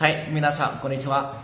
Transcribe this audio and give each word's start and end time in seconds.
Hey, 0.00 0.30
minasan 0.32 0.74
konnichiwa. 0.82 1.34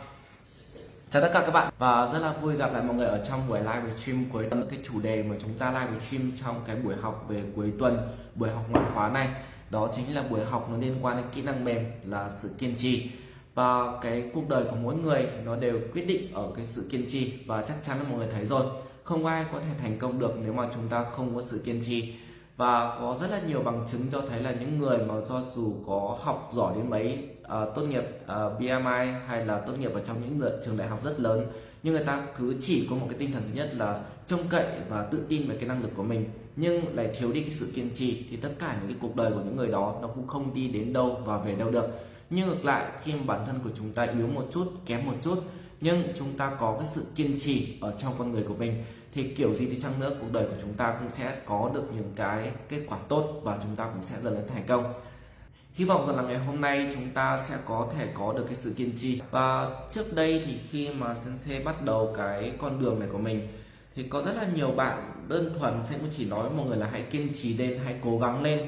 Chào 1.11 1.23
tất 1.23 1.31
cả 1.35 1.43
các 1.47 1.51
bạn. 1.53 1.73
Và 1.79 2.09
rất 2.13 2.19
là 2.19 2.33
vui 2.33 2.57
gặp 2.57 2.73
lại 2.73 2.83
mọi 2.83 2.97
người 2.97 3.07
ở 3.07 3.25
trong 3.29 3.49
buổi 3.49 3.59
live 3.59 3.83
stream 4.03 4.25
cuối 4.33 4.47
tuần. 4.51 4.67
Cái 4.71 4.79
chủ 4.85 5.01
đề 5.01 5.23
mà 5.23 5.37
chúng 5.43 5.55
ta 5.59 5.71
live 5.71 6.01
stream 6.01 6.33
trong 6.45 6.61
cái 6.67 6.77
buổi 6.77 6.95
học 7.01 7.25
về 7.29 7.43
cuối 7.57 7.73
tuần 7.79 7.99
buổi 8.35 8.51
học 8.51 8.65
ngoại 8.71 8.85
khóa 8.95 9.09
này 9.09 9.29
đó 9.71 9.89
chính 9.97 10.15
là 10.15 10.23
buổi 10.23 10.45
học 10.45 10.69
nó 10.71 10.79
liên 10.79 10.97
quan 11.03 11.17
đến 11.17 11.27
kỹ 11.35 11.43
năng 11.43 11.65
mềm 11.65 11.85
là 12.05 12.31
sự 12.31 12.51
kiên 12.59 12.75
trì. 12.77 13.11
Và 13.55 13.99
cái 14.03 14.31
cuộc 14.35 14.49
đời 14.49 14.65
của 14.65 14.77
mỗi 14.77 14.95
người 14.95 15.27
nó 15.45 15.57
đều 15.57 15.81
quyết 15.93 16.07
định 16.07 16.35
ở 16.35 16.51
cái 16.57 16.65
sự 16.65 16.89
kiên 16.91 17.07
trì 17.09 17.33
và 17.47 17.63
chắc 17.63 17.77
chắn 17.87 17.99
là 17.99 18.05
mọi 18.09 18.19
người 18.19 18.29
thấy 18.33 18.47
rồi. 18.47 18.67
Không 19.05 19.27
ai 19.27 19.45
có 19.53 19.61
thể 19.61 19.75
thành 19.83 19.99
công 19.99 20.19
được 20.19 20.35
nếu 20.43 20.53
mà 20.53 20.69
chúng 20.75 20.89
ta 20.89 21.05
không 21.05 21.35
có 21.35 21.43
sự 21.43 21.63
kiên 21.65 21.83
trì. 21.85 22.15
Và 22.57 22.97
có 22.99 23.17
rất 23.21 23.31
là 23.31 23.41
nhiều 23.49 23.63
bằng 23.63 23.87
chứng 23.93 24.07
cho 24.13 24.21
thấy 24.31 24.41
là 24.41 24.53
những 24.53 24.79
người 24.79 24.99
mà 24.99 25.21
do 25.21 25.41
dù 25.51 25.75
có 25.87 26.19
học 26.23 26.49
giỏi 26.53 26.75
đến 26.77 26.91
mấy 26.91 27.29
uh, 27.45 27.75
tốt 27.75 27.83
nghiệp 27.83 28.05
ờ, 28.27 28.47
uh, 28.47 28.61
BMI 28.61 29.13
hay 29.27 29.47
là 29.47 29.59
tốt 29.59 29.73
nghiệp 29.79 29.91
ở 29.95 30.01
trong 30.07 30.17
những 30.21 30.51
trường 30.65 30.77
đại 30.77 30.89
học 30.89 31.05
rất 31.05 31.21
lớn 31.21 31.47
nhưng 31.83 31.95
người 31.95 32.05
ta 32.05 32.27
cứ 32.39 32.55
chỉ 32.61 32.87
có 32.91 32.97
một 32.97 33.07
cái 33.11 33.19
tinh 33.19 33.33
thần 33.33 33.43
thứ 33.43 33.51
nhất 33.55 33.75
là 33.75 34.03
trông 34.27 34.49
cậy 34.49 34.67
và 34.89 35.03
tự 35.11 35.23
tin 35.29 35.49
về 35.49 35.57
cái 35.57 35.69
năng 35.69 35.83
lực 35.83 35.91
của 35.95 36.03
mình 36.03 36.25
nhưng 36.57 36.97
lại 36.97 37.11
thiếu 37.19 37.33
đi 37.33 37.41
cái 37.41 37.51
sự 37.51 37.73
kiên 37.75 37.91
trì 37.95 38.27
thì 38.31 38.37
tất 38.37 38.51
cả 38.59 38.77
những 38.81 38.89
cái 38.89 38.97
cuộc 39.01 39.17
đời 39.17 39.33
của 39.33 39.41
những 39.45 39.57
người 39.57 39.69
đó 39.69 39.99
nó 40.03 40.09
cũng 40.09 40.27
không 40.27 40.55
đi 40.55 40.69
đến 40.69 40.93
đâu 40.93 41.21
và 41.25 41.39
về 41.39 41.55
đâu 41.55 41.71
được. 41.71 41.87
Nhưng 42.31 42.49
ngược 42.49 42.65
lại 42.65 42.93
khi 43.03 43.13
mà 43.13 43.23
bản 43.27 43.47
thân 43.47 43.61
của 43.65 43.71
chúng 43.77 43.93
ta 43.93 44.03
yếu 44.03 44.27
một 44.27 44.47
chút 44.51 44.73
kém 44.87 45.07
một 45.07 45.15
chút 45.23 45.43
nhưng 45.81 46.03
chúng 46.17 46.39
ta 46.39 46.51
có 46.59 46.77
cái 46.79 46.87
sự 46.87 47.05
kiên 47.15 47.39
trì 47.41 47.79
ở 47.81 47.95
trong 47.99 48.15
con 48.19 48.33
người 48.33 48.43
của 48.43 48.55
mình 48.55 48.85
thì 49.15 49.35
kiểu 49.35 49.55
gì 49.55 49.67
thì 49.71 49.81
chăng 49.81 50.01
nữa 50.01 50.17
cuộc 50.21 50.33
đời 50.33 50.47
của 50.47 50.57
chúng 50.63 50.75
ta 50.75 50.97
cũng 51.01 51.09
sẽ 51.09 51.37
có 51.47 51.71
được 51.75 51.85
những 51.95 52.13
cái 52.17 52.51
kết 52.69 52.87
quả 52.89 52.99
tốt 53.09 53.41
và 53.43 53.59
chúng 53.63 53.77
ta 53.77 53.85
cũng 53.85 54.03
sẽ 54.03 54.17
dần 54.23 54.35
lên 54.35 54.45
thành 54.55 54.67
công 54.67 54.93
hy 55.75 55.85
vọng 55.85 56.07
rằng 56.07 56.17
là 56.17 56.23
ngày 56.23 56.39
hôm 56.39 56.61
nay 56.61 56.91
chúng 56.95 57.11
ta 57.11 57.39
sẽ 57.49 57.55
có 57.65 57.89
thể 57.97 58.09
có 58.15 58.33
được 58.33 58.45
cái 58.47 58.55
sự 58.55 58.75
kiên 58.77 58.93
trì. 58.99 59.21
Và 59.31 59.71
trước 59.91 60.15
đây 60.15 60.43
thì 60.47 60.59
khi 60.71 60.89
mà 60.89 61.15
sensei 61.15 61.65
bắt 61.65 61.85
đầu 61.85 62.15
cái 62.17 62.53
con 62.59 62.81
đường 62.81 63.01
này 63.01 63.09
của 63.13 63.19
mình, 63.19 63.49
thì 63.95 64.03
có 64.03 64.23
rất 64.23 64.37
là 64.37 64.47
nhiều 64.55 64.71
bạn 64.71 65.13
đơn 65.29 65.55
thuần 65.59 65.75
sẽ 65.91 65.99
cũng 65.99 66.09
chỉ 66.11 66.27
nói 66.27 66.43
với 66.43 66.59
mọi 66.59 66.67
người 66.67 66.77
là 66.77 66.89
hãy 66.93 67.03
kiên 67.03 67.33
trì 67.35 67.57
lên, 67.57 67.81
hãy 67.85 67.95
cố 68.03 68.19
gắng 68.19 68.43
lên. 68.43 68.67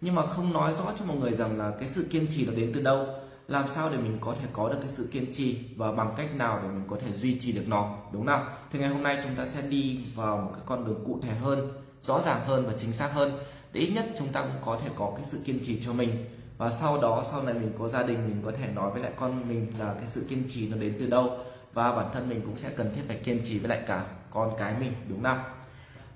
Nhưng 0.00 0.14
mà 0.14 0.26
không 0.26 0.52
nói 0.52 0.74
rõ 0.74 0.92
cho 0.98 1.04
mọi 1.04 1.16
người 1.16 1.32
rằng 1.32 1.58
là 1.58 1.72
cái 1.80 1.88
sự 1.88 2.06
kiên 2.10 2.26
trì 2.30 2.46
nó 2.46 2.52
đến 2.52 2.72
từ 2.74 2.82
đâu, 2.82 3.06
làm 3.48 3.68
sao 3.68 3.90
để 3.90 3.96
mình 3.96 4.18
có 4.20 4.34
thể 4.40 4.48
có 4.52 4.68
được 4.68 4.78
cái 4.80 4.88
sự 4.88 5.08
kiên 5.12 5.32
trì 5.32 5.58
và 5.76 5.92
bằng 5.92 6.14
cách 6.16 6.36
nào 6.36 6.60
để 6.62 6.68
mình 6.68 6.84
có 6.88 6.96
thể 7.00 7.12
duy 7.12 7.38
trì 7.40 7.52
được 7.52 7.64
nó, 7.66 7.98
đúng 8.12 8.26
không 8.26 8.44
thì 8.72 8.78
ngày 8.78 8.88
hôm 8.88 9.02
nay 9.02 9.18
chúng 9.22 9.34
ta 9.34 9.46
sẽ 9.54 9.62
đi 9.62 10.00
vào 10.14 10.36
một 10.36 10.50
cái 10.54 10.62
con 10.66 10.84
đường 10.84 11.04
cụ 11.06 11.20
thể 11.22 11.34
hơn, 11.34 11.72
rõ 12.00 12.20
ràng 12.20 12.40
hơn 12.46 12.66
và 12.66 12.72
chính 12.78 12.92
xác 12.92 13.12
hơn. 13.12 13.38
Để 13.72 13.80
ít 13.80 13.90
nhất 13.90 14.06
chúng 14.18 14.28
ta 14.28 14.40
cũng 14.40 14.60
có 14.64 14.78
thể 14.82 14.88
có 14.96 15.12
cái 15.16 15.24
sự 15.24 15.38
kiên 15.44 15.60
trì 15.64 15.82
cho 15.84 15.92
mình 15.92 16.24
và 16.58 16.70
sau 16.70 17.00
đó 17.00 17.24
sau 17.30 17.42
này 17.42 17.54
mình 17.54 17.72
có 17.78 17.88
gia 17.88 18.02
đình 18.02 18.28
mình 18.28 18.42
có 18.44 18.52
thể 18.52 18.68
nói 18.74 18.90
với 18.90 19.02
lại 19.02 19.12
con 19.16 19.48
mình 19.48 19.72
là 19.78 19.94
cái 19.98 20.06
sự 20.06 20.26
kiên 20.28 20.44
trì 20.48 20.68
nó 20.68 20.76
đến 20.76 20.96
từ 21.00 21.06
đâu. 21.06 21.38
Và 21.72 21.92
bản 21.92 22.06
thân 22.12 22.28
mình 22.28 22.40
cũng 22.44 22.56
sẽ 22.56 22.70
cần 22.76 22.92
thiết 22.94 23.02
phải 23.08 23.16
kiên 23.16 23.40
trì 23.44 23.58
với 23.58 23.68
lại 23.68 23.80
cả 23.86 24.06
con 24.30 24.54
cái 24.58 24.74
mình 24.80 24.92
đúng 25.08 25.22
không 25.22 25.38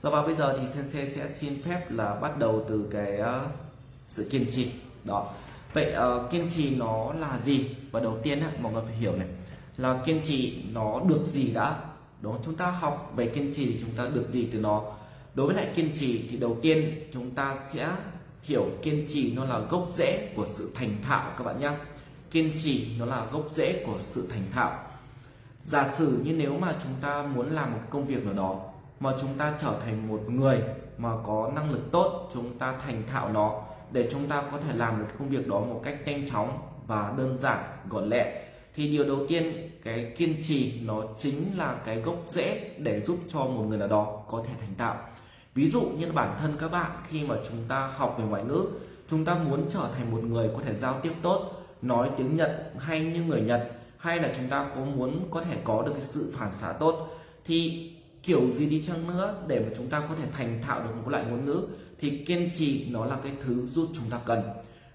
do 0.02 0.10
và 0.10 0.22
bây 0.22 0.34
giờ 0.34 0.56
thì 0.60 0.66
sensei 0.74 1.10
sẽ 1.10 1.28
xin 1.34 1.62
phép 1.62 1.91
là 1.91 2.14
bắt 2.14 2.38
đầu 2.38 2.64
từ 2.69 2.88
cái 2.92 3.20
uh, 3.20 3.27
sự 4.08 4.28
kiên 4.30 4.47
trì. 4.50 4.70
Đó. 5.05 5.32
Vậy 5.72 5.94
uh, 5.97 6.30
kiên 6.30 6.48
trì 6.50 6.77
nó 6.77 7.12
là 7.12 7.38
gì? 7.38 7.77
Và 7.91 8.00
đầu 8.00 8.19
tiên 8.22 8.41
á, 8.41 8.50
mọi 8.60 8.72
người 8.72 8.82
phải 8.86 8.97
hiểu 8.97 9.16
này. 9.16 9.28
Là 9.77 10.00
kiên 10.04 10.20
trì 10.22 10.62
nó 10.72 11.00
được 11.08 11.27
gì 11.27 11.52
đã? 11.52 11.77
Đúng 12.20 12.38
chúng 12.44 12.54
ta 12.54 12.70
học 12.70 13.12
về 13.16 13.27
kiên 13.27 13.54
trì 13.54 13.66
thì 13.66 13.80
chúng 13.80 13.91
ta 13.97 14.10
được 14.14 14.28
gì 14.28 14.48
từ 14.52 14.60
nó? 14.60 14.82
Đối 15.34 15.47
với 15.47 15.56
lại 15.56 15.69
kiên 15.75 15.91
trì 15.94 16.28
thì 16.30 16.36
đầu 16.36 16.56
tiên 16.62 17.08
chúng 17.12 17.30
ta 17.30 17.56
sẽ 17.72 17.88
hiểu 18.42 18.66
kiên 18.83 19.06
trì 19.08 19.33
nó 19.36 19.44
là 19.44 19.58
gốc 19.58 19.86
rễ 19.91 20.33
của 20.36 20.46
sự 20.46 20.70
thành 20.74 20.96
thạo 21.02 21.33
các 21.38 21.44
bạn 21.44 21.60
nhé 21.60 21.70
kiên 22.30 22.52
trì 22.58 22.86
nó 22.98 23.05
là 23.05 23.27
gốc 23.32 23.47
rễ 23.50 23.84
của 23.86 23.97
sự 23.98 24.28
thành 24.30 24.44
thạo. 24.52 24.78
Giả 25.62 25.88
sử 25.88 26.20
như 26.24 26.32
nếu 26.32 26.58
mà 26.58 26.74
chúng 26.82 26.92
ta 27.00 27.22
muốn 27.22 27.50
làm 27.50 27.72
một 27.72 27.78
công 27.91 28.06
việc 28.06 28.24
nào 28.24 28.34
đó, 28.34 28.60
mà 29.00 29.12
chúng 29.20 29.34
ta 29.38 29.55
trở 29.60 29.75
thành 29.84 30.09
một 30.09 30.20
người 30.28 30.62
mà 30.98 31.10
có 31.26 31.53
năng 31.54 31.70
lực 31.70 31.92
tốt, 31.92 32.31
chúng 32.34 32.59
ta 32.59 32.75
thành 32.87 33.03
thạo 33.12 33.28
nó 33.32 33.62
để 33.92 34.09
chúng 34.12 34.28
ta 34.28 34.42
có 34.53 34.59
thể 34.59 34.76
làm 34.76 34.98
được 34.98 35.04
cái 35.09 35.16
công 35.19 35.28
việc 35.28 35.48
đó 35.48 35.60
một 35.60 35.81
cách 35.84 35.97
nhanh 36.06 36.28
chóng 36.28 36.59
và 36.86 37.15
đơn 37.19 37.38
giản, 37.38 37.65
gọn 37.88 38.09
lẹ, 38.09 38.42
thì 38.75 38.88
điều 38.88 39.04
đầu 39.04 39.26
tiên, 39.28 39.70
cái 39.84 40.12
kiên 40.16 40.34
trì 40.42 40.81
nó 40.81 41.03
chính 41.19 41.59
là 41.59 41.81
cái 41.84 41.97
gốc 42.00 42.16
rễ 42.28 42.70
để 42.78 43.00
giúp 43.00 43.19
cho 43.28 43.38
một 43.38 43.62
người 43.69 43.78
nào 43.78 43.88
đó 43.88 44.22
có 44.28 44.44
thể 44.47 44.53
thành 44.60 44.75
tạo 44.75 44.97
ví 45.55 45.71
dụ 45.71 45.81
như 45.81 46.12
bản 46.12 46.37
thân 46.41 46.56
các 46.59 46.71
bạn, 46.71 46.91
khi 47.09 47.25
mà 47.25 47.37
chúng 47.49 47.59
ta 47.69 47.87
học 47.97 48.16
về 48.19 48.25
ngoại 48.25 48.44
ngữ, 48.44 48.66
chúng 49.11 49.25
ta 49.25 49.34
muốn 49.34 49.66
trở 49.71 49.88
thành 49.97 50.11
một 50.12 50.25
người 50.25 50.50
có 50.56 50.62
thể 50.65 50.75
giao 50.75 51.00
tiếp 51.03 51.12
tốt, 51.22 51.53
nói 51.83 52.11
tiếng 52.16 52.37
nhật 52.37 52.72
hay 52.78 53.05
như 53.05 53.22
người 53.22 53.41
nhật, 53.41 53.71
hay 53.97 54.19
là 54.19 54.33
chúng 54.37 54.49
ta 54.49 54.66
có 54.75 54.81
muốn 54.81 55.28
có 55.31 55.43
thể 55.43 55.56
có 55.65 55.83
được 55.83 55.93
cái 55.93 56.03
sự 56.03 56.33
phản 56.37 56.55
xạ 56.55 56.72
tốt, 56.72 57.09
thì 57.44 57.91
kiểu 58.22 58.53
gì 58.53 58.66
đi 58.66 58.84
chăng 58.87 59.06
nữa, 59.06 59.34
để 59.47 59.60
mà 59.60 59.72
chúng 59.77 59.87
ta 59.87 60.00
có 60.00 60.15
thể 60.15 60.25
thành 60.33 60.62
thạo 60.62 60.83
được 60.83 60.91
một 61.03 61.09
loại 61.10 61.25
ngôn 61.25 61.44
ngữ, 61.44 61.66
thì 62.00 62.25
kiên 62.25 62.50
trì 62.55 62.91
nó 62.91 63.05
là 63.05 63.16
cái 63.22 63.33
thứ 63.44 63.66
giúp 63.66 63.89
chúng 63.94 64.10
ta 64.10 64.19
cần. 64.25 64.43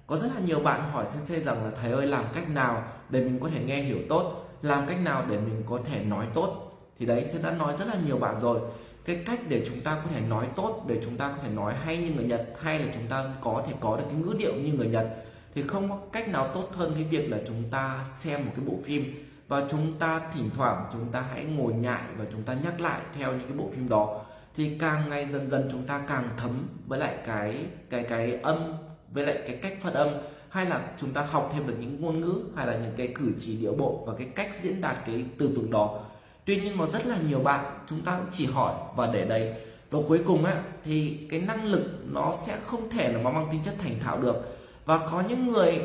Có 0.08 0.18
rất 0.18 0.28
là 0.36 0.42
nhiều 0.42 0.60
bạn 0.60 0.92
hỏi 0.92 1.06
sensei 1.14 1.44
rằng 1.44 1.64
là, 1.64 1.72
thầy 1.82 1.92
ơi, 1.92 2.08
làm 2.08 2.26
cách 2.34 2.50
nào 2.50 2.84
để 3.10 3.22
mình 3.22 3.40
có 3.40 3.50
thể 3.50 3.64
nghe 3.64 3.84
hiểu 3.84 3.98
tốt? 4.10 4.50
Làm 4.62 4.88
cách 4.88 5.02
nào 5.04 5.26
để 5.30 5.38
mình 5.38 5.64
có 5.66 5.80
thể 5.86 6.04
nói 6.06 6.28
tốt? 6.34 6.72
Thì 7.00 7.06
đấy 7.06 7.26
sẽ 7.34 7.40
đã 7.40 7.52
nói 7.52 7.76
rất 7.80 7.88
là 7.88 7.96
nhiều 8.06 8.18
bạn 8.18 8.40
rồi 8.42 8.60
cái 9.06 9.24
cách 9.26 9.40
để 9.50 9.66
chúng 9.68 9.82
ta 9.82 9.96
có 9.96 10.10
thể 10.10 10.22
nói 10.22 10.48
tốt, 10.56 10.86
để 10.88 11.02
chúng 11.06 11.18
ta 11.18 11.28
có 11.28 11.38
thể 11.44 11.50
nói 11.50 11.74
hay 11.74 11.98
như 11.98 12.12
người 12.16 12.26
Nhật, 12.26 12.48
hay 12.62 12.80
là 12.80 12.86
chúng 12.94 13.08
ta 13.10 13.26
có 13.42 13.64
thể 13.68 13.74
có 13.80 13.98
được 13.98 14.04
cái 14.10 14.16
ngữ 14.16 14.36
điệu 14.40 14.54
như 14.56 14.74
người 14.74 14.88
Nhật, 14.88 15.08
thì 15.56 15.64
không 15.68 15.90
có 15.90 15.98
cách 16.12 16.30
nào 16.30 16.48
tốt 16.54 16.70
hơn 16.74 16.92
cái 16.96 17.04
việc 17.04 17.32
là 17.32 17.38
chúng 17.48 17.64
ta 17.72 18.06
xem 18.20 18.46
một 18.46 18.52
cái 18.56 18.66
bộ 18.66 18.74
phim. 18.84 19.22
Và 19.48 19.64
chúng 19.70 19.94
ta 20.00 20.22
thỉnh 20.34 20.50
thoảng 20.56 20.86
chúng 20.94 21.12
ta 21.12 21.22
hãy 21.34 21.46
ngồi 21.46 21.74
nhại 21.74 22.02
và 22.18 22.26
chúng 22.32 22.44
ta 22.44 22.54
nhắc 22.64 22.82
lại 22.82 23.02
theo 23.18 23.32
những 23.32 23.48
cái 23.48 23.58
bộ 23.58 23.70
phim 23.74 23.90
đó. 23.90 24.22
Thì 24.56 24.78
càng 24.80 25.10
ngày 25.10 25.28
dần 25.32 25.50
dần 25.50 25.70
chúng 25.72 25.84
ta 25.84 26.02
càng 26.08 26.30
thấm 26.38 26.68
với 26.88 27.00
lại 27.00 27.16
cái 27.26 27.66
cái 27.90 28.04
cái 28.04 28.40
âm, 28.44 28.74
với 29.12 29.26
lại 29.26 29.40
cái 29.48 29.60
cách 29.62 29.78
phát 29.82 29.94
âm. 29.94 30.10
Hay 30.50 30.66
là 30.66 30.82
chúng 30.98 31.14
ta 31.14 31.22
học 31.22 31.52
thêm 31.54 31.68
được 31.68 31.76
những 31.80 32.02
ngôn 32.02 32.22
ngữ, 32.22 32.42
hay 32.56 32.68
là 32.68 32.74
những 32.74 32.94
cái 32.98 33.08
cử 33.16 33.32
chỉ 33.40 33.58
điệu 33.58 33.74
bộ 33.74 34.04
và 34.08 34.14
cái 34.18 34.28
cách 34.36 34.52
diễn 34.62 34.82
đạt 34.82 34.98
cái 35.06 35.26
từ 35.38 35.48
vựng 35.48 35.72
đó 35.72 36.00
tuy 36.46 36.62
nhiên 36.62 36.78
mà 36.78 36.86
rất 36.86 37.06
là 37.06 37.18
nhiều 37.30 37.40
bạn, 37.40 37.80
chúng 37.90 38.02
ta 38.02 38.18
cũng 38.18 38.28
chỉ 38.32 38.46
hỏi 38.46 38.74
và 38.96 39.08
để 39.14 39.26
đấy. 39.26 39.54
Và 39.92 40.00
cuối 40.08 40.22
cùng 40.26 40.46
á, 40.46 40.64
thì 40.84 41.18
cái 41.30 41.42
năng 41.42 41.66
lực 41.66 41.84
nó 42.12 42.34
sẽ 42.46 42.58
không 42.66 42.90
thể 42.90 43.14
là 43.14 43.22
mang 43.22 43.48
tính 43.52 43.62
chất 43.66 43.76
thành 43.84 44.00
thạo 44.00 44.22
được. 44.22 44.58
Và 44.86 44.98
có 44.98 45.24
những 45.30 45.48
người 45.48 45.82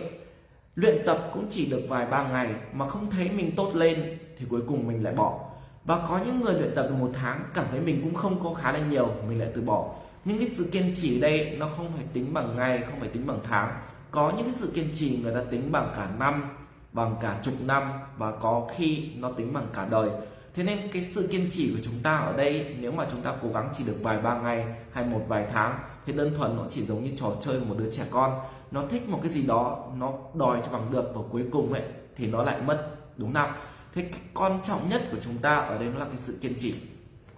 luyện 0.75 0.99
tập 1.07 1.19
cũng 1.35 1.47
chỉ 1.51 1.67
được 1.67 1.83
vài 1.89 2.07
ba 2.07 2.29
ngày 2.29 2.51
mà 2.73 2.89
không 2.89 3.11
thấy 3.11 3.31
mình 3.31 3.53
tốt 3.57 3.71
lên 3.75 4.19
thì 4.39 4.47
cuối 4.51 4.61
cùng 4.69 4.89
mình 4.89 5.05
lại 5.05 5.15
bỏ. 5.15 5.41
Và 5.85 5.99
có 6.09 6.21
những 6.27 6.41
người 6.41 6.55
luyện 6.55 6.75
tập 6.75 6.83
được 6.83 6.95
một 6.95 7.11
tháng, 7.15 7.41
cảm 7.55 7.65
thấy 7.71 7.81
mình 7.81 8.01
cũng 8.03 8.15
không 8.15 8.45
có 8.45 8.55
khá 8.55 8.73
là 8.73 8.79
nhiều, 8.79 9.09
mình 9.29 9.39
lại 9.39 9.49
từ 9.55 9.61
bỏ. 9.61 9.95
Nhưng 10.25 10.39
cái 10.39 10.49
sự 10.49 10.69
kiên 10.73 10.95
trì 10.97 11.21
đây, 11.21 11.57
nó 11.59 11.69
không 11.77 11.93
phải 11.97 12.05
tính 12.13 12.35
bằng 12.35 12.57
ngày, 12.57 12.83
không 12.83 13.01
phải 13.01 13.09
tính 13.09 13.27
bằng 13.27 13.39
tháng. 13.49 13.75
Có 14.11 14.33
những 14.37 14.45
cái 14.45 14.53
sự 14.53 14.71
kiên 14.75 14.89
trì 14.95 15.19
người 15.23 15.35
ta 15.35 15.41
tính 15.51 15.73
bằng 15.73 15.93
cả 15.97 16.09
năm, 16.19 16.57
bằng 16.93 17.17
cả 17.21 17.39
chục 17.43 17.55
năm, 17.67 17.83
và 18.17 18.31
có 18.31 18.69
khi 18.77 19.11
nó 19.17 19.31
tính 19.31 19.53
bằng 19.53 19.67
cả 19.75 19.87
đời 19.91 20.11
thế 20.55 20.63
nên 20.63 20.79
cái 20.93 21.03
sự 21.03 21.29
kiên 21.31 21.51
trì 21.53 21.71
của 21.71 21.81
chúng 21.85 21.99
ta 22.03 22.17
ở 22.17 22.37
đây, 22.37 22.77
nếu 22.81 22.93
mà 22.93 23.07
chúng 23.11 23.23
ta 23.23 23.33
cố 23.43 23.49
gắng 23.55 23.73
chỉ 23.79 23.85
được 23.85 23.97
vài 24.03 24.19
ba 24.19 24.41
ngày 24.41 24.67
hay 24.93 25.05
một 25.05 25.21
vài 25.29 25.47
tháng, 25.53 25.79
thì 26.07 26.13
đơn 26.13 26.35
thuần 26.37 26.57
nó 26.57 26.63
chỉ 26.71 26.87
giống 26.87 27.05
như 27.05 27.11
trò 27.17 27.33
chơi 27.41 27.61
của 27.61 27.65
một 27.65 27.75
đứa 27.79 27.91
trẻ 27.91 28.03
con. 28.11 28.41
Nó 28.71 28.83
thích 28.91 29.09
một 29.09 29.19
cái 29.23 29.33
gì 29.33 29.43
đó, 29.43 29.87
nó 29.97 30.13
đòi 30.35 30.61
cho 30.65 30.73
bằng 30.73 30.91
được 30.91 31.13
và 31.15 31.23
cuối 31.31 31.45
cùng 31.53 31.73
ấy, 31.73 31.83
thì 32.17 32.27
nó 32.27 32.43
lại 32.43 32.61
mất, 32.67 32.91
đúng 33.17 33.35
không 33.35 33.51
thế 33.95 34.03
cái 34.03 34.21
quan 34.35 34.59
trọng 34.65 34.89
nhất 34.89 35.03
của 35.11 35.19
chúng 35.23 35.39
ta 35.39 35.57
ở 35.57 35.79
đây 35.79 35.89
nó 35.89 35.99
là 35.99 36.05
cái 36.05 36.17
sự 36.17 36.39
kiên 36.41 36.55
trì. 36.59 36.75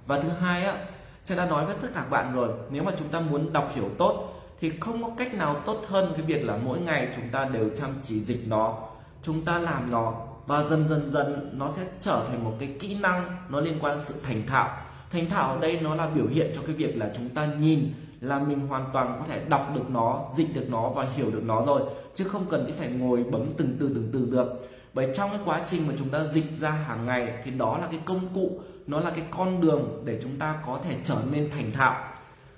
Và 0.07 0.21
thứ 0.21 0.29
hai 0.29 0.65
á 0.65 0.77
sẽ 1.25 1.37
đã 1.37 1.47
nói 1.47 1.67
với 1.67 1.77
tất 1.83 1.89
cả 1.95 2.01
các 2.01 2.11
bạn 2.11 2.33
rồi, 2.35 2.49
nếu 2.71 2.83
mà 2.83 2.93
chúng 2.99 3.09
ta 3.09 3.21
muốn 3.21 3.53
đọc 3.53 3.73
hiểu 3.75 3.91
tốt, 3.99 4.29
thì 4.61 4.73
không 4.81 5.03
có 5.03 5.11
cách 5.19 5.35
nào 5.35 5.55
tốt 5.67 5.83
hơn 5.89 6.13
cái 6.17 6.23
việc 6.23 6.45
là 6.45 6.57
mỗi 6.57 6.81
ngày 6.81 7.09
chúng 7.17 7.29
ta 7.29 7.45
đều 7.45 7.71
chăm 7.77 7.91
chỉ 8.03 8.21
dịch 8.21 8.49
nó, 8.49 8.79
chúng 9.23 9.45
ta 9.45 9.59
làm 9.59 9.91
nó 9.91 10.15
và 10.47 10.63
dần 10.63 10.89
dần 10.89 11.11
dần 11.11 11.51
nó 11.59 11.69
sẽ 11.69 11.83
trở 12.01 12.25
thành 12.29 12.45
một 12.45 12.53
cái 12.59 12.77
kỹ 12.81 12.95
năng 12.95 13.37
nó 13.49 13.61
liên 13.61 13.79
quan 13.81 13.95
đến 13.95 14.05
sự 14.05 14.15
thành 14.23 14.47
thạo. 14.47 14.69
Thành 15.11 15.31
thạo 15.31 15.55
ở 15.55 15.61
đây 15.61 15.81
nó 15.81 15.95
là 15.95 16.07
biểu 16.07 16.27
hiện 16.27 16.53
cho 16.55 16.63
cái 16.67 16.75
việc 16.75 16.97
là 16.97 17.11
chúng 17.17 17.29
ta 17.29 17.47
nhìn 17.47 17.95
là 18.21 18.39
mình 18.39 18.67
hoàn 18.67 18.85
toàn 18.93 19.17
có 19.21 19.27
thể 19.29 19.45
đọc 19.49 19.73
được 19.75 19.91
nó, 19.91 20.25
dịch 20.37 20.55
được 20.55 20.67
nó 20.69 20.89
và 20.89 21.07
hiểu 21.15 21.31
được 21.31 21.43
nó 21.43 21.63
rồi, 21.63 21.83
chứ 22.15 22.25
không 22.25 22.47
cần 22.51 22.73
phải 22.79 22.89
ngồi 22.89 23.25
bấm 23.25 23.53
từng 23.57 23.77
từ 23.81 23.89
từng 23.95 24.11
từ 24.13 24.29
được. 24.31 24.69
Bởi 24.95 25.09
trong 25.15 25.31
cái 25.31 25.41
quá 25.45 25.61
trình 25.71 25.89
mà 25.89 25.95
chúng 25.99 26.09
ta 26.09 26.25
dịch 26.25 26.61
ra 26.61 26.71
hàng 26.71 27.07
ngày 27.07 27.43
thì 27.45 27.51
đó 27.51 27.79
là 27.79 27.87
cái 27.87 28.01
công 28.05 28.21
cụ, 28.35 28.61
nó 28.87 29.01
là 29.01 29.11
cái 29.11 29.25
con 29.31 29.61
đường 29.61 30.03
để 30.05 30.19
chúng 30.23 30.39
ta 30.39 30.55
có 30.67 30.79
thể 30.85 30.97
trở 31.05 31.17
nên 31.31 31.51
thành 31.51 31.73
thạo. 31.73 32.05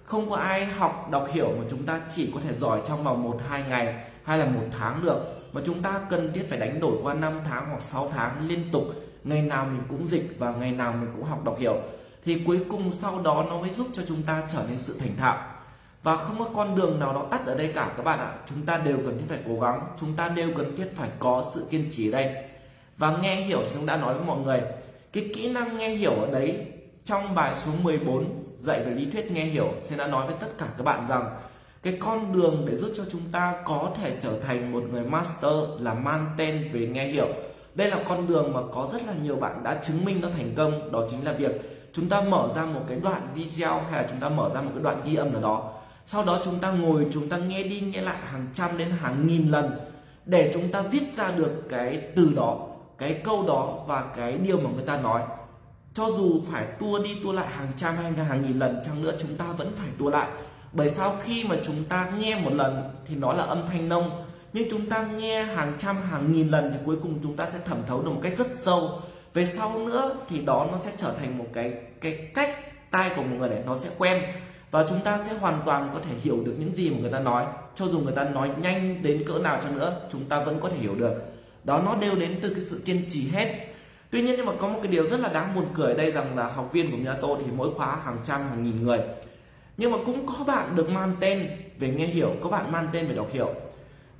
Không 0.05 0.31
có 0.31 0.37
ai 0.37 0.67
học, 0.67 1.09
đọc 1.11 1.29
hiểu 1.33 1.49
mà 1.59 1.65
chúng 1.71 1.87
ta 1.87 2.01
chỉ 2.15 2.31
có 2.35 2.41
thể 2.49 2.55
giỏi 2.55 2.81
trong 2.89 3.05
vòng 3.05 3.23
một, 3.23 3.41
hai 3.49 3.65
ngày 3.69 3.95
hay 4.25 4.39
là 4.39 4.45
một 4.45 4.67
tháng 4.79 5.05
được 5.05 5.34
mà 5.55 5.61
chúng 5.65 5.83
ta 5.83 6.01
cần 6.11 6.33
thiết 6.33 6.47
phải 6.49 6.59
đánh 6.59 6.81
đổi 6.81 6.99
qua 7.03 7.15
5 7.15 7.41
tháng 7.45 7.69
hoặc 7.71 7.83
6 7.83 8.11
tháng 8.15 8.49
liên 8.49 8.65
tục. 8.73 8.85
Ngày 9.25 9.43
nào 9.43 9.65
mình 9.65 9.83
cũng 9.89 10.05
dịch 10.05 10.37
và 10.39 10.53
ngày 10.53 10.73
nào 10.73 10.93
mình 11.01 11.11
cũng 11.17 11.25
học 11.25 11.45
đọc 11.45 11.59
hiểu. 11.59 11.77
Thì 12.25 12.43
cuối 12.47 12.61
cùng 12.71 12.91
sau 12.91 13.23
đó 13.23 13.45
nó 13.49 13.61
mới 13.61 13.71
giúp 13.71 13.87
cho 13.93 14.03
chúng 14.09 14.23
ta 14.23 14.43
trở 14.53 14.65
nên 14.69 14.79
sự 14.79 14.97
thành 14.99 15.17
thạo. 15.17 15.39
Và 16.03 16.17
không 16.17 16.39
có 16.39 16.51
con 16.55 16.77
đường 16.77 17.01
nào 17.01 17.13
nó 17.13 17.23
tắt 17.31 17.47
ở 17.47 17.55
đây 17.59 17.73
cả 17.75 17.93
các 17.97 18.03
bạn 18.03 18.19
ạ. 18.19 18.35
Chúng 18.49 18.67
ta 18.67 18.79
đều 18.79 18.97
cần 18.97 19.19
thiết 19.19 19.25
phải 19.29 19.39
cố 19.49 19.61
gắng. 19.61 19.81
Chúng 20.01 20.17
ta 20.17 20.29
đều 20.29 20.51
cần 20.57 20.77
thiết 20.77 20.87
phải 20.97 21.09
có 21.19 21.45
sự 21.55 21.67
kiên 21.71 21.91
trì 21.93 22.11
ở 22.11 22.13
đây. 22.13 22.45
Và 22.99 23.17
nghe 23.17 23.37
hiểu 23.37 23.59
thì 23.63 23.71
chúng 23.75 23.87
đã 23.87 23.97
nói 23.97 24.15
với 24.15 24.25
mọi 24.25 24.39
người, 24.39 24.61
cái 25.13 25.31
kỹ 25.35 25.53
năng 25.53 25.77
nghe 25.77 25.89
hiểu 25.89 26.13
ở 26.13 26.31
đấy, 26.31 26.67
trong 27.05 27.35
bài 27.35 27.53
số 27.57 27.73
14 27.83 28.45
dạy 28.59 28.81
về 28.81 28.91
lý 28.91 29.11
thuyết 29.11 29.31
nghe 29.31 29.45
hiểu 29.45 29.73
sẽ 29.83 29.97
đã 29.97 30.07
nói 30.07 30.27
với 30.27 30.35
tất 30.41 30.49
cả 30.59 30.67
các 30.79 30.85
bạn 30.85 31.07
rằng 31.09 31.37
cái 31.85 31.97
con 32.01 32.33
đường 32.33 32.67
để 32.67 32.77
giúp 32.77 32.93
cho 32.97 33.05
chúng 33.13 33.21
ta 33.33 33.55
có 33.65 33.91
thể 34.03 34.17
trở 34.21 34.41
thành 34.41 34.73
một 34.73 34.83
người 34.93 35.05
master 35.05 35.53
là 35.79 35.95
mang 35.95 36.27
tên 36.37 36.71
về 36.73 36.87
nghe 36.87 37.07
hiểu. 37.07 37.29
Đây 37.75 37.91
là 37.91 37.99
con 38.09 38.27
đường 38.27 38.53
mà 38.53 38.61
có 38.75 38.89
rất 38.93 39.07
là 39.07 39.13
nhiều 39.23 39.37
bạn 39.37 39.63
đã 39.65 39.75
chứng 39.85 40.05
minh 40.05 40.21
nó 40.21 40.29
thành 40.37 40.55
công, 40.57 40.93
đó 40.93 41.07
chính 41.11 41.25
là 41.25 41.33
việc 41.33 41.51
chúng 41.93 42.09
ta 42.09 42.21
mở 42.21 42.49
ra 42.55 42.65
một 42.65 42.81
cái 42.89 42.99
đoạn 43.03 43.29
video 43.35 43.81
hay 43.91 44.03
là 44.03 44.09
chúng 44.11 44.21
ta 44.21 44.29
mở 44.29 44.51
ra 44.55 44.61
một 44.61 44.71
cái 44.75 44.83
đoạn 44.83 45.01
ghi 45.05 45.15
âm 45.15 45.33
nào 45.33 45.43
đó. 45.43 45.73
Sau 46.07 46.25
đó 46.25 46.41
chúng 46.45 46.59
ta 46.59 46.71
ngồi, 46.71 47.07
chúng 47.13 47.29
ta 47.29 47.37
nghe 47.37 47.63
đi 47.63 47.81
nghe 47.81 48.01
lại 48.01 48.17
hàng 48.25 48.47
trăm 48.55 48.79
đến 48.79 48.91
hàng 48.91 49.27
nghìn 49.27 49.49
lần 49.49 49.71
để 50.25 50.51
chúng 50.55 50.73
ta 50.73 50.83
viết 50.83 51.17
ra 51.17 51.31
được 51.31 51.63
cái 51.69 52.03
từ 52.17 52.33
đó, 52.37 52.67
cái 52.99 53.15
câu 53.25 53.45
đó 53.47 53.85
và 53.87 54.05
cái 54.17 54.39
điều 54.39 54.61
mà 54.61 54.71
người 54.75 54.87
ta 54.87 55.01
nói. 55.01 55.23
Cho 55.95 56.11
dù 56.11 56.41
phải 56.53 56.67
tua 56.67 56.99
đi 57.05 57.17
tua 57.25 57.33
lại 57.33 57.47
hàng 57.47 57.73
trăm 57.77 57.97
hay 57.97 58.13
hàng 58.13 58.43
nghìn 58.43 58.59
lần, 58.59 58.83
chăng 58.87 59.03
nữa 59.03 59.13
chúng 59.19 59.37
ta 59.37 59.45
vẫn 59.59 59.73
phải 59.77 59.89
tua 59.99 60.11
lại 60.11 60.29
bởi 60.75 60.91
sau 60.91 61.17
khi 61.25 61.45
mà 61.45 61.57
chúng 61.65 61.85
ta 61.85 62.11
nghe 62.19 62.41
một 62.41 62.53
lần 62.53 62.91
thì 63.07 63.17
nó 63.17 63.33
là 63.33 63.45
âm 63.45 63.63
thanh 63.69 63.89
nông, 63.89 64.25
nhưng 64.53 64.69
chúng 64.71 64.87
ta 64.87 65.07
nghe 65.07 65.43
hàng 65.43 65.73
trăm, 65.79 65.97
hàng 66.11 66.33
nghìn 66.33 66.49
lần 66.49 66.73
thì 66.73 66.79
cuối 66.87 66.97
cùng 67.03 67.19
chúng 67.23 67.37
ta 67.37 67.47
sẽ 67.53 67.59
thẩm 67.65 67.79
thấu 67.87 68.03
được 68.03 68.11
một 68.11 68.21
cách 68.23 68.37
rất 68.37 68.47
sâu. 68.57 69.01
Về 69.35 69.47
sau 69.47 69.79
nữa 69.79 70.17
thì 70.29 70.41
đó 70.41 70.67
nó 70.73 70.79
sẽ 70.85 70.91
trở 70.97 71.13
thành 71.21 71.39
một 71.39 71.47
cái 71.53 71.73
cái 72.01 72.13
cách 72.35 72.51
tai 72.91 73.11
của 73.17 73.23
một 73.23 73.37
người 73.39 73.49
này 73.49 73.59
nó 73.67 73.79
sẽ 73.79 73.89
quen, 73.99 74.23
và 74.71 74.87
chúng 74.89 75.01
ta 75.01 75.21
sẽ 75.27 75.35
hoàn 75.35 75.63
toàn 75.67 75.91
có 75.95 76.01
thể 76.01 76.15
hiểu 76.23 76.43
được 76.45 76.55
những 76.59 76.75
gì 76.75 76.91
mà 76.91 76.97
người 77.01 77.13
ta 77.13 77.21
nói. 77.21 77.45
Cho 77.75 77.87
dù 77.87 77.99
người 77.99 78.13
ta 78.17 78.25
nói 78.25 78.51
nhanh 78.63 79.03
đến 79.03 79.25
cỡ 79.27 79.39
nào 79.39 79.61
cho 79.63 79.71
nữa, 79.71 80.01
chúng 80.11 80.25
ta 80.25 80.45
vẫn 80.45 80.61
có 80.61 80.69
thể 80.69 80.77
hiểu 80.77 80.95
được. 80.95 81.15
Đó, 81.65 81.83
nó 81.85 81.97
đều 81.97 82.15
đến 82.15 82.39
từ 82.43 82.55
cái 82.55 82.61
sự 82.61 82.83
kiên 82.85 83.03
trì 83.11 83.29
hết. 83.29 83.67
Tuy 84.11 84.23
nhiên 84.23 84.35
nhưng 84.37 84.47
mà 84.47 84.53
có 84.59 84.69
một 84.69 84.79
cái 84.83 84.93
điều 84.93 85.07
rất 85.07 85.21
là 85.21 85.29
đáng 85.29 85.55
buồn 85.55 85.67
cười 85.75 85.93
ở 85.93 85.99
đây 85.99 86.11
rằng 86.11 86.39
là 86.39 86.49
học 86.49 86.71
viên 86.73 86.91
của 86.91 86.97
Minato 86.97 87.29
thì 87.39 87.53
mỗi 87.57 87.75
khóa 87.75 87.97
hàng 88.05 88.19
trăm, 88.25 88.49
hàng 88.49 88.63
nghìn 88.63 88.83
người 88.83 88.99
nhưng 89.77 89.93
mà 89.93 89.99
cũng 90.07 90.27
có 90.27 90.45
bạn 90.45 90.77
được 90.77 90.91
mang 90.91 91.13
tên 91.21 91.49
về 91.79 91.89
nghe 91.89 92.07
hiểu, 92.07 92.31
có 92.41 92.51
bạn 92.51 92.73
mang 92.73 92.89
tên 92.93 93.09
về 93.09 93.15
đọc 93.15 93.29
hiểu. 93.33 93.55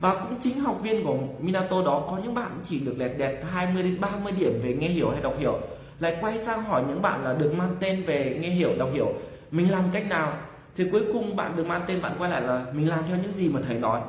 Và 0.01 0.15
cũng 0.15 0.41
chính 0.41 0.61
học 0.61 0.81
viên 0.83 1.05
của 1.05 1.17
Minato 1.41 1.85
đó 1.85 2.07
có 2.11 2.19
những 2.23 2.35
bạn 2.35 2.51
chỉ 2.65 2.79
được 2.79 2.95
lẹt 2.99 3.19
đẹt 3.19 3.45
20 3.53 3.83
đến 3.83 4.01
30 4.01 4.33
điểm 4.33 4.61
về 4.63 4.75
nghe 4.75 4.89
hiểu 4.89 5.11
hay 5.11 5.23
đọc 5.23 5.35
hiểu, 5.39 5.59
lại 6.01 6.17
quay 6.21 6.39
sang 6.39 6.65
hỏi 6.65 6.83
những 6.89 7.03
bạn 7.03 7.25
là 7.25 7.35
được 7.35 7.55
mang 7.55 7.77
tên 7.81 8.03
về 8.03 8.39
nghe 8.41 8.49
hiểu, 8.49 8.71
đọc 8.79 8.91
hiểu. 8.93 9.13
Mình 9.51 9.71
làm 9.71 9.85
cách 9.93 10.07
nào? 10.09 10.33
Thì 10.77 10.85
cuối 10.93 11.03
cùng 11.13 11.37
bạn 11.37 11.57
được 11.57 11.67
mang 11.67 11.83
tên, 11.87 12.03
bạn 12.03 12.13
quay 12.19 12.31
lại 12.31 12.43
là 12.43 12.67
mình 12.73 12.89
làm 12.89 13.05
theo 13.09 13.17
những 13.23 13.33
gì 13.33 13.49
mà 13.49 13.61
thầy 13.69 13.79
nói. 13.79 14.01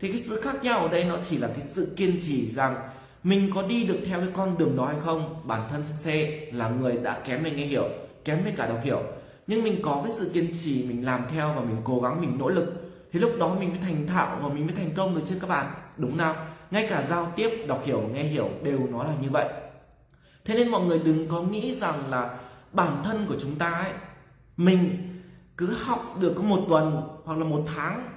Thì 0.00 0.08
cái 0.12 0.22
sự 0.28 0.40
khác 0.40 0.64
nhau 0.64 0.78
ở 0.78 0.88
đây 0.88 1.04
nó 1.04 1.16
chỉ 1.28 1.38
là 1.38 1.48
cái 1.48 1.66
sự 1.74 1.92
kiên 1.96 2.18
trì 2.22 2.50
rằng 2.50 2.76
mình 3.24 3.50
có 3.54 3.62
đi 3.62 3.84
được 3.84 3.98
theo 4.06 4.18
cái 4.18 4.28
con 4.32 4.58
đường 4.58 4.76
đó 4.76 4.86
hay 4.86 4.96
không. 5.04 5.36
Bản 5.44 5.60
thân 5.70 5.84
sensei 5.88 6.50
là 6.52 6.68
người 6.68 6.92
đã 6.92 7.20
kém 7.26 7.42
về 7.42 7.50
nghe 7.50 7.66
hiểu, 7.66 7.88
kém 8.24 8.44
về 8.44 8.52
cả 8.56 8.66
đọc 8.66 8.78
hiểu 8.82 9.02
nhưng 9.46 9.64
mình 9.64 9.80
có 9.82 10.00
cái 10.04 10.12
sự 10.18 10.30
kiên 10.34 10.52
trì 10.64 10.84
mình 10.88 11.04
làm 11.04 11.22
theo 11.32 11.52
và 11.56 11.60
mình 11.60 11.76
cố 11.84 12.00
gắng, 12.00 12.20
mình 12.20 12.38
nỗ 12.38 12.48
lực, 12.48 12.92
thì 13.12 13.20
lúc 13.20 13.32
đó 13.38 13.54
mình 13.60 13.70
mới 13.70 13.78
thành 13.78 14.06
thạo 14.06 14.38
và 14.42 14.48
mình 14.48 14.66
mới 14.66 14.76
thành 14.76 14.90
công 14.96 15.14
được 15.14 15.22
chứ 15.28 15.38
các 15.40 15.46
bạn. 15.46 15.66
Đúng 15.96 16.16
nào? 16.16 16.34
Ngay 16.70 16.86
cả 16.90 17.02
giao 17.02 17.32
tiếp, 17.36 17.50
đọc 17.68 17.82
hiểu 17.84 18.00
và 18.00 18.08
nghe 18.08 18.22
hiểu 18.22 18.50
đều 18.62 18.78
nó 18.92 19.04
là 19.04 19.12
như 19.22 19.30
vậy. 19.30 19.48
Thế 20.44 20.54
nên 20.54 20.68
mọi 20.68 20.84
người 20.84 20.98
đừng 20.98 21.28
có 21.28 21.42
nghĩ 21.42 21.74
rằng 21.80 22.10
là 22.10 22.38
bản 22.72 22.92
thân 23.04 23.26
của 23.28 23.36
chúng 23.40 23.54
ta 23.54 23.70
ấy, 23.70 23.92
mình 24.56 25.08
cứ 25.56 25.74
học 25.84 26.16
được 26.20 26.32
có 26.36 26.42
một 26.42 26.64
tuần 26.68 27.08
hoặc 27.24 27.38
là 27.38 27.44
một 27.44 27.64
tháng 27.76 28.08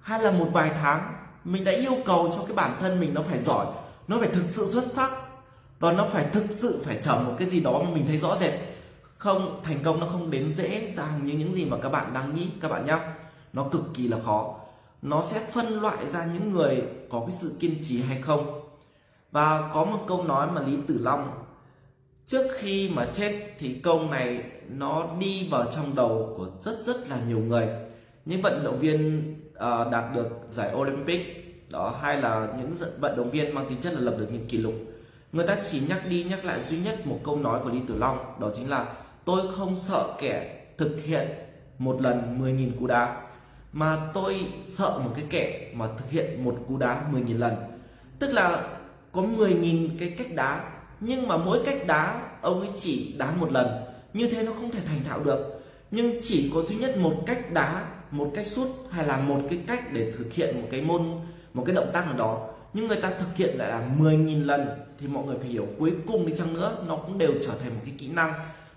hay 0.00 0.22
là 0.22 0.30
một 0.30 0.48
vài 0.52 0.70
tháng, 0.82 1.12
mình 1.44 1.64
đã 1.64 1.72
yêu 1.72 1.96
cầu 2.04 2.30
cho 2.36 2.44
cái 2.44 2.54
bản 2.54 2.76
thân 2.80 3.00
mình 3.00 3.14
nó 3.14 3.22
phải 3.22 3.38
giỏi, 3.38 3.66
nó 4.08 4.18
phải 4.20 4.28
thực 4.28 4.44
sự 4.52 4.72
xuất 4.72 4.84
sắc 4.92 5.12
và 5.78 5.92
nó 5.92 6.04
phải 6.04 6.26
thực 6.32 6.44
sự 6.50 6.82
phải 6.84 6.98
trở 7.02 7.18
một 7.18 7.32
cái 7.38 7.48
gì 7.48 7.60
đó 7.60 7.82
mà 7.84 7.90
mình 7.90 8.06
thấy 8.06 8.18
rõ 8.18 8.36
rệt 8.40 8.52
không 9.24 9.60
thành 9.62 9.78
công 9.82 10.00
nó 10.00 10.06
không 10.06 10.30
đến 10.30 10.54
dễ 10.56 10.92
dàng 10.96 11.26
như 11.26 11.32
những 11.32 11.54
gì 11.54 11.64
mà 11.64 11.76
các 11.82 11.88
bạn 11.88 12.14
đang 12.14 12.34
nghĩ 12.34 12.48
các 12.60 12.70
bạn 12.70 12.84
nhé 12.84 12.98
nó 13.52 13.64
cực 13.72 13.82
kỳ 13.94 14.08
là 14.08 14.18
khó. 14.24 14.54
Nó 15.02 15.22
sẽ 15.22 15.46
phân 15.52 15.80
loại 15.80 16.06
ra 16.06 16.24
những 16.24 16.50
người 16.50 16.82
có 17.10 17.24
cái 17.26 17.36
sự 17.40 17.56
kiên 17.60 17.74
trì 17.82 18.02
hay 18.02 18.22
không. 18.22 18.60
Và 19.32 19.70
có 19.74 19.84
một 19.84 20.04
câu 20.06 20.24
nói 20.24 20.50
mà 20.50 20.62
lý 20.62 20.76
tử 20.86 20.98
long 21.00 21.44
trước 22.26 22.46
khi 22.58 22.90
mà 22.90 23.06
chết 23.14 23.54
thì 23.58 23.80
câu 23.82 24.08
này 24.08 24.44
nó 24.68 25.06
đi 25.18 25.48
vào 25.50 25.64
trong 25.76 25.94
đầu 25.94 26.34
của 26.36 26.46
rất 26.60 26.78
rất 26.78 27.08
là 27.08 27.18
nhiều 27.28 27.38
người. 27.38 27.68
Những 28.24 28.42
vận 28.42 28.64
động 28.64 28.78
viên 28.78 29.34
uh, 29.48 29.92
đạt 29.92 30.14
được 30.14 30.28
giải 30.50 30.74
Olympic 30.74 31.20
đó 31.70 31.98
hay 32.02 32.22
là 32.22 32.48
những 32.58 32.74
vận 33.00 33.16
động 33.16 33.30
viên 33.30 33.54
mang 33.54 33.66
tính 33.68 33.78
chất 33.82 33.92
là 33.92 34.00
lập 34.00 34.14
được 34.18 34.28
những 34.32 34.46
kỷ 34.46 34.58
lục. 34.58 34.74
Người 35.32 35.46
ta 35.46 35.56
chỉ 35.70 35.80
nhắc 35.88 36.02
đi 36.08 36.24
nhắc 36.24 36.44
lại 36.44 36.60
duy 36.66 36.78
nhất 36.78 37.06
một 37.06 37.20
câu 37.24 37.38
nói 37.38 37.60
của 37.64 37.70
Lý 37.70 37.78
Tử 37.86 37.96
Long 37.96 38.40
đó 38.40 38.50
chính 38.54 38.70
là 38.70 38.86
tôi 39.24 39.42
không 39.56 39.76
sợ 39.76 40.14
kẻ 40.18 40.60
thực 40.78 41.00
hiện 41.04 41.28
một 41.78 42.02
lần 42.02 42.38
10.000 42.40 42.70
cú 42.80 42.86
đá, 42.86 43.20
mà 43.72 43.98
tôi 44.14 44.46
sợ 44.68 45.00
một 45.04 45.10
cái 45.16 45.24
kẻ 45.30 45.70
mà 45.74 45.88
thực 45.98 46.10
hiện 46.10 46.44
một 46.44 46.56
cú 46.68 46.76
đá 46.76 47.02
10.000 47.12 47.38
lần. 47.38 47.54
Tức 48.18 48.32
là 48.32 48.62
có 49.12 49.22
10.000 49.22 49.88
cái 49.98 50.14
cách 50.18 50.34
đá, 50.34 50.64
nhưng 51.00 51.28
mà 51.28 51.36
mỗi 51.36 51.60
cách 51.64 51.86
đá 51.86 52.22
ông 52.40 52.60
ấy 52.60 52.68
chỉ 52.76 53.14
đá 53.18 53.30
một 53.30 53.52
lần. 53.52 53.66
Như 54.12 54.28
thế 54.28 54.42
nó 54.42 54.52
không 54.52 54.70
thể 54.70 54.80
thành 54.86 55.04
thạo 55.04 55.20
được. 55.24 55.62
Nhưng 55.90 56.20
chỉ 56.22 56.50
có 56.54 56.62
duy 56.62 56.76
nhất 56.76 56.96
một 56.98 57.14
cách 57.26 57.52
đá, 57.52 57.86
một 58.10 58.30
cách 58.34 58.46
sút 58.46 58.68
hay 58.90 59.06
là 59.06 59.16
một 59.16 59.40
cái 59.50 59.58
cách 59.66 59.92
để 59.92 60.12
thực 60.12 60.32
hiện 60.32 60.60
một 60.60 60.68
cái 60.70 60.80
môn, 60.80 61.02
một 61.54 61.62
cái 61.66 61.74
động 61.74 61.90
tác 61.92 62.06
nào 62.06 62.16
đó. 62.16 62.48
Nhưng 62.72 62.88
người 62.88 63.00
ta 63.00 63.10
thực 63.10 63.36
hiện 63.36 63.58
lại 63.58 63.68
là 63.68 63.88
10.000 63.98 64.44
lần 64.44 64.68
thì 65.00 65.06
mọi 65.06 65.24
người 65.24 65.36
phải 65.40 65.48
hiểu. 65.48 65.66
Cuối 65.78 65.92
cùng 66.06 66.26
đi 66.26 66.32
chăng 66.36 66.54
nữa 66.54 66.76
nó 66.88 66.96
cũng 66.96 67.18
đều 67.18 67.32
trở 67.46 67.52
thành 67.62 67.74
một 67.74 67.80
cái 67.84 67.94
kỹ 67.98 68.08
năng 68.08 68.32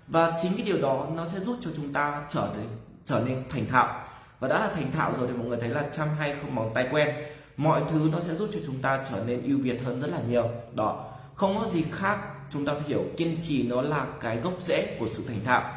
và 0.08 0.38
chính 0.42 0.52
cái 0.56 0.66
điều 0.66 0.78
đó 0.78 1.06
nó 1.14 1.26
sẽ 1.28 1.40
giúp 1.40 1.56
cho 1.60 1.70
chúng 1.76 1.92
ta 1.92 2.22
trở 2.30 2.48
nên 2.56 2.66
trở 3.04 3.22
nên 3.26 3.42
thành 3.50 3.66
thạo. 3.66 4.04
Và 4.40 4.48
đã 4.48 4.58
là 4.60 4.70
thành 4.74 4.92
thạo 4.92 5.12
rồi 5.18 5.26
thì 5.26 5.32
mọi 5.32 5.46
người 5.46 5.58
thấy 5.60 5.68
là 5.68 5.84
chăm 5.96 6.08
hay 6.18 6.34
không 6.42 6.54
bằng 6.54 6.70
tay 6.74 6.88
quen. 6.92 7.08
Mọi 7.56 7.82
thứ 7.90 8.08
nó 8.12 8.20
sẽ 8.20 8.34
giúp 8.34 8.48
cho 8.52 8.60
chúng 8.66 8.82
ta 8.82 9.04
trở 9.10 9.24
nên 9.24 9.42
ưu 9.42 9.58
việt 9.58 9.82
hơn 9.84 10.00
rất 10.00 10.10
là 10.10 10.20
nhiều. 10.28 10.48
Đó. 10.74 11.04
Không 11.34 11.58
có 11.58 11.70
gì 11.70 11.84
khác, 11.92 12.18
chúng 12.50 12.64
ta 12.64 12.74
phải 12.74 12.82
hiểu 12.86 13.04
kiên 13.16 13.36
trì 13.42 13.62
nó 13.62 13.82
là 13.82 14.06
cái 14.20 14.36
gốc 14.36 14.52
rễ 14.60 14.96
của 14.98 15.08
sự 15.08 15.24
thành 15.28 15.44
thạo. 15.44 15.72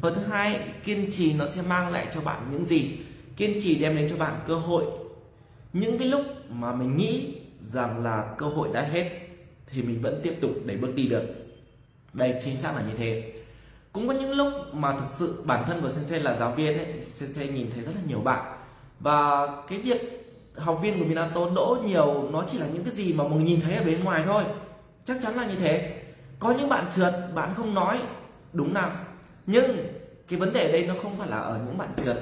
Và 0.00 0.10
thứ 0.10 0.22
hai, 0.22 0.60
kiên 0.84 1.10
trì 1.10 1.32
nó 1.32 1.46
sẽ 1.46 1.62
mang 1.62 1.92
lại 1.92 2.06
cho 2.14 2.20
bạn 2.20 2.48
những 2.50 2.64
gì? 2.64 2.98
Kiên 3.36 3.58
trì 3.62 3.74
đem 3.74 3.96
đến 3.96 4.08
cho 4.10 4.16
bạn 4.16 4.34
cơ 4.46 4.54
hội. 4.54 4.84
Những 5.72 5.98
cái 5.98 6.08
lúc 6.08 6.22
mà 6.50 6.72
mình 6.72 6.96
nghĩ 6.96 7.34
rằng 7.60 8.04
là 8.04 8.34
cơ 8.38 8.46
hội 8.46 8.68
đã 8.72 8.82
hết 8.82 9.10
thì 9.66 9.82
mình 9.82 10.02
vẫn 10.02 10.20
tiếp 10.22 10.34
tục 10.40 10.50
để 10.64 10.76
bước 10.76 10.94
đi 10.94 11.08
được. 11.08 11.24
Đây 12.12 12.40
chính 12.44 12.60
xác 12.60 12.76
là 12.76 12.82
như 12.82 12.96
thế 12.98 13.32
cũng 13.96 14.08
có 14.08 14.14
những 14.14 14.30
lúc 14.30 14.48
mà 14.72 14.92
thực 14.92 15.06
sự 15.10 15.42
bản 15.44 15.64
thân 15.66 15.82
của 15.82 15.88
sensei 15.88 16.20
là 16.20 16.36
giáo 16.36 16.52
viên 16.52 16.78
ấy, 16.78 16.86
sensei 17.12 17.48
nhìn 17.48 17.70
thấy 17.74 17.84
rất 17.84 17.92
là 17.94 18.00
nhiều 18.08 18.20
bạn. 18.20 18.58
Và 19.00 19.46
cái 19.68 19.78
việc 19.78 20.32
học 20.56 20.78
viên 20.82 20.98
của 20.98 21.04
Minato 21.04 21.48
đỗ 21.54 21.78
nhiều, 21.84 22.28
nó 22.30 22.44
chỉ 22.50 22.58
là 22.58 22.66
những 22.66 22.84
cái 22.84 22.94
gì 22.94 23.12
mà 23.12 23.28
mình 23.28 23.44
nhìn 23.44 23.60
thấy 23.60 23.74
ở 23.74 23.84
bên 23.84 24.04
ngoài 24.04 24.22
thôi. 24.26 24.44
Chắc 25.04 25.16
chắn 25.22 25.34
là 25.34 25.46
như 25.46 25.54
thế. 25.54 26.02
Có 26.38 26.50
những 26.50 26.68
bạn 26.68 26.84
trượt, 26.96 27.14
bạn 27.34 27.54
không 27.56 27.74
nói, 27.74 27.98
đúng 28.52 28.74
nào. 28.74 28.90
Nhưng 29.46 29.76
cái 30.28 30.38
vấn 30.38 30.52
đề 30.52 30.72
đây 30.72 30.86
nó 30.86 30.94
không 31.02 31.16
phải 31.16 31.28
là 31.28 31.38
ở 31.38 31.60
những 31.66 31.78
bạn 31.78 31.88
trượt, 32.04 32.16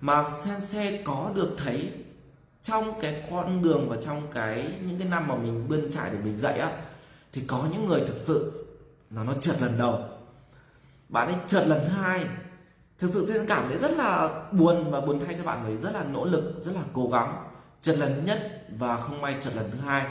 mà 0.00 0.24
sensei 0.44 1.02
có 1.04 1.30
được 1.34 1.56
thấy 1.64 1.90
trong 2.62 3.00
cái 3.00 3.22
con 3.30 3.62
đường 3.62 3.88
và 3.88 3.96
trong 3.96 4.22
cái 4.34 4.72
những 4.86 4.98
cái 4.98 5.08
năm 5.08 5.28
mà 5.28 5.36
mình 5.36 5.68
bươn 5.68 5.90
trải 5.90 6.10
để 6.12 6.18
mình 6.24 6.36
dạy 6.36 6.58
á, 6.58 6.72
thì 7.32 7.42
có 7.46 7.64
những 7.72 7.86
người 7.86 8.00
thực 8.00 8.18
sự 8.18 8.66
nó 9.10 9.24
nó 9.24 9.32
trượt 9.40 9.62
lần 9.62 9.78
đầu 9.78 10.00
bạn 11.08 11.26
ấy 11.26 11.36
trượt 11.46 11.66
lần 11.66 11.88
hai. 11.88 12.24
Thực 12.98 13.10
sự 13.12 13.26
sẽ 13.28 13.44
cảm 13.48 13.64
thấy 13.68 13.78
rất 13.78 13.90
là 13.90 14.42
buồn 14.52 14.90
và 14.90 15.00
buồn 15.00 15.20
thay 15.26 15.34
cho 15.38 15.44
bạn 15.44 15.64
ấy 15.64 15.76
rất 15.76 15.94
là 15.94 16.04
nỗ 16.04 16.24
lực 16.24 16.54
rất 16.62 16.72
là 16.74 16.82
cố 16.92 17.08
gắng. 17.12 17.44
Trượt 17.80 17.98
lần 17.98 18.14
thứ 18.14 18.22
nhất 18.22 18.66
và 18.78 18.96
không 18.96 19.20
may 19.20 19.36
trượt 19.40 19.56
lần 19.56 19.70
thứ 19.70 19.78
hai. 19.78 20.06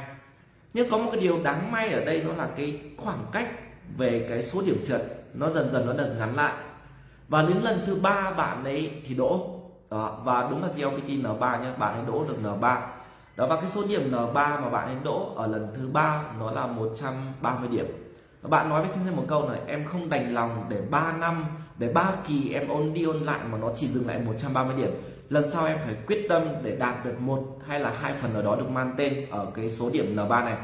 Nhưng 0.73 0.89
có 0.89 0.97
một 0.97 1.09
cái 1.13 1.21
điều 1.21 1.43
đáng 1.43 1.71
may 1.71 1.89
ở 1.89 2.05
đây 2.05 2.23
nó 2.23 2.33
là 2.33 2.49
cái 2.55 2.81
khoảng 2.97 3.25
cách 3.31 3.49
về 3.97 4.25
cái 4.29 4.41
số 4.41 4.61
điểm 4.61 4.83
trượt 4.85 5.01
nó 5.33 5.49
dần 5.49 5.71
dần 5.71 5.85
nó 5.85 5.93
được 5.93 6.15
ngắn 6.17 6.35
lại. 6.35 6.53
Và 7.27 7.41
đến 7.41 7.57
lần 7.57 7.79
thứ 7.85 7.95
ba 7.95 8.31
bạn 8.31 8.63
ấy 8.63 9.01
thì 9.05 9.15
đỗ. 9.15 9.59
Đó, 9.89 10.21
và 10.23 10.47
đúng 10.49 10.61
là 10.61 10.67
GLPT 10.67 11.07
N3 11.07 11.61
nhé 11.61 11.69
bạn 11.77 11.93
ấy 11.93 12.03
đỗ 12.07 12.25
được 12.27 12.37
N3 12.43 12.81
đó 13.35 13.47
và 13.47 13.55
cái 13.55 13.67
số 13.67 13.83
điểm 13.87 14.11
N3 14.11 14.33
mà 14.33 14.69
bạn 14.69 14.87
ấy 14.87 14.95
đỗ 15.03 15.33
ở 15.35 15.47
lần 15.47 15.67
thứ 15.75 15.87
ba 15.87 16.23
nó 16.39 16.51
là 16.51 16.67
130 16.67 17.67
điểm 17.67 17.85
bạn 18.49 18.69
nói 18.69 18.81
với 18.81 18.89
sinh 18.89 19.03
viên 19.03 19.15
một 19.15 19.25
câu 19.27 19.49
này, 19.49 19.59
em 19.67 19.85
không 19.85 20.09
đành 20.09 20.33
lòng 20.33 20.65
để 20.69 20.81
3 20.89 21.11
năm, 21.11 21.45
để 21.77 21.93
3 21.93 22.11
kỳ 22.27 22.53
em 22.53 22.67
ôn 22.67 22.93
đi 22.93 23.03
ôn 23.03 23.23
lại 23.23 23.39
mà 23.51 23.57
nó 23.57 23.71
chỉ 23.75 23.87
dừng 23.87 24.07
lại 24.07 24.19
130 24.19 24.75
điểm. 24.77 24.89
Lần 25.29 25.49
sau 25.49 25.65
em 25.65 25.77
phải 25.85 25.95
quyết 26.07 26.25
tâm 26.29 26.43
để 26.63 26.75
đạt 26.75 27.05
được 27.05 27.19
một 27.19 27.43
hay 27.67 27.79
là 27.79 27.93
hai 27.99 28.13
phần 28.13 28.33
ở 28.33 28.41
đó 28.41 28.55
được 28.55 28.69
mang 28.69 28.93
tên 28.97 29.29
ở 29.29 29.47
cái 29.55 29.69
số 29.69 29.89
điểm 29.89 30.15
N3 30.15 30.45
này. 30.45 30.57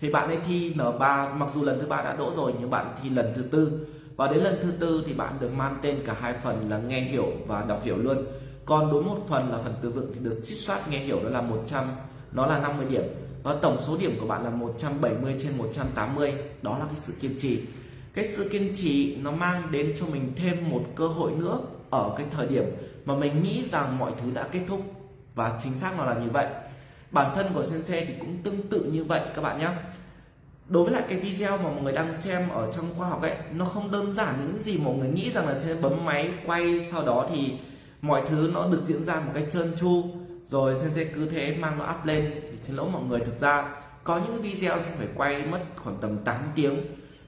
Thì 0.00 0.10
bạn 0.10 0.28
ấy 0.28 0.38
thi 0.46 0.74
N3 0.74 1.34
mặc 1.34 1.50
dù 1.50 1.64
lần 1.64 1.80
thứ 1.80 1.86
ba 1.86 2.02
đã 2.02 2.16
đỗ 2.16 2.32
rồi 2.36 2.54
nhưng 2.60 2.70
bạn 2.70 2.94
thi 3.02 3.10
lần 3.10 3.32
thứ 3.36 3.42
tư. 3.42 3.86
Và 4.16 4.28
đến 4.28 4.38
lần 4.38 4.56
thứ 4.62 4.72
tư 4.80 5.02
thì 5.06 5.12
bạn 5.12 5.36
được 5.40 5.52
mang 5.52 5.76
tên 5.82 6.02
cả 6.06 6.14
hai 6.20 6.34
phần 6.44 6.70
là 6.70 6.78
nghe 6.78 7.00
hiểu 7.00 7.26
và 7.46 7.64
đọc 7.68 7.80
hiểu 7.84 7.96
luôn. 7.96 8.26
Còn 8.64 8.92
đối 8.92 9.02
một 9.02 9.18
phần 9.28 9.52
là 9.52 9.58
phần 9.64 9.74
từ 9.82 9.90
vựng 9.90 10.12
thì 10.14 10.20
được 10.22 10.40
xích 10.42 10.58
soát 10.58 10.88
nghe 10.88 10.98
hiểu, 10.98 11.20
đó 11.24 11.28
là 11.28 11.40
100 11.40 11.84
nó 12.32 12.46
là 12.46 12.58
50 12.58 12.86
điểm 12.90 13.02
và 13.42 13.54
tổng 13.62 13.76
số 13.78 13.96
điểm 13.96 14.16
của 14.20 14.26
bạn 14.26 14.44
là 14.44 14.50
170 14.50 15.34
trên 15.42 15.58
180 15.58 16.34
đó 16.62 16.78
là 16.78 16.84
cái 16.84 16.96
sự 16.96 17.12
kiên 17.20 17.38
trì. 17.38 17.60
Cái 18.14 18.28
sự 18.36 18.48
kiên 18.48 18.72
trì 18.74 19.16
nó 19.16 19.32
mang 19.32 19.72
đến 19.72 19.94
cho 19.98 20.06
mình 20.06 20.32
thêm 20.36 20.70
một 20.70 20.82
cơ 20.94 21.08
hội 21.08 21.32
nữa 21.32 21.58
ở 21.90 22.14
cái 22.16 22.26
thời 22.30 22.46
điểm 22.46 22.64
mà 23.04 23.14
mình 23.14 23.42
nghĩ 23.42 23.64
rằng 23.72 23.98
mọi 23.98 24.12
thứ 24.22 24.30
đã 24.34 24.48
kết 24.52 24.60
thúc. 24.68 24.80
Và 25.34 25.58
chính 25.62 25.72
xác 25.72 25.98
nó 25.98 26.04
là 26.04 26.14
như 26.14 26.30
vậy. 26.30 26.46
Bản 27.10 27.32
thân 27.34 27.46
của 27.54 27.62
sensei 27.62 28.04
thì 28.04 28.14
cũng 28.20 28.36
tương 28.42 28.62
tự 28.68 28.84
như 28.92 29.04
vậy 29.04 29.20
các 29.34 29.42
bạn 29.42 29.58
nhé. 29.58 29.68
Đối 30.68 30.84
với 30.84 30.92
lại 30.92 31.02
cái 31.08 31.18
video 31.18 31.58
mà 31.58 31.64
mọi 31.64 31.82
người 31.82 31.92
đang 31.92 32.14
xem 32.14 32.48
ở 32.48 32.72
trong 32.72 32.84
khoa 32.96 33.08
học 33.08 33.22
ấy, 33.22 33.34
nó 33.52 33.64
không 33.64 33.90
đơn 33.90 34.14
giản 34.14 34.34
những 34.40 34.62
gì 34.62 34.78
mọi 34.78 34.94
người 34.94 35.08
nghĩ 35.08 35.30
rằng 35.30 35.48
là 35.48 35.58
sẽ 35.58 35.74
bấm 35.74 36.04
máy 36.04 36.30
quay 36.46 36.80
sau 36.90 37.06
đó 37.06 37.28
thì 37.32 37.52
mọi 38.02 38.22
thứ 38.26 38.50
nó 38.54 38.68
được 38.68 38.82
diễn 38.86 39.06
ra 39.06 39.14
một 39.14 39.32
cách 39.34 39.44
trơn 39.52 39.76
tru 39.76 40.04
rồi 40.48 40.74
sensei 40.74 41.04
cứ 41.04 41.28
thế 41.28 41.56
mang 41.60 41.78
nó 41.78 41.94
up 41.98 42.04
lên 42.04 42.30
thì 42.50 42.58
xin 42.64 42.76
lỗi 42.76 42.88
mọi 42.92 43.02
người. 43.02 43.20
Thực 43.20 43.40
ra, 43.40 43.68
có 44.04 44.18
những 44.18 44.42
cái 44.42 44.52
video 44.52 44.80
sẽ 44.80 44.90
phải 44.98 45.08
quay 45.14 45.42
mất 45.42 45.60
khoảng 45.76 45.96
tầm 46.00 46.18
8 46.24 46.36
tiếng. 46.54 46.76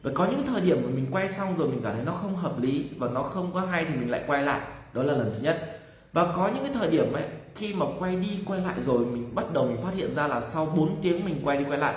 Và 0.03 0.11
có 0.15 0.27
những 0.27 0.47
thời 0.47 0.61
điểm 0.61 0.79
mà 0.83 0.89
mình 0.95 1.07
quay 1.11 1.29
xong 1.29 1.57
rồi 1.57 1.69
mình 1.69 1.81
cảm 1.85 1.95
thấy 1.95 2.05
nó 2.05 2.13
không 2.13 2.37
hợp 2.37 2.61
lý 2.61 2.85
và 2.99 3.09
nó 3.09 3.23
không 3.23 3.55
có 3.55 3.61
hay 3.61 3.85
thì 3.85 3.95
mình 3.95 4.11
lại 4.11 4.25
quay 4.27 4.43
lại. 4.43 4.61
Đó 4.93 5.03
là 5.03 5.13
lần 5.13 5.33
thứ 5.35 5.43
nhất. 5.43 5.81
Và 6.13 6.33
có 6.37 6.49
những 6.49 6.65
cái 6.65 6.73
thời 6.75 6.91
điểm 6.91 7.13
ấy, 7.13 7.25
khi 7.55 7.75
mà 7.75 7.87
quay 7.99 8.17
đi 8.17 8.39
quay 8.47 8.61
lại 8.61 8.81
rồi 8.81 9.07
mình 9.07 9.35
bắt 9.35 9.53
đầu 9.53 9.67
mình 9.67 9.83
phát 9.83 9.95
hiện 9.95 10.15
ra 10.15 10.27
là 10.27 10.41
sau 10.41 10.67
4 10.67 11.03
tiếng 11.03 11.25
mình 11.25 11.41
quay 11.45 11.59
đi 11.59 11.65
quay 11.65 11.79
lại, 11.79 11.95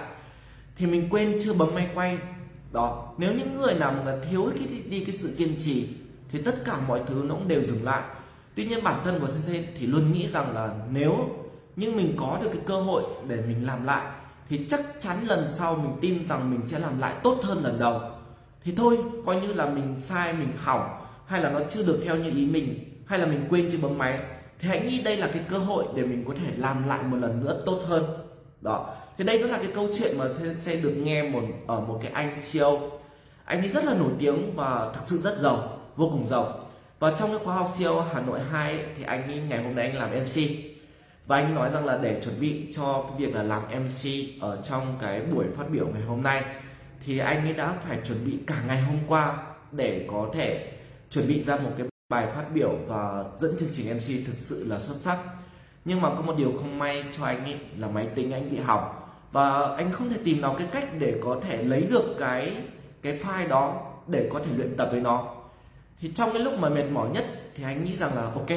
thì 0.78 0.86
mình 0.86 1.08
quên 1.10 1.38
chưa 1.44 1.54
bấm 1.54 1.76
máy 1.76 1.90
quay. 1.96 2.18
Đó, 2.74 3.14
nếu 3.18 3.34
những 3.34 3.58
người 3.58 3.74
nào 3.74 3.96
mà 4.06 4.16
thiếu 4.30 4.52
cái, 4.56 4.68
đi 4.90 5.00
cái 5.00 5.12
sự 5.12 5.36
kiên 5.38 5.56
trì 5.60 5.88
thì 6.32 6.42
tất 6.42 6.66
cả 6.66 6.80
mọi 6.88 7.02
thứ 7.08 7.26
nó 7.28 7.36
cũng 7.36 7.48
đều 7.48 7.62
dừng 7.68 7.84
lại 7.84 8.04
tuy 8.58 8.66
nhiên 8.66 8.84
bản 8.84 9.00
thân 9.04 9.20
của 9.20 9.28
sensei 9.28 9.66
thì 9.80 9.88
luôn 9.88 10.12
nghĩ 10.12 10.28
rằng 10.28 10.56
là 10.56 10.70
nếu 10.92 11.30
nhưng 11.76 11.96
mình 11.96 12.14
có 12.18 12.40
được 12.42 12.50
cái 12.54 12.62
cơ 12.66 12.82
hội 12.82 13.04
để 13.28 13.36
mình 13.48 13.66
làm 13.66 13.86
lại 13.86 14.06
thì 14.50 14.66
chắc 14.70 14.82
chắn 15.02 15.18
lần 15.28 15.48
sau 15.58 15.76
mình 15.76 15.98
tin 16.02 16.28
rằng 16.28 16.52
mình 16.52 16.62
sẽ 16.68 16.80
làm 16.80 17.00
lại 17.00 17.16
tốt 17.24 17.40
hơn 17.44 17.64
lần 17.64 17.80
đầu. 17.80 18.02
Thì 18.64 18.74
thôi 18.78 18.98
coi 19.26 19.42
như 19.42 19.54
là 19.54 19.66
mình 19.66 19.96
sai 20.00 20.34
mình 20.34 20.52
hỏng 20.58 20.90
hay 21.26 21.42
là 21.42 21.50
nó 21.50 21.60
chưa 21.70 21.84
được 21.84 22.02
theo 22.04 22.16
như 22.16 22.30
ý 22.30 22.46
mình 22.46 22.80
hay 23.06 23.20
là 23.20 23.26
mình 23.26 23.48
quên 23.50 23.70
chưa 23.72 23.78
bấm 23.78 23.98
máy 23.98 24.20
thì 24.60 24.68
hãy 24.68 24.80
nghĩ 24.80 25.02
đây 25.02 25.18
là 25.18 25.28
cái 25.34 25.44
cơ 25.50 25.58
hội 25.58 25.86
để 25.96 26.04
mình 26.04 26.24
có 26.28 26.34
thể 26.46 26.52
làm 26.58 26.88
lại 26.88 27.04
một 27.04 27.18
lần 27.18 27.44
nữa 27.44 27.62
tốt 27.66 27.82
hơn. 27.88 28.04
Đó. 28.62 28.96
Thì 29.18 29.24
đây 29.24 29.40
cũng 29.40 29.52
là 29.52 29.58
cái 29.58 29.72
câu 29.76 29.88
chuyện 30.00 30.18
mà 30.18 30.30
sẽ, 30.30 30.54
sẽ 30.54 30.76
được 30.76 30.94
nghe 30.98 31.30
một 31.30 31.44
ở 31.68 31.80
một 31.80 32.00
cái 32.04 32.12
anh 32.12 32.36
CEO 32.52 32.80
anh 33.46 33.60
ấy 33.60 33.70
rất 33.70 33.86
là 33.86 33.94
nổi 33.94 34.12
tiếng 34.20 34.56
và 34.56 34.92
thực 34.94 35.02
sự 35.06 35.18
rất 35.18 35.40
giàu 35.40 35.80
vô 35.96 36.10
cùng 36.10 36.28
giàu 36.28 36.67
và 37.00 37.13
trong 37.20 37.30
cái 37.30 37.39
khóa 37.44 37.56
học 37.56 37.70
CEO 37.77 38.01
Hà 38.01 38.22
Nội 38.22 38.39
2 38.51 38.72
ấy, 38.72 38.86
thì 38.98 39.04
anh 39.04 39.24
ấy, 39.24 39.42
ngày 39.50 39.63
hôm 39.63 39.75
nay 39.75 39.88
anh 39.88 39.98
làm 39.98 40.24
MC 40.24 40.42
và 41.27 41.38
anh 41.38 41.56
nói 41.56 41.70
rằng 41.74 41.86
là 41.86 41.98
để 41.98 42.22
chuẩn 42.24 42.39
bị 42.39 42.74
cho 42.75 43.06
cái 43.10 43.12
việc 43.18 43.36
là 43.36 43.44
làm 43.44 43.62
MC 43.62 44.10
ở 44.42 44.62
trong 44.63 44.98
cái 45.01 45.22
buổi 45.22 45.46
phát 45.58 45.70
biểu 45.70 45.88
ngày 45.88 46.01
hôm 46.01 46.24
nay 46.24 46.44
thì 47.06 47.18
anh 47.18 47.42
ấy 47.44 47.54
đã 47.54 47.74
phải 47.88 47.98
chuẩn 48.04 48.25
bị 48.25 48.39
cả 48.48 48.56
ngày 48.68 48.82
hôm 48.82 48.98
qua 49.08 49.38
để 49.72 50.08
có 50.12 50.30
thể 50.34 50.74
chuẩn 51.10 51.27
bị 51.27 51.44
ra 51.44 51.56
một 51.56 51.70
cái 51.77 51.88
bài 52.10 52.27
phát 52.36 52.46
biểu 52.54 52.75
và 52.88 53.24
dẫn 53.38 53.56
chương 53.60 53.70
trình 53.72 53.98
MC 53.98 54.27
thực 54.27 54.38
sự 54.38 54.66
là 54.68 54.80
xuất 54.80 54.96
sắc. 54.96 55.18
Nhưng 55.86 56.01
mà 56.01 56.10
có 56.10 56.22
một 56.22 56.38
điều 56.38 56.51
không 56.58 56.80
may 56.80 57.04
cho 57.18 57.25
anh 57.25 57.44
ấy 57.44 57.58
là 57.77 57.88
máy 57.88 58.08
tính 58.16 58.32
anh 58.32 58.51
bị 58.51 58.58
hỏng. 58.58 58.94
Và 59.32 59.75
anh 59.75 59.92
không 59.92 60.10
thể 60.10 60.18
tìm 60.24 60.42
nào 60.42 60.56
cái 60.58 60.68
cách 60.72 60.89
để 61.00 61.20
có 61.24 61.39
thể 61.42 61.63
lấy 61.63 61.82
được 61.82 62.16
cái 62.20 62.54
cái 63.01 63.20
file 63.24 63.48
đó 63.48 63.86
để 64.08 64.30
có 64.34 64.39
thể 64.39 64.51
luyện 64.58 64.77
tập 64.77 64.89
với 64.92 65.01
nó 65.01 65.37
thì 66.00 66.12
trong 66.16 66.30
cái 66.34 66.42
lúc 66.42 66.54
mà 66.60 66.70
mệt 66.70 66.86
mỏi 66.92 67.10
nhất 67.10 67.25
thì 67.56 67.63
anh 67.63 67.84
nghĩ 67.84 67.96
rằng 67.96 68.16
là 68.16 68.22
ok 68.22 68.50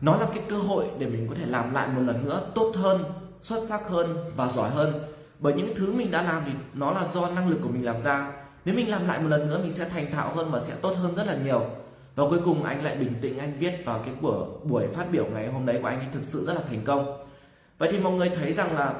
nó 0.00 0.16
là 0.16 0.26
cái 0.34 0.42
cơ 0.48 0.56
hội 0.56 0.86
để 0.98 1.06
mình 1.06 1.28
có 1.28 1.34
thể 1.34 1.46
làm 1.46 1.74
lại 1.74 1.88
một 1.88 2.02
lần 2.02 2.24
nữa 2.24 2.50
tốt 2.54 2.72
hơn 2.76 3.04
xuất 3.42 3.68
sắc 3.68 3.88
hơn 3.88 4.16
và 4.36 4.48
giỏi 4.48 4.70
hơn. 4.70 4.92
Bởi 5.38 5.52
những 5.52 5.74
thứ 5.76 5.92
mình 5.92 6.10
đã 6.10 6.22
làm 6.22 6.42
thì 6.46 6.52
nó 6.74 6.92
là 6.92 7.04
do 7.04 7.30
năng 7.30 7.48
lực 7.48 7.58
của 7.62 7.68
mình 7.68 7.84
làm 7.84 8.02
ra. 8.02 8.32
Nếu 8.64 8.74
mình 8.74 8.90
làm 8.90 9.08
lại 9.08 9.20
một 9.20 9.28
lần 9.28 9.46
nữa 9.46 9.60
mình 9.62 9.74
sẽ 9.74 9.88
thành 9.88 10.12
thạo 10.12 10.32
hơn 10.34 10.50
và 10.50 10.60
sẽ 10.60 10.74
tốt 10.82 10.94
hơn 11.02 11.14
rất 11.14 11.26
là 11.26 11.36
nhiều. 11.44 11.66
Và 12.14 12.24
cuối 12.30 12.40
cùng 12.44 12.64
anh 12.64 12.84
lại 12.84 12.96
bình 12.96 13.14
tĩnh 13.20 13.38
anh 13.38 13.58
viết 13.58 13.72
vào 13.84 14.00
cái 14.04 14.14
của 14.20 14.46
buổi 14.64 14.88
phát 14.88 15.06
biểu 15.12 15.26
ngày 15.26 15.48
hôm 15.48 15.66
đấy 15.66 15.78
của 15.82 15.88
anh 15.88 15.98
ấy 15.98 16.08
thực 16.12 16.24
sự 16.24 16.46
rất 16.46 16.54
là 16.54 16.60
thành 16.70 16.84
công. 16.84 17.26
Vậy 17.78 17.88
thì 17.92 17.98
mọi 17.98 18.12
người 18.12 18.28
thấy 18.28 18.52
rằng 18.52 18.74
là 18.74 18.94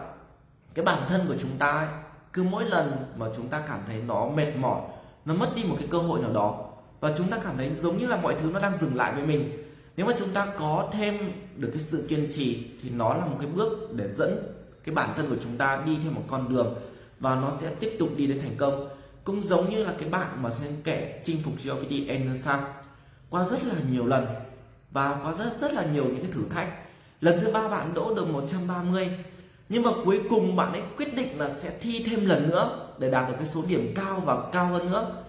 cái 0.74 0.84
bản 0.84 1.02
thân 1.08 1.24
của 1.28 1.34
chúng 1.40 1.58
ta 1.58 1.70
ấy, 1.70 1.88
cứ 2.32 2.42
mỗi 2.42 2.64
lần 2.64 2.96
mà 3.16 3.26
chúng 3.36 3.48
ta 3.48 3.62
cảm 3.68 3.80
thấy 3.86 4.02
nó 4.06 4.28
mệt 4.28 4.56
mỏi 4.56 4.80
nó 5.24 5.34
mất 5.34 5.48
đi 5.54 5.64
một 5.64 5.76
cái 5.78 5.88
cơ 5.90 5.98
hội 5.98 6.20
nào 6.20 6.32
đó 6.32 6.65
và 7.06 7.12
chúng 7.18 7.28
ta 7.28 7.38
cảm 7.44 7.56
thấy 7.56 7.70
giống 7.82 7.96
như 7.96 8.06
là 8.06 8.16
mọi 8.16 8.36
thứ 8.42 8.50
nó 8.52 8.60
đang 8.60 8.78
dừng 8.80 8.96
lại 8.96 9.12
với 9.14 9.26
mình. 9.26 9.64
Nếu 9.96 10.06
mà 10.06 10.12
chúng 10.18 10.28
ta 10.30 10.46
có 10.58 10.90
thêm 10.92 11.32
được 11.56 11.68
cái 11.72 11.80
sự 11.80 12.06
kiên 12.08 12.28
trì 12.32 12.66
thì 12.82 12.90
nó 12.90 13.14
là 13.14 13.26
một 13.26 13.36
cái 13.40 13.48
bước 13.48 13.94
để 13.94 14.08
dẫn 14.08 14.54
cái 14.84 14.94
bản 14.94 15.10
thân 15.16 15.28
của 15.30 15.36
chúng 15.42 15.56
ta 15.56 15.82
đi 15.86 15.98
theo 16.02 16.12
một 16.12 16.22
con 16.28 16.48
đường 16.48 16.74
và 17.20 17.34
nó 17.34 17.50
sẽ 17.60 17.74
tiếp 17.80 17.96
tục 17.98 18.08
đi 18.16 18.26
đến 18.26 18.40
thành 18.40 18.56
công. 18.56 18.88
Cũng 19.24 19.40
giống 19.40 19.70
như 19.70 19.84
là 19.84 19.92
cái 19.98 20.08
bạn 20.08 20.42
mà 20.42 20.50
sẽ 20.50 20.66
kể 20.84 21.20
chinh 21.24 21.42
phục 21.44 21.52
GPT 21.64 22.08
Anderson 22.08 22.60
qua 23.30 23.44
rất 23.44 23.64
là 23.64 23.74
nhiều 23.90 24.06
lần 24.06 24.26
và 24.90 25.20
có 25.24 25.34
rất 25.38 25.60
rất 25.60 25.72
là 25.72 25.86
nhiều 25.92 26.04
những 26.04 26.22
cái 26.22 26.32
thử 26.32 26.42
thách. 26.50 26.68
Lần 27.20 27.40
thứ 27.40 27.52
ba 27.52 27.68
bạn 27.68 27.94
đỗ 27.94 28.14
được 28.14 28.28
130 28.28 29.10
nhưng 29.68 29.82
mà 29.82 29.90
cuối 30.04 30.20
cùng 30.30 30.56
bạn 30.56 30.72
ấy 30.72 30.82
quyết 30.96 31.14
định 31.14 31.38
là 31.38 31.50
sẽ 31.62 31.72
thi 31.80 32.04
thêm 32.06 32.26
lần 32.26 32.48
nữa 32.48 32.88
để 32.98 33.10
đạt 33.10 33.28
được 33.28 33.34
cái 33.36 33.46
số 33.46 33.62
điểm 33.68 33.92
cao 33.96 34.22
và 34.24 34.50
cao 34.52 34.66
hơn 34.66 34.86
nữa 34.86 35.25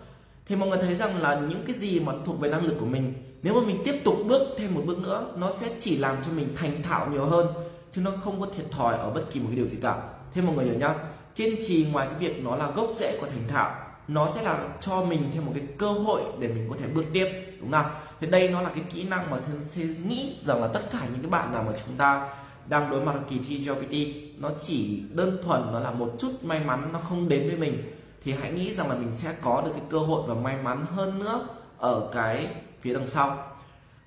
thì 0.47 0.55
mọi 0.55 0.69
người 0.69 0.77
thấy 0.81 0.95
rằng 0.95 1.21
là 1.21 1.39
những 1.49 1.63
cái 1.67 1.75
gì 1.75 1.99
mà 1.99 2.13
thuộc 2.25 2.39
về 2.39 2.49
năng 2.49 2.65
lực 2.65 2.75
của 2.79 2.85
mình, 2.85 3.13
nếu 3.43 3.53
mà 3.53 3.67
mình 3.67 3.81
tiếp 3.85 4.01
tục 4.03 4.15
bước 4.27 4.41
thêm 4.57 4.75
một 4.75 4.81
bước 4.85 4.97
nữa, 4.99 5.31
nó 5.35 5.51
sẽ 5.59 5.69
chỉ 5.79 5.97
làm 5.97 6.15
cho 6.25 6.31
mình 6.31 6.47
thành 6.55 6.83
thạo 6.83 7.07
nhiều 7.09 7.25
hơn, 7.25 7.47
chứ 7.91 8.01
nó 8.01 8.11
không 8.23 8.41
có 8.41 8.47
thiệt 8.55 8.65
thòi 8.71 8.97
ở 8.97 9.09
bất 9.09 9.23
kỳ 9.31 9.39
một 9.39 9.45
cái 9.49 9.55
điều 9.55 9.67
gì 9.67 9.77
cả. 9.81 10.01
Thế 10.33 10.41
mọi 10.41 10.55
người 10.55 10.65
hiểu 10.65 10.79
nhá? 10.79 10.95
Kiên 11.35 11.55
trì 11.67 11.85
ngoài 11.91 12.07
cái 12.07 12.19
việc 12.19 12.43
nó 12.43 12.55
là 12.55 12.71
gốc 12.71 12.91
rễ 12.95 13.17
của 13.21 13.27
thành 13.27 13.47
thạo, 13.47 13.75
nó 14.07 14.29
sẽ 14.35 14.43
là 14.43 14.67
cho 14.79 15.03
mình 15.03 15.31
thêm 15.33 15.45
một 15.45 15.51
cái 15.55 15.63
cơ 15.77 15.91
hội 15.91 16.21
để 16.39 16.47
mình 16.47 16.67
có 16.69 16.75
thể 16.79 16.87
bước 16.87 17.05
tiếp, 17.13 17.27
đúng 17.61 17.71
không? 17.71 17.85
Thì 18.19 18.27
đây 18.27 18.49
nó 18.49 18.61
là 18.61 18.69
cái 18.69 18.83
kỹ 18.93 19.03
năng 19.03 19.31
mà 19.31 19.37
sẽ 19.69 19.83
nghĩ 19.83 20.35
rằng 20.45 20.61
là 20.61 20.67
tất 20.67 20.81
cả 20.91 20.99
những 21.11 21.21
cái 21.21 21.29
bạn 21.29 21.51
nào 21.51 21.63
mà 21.63 21.71
chúng 21.85 21.95
ta 21.95 22.29
đang 22.69 22.91
đối 22.91 23.05
mặt 23.05 23.13
kỳ 23.29 23.39
thi 23.47 23.57
GPT 23.57 23.93
nó 24.37 24.49
chỉ 24.61 25.01
đơn 25.13 25.37
thuần 25.43 25.61
nó 25.71 25.79
là 25.79 25.91
một 25.91 26.13
chút 26.19 26.31
may 26.43 26.59
mắn, 26.59 26.89
nó 26.93 26.99
không 26.99 27.29
đến 27.29 27.47
với 27.47 27.57
mình 27.57 27.96
thì 28.27 28.33
hãy 28.33 28.51
nghĩ 28.51 28.75
rằng 28.75 28.89
là 28.89 28.95
mình 28.95 29.11
sẽ 29.11 29.33
có 29.41 29.61
được 29.65 29.71
cái 29.73 29.81
cơ 29.89 29.97
hội 29.97 30.23
và 30.27 30.33
may 30.33 30.57
mắn 30.63 30.85
hơn 30.95 31.19
nữa 31.19 31.47
ở 31.77 32.09
cái 32.13 32.47
phía 32.81 32.93
đằng 32.93 33.07
sau. 33.07 33.37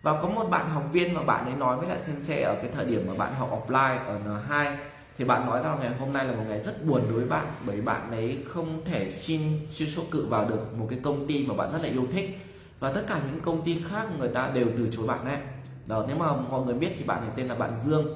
Và 0.02 0.20
có 0.22 0.28
một 0.28 0.50
bạn 0.50 0.68
học 0.68 0.82
viên 0.92 1.14
mà 1.14 1.22
bạn 1.22 1.44
ấy 1.44 1.54
nói 1.54 1.76
với 1.76 1.88
lại 1.88 1.98
sensei 1.98 2.42
ở 2.42 2.54
cái 2.54 2.70
thời 2.74 2.84
điểm 2.84 3.04
mà 3.08 3.14
bạn 3.18 3.34
học 3.34 3.50
offline 3.68 3.98
ở 4.06 4.18
N2 4.26 4.76
thì 5.18 5.24
bạn 5.24 5.46
nói 5.46 5.62
rằng 5.62 5.78
ngày 5.80 5.90
hôm 5.98 6.12
nay 6.12 6.26
là 6.26 6.32
một 6.32 6.42
ngày 6.48 6.60
rất 6.60 6.86
buồn 6.86 7.02
đối 7.02 7.12
với 7.12 7.28
bạn, 7.28 7.46
bởi 7.66 7.80
bạn 7.80 8.10
ấy 8.10 8.44
không 8.48 8.84
thể 8.84 9.10
xin 9.10 9.66
siêu 9.70 9.88
số 9.88 10.02
cự 10.10 10.26
vào 10.26 10.48
được 10.48 10.78
một 10.78 10.86
cái 10.90 10.98
công 11.02 11.26
ty 11.26 11.46
mà 11.46 11.54
bạn 11.54 11.72
rất 11.72 11.78
là 11.82 11.88
yêu 11.88 12.06
thích. 12.12 12.38
Và 12.80 12.92
tất 12.92 13.02
cả 13.08 13.20
những 13.32 13.40
công 13.40 13.62
ty 13.62 13.82
khác 13.88 14.08
người 14.18 14.28
ta 14.28 14.50
đều 14.54 14.66
từ 14.76 14.88
chối 14.92 15.06
bạn 15.06 15.24
ấy. 15.24 15.38
Đó, 15.86 16.04
nếu 16.08 16.16
mà 16.16 16.26
mọi 16.50 16.62
người 16.62 16.74
biết 16.74 16.94
thì 16.98 17.04
bạn 17.04 17.20
ấy 17.20 17.30
tên 17.36 17.48
là 17.48 17.54
bạn 17.54 17.70
Dương. 17.84 18.14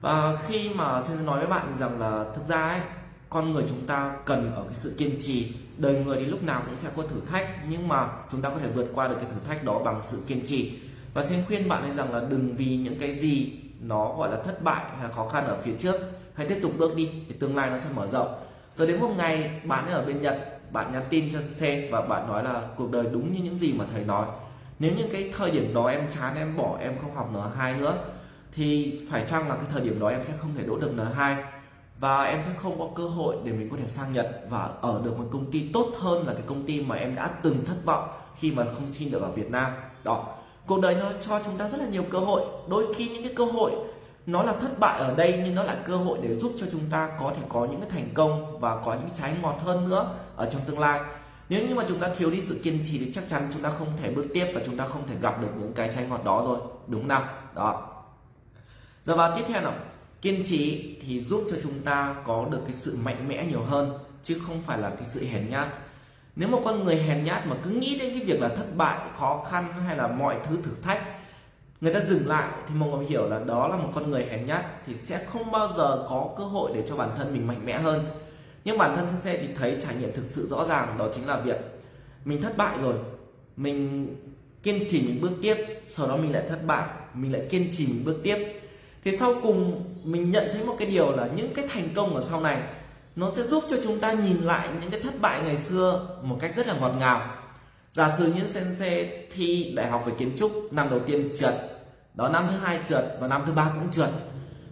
Và 0.00 0.38
khi 0.46 0.70
mà 0.74 1.02
xin 1.02 1.26
nói 1.26 1.38
với 1.38 1.46
bạn 1.46 1.66
rằng 1.78 2.00
là 2.00 2.24
thực 2.34 2.48
ra 2.48 2.68
ấy 2.68 2.80
con 3.36 3.52
người 3.52 3.64
chúng 3.68 3.86
ta 3.86 4.16
cần 4.24 4.52
ở 4.54 4.62
cái 4.62 4.74
sự 4.74 4.94
kiên 4.98 5.10
trì. 5.20 5.52
Đời 5.78 5.94
người 6.04 6.16
thì 6.16 6.24
lúc 6.24 6.42
nào 6.42 6.62
cũng 6.66 6.76
sẽ 6.76 6.88
có 6.96 7.02
thử 7.02 7.20
thách, 7.30 7.48
nhưng 7.68 7.88
mà 7.88 8.08
chúng 8.32 8.42
ta 8.42 8.48
có 8.48 8.56
thể 8.58 8.68
vượt 8.74 8.86
qua 8.94 9.08
được 9.08 9.14
cái 9.14 9.24
thử 9.24 9.48
thách 9.48 9.64
đó 9.64 9.78
bằng 9.78 10.00
sự 10.02 10.22
kiên 10.26 10.46
trì. 10.46 10.78
Và 11.14 11.24
xin 11.24 11.38
khuyên 11.46 11.68
bạn 11.68 11.82
ấy 11.82 11.92
rằng 11.96 12.14
là 12.14 12.22
đừng 12.30 12.56
vì 12.56 12.76
những 12.76 12.98
cái 13.00 13.14
gì 13.14 13.52
nó 13.80 14.14
gọi 14.18 14.30
là 14.30 14.42
thất 14.42 14.62
bại 14.62 14.84
hay 14.94 15.04
là 15.04 15.12
khó 15.12 15.28
khăn 15.28 15.46
ở 15.46 15.56
phía 15.64 15.72
trước, 15.78 15.96
hãy 16.34 16.48
tiếp 16.48 16.58
tục 16.62 16.72
bước 16.78 16.96
đi 16.96 17.10
thì 17.28 17.34
tương 17.40 17.56
lai 17.56 17.70
nó 17.70 17.78
sẽ 17.78 17.88
mở 17.96 18.06
rộng. 18.06 18.34
Rồi 18.76 18.86
đến 18.86 19.00
một 19.00 19.10
ngày 19.16 19.60
bạn 19.64 19.84
ấy 19.84 19.94
ở 19.94 20.04
bên 20.04 20.22
nhật, 20.22 20.38
bạn 20.72 20.92
nhắn 20.92 21.04
tin 21.10 21.32
cho 21.32 21.38
xe 21.56 21.88
và 21.92 22.00
bạn 22.00 22.28
nói 22.28 22.44
là 22.44 22.62
cuộc 22.76 22.90
đời 22.90 23.04
đúng 23.12 23.32
như 23.32 23.40
những 23.42 23.58
gì 23.58 23.72
mà 23.72 23.84
thầy 23.92 24.04
nói. 24.04 24.26
Nếu 24.78 24.92
như 24.92 25.04
cái 25.12 25.32
thời 25.36 25.50
điểm 25.50 25.74
đó 25.74 25.86
em 25.86 26.10
chán, 26.10 26.36
em 26.36 26.56
bỏ, 26.56 26.78
em 26.80 26.94
không 27.02 27.14
học 27.14 27.30
n 27.32 27.36
hai 27.58 27.74
nữa, 27.74 27.98
thì 28.52 29.00
phải 29.10 29.24
chăng 29.28 29.48
là 29.48 29.54
cái 29.54 29.66
thời 29.72 29.80
điểm 29.80 30.00
đó 30.00 30.08
em 30.08 30.24
sẽ 30.24 30.32
không 30.38 30.50
thể 30.58 30.64
đỗ 30.66 30.78
được 30.78 30.92
n 30.94 31.00
hai? 31.14 31.36
Và 32.00 32.24
em 32.24 32.42
sẽ 32.42 32.50
không 32.56 32.78
có 32.78 32.88
cơ 32.94 33.08
hội 33.08 33.36
để 33.44 33.52
mình 33.52 33.68
có 33.70 33.76
thể 33.76 33.86
sang 33.86 34.12
Nhật 34.12 34.40
và 34.48 34.70
ở 34.80 35.00
được 35.04 35.18
một 35.18 35.24
công 35.32 35.50
ty 35.50 35.68
tốt 35.72 35.92
hơn 35.98 36.26
là 36.26 36.32
cái 36.32 36.42
công 36.46 36.66
ty 36.66 36.80
mà 36.80 36.94
em 36.94 37.14
đã 37.14 37.30
từng 37.42 37.64
thất 37.64 37.76
vọng 37.84 38.08
khi 38.36 38.52
mà 38.52 38.64
không 38.64 38.86
xin 38.86 39.10
được 39.10 39.22
ở 39.22 39.30
Việt 39.30 39.50
Nam. 39.50 39.72
Đó. 40.04 40.26
Cuộc 40.66 40.80
đời 40.80 40.94
nó 40.94 41.12
cho 41.20 41.40
chúng 41.44 41.58
ta 41.58 41.68
rất 41.68 41.78
là 41.80 41.86
nhiều 41.86 42.04
cơ 42.10 42.18
hội. 42.18 42.44
Đôi 42.68 42.94
khi 42.94 43.08
những 43.08 43.22
cái 43.22 43.34
cơ 43.36 43.44
hội, 43.44 43.72
nó 44.26 44.42
là 44.42 44.52
thất 44.52 44.78
bại 44.78 44.98
ở 44.98 45.14
đây 45.14 45.42
nhưng 45.44 45.54
nó 45.54 45.62
là 45.62 45.74
cơ 45.74 45.96
hội 45.96 46.18
để 46.22 46.34
giúp 46.34 46.52
cho 46.56 46.66
chúng 46.72 46.90
ta 46.90 47.10
có 47.20 47.32
thể 47.36 47.42
có 47.48 47.64
những 47.64 47.80
cái 47.80 47.90
thành 47.90 48.08
công 48.14 48.60
và 48.60 48.76
có 48.76 48.94
những 48.94 49.10
trái 49.14 49.34
ngọt 49.42 49.58
hơn 49.64 49.88
nữa 49.88 50.10
ở 50.36 50.50
trong 50.50 50.62
tương 50.66 50.78
lai. 50.78 51.00
Nếu 51.48 51.68
như 51.68 51.74
mà 51.74 51.84
chúng 51.88 51.98
ta 51.98 52.08
thiếu 52.16 52.30
đi 52.30 52.40
sự 52.40 52.60
kiên 52.62 52.84
trì 52.84 52.98
thì 52.98 53.12
chắc 53.12 53.24
chắn 53.28 53.48
chúng 53.52 53.62
ta 53.62 53.70
không 53.70 53.88
thể 54.02 54.10
bước 54.10 54.26
tiếp 54.34 54.46
và 54.54 54.60
chúng 54.66 54.76
ta 54.76 54.86
không 54.86 55.06
thể 55.06 55.14
gặp 55.20 55.40
được 55.42 55.50
những 55.58 55.72
cái 55.72 55.90
trái 55.94 56.04
ngọt 56.08 56.24
đó 56.24 56.42
rồi. 56.46 56.58
Đúng 56.86 57.00
không 57.00 57.08
nào? 57.08 57.24
Đó. 57.54 57.88
Giờ 59.04 59.16
vào 59.16 59.36
tiếp 59.36 59.44
theo 59.48 59.62
nào 59.62 59.72
kiên 60.26 60.44
trì 60.44 60.96
thì 61.06 61.20
giúp 61.20 61.44
cho 61.50 61.56
chúng 61.62 61.80
ta 61.84 62.14
có 62.24 62.46
được 62.50 62.60
cái 62.64 62.72
sự 62.72 62.96
mạnh 62.96 63.28
mẽ 63.28 63.46
nhiều 63.46 63.62
hơn, 63.62 63.98
chứ 64.22 64.38
không 64.46 64.62
phải 64.66 64.78
là 64.78 64.90
cái 64.90 65.04
sự 65.04 65.24
hèn 65.24 65.50
nhát. 65.50 65.68
Nếu 66.36 66.48
một 66.48 66.60
con 66.64 66.84
người 66.84 66.96
hèn 66.96 67.24
nhát 67.24 67.46
mà 67.46 67.56
cứ 67.64 67.70
nghĩ 67.70 67.98
đến 67.98 68.10
cái 68.14 68.24
việc 68.24 68.40
là 68.40 68.48
thất 68.48 68.76
bại, 68.76 68.98
khó 69.16 69.44
khăn 69.50 69.72
hay 69.86 69.96
là 69.96 70.06
mọi 70.08 70.36
thứ 70.44 70.56
thử 70.64 70.70
thách, 70.82 71.02
người 71.80 71.94
ta 71.94 72.00
dừng 72.00 72.26
lại 72.26 72.48
thì 72.68 72.74
mọi 72.74 72.88
người 72.88 73.06
hiểu 73.06 73.28
là 73.28 73.40
đó 73.44 73.68
là 73.68 73.76
một 73.76 73.90
con 73.94 74.10
người 74.10 74.26
hèn 74.30 74.46
nhát 74.46 74.64
thì 74.86 74.94
sẽ 74.94 75.24
không 75.24 75.50
bao 75.50 75.68
giờ 75.76 76.06
có 76.08 76.34
cơ 76.38 76.44
hội 76.44 76.70
để 76.74 76.82
cho 76.88 76.96
bản 76.96 77.10
thân 77.16 77.32
mình 77.32 77.46
mạnh 77.46 77.66
mẽ 77.66 77.78
hơn. 77.78 78.06
Nhưng 78.64 78.78
bản 78.78 78.96
thân 78.96 79.06
sensei 79.12 79.46
thì 79.46 79.54
thấy 79.54 79.76
trải 79.80 79.94
nghiệm 79.94 80.12
thực 80.12 80.24
sự 80.30 80.46
rõ 80.50 80.64
ràng, 80.68 80.98
đó 80.98 81.08
chính 81.14 81.26
là 81.26 81.40
việc 81.40 81.56
mình 82.24 82.42
thất 82.42 82.56
bại 82.56 82.78
rồi, 82.82 82.94
mình 83.56 84.06
kiên 84.62 84.84
trì 84.90 85.02
mình 85.02 85.20
bước 85.20 85.32
tiếp, 85.42 85.56
sau 85.88 86.08
đó 86.08 86.16
mình 86.16 86.32
lại 86.32 86.42
thất 86.48 86.66
bại, 86.66 86.88
mình 87.14 87.32
lại 87.32 87.46
kiên 87.50 87.68
trì 87.72 87.86
mình 87.86 88.04
bước 88.04 88.20
tiếp. 88.22 88.60
Thì 89.04 89.16
sau 89.16 89.34
cùng 89.42 89.84
mình 90.06 90.30
nhận 90.30 90.44
thấy 90.52 90.64
một 90.64 90.76
cái 90.78 90.88
điều 90.88 91.10
là 91.16 91.28
những 91.36 91.54
cái 91.54 91.68
thành 91.68 91.88
công 91.94 92.14
ở 92.14 92.22
sau 92.22 92.40
này, 92.40 92.62
nó 93.16 93.30
sẽ 93.36 93.42
giúp 93.42 93.64
cho 93.70 93.76
chúng 93.84 94.00
ta 94.00 94.12
nhìn 94.12 94.36
lại 94.36 94.68
những 94.80 94.90
cái 94.90 95.00
thất 95.00 95.20
bại 95.20 95.40
ngày 95.44 95.56
xưa 95.56 96.18
một 96.22 96.38
cách 96.40 96.56
rất 96.56 96.66
là 96.66 96.74
ngọt 96.80 96.94
ngào. 96.98 97.34
Giả 97.92 98.14
sử 98.18 98.32
như 98.32 98.42
sensei 98.54 99.08
thi 99.34 99.72
đại 99.76 99.90
học 99.90 100.02
về 100.06 100.12
kiến 100.18 100.32
trúc, 100.36 100.72
năm 100.72 100.90
đầu 100.90 101.00
tiên 101.06 101.34
trượt, 101.38 101.54
đó 102.14 102.28
năm 102.28 102.46
thứ 102.50 102.56
hai 102.56 102.80
trượt 102.88 103.04
và 103.20 103.28
năm 103.28 103.42
thứ 103.46 103.52
ba 103.52 103.70
cũng 103.74 103.90
trượt. 103.90 104.10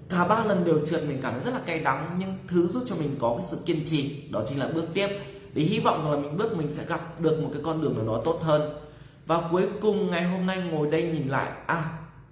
Cả 0.09 0.25
ba 0.29 0.45
lần 0.45 0.65
đều 0.65 0.87
trượt 0.87 1.03
mình 1.09 1.19
cảm 1.23 1.33
thấy 1.33 1.43
rất 1.45 1.55
là 1.55 1.61
cay 1.67 1.79
đắng, 1.79 2.17
nhưng 2.19 2.35
thứ 2.49 2.69
giúp 2.69 2.83
cho 2.87 2.95
mình 2.97 3.17
có 3.21 3.35
cái 3.39 3.47
sự 3.51 3.59
kiên 3.67 3.85
trì, 3.87 4.23
đó 4.31 4.43
chính 4.49 4.59
là 4.59 4.69
bước 4.75 4.85
tiếp. 4.95 5.09
Để 5.53 5.63
hy 5.63 5.79
vọng 5.79 6.01
rằng 6.03 6.13
là 6.13 6.19
mình 6.19 6.37
bước, 6.37 6.57
mình 6.57 6.69
sẽ 6.77 6.85
gặp 6.85 7.21
được 7.21 7.43
một 7.43 7.49
cái 7.53 7.63
con 7.65 7.83
đường 7.83 7.97
nào 7.97 8.07
đó 8.07 8.23
tốt 8.25 8.39
hơn. 8.43 8.75
Và 9.27 9.41
cuối 9.51 9.69
cùng 9.81 10.11
ngày 10.11 10.23
hôm 10.23 10.47
nay 10.47 10.63
ngồi 10.71 10.91
đây 10.91 11.03
nhìn 11.03 11.29
lại 11.29 11.51
à 11.67 11.85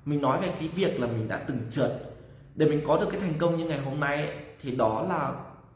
mình 0.05 0.21
nói 0.21 0.41
về 0.41 0.49
cái 0.49 0.69
việc 0.69 1.01
là 1.01 1.07
mình 1.07 1.29
đã 1.29 1.37
từng 1.49 1.59
trượt 1.71 2.12
để 2.55 2.67
mình 2.67 2.81
có 2.87 3.01
được 3.01 3.07
cái 3.11 3.21
thành 3.21 3.35
công 3.39 3.57
như 3.57 3.65
ngày 3.65 3.81
hôm 3.81 4.01
nay 4.01 4.29
thì 4.63 4.77
đó 4.77 5.05
là 5.09 5.33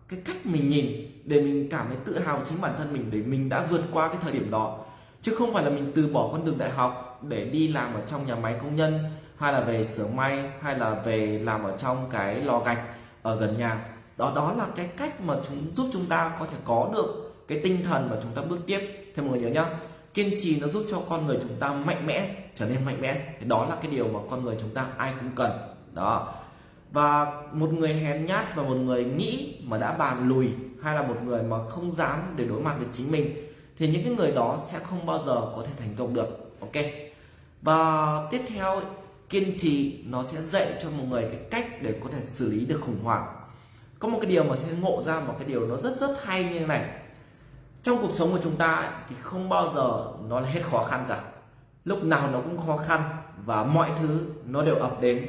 cái 0.08 0.20
cách 0.24 0.46
mình 0.46 0.68
nhìn 0.68 0.86
để 1.24 1.40
mình 1.40 1.68
cảm 1.70 1.86
thấy 1.88 1.96
tự 2.04 2.18
hào 2.18 2.40
chính 2.48 2.60
bản 2.60 2.72
thân 2.78 2.92
mình 2.92 3.10
để 3.10 3.18
mình 3.18 3.48
đã 3.48 3.66
vượt 3.70 3.82
qua 3.92 4.08
cái 4.08 4.16
thời 4.22 4.32
điểm 4.32 4.50
đó. 4.50 4.78
Chứ 5.22 5.34
không 5.34 5.54
phải 5.54 5.64
là 5.64 5.70
mình 5.70 5.92
từ 5.96 6.06
bỏ 6.06 6.28
con 6.32 6.44
đường 6.44 6.58
đại 6.58 6.70
học 6.70 7.18
để 7.28 7.44
đi 7.44 7.68
làm 7.68 7.94
ở 7.94 8.00
trong 8.06 8.26
nhà 8.26 8.34
máy 8.34 8.54
công 8.62 8.76
nhân, 8.76 8.98
hay 9.36 9.52
là 9.52 9.60
về 9.60 9.84
xưởng 9.84 10.16
may, 10.16 10.50
hay 10.60 10.78
là 10.78 10.90
về 10.90 11.38
làm 11.38 11.64
ở 11.64 11.76
trong 11.76 12.10
cái 12.10 12.40
lò 12.40 12.58
gạch 12.58 12.78
ở 13.22 13.36
gần 13.36 13.58
nhà. 13.58 13.84
Đó 14.16 14.32
đó 14.36 14.54
là 14.58 14.66
cái 14.76 14.86
cách 14.96 15.20
mà 15.20 15.34
chúng, 15.48 15.74
giúp 15.74 15.90
chúng 15.92 16.06
ta 16.06 16.36
có 16.40 16.46
thể 16.46 16.56
có 16.64 16.90
được 16.94 17.34
cái 17.48 17.60
tinh 17.62 17.84
thần 17.84 18.08
mà 18.10 18.16
chúng 18.22 18.32
ta 18.32 18.42
bước 18.42 18.58
tiếp. 18.66 18.80
Thì 19.16 19.22
mọi 19.22 19.30
người 19.30 19.40
nhớ 19.40 19.48
nhá, 19.48 19.66
kiên 20.14 20.30
trì 20.40 20.60
nó 20.60 20.66
giúp 20.66 20.86
cho 20.90 21.00
con 21.08 21.26
người 21.26 21.38
chúng 21.42 21.56
ta 21.60 21.72
mạnh 21.72 22.06
mẽ, 22.06 22.34
trở 22.54 22.66
nên 22.66 22.84
mạnh 22.84 23.00
mẽ. 23.00 23.34
Thì 23.40 23.46
đó 23.46 23.66
là 23.70 23.76
cái 23.82 23.90
điều 23.90 24.08
mà 24.08 24.20
con 24.30 24.44
người 24.44 24.56
chúng 24.60 24.70
ta 24.70 24.86
ai 24.96 25.12
cũng 25.20 25.30
cần. 25.34 25.52
Đó 25.92 26.34
và 26.96 27.42
một 27.52 27.72
người 27.72 27.94
hèn 27.94 28.26
nhát 28.26 28.56
và 28.56 28.62
một 28.62 28.74
người 28.74 29.04
nghĩ 29.04 29.56
mà 29.64 29.78
đã 29.78 29.92
bàn 29.92 30.28
lùi, 30.28 30.48
hay 30.82 30.94
là 30.94 31.02
một 31.02 31.14
người 31.24 31.42
mà 31.42 31.56
không 31.68 31.92
dám 31.92 32.34
để 32.36 32.44
đối 32.44 32.60
mặt 32.60 32.74
với 32.78 32.88
chính 32.92 33.10
mình, 33.12 33.52
thì 33.78 33.88
những 33.88 34.04
cái 34.04 34.12
người 34.12 34.32
đó 34.32 34.58
sẽ 34.70 34.78
không 34.78 35.06
bao 35.06 35.18
giờ 35.18 35.34
có 35.56 35.64
thể 35.66 35.72
thành 35.78 35.94
công 35.98 36.14
được. 36.14 36.56
Ok? 36.60 36.84
Và 37.62 38.06
tiếp 38.30 38.40
theo, 38.48 38.80
kiên 39.28 39.54
trì, 39.56 40.04
nó 40.06 40.22
sẽ 40.22 40.42
dạy 40.42 40.72
cho 40.82 40.90
một 40.90 41.04
người 41.08 41.22
cái 41.22 41.40
cách 41.50 41.82
để 41.82 41.94
có 42.04 42.10
thể 42.12 42.22
xử 42.22 42.50
lý 42.50 42.66
được 42.66 42.80
khủng 42.80 43.04
hoảng. 43.04 43.26
Có 43.98 44.08
một 44.08 44.18
cái 44.22 44.30
điều 44.30 44.44
mà 44.44 44.56
sẽ 44.56 44.68
ngộ 44.80 45.02
ra 45.02 45.20
một 45.20 45.34
cái 45.38 45.48
điều 45.48 45.66
nó 45.66 45.76
rất 45.76 46.00
rất 46.00 46.24
hay 46.24 46.44
như 46.44 46.58
thế 46.58 46.66
này. 46.66 46.84
Trong 47.82 47.98
cuộc 48.02 48.12
sống 48.12 48.32
của 48.32 48.40
chúng 48.42 48.56
ta 48.56 48.92
thì 49.08 49.16
không 49.22 49.48
bao 49.48 49.72
giờ 49.74 50.06
nó 50.28 50.40
là 50.40 50.48
hết 50.48 50.60
khó 50.70 50.82
khăn 50.82 51.04
cả. 51.08 51.22
Lúc 51.84 52.04
nào 52.04 52.30
nó 52.32 52.40
cũng 52.40 52.66
khó 52.66 52.76
khăn 52.76 53.02
và 53.44 53.64
mọi 53.64 53.90
thứ 53.98 54.20
nó 54.44 54.62
đều 54.62 54.74
ập 54.74 55.00
đến 55.00 55.26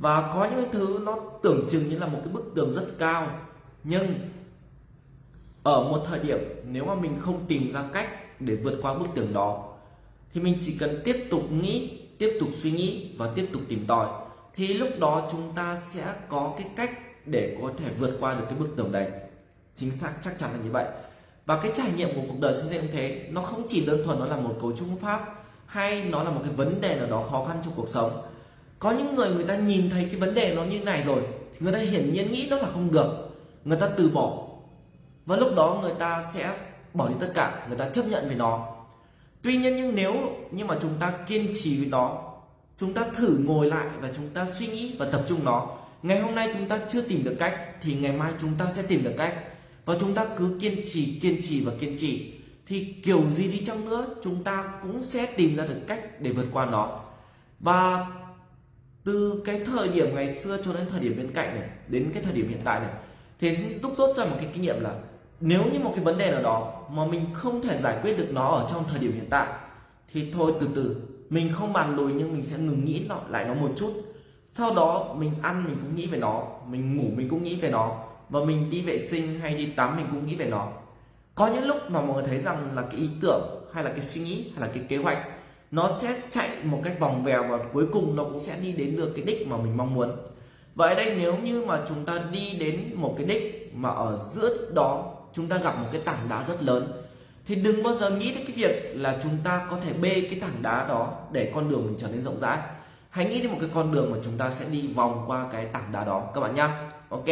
và 0.00 0.30
có 0.34 0.48
những 0.50 0.70
thứ 0.72 1.00
nó 1.04 1.18
tưởng 1.42 1.68
chừng 1.70 1.88
như 1.88 1.98
là 1.98 2.06
một 2.06 2.18
cái 2.24 2.32
bức 2.32 2.52
tường 2.54 2.72
rất 2.74 2.86
cao. 2.98 3.26
Nhưng 3.84 4.14
ở 5.62 5.82
một 5.82 6.02
thời 6.06 6.18
điểm 6.18 6.38
nếu 6.64 6.84
mà 6.84 6.94
mình 6.94 7.18
không 7.20 7.44
tìm 7.48 7.72
ra 7.72 7.84
cách 7.92 8.40
để 8.40 8.54
vượt 8.54 8.78
qua 8.82 8.94
bức 8.94 9.06
tường 9.14 9.32
đó, 9.32 9.74
thì 10.34 10.40
mình 10.40 10.58
chỉ 10.60 10.76
cần 10.78 11.00
tiếp 11.04 11.26
tục 11.30 11.52
nghĩ, 11.52 12.00
tiếp 12.18 12.36
tục 12.40 12.48
suy 12.62 12.70
nghĩ 12.72 13.14
và 13.18 13.30
tiếp 13.34 13.48
tục 13.52 13.62
tìm 13.68 13.86
tòi, 13.86 14.08
thì 14.54 14.74
lúc 14.74 14.88
đó 14.98 15.28
chúng 15.32 15.52
ta 15.54 15.78
sẽ 15.90 16.14
có 16.28 16.54
cái 16.58 16.68
cách 16.76 16.90
để 17.26 17.56
có 17.62 17.70
thể 17.76 17.90
vượt 17.98 18.16
qua 18.20 18.34
được 18.34 18.44
cái 18.50 18.58
bức 18.58 18.68
tường 18.76 18.92
đấy. 18.92 19.10
Chính 19.74 19.90
xác, 19.90 20.12
chắc 20.22 20.38
chắn 20.38 20.50
là 20.52 20.58
như 20.64 20.70
vậy. 20.70 20.86
Và 21.46 21.60
cái 21.62 21.72
trải 21.76 21.92
nghiệm 21.96 22.14
của 22.14 22.22
cuộc 22.28 22.40
đời 22.40 22.54
sinh 22.54 22.68
viên 22.68 22.80
cũng 22.80 22.90
thế. 22.92 23.28
Nó 23.30 23.42
không 23.42 23.62
chỉ 23.68 23.86
đơn 23.86 24.02
thuần 24.04 24.18
nó 24.18 24.26
là 24.26 24.36
một 24.36 24.56
cấu 24.60 24.72
trúc 24.72 24.88
pháp 25.00 25.34
hay 25.66 26.04
nó 26.04 26.22
là 26.22 26.30
một 26.30 26.40
cái 26.44 26.52
vấn 26.52 26.80
đề 26.80 26.96
nào 26.96 27.06
đó 27.06 27.24
khó 27.30 27.44
khăn 27.44 27.56
trong 27.64 27.72
cuộc 27.76 27.88
sống 27.88 28.10
có 28.80 28.90
những 28.90 29.14
người 29.14 29.30
người 29.30 29.44
ta 29.44 29.56
nhìn 29.56 29.90
thấy 29.90 30.04
cái 30.04 30.20
vấn 30.20 30.34
đề 30.34 30.54
nó 30.54 30.64
như 30.64 30.80
này 30.80 31.02
rồi, 31.06 31.22
thì 31.52 31.58
người 31.60 31.72
ta 31.72 31.78
hiển 31.78 32.12
nhiên 32.12 32.32
nghĩ 32.32 32.48
đó 32.48 32.56
là 32.56 32.68
không 32.72 32.92
được. 32.92 33.28
Người 33.64 33.80
ta 33.80 33.88
từ 33.96 34.08
bỏ. 34.08 34.46
Và 35.26 35.36
lúc 35.36 35.54
đó 35.56 35.78
người 35.82 35.92
ta 35.98 36.24
sẽ 36.34 36.54
bỏ 36.94 37.08
đi 37.08 37.14
tất 37.20 37.32
cả, 37.34 37.66
người 37.68 37.78
ta 37.78 37.88
chấp 37.88 38.02
nhận 38.06 38.26
với 38.26 38.36
nó. 38.36 38.76
Tuy 39.42 39.56
nhiên 39.56 39.76
nhưng 39.76 39.94
nếu 39.94 40.14
nhưng 40.50 40.66
mà 40.66 40.76
chúng 40.82 40.94
ta 41.00 41.12
kiên 41.26 41.54
trì 41.62 41.78
với 41.78 41.86
nó, 41.86 42.22
chúng 42.78 42.94
ta 42.94 43.04
thử 43.14 43.38
ngồi 43.44 43.66
lại 43.66 43.86
và 44.00 44.08
chúng 44.16 44.28
ta 44.28 44.46
suy 44.46 44.66
nghĩ 44.66 44.96
và 44.98 45.06
tập 45.12 45.22
trung 45.28 45.44
nó, 45.44 45.76
ngày 46.02 46.20
hôm 46.20 46.34
nay 46.34 46.50
chúng 46.54 46.68
ta 46.68 46.78
chưa 46.88 47.02
tìm 47.02 47.24
được 47.24 47.36
cách, 47.38 47.58
thì 47.82 47.94
ngày 47.94 48.12
mai 48.12 48.32
chúng 48.40 48.54
ta 48.58 48.66
sẽ 48.76 48.82
tìm 48.82 49.04
được 49.04 49.14
cách. 49.18 49.34
Và 49.84 49.96
chúng 50.00 50.14
ta 50.14 50.26
cứ 50.36 50.58
kiên 50.60 50.74
trì 50.92 51.18
kiên 51.22 51.40
trì 51.42 51.60
và 51.60 51.72
kiên 51.80 51.96
trì. 51.98 52.32
Thì 52.66 52.94
kiểu 53.02 53.22
gì 53.30 53.52
đi 53.52 53.62
chăng 53.66 53.84
nữa, 53.84 54.06
chúng 54.22 54.44
ta 54.44 54.72
cũng 54.82 55.04
sẽ 55.04 55.26
tìm 55.26 55.56
ra 55.56 55.66
được 55.66 55.80
cách 55.86 56.20
để 56.20 56.32
vượt 56.32 56.46
qua 56.52 56.66
nó. 56.66 56.98
Và 57.60 58.06
từ 59.10 59.42
cái 59.44 59.60
thời 59.66 59.88
điểm 59.88 60.14
ngày 60.14 60.34
xưa 60.34 60.58
cho 60.64 60.72
đến 60.72 60.82
thời 60.90 61.00
điểm 61.00 61.14
bên 61.16 61.30
cạnh 61.34 61.60
này, 61.60 61.68
đến 61.88 62.10
cái 62.14 62.22
thời 62.22 62.32
điểm 62.32 62.48
hiện 62.48 62.60
tại 62.64 62.80
này, 62.80 62.90
thì 63.40 63.56
đúc 63.82 63.92
rút 63.96 64.16
ra 64.16 64.24
một 64.24 64.36
cái 64.40 64.48
kinh 64.52 64.62
nghiệm 64.62 64.80
là 64.80 64.94
nếu 65.40 65.62
như 65.72 65.78
một 65.78 65.92
cái 65.94 66.04
vấn 66.04 66.18
đề 66.18 66.30
nào 66.30 66.42
đó 66.42 66.82
mà 66.90 67.06
mình 67.06 67.26
không 67.34 67.62
thể 67.62 67.78
giải 67.82 67.98
quyết 68.02 68.18
được 68.18 68.28
nó 68.30 68.48
ở 68.48 68.66
trong 68.70 68.84
thời 68.90 68.98
điểm 68.98 69.12
hiện 69.12 69.26
tại, 69.30 69.46
thì 70.12 70.30
thôi 70.32 70.52
từ 70.60 70.68
từ, 70.74 70.96
mình 71.30 71.52
không 71.52 71.72
bàn 71.72 71.96
lùi 71.96 72.12
nhưng 72.12 72.32
mình 72.32 72.42
sẽ 72.42 72.58
ngừng 72.58 72.84
nghĩ 72.84 73.04
nó, 73.08 73.20
lại 73.28 73.44
nó 73.44 73.54
một 73.54 73.72
chút. 73.76 73.92
Sau 74.46 74.74
đó 74.74 75.14
mình 75.18 75.32
ăn 75.42 75.64
mình 75.64 75.76
cũng 75.82 75.96
nghĩ 75.96 76.06
về 76.06 76.18
nó, 76.18 76.46
mình 76.66 76.96
ngủ 76.96 77.04
mình 77.16 77.28
cũng 77.28 77.42
nghĩ 77.42 77.60
về 77.60 77.70
nó, 77.70 78.04
và 78.28 78.40
mình 78.44 78.70
đi 78.70 78.82
vệ 78.82 78.98
sinh 78.98 79.40
hay 79.40 79.54
đi 79.54 79.66
tắm 79.66 79.96
mình 79.96 80.06
cũng 80.10 80.26
nghĩ 80.26 80.36
về 80.36 80.46
nó. 80.46 80.68
Có 81.34 81.46
những 81.46 81.64
lúc 81.64 81.76
mà 81.88 82.02
mọi 82.02 82.14
người 82.14 82.24
thấy 82.26 82.38
rằng 82.38 82.76
là 82.76 82.82
cái 82.82 83.00
ý 83.00 83.08
tưởng 83.22 83.64
hay 83.72 83.84
là 83.84 83.90
cái 83.90 84.00
suy 84.00 84.20
nghĩ 84.20 84.50
hay 84.54 84.68
là 84.68 84.74
cái 84.74 84.84
kế 84.88 84.96
hoạch 84.96 85.18
nó 85.70 85.90
sẽ 86.00 86.22
chạy 86.30 86.48
một 86.64 86.80
cách 86.84 87.00
vòng 87.00 87.24
vèo 87.24 87.44
và 87.48 87.58
cuối 87.72 87.86
cùng 87.92 88.16
nó 88.16 88.24
cũng 88.24 88.40
sẽ 88.40 88.56
đi 88.56 88.72
đến 88.72 88.96
được 88.96 89.12
cái 89.16 89.24
đích 89.24 89.48
mà 89.48 89.56
mình 89.56 89.76
mong 89.76 89.94
muốn. 89.94 90.10
Vậy 90.74 90.94
đây, 90.94 91.14
nếu 91.18 91.36
như 91.36 91.64
mà 91.64 91.80
chúng 91.88 92.04
ta 92.04 92.20
đi 92.32 92.50
đến 92.50 92.90
một 92.94 93.14
cái 93.18 93.26
đích 93.26 93.72
mà 93.74 93.88
ở 93.88 94.16
giữa 94.16 94.70
đó 94.74 95.14
chúng 95.32 95.48
ta 95.48 95.56
gặp 95.56 95.78
một 95.78 95.88
cái 95.92 96.00
tảng 96.04 96.28
đá 96.28 96.44
rất 96.44 96.62
lớn, 96.62 96.92
thì 97.46 97.54
đừng 97.54 97.82
bao 97.82 97.94
giờ 97.94 98.10
nghĩ 98.10 98.34
đến 98.34 98.44
cái 98.46 98.56
việc 98.56 98.92
là 98.94 99.18
chúng 99.22 99.36
ta 99.44 99.66
có 99.70 99.76
thể 99.84 99.92
bê 99.92 100.20
cái 100.30 100.40
tảng 100.40 100.62
đá 100.62 100.88
đó 100.88 101.12
để 101.32 101.52
con 101.54 101.70
đường 101.70 101.86
mình 101.86 101.96
trở 101.98 102.08
nên 102.08 102.22
rộng 102.22 102.40
rãi. 102.40 102.58
Hãy 103.10 103.24
nghĩ 103.24 103.40
đến 103.40 103.50
một 103.50 103.58
cái 103.60 103.70
con 103.74 103.92
đường 103.92 104.10
mà 104.12 104.18
chúng 104.24 104.38
ta 104.38 104.50
sẽ 104.50 104.64
đi 104.72 104.88
vòng 104.94 105.24
qua 105.26 105.48
cái 105.52 105.66
tảng 105.66 105.92
đá 105.92 106.04
đó, 106.04 106.30
các 106.34 106.40
bạn 106.40 106.54
nhá. 106.54 106.90
Ok, 107.08 107.26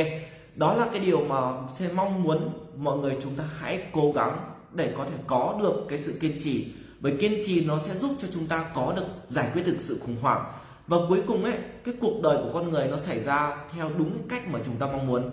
đó 0.55 0.74
là 0.74 0.87
cái 0.92 1.01
điều 1.01 1.20
mà 1.24 1.37
sẽ 1.74 1.88
mong 1.94 2.22
muốn 2.22 2.51
mọi 2.77 2.98
người 2.98 3.16
chúng 3.22 3.35
ta 3.35 3.44
hãy 3.59 3.83
cố 3.92 4.12
gắng 4.12 4.38
để 4.72 4.92
có 4.96 5.05
thể 5.05 5.16
có 5.27 5.59
được 5.61 5.85
cái 5.88 5.98
sự 5.98 6.18
kiên 6.20 6.37
trì 6.40 6.68
bởi 7.01 7.17
kiên 7.21 7.43
trì, 7.47 7.65
nó 7.65 7.79
sẽ 7.79 7.95
giúp 7.95 8.11
cho 8.19 8.29
chúng 8.33 8.47
ta 8.47 8.65
có 8.75 8.93
được, 8.97 9.07
giải 9.29 9.51
quyết 9.53 9.63
được 9.67 9.77
sự 9.79 9.99
khủng 10.07 10.17
hoảng. 10.21 10.53
Và 10.87 10.97
cuối 11.09 11.23
cùng 11.27 11.45
ấy, 11.45 11.59
cái 11.85 11.95
cuộc 12.01 12.23
đời 12.23 12.37
của 12.37 12.51
con 12.55 12.71
người 12.71 12.87
nó 12.89 12.97
xảy 12.97 13.25
ra 13.25 13.57
theo 13.73 13.91
đúng 13.99 14.13
cái 14.13 14.23
cách 14.29 14.49
mà 14.49 14.59
chúng 14.67 14.77
ta 14.77 14.87
mong 14.87 15.07
muốn. 15.07 15.31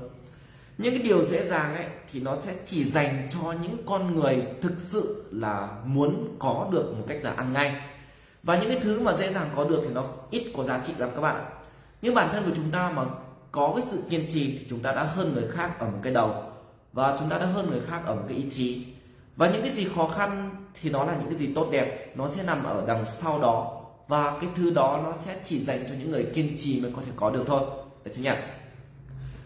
Những 0.77 0.93
cái 0.93 1.03
điều 1.03 1.23
dễ 1.23 1.47
dàng 1.47 1.75
ấy, 1.75 1.85
thì 2.11 2.19
nó 2.19 2.35
sẽ 2.41 2.53
chỉ 2.65 2.83
dành 2.83 3.27
cho 3.31 3.51
những 3.61 3.77
con 3.85 4.15
người 4.15 4.43
thực 4.61 4.73
sự 4.79 5.25
là 5.31 5.69
muốn 5.85 6.35
có 6.39 6.69
được 6.71 6.93
một 6.97 7.05
cách 7.07 7.19
là 7.21 7.31
ăn 7.31 7.53
ngay. 7.53 7.81
Và 8.43 8.59
những 8.59 8.69
cái 8.69 8.79
thứ 8.79 8.99
mà 8.99 9.13
dễ 9.13 9.33
dàng 9.33 9.49
có 9.55 9.63
được 9.63 9.81
thì 9.83 9.89
nó 9.93 10.05
ít 10.31 10.51
có 10.57 10.63
giá 10.63 10.79
trị 10.85 10.93
lắm 10.97 11.09
các 11.15 11.21
bạn. 11.21 11.45
Nhưng 12.01 12.13
bản 12.13 12.29
thân 12.31 12.43
của 12.45 12.55
chúng 12.55 12.71
ta 12.71 12.91
mà 12.91 13.03
có 13.51 13.73
cái 13.75 13.85
sự 13.85 14.03
kiên 14.09 14.25
trì 14.29 14.57
thì 14.57 14.65
chúng 14.69 14.79
ta 14.79 14.91
đã 14.91 15.03
hơn 15.03 15.33
người 15.33 15.47
khác 15.51 15.79
ở 15.79 15.85
một 15.85 15.99
cái 16.01 16.13
đầu. 16.13 16.43
Và 16.93 17.17
chúng 17.19 17.29
ta 17.29 17.37
đã 17.37 17.45
hơn 17.45 17.69
người 17.69 17.81
khác 17.87 18.01
ở 18.05 18.15
một 18.15 18.23
cái 18.27 18.37
ý 18.37 18.43
chí 18.51 18.85
và 19.35 19.49
những 19.49 19.61
cái 19.61 19.71
gì 19.71 19.87
khó 19.95 20.07
khăn 20.07 20.49
thì 20.81 20.89
nó 20.89 21.03
là 21.03 21.15
những 21.15 21.29
cái 21.29 21.39
gì 21.39 21.53
tốt 21.55 21.67
đẹp. 21.71 22.17
Nó 22.17 22.27
sẽ 22.27 22.43
nằm 22.43 22.63
ở 22.63 22.83
đằng 22.87 23.05
sau 23.05 23.39
đó. 23.39 23.81
Và 24.07 24.37
cái 24.41 24.49
thứ 24.55 24.69
đó 24.69 25.01
nó 25.03 25.13
sẽ 25.25 25.35
chỉ 25.43 25.63
dành 25.63 25.85
cho 25.89 25.95
những 25.99 26.11
người 26.11 26.23
kiên 26.33 26.57
trì 26.57 26.81
mới 26.81 26.91
có 26.95 27.01
thể 27.05 27.11
có 27.15 27.29
được 27.29 27.43
thôi. 27.47 27.61
Được 28.03 28.11
chưa 28.15 28.21
nhỉ? 28.21 28.31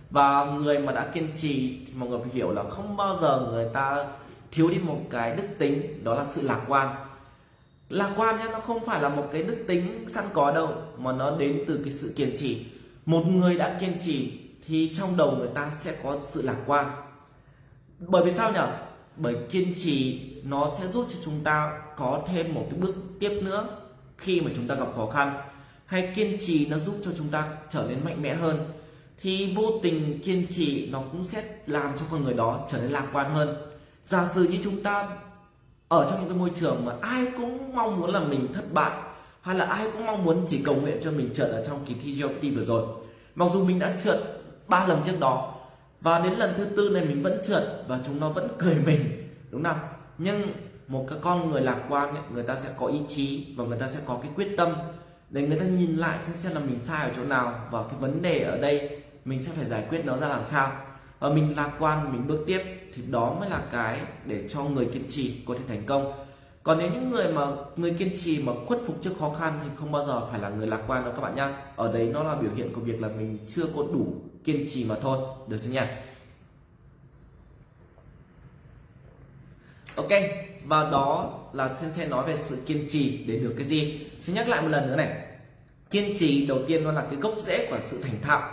Và 0.09 0.45
người 0.45 0.79
mà 0.79 0.91
đã 0.91 1.07
kiên 1.13 1.27
trì 1.37 1.79
thì 1.87 1.93
mọi 1.95 2.09
người 2.09 2.19
phải 2.19 2.29
hiểu 2.33 2.51
là 2.51 2.63
không 2.63 2.97
bao 2.97 3.17
giờ 3.21 3.47
người 3.51 3.67
ta 3.73 4.05
thiếu 4.51 4.69
đi 4.69 4.77
một 4.77 4.99
cái 5.09 5.35
đức 5.35 5.47
tính, 5.57 6.03
đó 6.03 6.15
là 6.15 6.25
sự 6.29 6.41
lạc 6.41 6.61
quan. 6.67 6.95
Lạc 7.89 8.11
quan 8.17 8.37
nhá, 8.37 8.45
nó 8.51 8.59
không 8.59 8.85
phải 8.85 9.01
là 9.01 9.09
một 9.09 9.29
cái 9.31 9.43
đức 9.43 9.63
tính 9.67 10.05
sẵn 10.09 10.25
có 10.33 10.51
đâu, 10.51 10.73
mà 10.97 11.11
nó 11.11 11.37
đến 11.37 11.63
từ 11.67 11.79
cái 11.83 11.93
sự 11.93 12.13
kiên 12.15 12.31
trì. 12.37 12.65
Một 13.05 13.23
người 13.27 13.57
đã 13.57 13.77
kiên 13.79 13.99
trì 13.99 14.39
thì 14.67 14.93
trong 14.95 15.17
đầu 15.17 15.31
người 15.31 15.49
ta 15.55 15.71
sẽ 15.79 15.95
có 16.03 16.17
sự 16.21 16.41
lạc 16.41 16.57
quan. 16.65 16.91
Bởi 17.99 18.25
vì 18.25 18.31
sao 18.31 18.51
nhỉ? 18.51 18.59
Bởi 19.19 19.35
kiên 19.49 19.73
trì, 19.77 20.21
nó 20.43 20.69
sẽ 20.79 20.87
giúp 20.87 21.07
cho 21.09 21.19
chúng 21.25 21.43
ta 21.43 21.81
có 21.97 22.21
thêm 22.27 22.53
một 22.53 22.67
cái 22.71 22.79
bước 22.79 22.95
tiếp 23.19 23.39
nữa 23.43 23.67
khi 24.17 24.41
mà 24.41 24.51
chúng 24.55 24.67
ta 24.67 24.75
gặp 24.75 24.87
khó 24.95 25.05
khăn. 25.07 25.37
Hay 25.85 26.11
kiên 26.15 26.37
trì 26.41 26.65
nó 26.65 26.77
giúp 26.77 26.95
cho 27.01 27.11
chúng 27.17 27.27
ta 27.27 27.45
trở 27.69 27.85
nên 27.89 28.05
mạnh 28.05 28.21
mẽ 28.21 28.33
hơn. 28.33 28.71
Thì 29.21 29.53
vô 29.55 29.79
tình 29.83 30.19
kiên 30.23 30.47
trì 30.49 30.89
nó 30.91 31.01
cũng 31.11 31.23
sẽ 31.23 31.43
làm 31.65 31.97
cho 31.97 32.05
con 32.11 32.23
người 32.23 32.33
đó 32.33 32.67
trở 32.71 32.77
nên 32.77 32.91
lạc 32.91 33.07
quan 33.13 33.31
hơn. 33.31 33.55
Giả 34.05 34.29
sử 34.35 34.43
như 34.43 34.57
chúng 34.63 34.83
ta 34.83 35.07
ở 35.87 36.07
trong 36.09 36.19
một 36.19 36.25
cái 36.29 36.37
môi 36.37 36.51
trường 36.55 36.85
mà 36.85 36.93
ai 37.01 37.25
cũng 37.37 37.75
mong 37.75 37.99
muốn 37.99 38.09
là 38.09 38.19
mình 38.19 38.53
thất 38.53 38.73
bại, 38.73 38.91
hay 39.41 39.55
là 39.55 39.65
ai 39.65 39.87
cũng 39.93 40.05
mong 40.05 40.25
muốn 40.25 40.45
chỉ 40.47 40.61
cầu 40.65 40.75
nguyện 40.75 40.97
cho 41.03 41.11
mình 41.11 41.29
trượt 41.33 41.49
ở 41.49 41.65
trong 41.67 41.85
kỳ 41.85 41.93
thi 42.03 42.21
GPT 42.21 42.55
vừa 42.55 42.63
rồi. 42.63 42.85
Mặc 43.35 43.45
dù 43.53 43.65
mình 43.65 43.79
đã 43.79 43.97
trượt 44.03 44.19
ba 44.67 44.87
lần 44.87 45.01
trước 45.05 45.19
đó 45.19 45.58
và 46.01 46.19
đến 46.19 46.33
lần 46.33 46.53
thứ 46.57 46.65
tư 46.65 46.89
này 46.93 47.05
mình 47.05 47.23
vẫn 47.23 47.41
trượt 47.43 47.63
và 47.87 47.99
chúng 48.05 48.19
nó 48.19 48.29
vẫn 48.29 48.47
cười 48.59 48.75
mình 48.85 49.29
đúng 49.51 49.63
không 49.63 49.79
nhưng 50.17 50.41
một 50.87 51.05
cái 51.09 51.19
con 51.21 51.51
người 51.51 51.61
lạc 51.61 51.85
quan 51.89 52.15
ấy, 52.15 52.23
người 52.33 52.43
ta 52.43 52.55
sẽ 52.55 52.69
có 52.77 52.87
ý 52.87 52.99
chí 53.07 53.53
và 53.57 53.63
người 53.63 53.79
ta 53.79 53.87
sẽ 53.89 53.99
có 54.05 54.19
cái 54.21 54.31
quyết 54.35 54.47
tâm 54.57 54.73
để 55.29 55.47
người 55.47 55.59
ta 55.59 55.65
nhìn 55.65 55.95
lại 55.95 56.17
xem 56.27 56.37
xem 56.37 56.53
là 56.53 56.59
mình 56.59 56.79
sai 56.79 57.09
ở 57.09 57.13
chỗ 57.15 57.23
nào. 57.23 57.67
Và 57.71 57.83
cái 57.83 57.99
vấn 57.99 58.21
đề 58.21 58.39
ở 58.39 58.57
đây 58.57 59.01
mình 59.25 59.43
sẽ 59.43 59.51
phải 59.55 59.65
giải 59.65 59.85
quyết 59.89 60.05
nó 60.05 60.17
ra 60.17 60.27
làm 60.27 60.45
sao. 60.45 60.71
Và 61.19 61.29
mình 61.29 61.53
lạc 61.57 61.71
quan 61.79 62.13
mình 62.13 62.27
bước 62.27 62.43
tiếp 62.47 62.61
thì 62.95 63.01
đó 63.01 63.35
mới 63.39 63.49
là 63.49 63.61
cái 63.71 64.01
để 64.25 64.49
cho 64.49 64.63
người 64.63 64.85
kiên 64.85 65.03
trì 65.09 65.41
có 65.47 65.53
thể 65.53 65.63
thành 65.67 65.85
công. 65.85 66.13
Còn 66.63 66.77
nếu 66.77 66.89
những 66.93 67.09
người 67.09 67.33
mà 67.33 67.47
người 67.75 67.91
kiên 67.91 68.17
trì 68.17 68.43
mà 68.43 68.53
khuất 68.65 68.79
phục 68.87 69.01
trước 69.01 69.11
khó 69.19 69.33
khăn 69.39 69.59
thì 69.63 69.69
không 69.75 69.91
bao 69.91 70.03
giờ 70.03 70.25
phải 70.31 70.39
là 70.39 70.49
người 70.49 70.67
lạc 70.67 70.81
quan 70.87 71.03
đâu 71.03 71.13
các 71.15 71.21
bạn 71.21 71.35
nhá. 71.35 71.53
Ở 71.75 71.93
đấy 71.93 72.09
nó 72.13 72.23
là 72.23 72.35
biểu 72.35 72.51
hiện 72.55 72.73
của 72.73 72.81
việc 72.81 73.01
là 73.01 73.07
mình 73.07 73.37
chưa 73.47 73.65
có 73.75 73.83
đủ 73.93 74.13
kiên 74.43 74.67
trì 74.69 74.83
mà 74.83 74.95
thôi. 75.01 75.19
Được 75.47 75.57
chưa 75.61 75.69
nhỉ 75.69 75.81
ok 79.95 80.09
và 80.65 80.89
đó 80.91 81.39
là 81.53 81.69
sen 81.81 81.93
sẽ 81.93 82.07
nói 82.07 82.25
về 82.25 82.37
sự 82.37 82.57
kiên 82.65 82.87
trì 82.89 83.23
để 83.27 83.39
được 83.39 83.53
cái 83.57 83.67
gì? 83.67 84.09
Xin 84.21 84.35
nhắc 84.35 84.49
lại 84.49 84.61
một 84.61 84.67
lần 84.67 84.87
nữa 84.87 84.95
này. 84.95 85.25
Kiên 85.89 86.17
trì 86.17 86.45
đầu 86.47 86.59
tiên 86.67 86.83
nó 86.83 86.91
là 86.91 87.01
cái 87.01 87.15
gốc 87.15 87.33
rễ 87.37 87.67
của 87.69 87.77
sự 87.87 88.01
thành 88.03 88.21
thạo. 88.21 88.51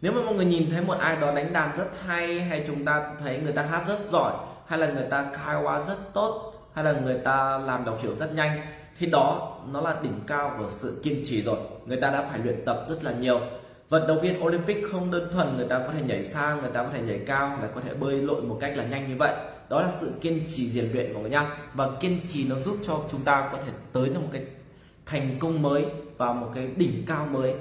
Nếu 0.00 0.12
mà 0.12 0.22
mọi 0.22 0.34
người 0.34 0.44
nhìn 0.44 0.70
thấy 0.70 0.82
một 0.82 0.98
ai 0.98 1.16
đó 1.16 1.34
đánh 1.34 1.52
đàn 1.52 1.76
rất 1.76 1.88
hay 2.06 2.40
hay 2.40 2.64
chúng 2.66 2.84
ta 2.84 3.14
thấy 3.20 3.38
người 3.38 3.52
ta 3.52 3.62
hát 3.62 3.84
rất 3.88 3.98
giỏi, 3.98 4.32
hay 4.66 4.78
là 4.78 4.86
người 4.86 5.06
ta 5.10 5.32
khai 5.34 5.56
hóa 5.56 5.82
rất 5.88 5.96
tốt, 6.14 6.54
hay 6.74 6.84
là 6.84 6.92
người 6.92 7.18
ta 7.18 7.58
làm 7.58 7.84
đọc 7.84 7.98
hiểu 8.02 8.16
rất 8.16 8.34
nhanh, 8.34 8.60
thì 8.98 9.06
đó 9.06 9.58
nó 9.72 9.80
là 9.80 10.00
đỉnh 10.02 10.20
cao 10.26 10.54
của 10.58 10.66
sự 10.70 11.00
kiên 11.02 11.22
trì 11.24 11.42
rồi. 11.42 11.58
Người 11.86 12.00
ta 12.00 12.10
đã 12.10 12.28
phải 12.30 12.38
luyện 12.38 12.64
tập 12.66 12.84
rất 12.88 13.04
là 13.04 13.12
nhiều 13.12 13.40
vận 13.90 14.06
động 14.06 14.20
viên 14.20 14.44
Olympic 14.44 14.78
không 14.92 15.10
đơn 15.10 15.28
thuần 15.32 15.56
người 15.56 15.66
ta 15.68 15.78
có 15.78 15.92
thể 15.92 16.02
nhảy 16.02 16.24
xa 16.24 16.54
người 16.62 16.70
ta 16.70 16.82
có 16.82 16.88
thể 16.92 17.02
nhảy 17.02 17.18
cao, 17.26 17.48
hay 17.48 17.62
là 17.62 17.68
có 17.74 17.80
thể 17.80 17.94
bơi 17.94 18.22
lội 18.22 18.42
một 18.42 18.58
cách 18.60 18.76
là 18.76 18.84
nhanh 18.84 19.08
như 19.08 19.16
vậy. 19.18 19.34
Đó 19.68 19.80
là 19.82 19.88
sự 20.00 20.12
kiên 20.20 20.44
trì 20.48 20.70
rèn 20.70 20.92
luyện 20.92 21.14
của 21.14 21.20
người 21.20 21.30
nhau 21.30 21.46
và 21.74 21.88
kiên 22.00 22.18
trì 22.28 22.44
nó 22.44 22.56
giúp 22.56 22.76
cho 22.82 23.00
chúng 23.10 23.22
ta 23.22 23.48
có 23.52 23.58
thể 23.66 23.72
tới 23.92 24.08
được 24.08 24.20
một 24.20 24.28
cái 24.32 24.44
thành 25.06 25.36
công 25.38 25.62
mới 25.62 25.86
và 26.16 26.32
một 26.32 26.50
cái 26.54 26.68
đỉnh 26.76 27.04
cao 27.06 27.26
mới 27.30 27.54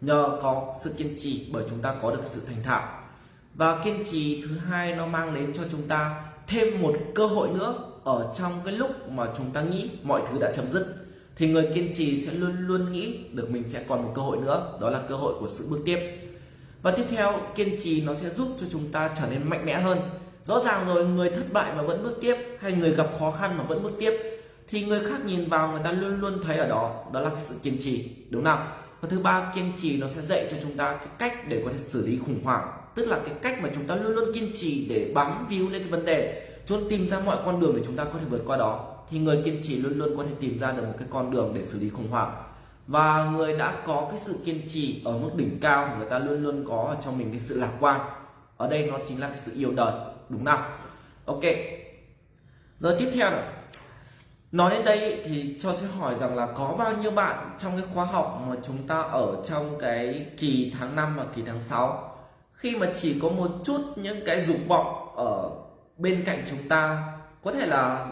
nhờ 0.00 0.38
có 0.42 0.74
sự 0.84 0.92
kiên 0.96 1.14
trì 1.18 1.46
bởi 1.52 1.64
chúng 1.70 1.78
ta 1.82 1.94
có 2.02 2.10
được 2.10 2.22
sự 2.24 2.42
thành 2.46 2.62
thạo. 2.62 2.88
Và 3.54 3.82
kiên 3.84 4.04
trì 4.10 4.42
thứ 4.42 4.58
hai 4.58 4.96
nó 4.96 5.06
mang 5.06 5.34
đến 5.34 5.52
cho 5.52 5.62
chúng 5.70 5.88
ta 5.88 6.24
thêm 6.46 6.82
một 6.82 6.96
cơ 7.14 7.26
hội 7.26 7.48
nữa 7.48 7.74
ở 8.04 8.32
trong 8.38 8.52
cái 8.64 8.74
lúc 8.74 9.10
mà 9.10 9.26
chúng 9.36 9.50
ta 9.50 9.62
nghĩ 9.62 9.90
mọi 10.02 10.22
thứ 10.30 10.38
đã 10.40 10.52
chấm 10.52 10.64
dứt 10.72 11.05
thì 11.36 11.48
người 11.48 11.68
kiên 11.74 11.92
trì 11.94 12.26
sẽ 12.26 12.32
luôn 12.32 12.56
luôn 12.58 12.92
nghĩ 12.92 13.18
được 13.32 13.50
mình 13.50 13.64
sẽ 13.72 13.84
còn 13.88 14.02
một 14.02 14.12
cơ 14.14 14.22
hội 14.22 14.36
nữa, 14.36 14.78
đó 14.80 14.90
là 14.90 15.00
cơ 15.08 15.16
hội 15.16 15.34
của 15.40 15.48
sự 15.48 15.66
bước 15.70 15.78
tiếp. 15.84 15.98
Và 16.82 16.90
tiếp 16.90 17.04
theo, 17.08 17.40
kiên 17.54 17.80
trì 17.82 18.00
nó 18.00 18.14
sẽ 18.14 18.30
giúp 18.30 18.48
cho 18.58 18.66
chúng 18.70 18.92
ta 18.92 19.10
trở 19.20 19.26
nên 19.30 19.50
mạnh 19.50 19.66
mẽ 19.66 19.74
hơn. 19.74 19.98
Rõ 20.44 20.60
ràng 20.60 20.86
rồi, 20.86 21.06
người 21.06 21.30
thất 21.30 21.52
bại 21.52 21.72
mà 21.76 21.82
vẫn 21.82 22.02
bước 22.02 22.18
tiếp 22.20 22.36
hay 22.60 22.72
người 22.72 22.90
gặp 22.90 23.06
khó 23.18 23.30
khăn 23.30 23.58
mà 23.58 23.64
vẫn 23.64 23.82
bước 23.82 23.92
tiếp, 23.98 24.12
thì 24.68 24.84
người 24.84 25.00
khác 25.04 25.24
nhìn 25.26 25.48
vào 25.48 25.68
người 25.68 25.80
ta 25.84 25.92
luôn 25.92 26.20
luôn 26.20 26.38
thấy 26.44 26.56
ở 26.56 26.68
đó 26.68 27.04
đó 27.12 27.20
là 27.20 27.28
cái 27.28 27.40
sự 27.40 27.54
kiên 27.62 27.78
trì, 27.80 28.08
đúng 28.30 28.44
không 28.44 28.58
và 29.00 29.08
thứ 29.08 29.18
ba, 29.18 29.52
kiên 29.54 29.72
trì 29.82 30.00
nó 30.00 30.06
sẽ 30.08 30.20
dạy 30.28 30.48
cho 30.50 30.56
chúng 30.62 30.76
ta 30.76 30.96
cái 30.96 31.08
cách 31.18 31.48
để 31.48 31.62
có 31.64 31.72
thể 31.72 31.78
xử 31.78 32.06
lý 32.06 32.18
khủng 32.26 32.40
hoảng, 32.44 32.68
tức 32.94 33.04
là 33.04 33.18
cái 33.24 33.34
cách 33.42 33.62
mà 33.62 33.68
chúng 33.74 33.84
ta 33.84 33.94
luôn 33.96 34.12
luôn 34.12 34.34
kiên 34.34 34.52
trì 34.54 34.86
để 34.88 35.12
bám 35.14 35.46
víu 35.50 35.70
lên 35.70 35.82
cái 35.82 35.90
vấn 35.90 36.04
đề 36.04 36.48
chúng 36.66 36.88
tìm 36.90 37.08
ra 37.08 37.20
mọi 37.20 37.36
con 37.44 37.60
đường 37.60 37.76
để 37.76 37.82
chúng 37.86 37.96
ta 37.96 38.04
có 38.04 38.18
thể 38.18 38.24
vượt 38.30 38.42
qua 38.46 38.56
đó 38.56 38.95
thì 39.10 39.18
người 39.18 39.42
kiên 39.44 39.60
trì 39.62 39.76
luôn 39.76 39.98
luôn 39.98 40.16
có 40.16 40.24
thể 40.24 40.30
tìm 40.40 40.58
ra 40.58 40.72
được 40.72 40.82
một 40.82 40.94
cái 40.98 41.08
con 41.10 41.30
đường 41.30 41.52
để 41.54 41.62
xử 41.62 41.78
lý 41.80 41.90
khủng 41.90 42.10
hoảng. 42.10 42.42
Và 42.86 43.24
người 43.24 43.58
đã 43.58 43.74
có 43.86 44.06
cái 44.10 44.18
sự 44.18 44.38
kiên 44.44 44.60
trì 44.68 45.02
ở 45.04 45.18
mức 45.18 45.30
đỉnh 45.36 45.58
cao 45.60 45.88
thì 45.88 45.98
người 45.98 46.10
ta 46.10 46.18
luôn 46.18 46.42
luôn 46.42 46.64
có 46.68 46.86
ở 46.88 46.96
trong 47.04 47.18
mình 47.18 47.30
cái 47.30 47.40
sự 47.40 47.60
lạc 47.60 47.72
quan. 47.80 48.00
Ở 48.56 48.68
đây 48.68 48.90
nó 48.90 48.98
chính 49.08 49.20
là 49.20 49.28
cái 49.28 49.38
sự 49.44 49.52
yêu 49.54 49.72
đời, 49.72 49.92
đúng 50.28 50.44
nào? 50.44 50.68
Ok. 51.24 51.42
Giờ 52.78 52.96
tiếp 52.98 53.10
theo 53.14 53.30
này 53.30 53.42
nói 54.52 54.70
đến 54.70 54.84
đây 54.84 55.22
thì 55.24 55.56
cho 55.60 55.72
sẽ 55.72 55.86
hỏi 55.86 56.14
rằng 56.14 56.36
là 56.36 56.46
có 56.46 56.74
bao 56.78 56.96
nhiêu 56.96 57.10
bạn 57.10 57.56
trong 57.58 57.72
cái 57.72 57.86
khóa 57.94 58.04
học 58.04 58.42
mà 58.48 58.56
chúng 58.62 58.86
ta 58.86 59.00
ở 59.00 59.42
trong 59.44 59.78
cái 59.78 60.26
kỳ 60.38 60.74
tháng 60.78 60.96
5 60.96 61.16
và 61.16 61.24
kỳ 61.34 61.42
tháng 61.46 61.60
6 61.60 62.16
khi 62.52 62.76
mà 62.76 62.86
chỉ 63.00 63.18
có 63.22 63.28
một 63.28 63.50
chút 63.64 63.80
những 63.96 64.20
cái 64.26 64.40
dục 64.40 64.56
vọng 64.68 65.16
ở 65.16 65.50
bên 65.98 66.22
cạnh 66.26 66.44
chúng 66.50 66.68
ta, 66.68 67.12
có 67.42 67.52
thể 67.52 67.66
là 67.66 68.06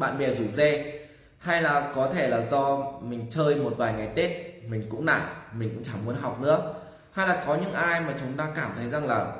bạn 0.00 0.18
bè 0.18 0.34
rủ 0.34 0.44
dê, 0.48 1.00
hay 1.38 1.62
là 1.62 1.92
có 1.94 2.10
thể 2.14 2.28
là 2.28 2.40
do 2.40 2.92
mình 3.02 3.26
chơi 3.30 3.54
một 3.54 3.74
vài 3.76 3.92
ngày 3.92 4.08
Tết, 4.14 4.30
mình 4.68 4.86
cũng 4.90 5.06
nản, 5.06 5.22
mình 5.54 5.70
cũng 5.74 5.84
chẳng 5.84 6.04
muốn 6.04 6.14
học 6.14 6.40
nữa. 6.40 6.74
Hay 7.12 7.28
là 7.28 7.44
có 7.46 7.54
những 7.54 7.72
ai 7.72 8.00
mà 8.00 8.14
chúng 8.20 8.32
ta 8.36 8.48
cảm 8.56 8.70
thấy 8.76 8.90
rằng 8.90 9.06
là 9.06 9.36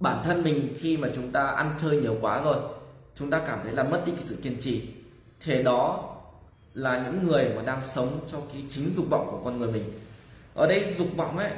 bản 0.00 0.22
thân 0.24 0.42
mình 0.42 0.76
khi 0.80 0.96
mà 0.96 1.08
chúng 1.14 1.32
ta 1.32 1.46
ăn 1.46 1.74
chơi 1.80 1.96
nhiều 1.96 2.16
quá 2.20 2.42
rồi, 2.42 2.56
chúng 3.14 3.30
ta 3.30 3.40
cảm 3.46 3.58
thấy 3.62 3.72
là 3.72 3.82
mất 3.82 4.02
đi 4.06 4.12
cái 4.12 4.24
sự 4.26 4.36
kiên 4.42 4.56
trì. 4.60 4.88
Thế 5.40 5.62
đó 5.62 6.14
là 6.74 7.02
những 7.06 7.28
người 7.28 7.48
mà 7.56 7.62
đang 7.62 7.82
sống 7.82 8.20
cho 8.32 8.38
cái 8.52 8.62
chính 8.68 8.92
dục 8.92 9.06
vọng 9.10 9.28
của 9.30 9.40
con 9.44 9.58
người 9.58 9.72
mình. 9.72 10.00
Ở 10.54 10.66
đây 10.66 10.94
dục 10.96 11.08
vọng 11.16 11.38
ấy, 11.38 11.50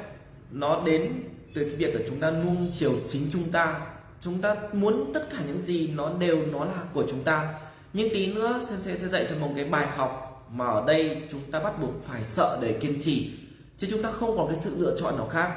nó 0.51 0.81
đến 0.85 1.23
từ 1.55 1.63
cái 1.63 1.75
việc 1.75 1.95
là 1.95 2.01
chúng 2.07 2.19
ta 2.19 2.31
nuông 2.31 2.71
chiều 2.73 2.93
chính 3.07 3.27
chúng 3.31 3.51
ta. 3.51 3.79
Chúng 4.21 4.41
ta 4.41 4.55
muốn 4.73 5.11
tất 5.13 5.27
cả 5.31 5.37
những 5.47 5.63
gì 5.63 5.87
nó 5.87 6.09
đều 6.19 6.45
nó 6.45 6.65
là 6.65 6.83
của 6.93 7.03
chúng 7.09 7.23
ta 7.23 7.53
nhưng 7.97 8.09
tí 8.13 8.33
nữa 8.33 8.61
Sen 8.69 8.97
sẽ 8.99 9.07
dạy 9.07 9.27
cho 9.29 9.35
một 9.39 9.49
cái 9.55 9.65
bài 9.65 9.87
học 9.95 10.43
mà 10.51 10.65
ở 10.65 10.83
đây 10.87 11.21
chúng 11.31 11.51
ta 11.51 11.59
bắt 11.59 11.81
buộc 11.81 12.03
phải 12.03 12.23
sợ 12.23 12.59
để 12.61 12.73
kiên 12.73 13.01
trì. 13.01 13.31
Chứ 13.77 13.87
chúng 13.89 14.03
ta 14.03 14.11
không 14.11 14.37
có 14.37 14.47
cái 14.49 14.57
sự 14.61 14.75
lựa 14.77 14.95
chọn 14.97 15.17
nào 15.17 15.27
khác 15.27 15.51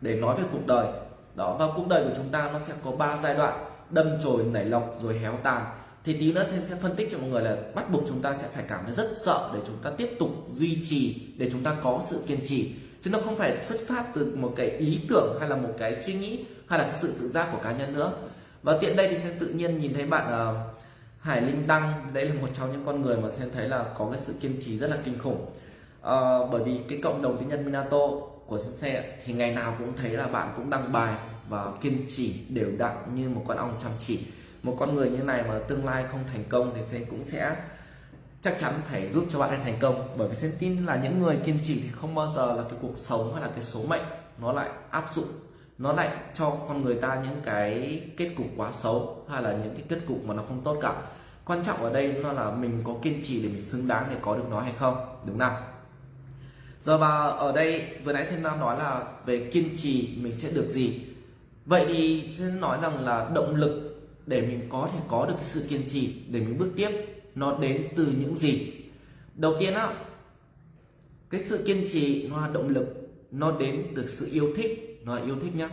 để 0.00 0.16
nói 0.16 0.36
về 0.36 0.42
cuộc 0.52 0.66
đời. 0.66 0.86
Đó 1.34 1.56
và 1.58 1.66
cuộc 1.76 1.88
đời 1.88 2.04
của 2.04 2.14
chúng 2.16 2.28
ta 2.28 2.50
nó 2.52 2.58
sẽ 2.66 2.72
có 2.84 2.90
ba 2.90 3.18
giai 3.22 3.34
đoạn 3.34 3.64
đâm 3.90 4.06
chồi 4.22 4.44
nảy 4.44 4.64
lọc 4.64 4.94
rồi 5.02 5.18
héo 5.18 5.38
tàn. 5.42 5.62
Thì 6.04 6.12
tí 6.12 6.32
nữa 6.32 6.46
sen 6.50 6.66
sẽ 6.68 6.74
phân 6.82 6.96
tích 6.96 7.08
cho 7.12 7.18
mọi 7.18 7.30
người 7.30 7.42
là 7.42 7.56
bắt 7.74 7.90
buộc 7.90 8.02
chúng 8.08 8.22
ta 8.22 8.34
sẽ 8.40 8.48
phải 8.54 8.64
cảm 8.68 8.80
thấy 8.86 8.94
rất 8.94 9.10
sợ 9.24 9.50
để 9.54 9.60
chúng 9.66 9.76
ta 9.82 9.90
tiếp 9.90 10.16
tục 10.18 10.30
duy 10.46 10.78
trì 10.84 11.20
để 11.36 11.50
chúng 11.52 11.62
ta 11.62 11.76
có 11.82 12.00
sự 12.06 12.22
kiên 12.26 12.40
trì. 12.46 12.72
Chứ 13.02 13.10
nó 13.10 13.18
không 13.24 13.36
phải 13.36 13.62
xuất 13.62 13.80
phát 13.88 14.04
từ 14.14 14.36
một 14.36 14.52
cái 14.56 14.70
ý 14.70 15.00
tưởng 15.08 15.36
hay 15.40 15.48
là 15.48 15.56
một 15.56 15.74
cái 15.78 15.96
suy 15.96 16.14
nghĩ 16.14 16.44
hay 16.66 16.78
là 16.78 16.84
cái 16.84 16.98
sự 17.02 17.12
tự 17.20 17.28
giác 17.28 17.48
của 17.52 17.58
cá 17.62 17.72
nhân 17.72 17.94
nữa. 17.94 18.12
Và 18.62 18.78
tiện 18.80 18.96
đây 18.96 19.08
thì 19.08 19.16
sẽ 19.24 19.30
tự 19.38 19.46
nhiên 19.46 19.80
nhìn 19.80 19.94
thấy 19.94 20.06
bạn 20.06 20.50
uh, 20.50 20.56
Hải 21.26 21.42
Linh 21.42 21.66
Đăng 21.66 22.10
đấy 22.12 22.24
là 22.24 22.34
một 22.40 22.48
trong 22.52 22.72
những 22.72 22.82
con 22.86 23.02
người 23.02 23.16
mà 23.16 23.28
sen 23.30 23.50
thấy 23.54 23.68
là 23.68 23.84
có 23.94 24.08
cái 24.10 24.20
sự 24.20 24.34
kiên 24.40 24.56
trì 24.60 24.78
rất 24.78 24.90
là 24.90 24.96
kinh 25.04 25.18
khủng. 25.18 25.46
À, 26.02 26.38
bởi 26.52 26.62
vì 26.64 26.80
cái 26.88 27.00
cộng 27.02 27.22
đồng 27.22 27.38
tiếng 27.38 27.48
Nhật 27.48 27.60
Minato 27.64 27.98
của 28.46 28.58
Sensei 28.58 29.02
thì 29.24 29.32
ngày 29.32 29.54
nào 29.54 29.74
cũng 29.78 29.92
thấy 29.96 30.10
là 30.10 30.26
bạn 30.26 30.52
cũng 30.56 30.70
đăng 30.70 30.92
bài 30.92 31.14
và 31.48 31.66
kiên 31.80 32.06
trì 32.16 32.34
đều 32.48 32.70
đặn 32.78 32.96
như 33.14 33.28
một 33.28 33.44
con 33.48 33.56
ong 33.56 33.78
chăm 33.82 33.92
chỉ. 33.98 34.20
Một 34.62 34.76
con 34.78 34.94
người 34.94 35.10
như 35.10 35.22
này 35.22 35.44
mà 35.48 35.58
tương 35.68 35.84
lai 35.84 36.04
không 36.10 36.24
thành 36.32 36.44
công 36.48 36.72
thì 36.74 36.80
Sen 36.90 37.04
cũng 37.10 37.24
sẽ 37.24 37.56
chắc 38.40 38.56
chắn 38.60 38.72
phải 38.90 39.12
giúp 39.12 39.24
cho 39.30 39.38
bạn 39.38 39.50
ấy 39.50 39.58
thành 39.64 39.78
công. 39.80 40.08
Bởi 40.16 40.28
vì 40.28 40.34
Sen 40.34 40.52
tin 40.58 40.86
là 40.86 40.96
những 40.96 41.18
người 41.18 41.36
kiên 41.44 41.58
trì 41.64 41.80
thì 41.80 41.88
không 42.00 42.14
bao 42.14 42.28
giờ 42.36 42.54
là 42.56 42.62
cái 42.62 42.78
cuộc 42.82 42.98
sống 42.98 43.32
hay 43.32 43.42
là 43.42 43.48
cái 43.48 43.62
số 43.62 43.80
mệnh 43.88 44.04
nó 44.40 44.52
lại 44.52 44.68
áp 44.90 45.06
dụng 45.14 45.28
nó 45.78 45.92
lại 45.92 46.08
cho 46.34 46.50
con 46.68 46.82
người 46.82 46.94
ta 46.94 47.22
những 47.24 47.40
cái 47.44 48.02
kết 48.16 48.30
cục 48.36 48.46
quá 48.56 48.72
xấu 48.72 49.24
hay 49.30 49.42
là 49.42 49.52
những 49.52 49.74
cái 49.74 49.84
kết 49.88 49.98
cục 50.08 50.24
mà 50.24 50.34
nó 50.34 50.42
không 50.48 50.60
tốt 50.64 50.78
cả 50.82 50.94
quan 51.46 51.64
trọng 51.64 51.82
ở 51.82 51.92
đây 51.92 52.12
nó 52.22 52.32
là 52.32 52.50
mình 52.50 52.80
có 52.84 52.94
kiên 53.02 53.22
trì 53.22 53.42
để 53.42 53.48
mình 53.48 53.62
xứng 53.62 53.88
đáng 53.88 54.06
để 54.10 54.16
có 54.20 54.36
được 54.36 54.44
nó 54.50 54.60
hay 54.60 54.72
không, 54.78 54.96
đúng 55.26 55.38
không 55.38 55.54
giờ 56.82 56.98
mà 56.98 57.26
ở 57.26 57.52
đây, 57.52 57.82
vừa 58.04 58.12
nãy 58.12 58.26
sen 58.30 58.42
nam 58.42 58.60
nói 58.60 58.78
là 58.78 59.04
về 59.26 59.50
kiên 59.52 59.76
trì 59.76 60.16
mình 60.16 60.36
sẽ 60.38 60.50
được 60.50 60.68
gì? 60.68 61.00
Vậy 61.66 61.84
thì 61.88 62.24
sen 62.38 62.60
nói 62.60 62.78
rằng 62.82 63.04
là 63.04 63.30
động 63.34 63.54
lực 63.54 64.00
để 64.26 64.40
mình 64.40 64.68
có 64.72 64.88
thể 64.92 64.98
có 65.08 65.26
được 65.26 65.34
cái 65.34 65.44
sự 65.44 65.66
kiên 65.68 65.82
trì 65.88 66.14
để 66.28 66.40
mình 66.40 66.58
bước 66.58 66.70
tiếp, 66.76 66.90
nó 67.34 67.58
đến 67.60 67.88
từ 67.96 68.06
những 68.20 68.36
gì? 68.36 68.72
Đầu 69.34 69.56
tiên 69.60 69.74
á, 69.74 69.88
cái 71.30 71.40
sự 71.44 71.62
kiên 71.66 71.84
trì 71.92 72.28
nó 72.28 72.40
là 72.40 72.48
động 72.48 72.68
lực, 72.68 72.86
nó 73.30 73.52
đến 73.58 73.86
từ 73.96 74.08
sự 74.08 74.28
yêu 74.32 74.52
thích, 74.56 75.00
nó 75.04 75.14
là 75.14 75.22
yêu 75.22 75.36
thích 75.42 75.54
nhá. 75.54 75.70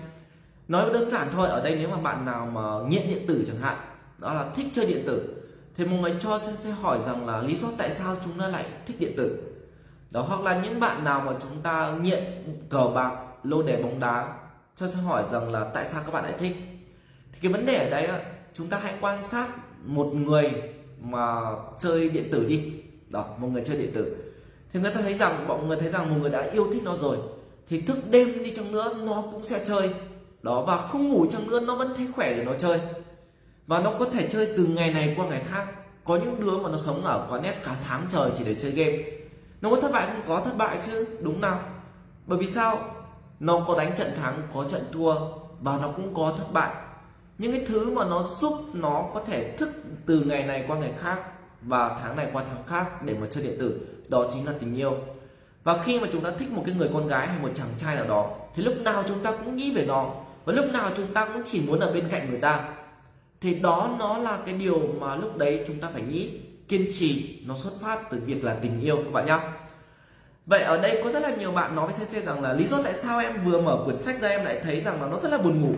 Nói 0.67 0.89
đơn 0.93 1.09
giản 1.09 1.27
thôi, 1.31 1.47
ở 1.49 1.63
đây 1.63 1.75
nếu 1.75 1.89
mà 1.89 1.97
bạn 1.97 2.25
nào 2.25 2.45
mà 2.45 2.89
nghiện 2.89 3.07
điện 3.07 3.27
tử 3.27 3.43
chẳng 3.47 3.61
hạn, 3.61 3.77
đó 4.17 4.33
là 4.33 4.49
thích 4.55 4.67
chơi 4.73 4.85
điện 4.85 5.03
tử 5.07 5.42
thì 5.77 5.85
một 5.85 5.97
người 6.01 6.15
cho 6.19 6.39
sẽ, 6.39 6.51
sẽ 6.63 6.71
hỏi 6.71 6.99
rằng 7.05 7.27
là 7.27 7.41
lý 7.41 7.55
do 7.55 7.67
tại 7.77 7.91
sao 7.91 8.15
chúng 8.23 8.39
ta 8.39 8.47
lại 8.47 8.65
thích 8.85 8.99
điện 8.99 9.13
tử. 9.17 9.37
Đó 10.11 10.21
hoặc 10.21 10.41
là 10.41 10.61
những 10.63 10.79
bạn 10.79 11.03
nào 11.03 11.21
mà 11.25 11.31
chúng 11.41 11.61
ta 11.63 11.93
nghiện 12.01 12.23
cờ 12.69 12.91
bạc 12.95 13.11
lô 13.43 13.63
đề 13.63 13.83
bóng 13.83 13.99
đá 13.99 14.33
cho 14.75 14.87
sẽ 14.87 14.95
hỏi 14.95 15.23
rằng 15.31 15.51
là 15.51 15.71
tại 15.73 15.85
sao 15.85 16.01
các 16.05 16.13
bạn 16.13 16.23
lại 16.23 16.33
thích. 16.39 16.55
Thì 17.31 17.39
cái 17.41 17.51
vấn 17.51 17.65
đề 17.65 17.75
ở 17.75 17.89
đây 17.89 18.09
chúng 18.53 18.67
ta 18.67 18.79
hãy 18.83 18.93
quan 19.01 19.23
sát 19.23 19.47
một 19.85 20.13
người 20.13 20.51
mà 21.01 21.41
chơi 21.77 22.09
điện 22.09 22.29
tử 22.31 22.45
đi. 22.47 22.73
Đó 23.09 23.25
một 23.37 23.47
người 23.47 23.63
chơi 23.65 23.77
điện 23.77 23.91
tử. 23.93 24.15
Thì 24.73 24.79
người 24.79 24.91
ta 24.91 25.01
thấy 25.01 25.13
rằng 25.13 25.47
mọi 25.47 25.63
người 25.63 25.77
thấy 25.77 25.89
rằng 25.89 26.09
một 26.09 26.15
người 26.21 26.29
đã 26.29 26.49
yêu 26.51 26.67
thích 26.73 26.83
nó 26.83 26.95
rồi 26.95 27.17
thì 27.69 27.81
thức 27.81 27.97
đêm 28.09 28.43
đi 28.43 28.55
chăng 28.55 28.71
nữa 28.71 28.95
nó 29.03 29.23
cũng 29.31 29.43
sẽ 29.43 29.65
chơi. 29.65 29.89
Đó 30.41 30.63
và 30.67 30.77
không 30.77 31.09
ngủ 31.09 31.25
chăng 31.31 31.47
nữa 31.47 31.59
nó 31.59 31.75
vẫn 31.75 31.93
thấy 31.97 32.07
khỏe 32.15 32.33
để 32.37 32.45
nó 32.45 32.53
chơi 32.53 32.79
và 33.67 33.79
nó 33.79 33.93
có 33.99 34.05
thể 34.05 34.27
chơi 34.29 34.53
từ 34.57 34.65
ngày 34.65 34.93
này 34.93 35.13
qua 35.17 35.25
ngày 35.25 35.41
khác. 35.51 35.65
Có 36.05 36.15
những 36.15 36.39
đứa 36.39 36.57
mà 36.57 36.69
nó 36.69 36.77
sống 36.77 37.03
ở 37.03 37.27
quán 37.29 37.41
net 37.41 37.55
cả 37.63 37.75
tháng 37.87 38.05
trời 38.11 38.31
chỉ 38.37 38.43
để 38.43 38.55
chơi 38.55 38.71
game. 38.71 38.97
Nó 39.61 39.69
có 39.69 39.81
thất 39.81 39.91
bại 39.91 40.07
không? 40.07 40.21
Có 40.27 40.41
thất 40.45 40.57
bại 40.57 40.77
chứ. 40.85 41.07
Đúng 41.21 41.41
nào. 41.41 41.59
Bởi 42.25 42.39
vì 42.39 42.51
sao? 42.51 42.79
Nó 43.39 43.65
có 43.67 43.77
đánh 43.77 43.95
trận 43.97 44.11
thắng, 44.21 44.41
có 44.53 44.63
trận 44.63 44.81
thua 44.91 45.15
và 45.61 45.77
nó 45.81 45.87
cũng 45.87 46.15
có 46.15 46.33
thất 46.37 46.53
bại. 46.53 46.73
Những 47.37 47.51
cái 47.51 47.65
thứ 47.67 47.91
mà 47.91 48.05
nó 48.05 48.23
giúp 48.23 48.53
nó 48.73 49.05
có 49.13 49.21
thể 49.27 49.57
thức 49.57 49.69
từ 50.05 50.19
ngày 50.19 50.43
này 50.43 50.65
qua 50.67 50.77
ngày 50.77 50.93
khác 50.99 51.19
và 51.61 51.99
tháng 52.01 52.15
này 52.15 52.27
qua 52.33 52.43
tháng 52.49 52.63
khác 52.67 53.03
để 53.03 53.15
mà 53.21 53.27
chơi 53.31 53.43
điện 53.43 53.55
tử, 53.59 53.87
đó 54.07 54.25
chính 54.33 54.45
là 54.45 54.53
tình 54.59 54.75
yêu. 54.75 54.97
Và 55.63 55.77
khi 55.83 55.99
mà 55.99 56.07
chúng 56.11 56.23
ta 56.23 56.31
thích 56.39 56.51
một 56.51 56.63
cái 56.65 56.75
người 56.75 56.89
con 56.93 57.07
gái 57.07 57.27
hay 57.27 57.39
một 57.39 57.49
chàng 57.53 57.67
trai 57.77 57.95
nào 57.95 58.05
đó, 58.05 58.31
thì 58.55 58.63
lúc 58.63 58.75
nào 58.77 59.03
chúng 59.07 59.19
ta 59.23 59.31
cũng 59.31 59.55
nghĩ 59.55 59.75
về 59.75 59.85
nó. 59.85 60.11
Và 60.45 60.53
lúc 60.53 60.65
nào 60.73 60.89
chúng 60.97 61.13
ta 61.13 61.25
cũng 61.33 61.43
chỉ 61.45 61.61
muốn 61.67 61.79
ở 61.79 61.93
bên 61.93 62.09
cạnh 62.09 62.29
người 62.29 62.39
ta 62.41 62.69
thì 63.43 63.53
đó 63.53 63.95
nó 63.99 64.17
là 64.17 64.39
cái 64.45 64.55
điều 64.55 64.79
mà 64.99 65.15
lúc 65.15 65.37
đấy 65.37 65.63
chúng 65.67 65.79
ta 65.79 65.87
phải 65.93 66.01
nghĩ, 66.01 66.29
kiên 66.67 66.87
trì, 66.93 67.39
nó 67.45 67.55
xuất 67.55 67.71
phát 67.81 68.11
từ 68.11 68.21
việc 68.25 68.43
là 68.43 68.55
tình 68.61 68.79
yêu 68.81 68.95
các 68.95 69.11
bạn 69.13 69.25
nhá. 69.25 69.39
Vậy 70.45 70.61
ở 70.61 70.81
đây 70.81 71.01
có 71.03 71.11
rất 71.11 71.23
là 71.23 71.35
nhiều 71.35 71.51
bạn 71.51 71.75
nói 71.75 71.87
với 71.87 71.95
sensei 71.95 72.21
rằng 72.25 72.41
là 72.41 72.53
lý 72.53 72.67
do 72.67 72.77
tại 72.83 72.93
sao 72.93 73.19
em 73.19 73.33
vừa 73.45 73.61
mở 73.61 73.81
quyển 73.85 73.97
sách 73.97 74.21
ra 74.21 74.29
em 74.29 74.45
lại 74.45 74.59
thấy 74.63 74.81
rằng 74.81 75.01
là 75.01 75.07
nó 75.07 75.19
rất 75.23 75.31
là 75.31 75.37
buồn 75.37 75.61
ngủ. 75.61 75.73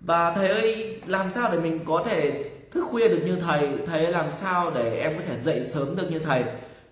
Và 0.00 0.34
thầy 0.34 0.48
ơi, 0.48 1.00
làm 1.06 1.30
sao 1.30 1.52
để 1.52 1.58
mình 1.58 1.80
có 1.84 2.04
thể 2.06 2.50
thức 2.70 2.84
khuya 2.90 3.08
được 3.08 3.22
như 3.26 3.36
thầy? 3.36 3.68
Thầy 3.86 4.06
làm 4.06 4.26
sao 4.40 4.70
để 4.74 4.98
em 4.98 5.16
có 5.16 5.22
thể 5.28 5.36
dậy 5.44 5.64
sớm 5.72 5.96
được 5.96 6.10
như 6.10 6.18
thầy? 6.18 6.44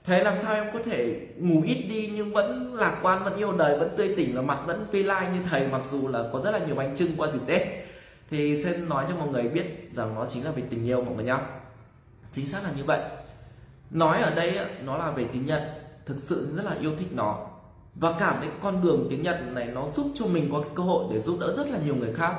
Thế 0.05 0.25
làm 0.25 0.35
sao 0.43 0.55
em 0.55 0.67
có 0.73 0.79
thể 0.85 1.21
ngủ 1.37 1.63
ít 1.67 1.87
đi 1.89 2.11
nhưng 2.15 2.33
vẫn 2.33 2.75
lạc 2.75 2.99
quan, 3.03 3.25
vẫn 3.25 3.37
yêu 3.37 3.53
đời, 3.53 3.79
vẫn 3.79 3.95
tươi 3.97 4.15
tỉnh 4.17 4.37
và 4.37 4.43
mặt 4.43 4.59
vẫn 4.67 4.87
tươi 4.93 5.05
lai 5.05 5.27
như 5.35 5.41
thầy, 5.51 5.67
mặc 5.73 5.81
dù 5.91 6.09
là 6.09 6.25
có 6.33 6.41
rất 6.41 6.51
là 6.51 6.59
nhiều 6.67 6.75
bánh 6.75 6.97
trưng 6.97 7.11
qua 7.17 7.29
dịp 7.29 7.41
tết 7.47 7.63
thì 8.33 8.63
sẽ 8.65 8.77
nói 8.77 9.05
cho 9.09 9.17
mọi 9.17 9.29
người 9.29 9.43
biết 9.43 9.91
rằng 9.95 10.15
nó 10.15 10.27
chính 10.27 10.45
là 10.45 10.51
về 10.51 10.63
tình 10.71 10.87
yêu 10.87 11.03
mọi 11.03 11.15
người 11.15 11.25
nhá. 11.25 11.39
Chính 12.33 12.47
xác 12.47 12.65
là 12.65 12.71
như 12.77 12.85
vậy. 12.85 13.01
Nói 13.91 14.23
ở 14.23 14.35
đây 14.35 14.59
nó 14.85 14.99
là 14.99 15.11
về 15.11 15.25
tiếng 15.33 15.47
nhật. 15.47 15.63
Thực 16.07 16.21
sự 16.21 16.49
rất 16.57 16.65
là 16.65 16.77
yêu 16.81 16.93
thích 16.99 17.09
nó. 17.13 17.47
Và 17.95 18.15
cảm 18.19 18.37
thấy 18.41 18.49
con 18.63 18.83
đường 18.83 19.07
tiếng 19.11 19.23
nhật 19.23 19.41
này 19.53 19.67
nó 19.67 19.85
giúp 19.97 20.07
cho 20.15 20.27
mình 20.27 20.49
có 20.53 20.61
cái 20.61 20.71
cơ 20.75 20.83
hội 20.83 21.05
để 21.15 21.21
giúp 21.21 21.37
đỡ 21.41 21.55
rất 21.57 21.71
là 21.71 21.79
nhiều 21.85 21.95
người 21.95 22.15
khác. 22.15 22.35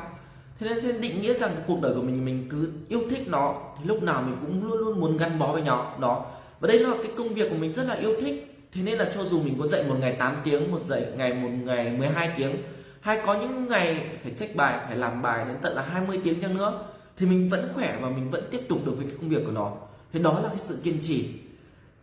Thế 0.60 0.70
nên 0.70 0.82
sẽ 0.82 0.92
định 0.92 1.22
nghĩa 1.22 1.34
rằng 1.34 1.52
cái 1.54 1.64
cuộc 1.68 1.82
đời 1.82 1.94
của 1.96 2.02
mình 2.02 2.26
mình 2.26 2.48
cứ 2.50 2.72
yêu 2.88 3.02
thích 3.10 3.28
nó, 3.28 3.56
thì 3.78 3.86
lúc 3.86 4.04
nào 4.04 4.22
mình 4.22 4.38
cũng 4.42 4.68
luôn 4.68 4.78
luôn 4.78 5.00
muốn 5.00 5.18
gắn 5.18 5.40
bó 5.40 5.52
với 5.52 5.62
nó 5.62 5.92
đó 6.00 6.26
và 6.60 6.68
đây 6.68 6.80
là 6.80 6.90
cái 7.04 7.12
công 7.18 7.34
việc 7.34 7.50
của 7.50 7.58
mình 7.58 7.74
rất 7.74 7.84
là 7.84 7.94
yêu 7.94 8.16
thích. 8.22 8.68
Thế 8.74 8.82
nên 8.84 8.98
là 8.98 9.12
cho 9.14 9.24
dù 9.24 9.44
mình 9.44 9.56
có 9.60 9.68
dạy 9.68 9.84
một 9.90 9.96
ngày 10.00 10.16
8 10.20 10.36
tiếng, 10.44 10.72
một 10.72 10.80
dạy 10.88 11.06
ngày, 11.18 11.34
một 11.34 11.50
ngày 11.64 11.90
12 11.90 12.34
tiếng 12.38 12.56
hay 13.04 13.20
có 13.26 13.34
những 13.34 13.68
ngày 13.68 14.18
phải 14.24 14.32
check 14.32 14.56
bài, 14.56 14.80
phải 14.88 14.98
làm 14.98 15.22
bài 15.22 15.46
đến 15.46 15.58
tận 15.62 15.76
là 15.76 15.82
20 15.82 16.22
tiếng 16.24 16.42
chăng 16.42 16.56
nữa, 16.56 16.84
thì 17.18 17.26
mình 17.26 17.50
vẫn 17.50 17.72
khỏe 17.76 17.98
và 18.02 18.10
mình 18.10 18.32
vẫn 18.32 18.48
tiếp 18.52 18.62
tục 18.70 18.80
được 18.86 18.94
với 18.98 19.06
cái 19.06 19.16
công 19.22 19.30
việc 19.30 19.46
của 19.46 19.52
nó. 19.52 19.72
Thế 20.14 20.20
đó 20.20 20.40
là 20.44 20.50
cái 20.50 20.58
sự 20.58 20.80
kiên 20.84 21.00
trì. 21.02 21.30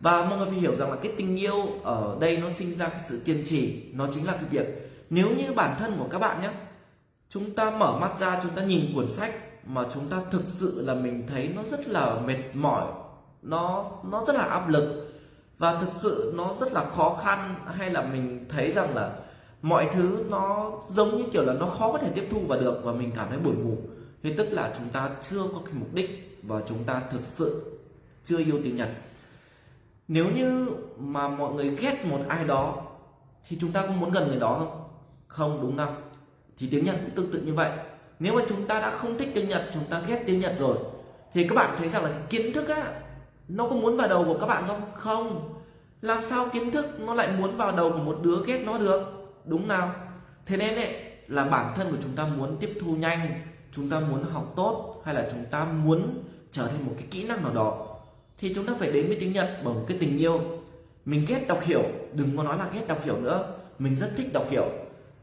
Và 0.01 0.25
mọi 0.25 0.39
người 0.39 0.47
phải 0.47 0.59
hiểu 0.59 0.75
rằng 0.75 0.91
là 0.91 0.97
cái 0.97 1.13
tình 1.17 1.37
yêu 1.37 1.69
ở 1.83 2.17
đây 2.21 2.37
nó 2.37 2.49
sinh 2.51 2.79
ra 2.79 2.89
cái 2.89 3.01
sự 3.09 3.21
kiên 3.25 3.43
trì, 3.47 3.83
nó 3.93 4.07
chính 4.13 4.27
là 4.27 4.33
cái 4.33 4.45
việc 4.51 4.67
nếu 5.11 5.29
như 5.31 5.53
bản 5.53 5.77
thân 5.79 5.97
của 5.99 6.09
các 6.11 6.19
bạn 6.19 6.41
nhé 6.43 6.51
chúng 7.29 7.55
ta 7.55 7.71
mở 7.71 7.99
mắt 7.99 8.19
ra, 8.21 8.41
chúng 8.43 8.53
ta 8.53 8.63
nhìn 8.63 8.95
cuốn 8.95 9.11
sách 9.11 9.35
mà 9.67 9.85
chúng 9.95 10.09
ta 10.09 10.17
thực 10.31 10.43
sự 10.47 10.83
là 10.87 10.95
mình 10.95 11.27
thấy 11.27 11.49
nó 11.57 11.63
rất 11.71 11.89
là 11.89 12.15
mệt 12.27 12.43
mỏi, 12.55 12.87
nó 13.43 13.91
nó 14.11 14.25
rất 14.27 14.37
là 14.37 14.43
áp 14.43 14.69
lực 14.69 15.13
và 15.59 15.81
thực 15.81 15.91
sự 16.03 16.33
nó 16.37 16.55
rất 16.61 16.73
là 16.73 16.85
khó 16.85 17.19
khăn, 17.25 17.55
hay 17.79 17.91
là 17.91 18.03
mình 18.03 18.47
thấy 18.49 18.73
rằng 18.73 18.95
là 18.95 19.13
mọi 19.63 19.89
thứ 19.93 20.25
nó 20.29 20.73
giống 20.89 21.17
như 21.17 21.25
kiểu 21.33 21.43
là 21.43 21.53
nó 21.53 21.67
khó 21.67 21.93
có 21.93 21.99
thể 21.99 22.11
tiếp 22.15 22.29
thu 22.31 22.41
vào 22.41 22.61
được 22.61 22.81
và 22.85 22.93
mình 22.93 23.11
cảm 23.17 23.29
thấy 23.29 23.39
buồn 23.39 23.65
ngủ. 23.65 23.77
Thì 24.23 24.35
tức 24.37 24.53
là 24.53 24.75
chúng 24.79 24.89
ta 24.89 25.11
chưa 25.23 25.43
có 25.53 25.61
cái 25.65 25.75
mục 25.75 25.95
đích 25.95 26.39
và 26.43 26.61
chúng 26.69 26.85
ta 26.85 27.03
thực 27.11 27.25
sự 27.25 27.79
chưa 28.25 28.39
yêu 28.39 28.61
tiếng 28.65 28.77
Nhật. 28.77 28.89
Nếu 30.09 30.27
như 30.37 30.69
mà 30.99 31.29
mọi 31.29 31.55
người 31.55 31.77
ghét 31.77 32.05
một 32.05 32.19
ai 32.29 32.45
đó, 32.45 32.75
thì 33.49 33.57
chúng 33.61 33.73
ta 33.73 33.87
có 33.87 33.93
muốn 33.93 34.11
gần 34.11 34.29
người 34.29 34.41
đó 34.41 34.57
không? 34.59 34.83
Không, 35.29 35.59
đúng 35.63 35.77
không? 35.77 35.95
Thì 36.59 36.69
tiếng 36.71 36.85
Nhật 36.85 36.97
cũng 37.01 37.11
tương 37.11 37.33
tự 37.33 37.41
như 37.41 37.55
vậy. 37.55 37.71
Nếu 38.19 38.35
mà 38.35 38.43
chúng 38.49 38.67
ta 38.67 38.81
đã 38.81 38.91
không 38.91 39.19
thích 39.19 39.31
tiếng 39.35 39.49
Nhật, 39.49 39.71
chúng 39.75 39.85
ta 39.91 40.03
ghét 40.07 40.23
tiếng 40.27 40.41
Nhật 40.41 40.55
rồi, 40.59 40.77
thì 41.33 41.49
các 41.49 41.55
bạn 41.55 41.77
thấy 41.79 41.89
rằng 41.89 42.05
là 42.05 42.11
kiến 42.31 42.53
thức 42.53 42.69
á, 42.69 42.93
nó 43.49 43.69
có 43.69 43.77
muốn 43.77 43.97
vào 43.97 44.09
đầu 44.09 44.25
của 44.25 44.39
các 44.41 44.47
bạn 44.47 44.65
không? 44.67 44.81
Không. 44.95 45.55
Làm 46.01 46.23
sao 46.23 46.49
kiến 46.53 46.71
thức 46.71 46.87
nó 47.01 47.15
lại 47.15 47.29
muốn 47.39 47.57
vào 47.57 47.73
đầu 47.73 47.93
của 47.93 47.99
một 47.99 48.19
đứa 48.23 48.45
ghét 48.47 48.63
nó 48.67 48.79
được? 48.79 49.20
Đúng 49.45 49.69
nào 49.69 49.91
thế 50.47 50.57
nên 50.57 50.75
ấy, 50.75 50.95
là 51.29 51.45
bản 51.45 51.73
thân 51.77 51.91
của 51.91 51.99
chúng 52.03 52.13
ta 52.17 52.27
muốn 52.27 52.57
tiếp 52.61 52.79
thu 52.81 52.97
nhanh, 52.97 53.41
chúng 53.73 53.91
ta 53.91 54.01
muốn 54.01 54.25
học 54.33 54.53
tốt, 54.57 55.03
hay 55.05 55.15
là 55.15 55.29
chúng 55.31 55.45
ta 55.51 55.65
muốn 55.65 56.25
trở 56.53 56.67
thành 56.67 56.87
một 56.87 56.93
cái 56.99 57.07
kỹ 57.11 57.25
năng 57.25 57.43
nào 57.43 57.55
đó, 57.55 57.87
thì 58.39 58.55
chúng 58.55 58.67
ta 58.67 58.73
phải 58.79 58.93
đến 58.93 59.07
với 59.07 59.17
tiếng 59.21 59.33
Nhật 59.33 59.61
bằng 59.65 59.85
cái 59.89 59.97
tình 60.01 60.19
yêu. 60.19 60.41
Mình 61.05 61.25
ghét 61.29 61.45
đọc 61.49 61.61
hiểu, 61.63 61.83
đừng 62.13 62.37
có 62.37 62.43
nói 62.43 62.59
là 62.59 62.69
ghét 62.75 62.89
đọc 62.89 62.99
hiểu 63.05 63.17
nữa. 63.21 63.45
Mình 63.79 63.97
rất 64.01 64.11
thích 64.17 64.33
đọc 64.33 64.47
hiểu. 64.51 64.67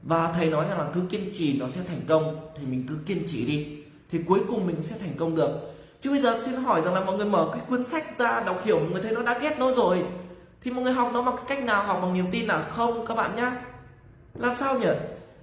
Và 0.04 0.32
thầy 0.32 0.50
nói 0.50 0.66
rằng 0.70 0.78
là 0.78 0.86
cứ 0.94 1.02
kiên 1.10 1.30
trì 1.34 1.60
nó 1.60 1.68
sẽ 1.68 1.82
thành 1.88 2.02
công, 2.08 2.50
thì 2.56 2.66
mình 2.66 2.86
cứ 2.90 2.96
kiên 3.06 3.24
trì 3.28 3.46
đi. 3.46 3.84
Thì 4.12 4.20
cuối 4.28 4.40
cùng 4.48 4.68
mình 4.68 4.82
sẽ 4.82 4.98
thành 4.98 5.14
công 5.18 5.36
được. 5.36 5.74
Chứ 6.02 6.10
bây 6.10 6.22
giờ 6.22 6.40
xin 6.46 6.56
hỏi 6.56 6.82
rằng 6.86 6.94
là 6.94 7.04
mọi 7.04 7.18
người 7.18 7.26
mở 7.26 7.50
cái 7.52 7.62
cuốn 7.70 7.84
sách 7.84 8.18
ra 8.18 8.44
đọc 8.46 8.62
hiểu, 8.64 8.80
mọi 8.80 8.90
người 8.90 9.02
thấy 9.02 9.12
nó 9.12 9.22
đã 9.22 9.40
ghét 9.40 9.60
nó 9.60 9.72
rồi, 9.72 10.04
thì 10.62 10.72
mọi 10.72 10.84
người 10.84 10.94
học 10.94 11.10
nó 11.14 11.22
bằng 11.22 11.36
cái 11.36 11.46
cách 11.48 11.64
nào? 11.64 11.84
Học 11.84 12.00
bằng 12.02 12.14
niềm 12.14 12.26
tin 12.32 12.46
là 12.46 12.60
không, 12.60 13.06
các 13.08 13.16
bạn 13.16 13.36
nhá 13.36 13.62
làm 14.40 14.56
sao 14.56 14.80
nhỉ? 14.80 14.90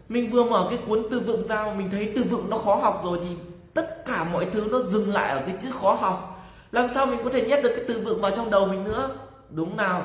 Mình 0.08 0.30
vừa 0.30 0.44
mở 0.44 0.66
cái 0.70 0.78
cuốn 0.88 1.06
từ 1.10 1.20
vựng 1.20 1.48
ra 1.48 1.66
mà 1.66 1.74
mình 1.74 1.90
thấy 1.90 2.12
từ 2.16 2.22
vựng 2.22 2.50
nó 2.50 2.58
khó 2.58 2.74
học 2.74 3.00
rồi 3.04 3.18
thì 3.22 3.28
tất 3.74 4.06
cả 4.06 4.26
mọi 4.32 4.46
thứ 4.52 4.68
nó 4.70 4.80
dừng 4.80 5.12
lại 5.12 5.28
ở 5.28 5.42
cái 5.46 5.56
chữ 5.62 5.68
khó 5.80 5.92
học. 5.92 6.46
Làm 6.72 6.88
sao 6.94 7.06
mình 7.06 7.18
có 7.24 7.30
thể 7.30 7.46
nhét 7.46 7.62
được 7.62 7.72
cái 7.76 7.84
từ 7.88 8.00
vựng 8.00 8.20
vào 8.20 8.30
trong 8.30 8.50
đầu 8.50 8.66
mình 8.66 8.84
nữa? 8.84 9.10
Đúng 9.50 9.76
nào. 9.76 10.02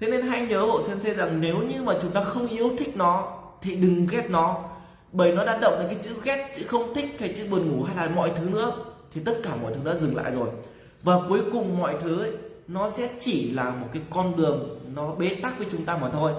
Thế 0.00 0.10
nên 0.10 0.22
hãy 0.22 0.46
nhớ 0.46 0.60
hộ 0.60 0.82
sensei 0.82 1.14
rằng 1.14 1.40
nếu 1.40 1.56
như 1.56 1.82
mà 1.82 1.94
chúng 2.02 2.10
ta 2.10 2.24
không 2.24 2.48
yêu 2.48 2.70
thích 2.78 2.96
nó 2.96 3.38
thì 3.62 3.74
đừng 3.74 4.06
ghét 4.06 4.30
nó. 4.30 4.56
Bởi 5.12 5.32
nó 5.32 5.44
đã 5.44 5.58
động 5.62 5.76
đến 5.78 5.88
cái 5.88 5.98
chữ 6.02 6.10
ghét 6.22 6.52
chữ 6.56 6.62
không 6.68 6.94
thích 6.94 7.16
hay 7.20 7.34
chữ 7.36 7.44
buồn 7.50 7.70
ngủ 7.70 7.82
hay 7.82 7.96
là 7.96 8.14
mọi 8.14 8.32
thứ 8.36 8.48
nữa 8.50 8.72
thì 9.14 9.20
tất 9.24 9.38
cả 9.42 9.50
mọi 9.62 9.74
thứ 9.74 9.80
đã 9.84 9.94
dừng 10.00 10.16
lại 10.16 10.32
rồi. 10.32 10.48
Và 11.02 11.14
cuối 11.28 11.40
cùng 11.52 11.78
mọi 11.78 11.94
thứ 12.02 12.20
ấy, 12.22 12.32
nó 12.68 12.90
sẽ 12.96 13.08
chỉ 13.20 13.50
là 13.50 13.70
một 13.70 13.86
cái 13.92 14.02
con 14.10 14.36
đường 14.36 14.78
nó 14.94 15.14
bế 15.14 15.34
tắc 15.42 15.58
với 15.58 15.66
chúng 15.70 15.84
ta 15.84 15.96
mà 15.96 16.08
thôi 16.12 16.32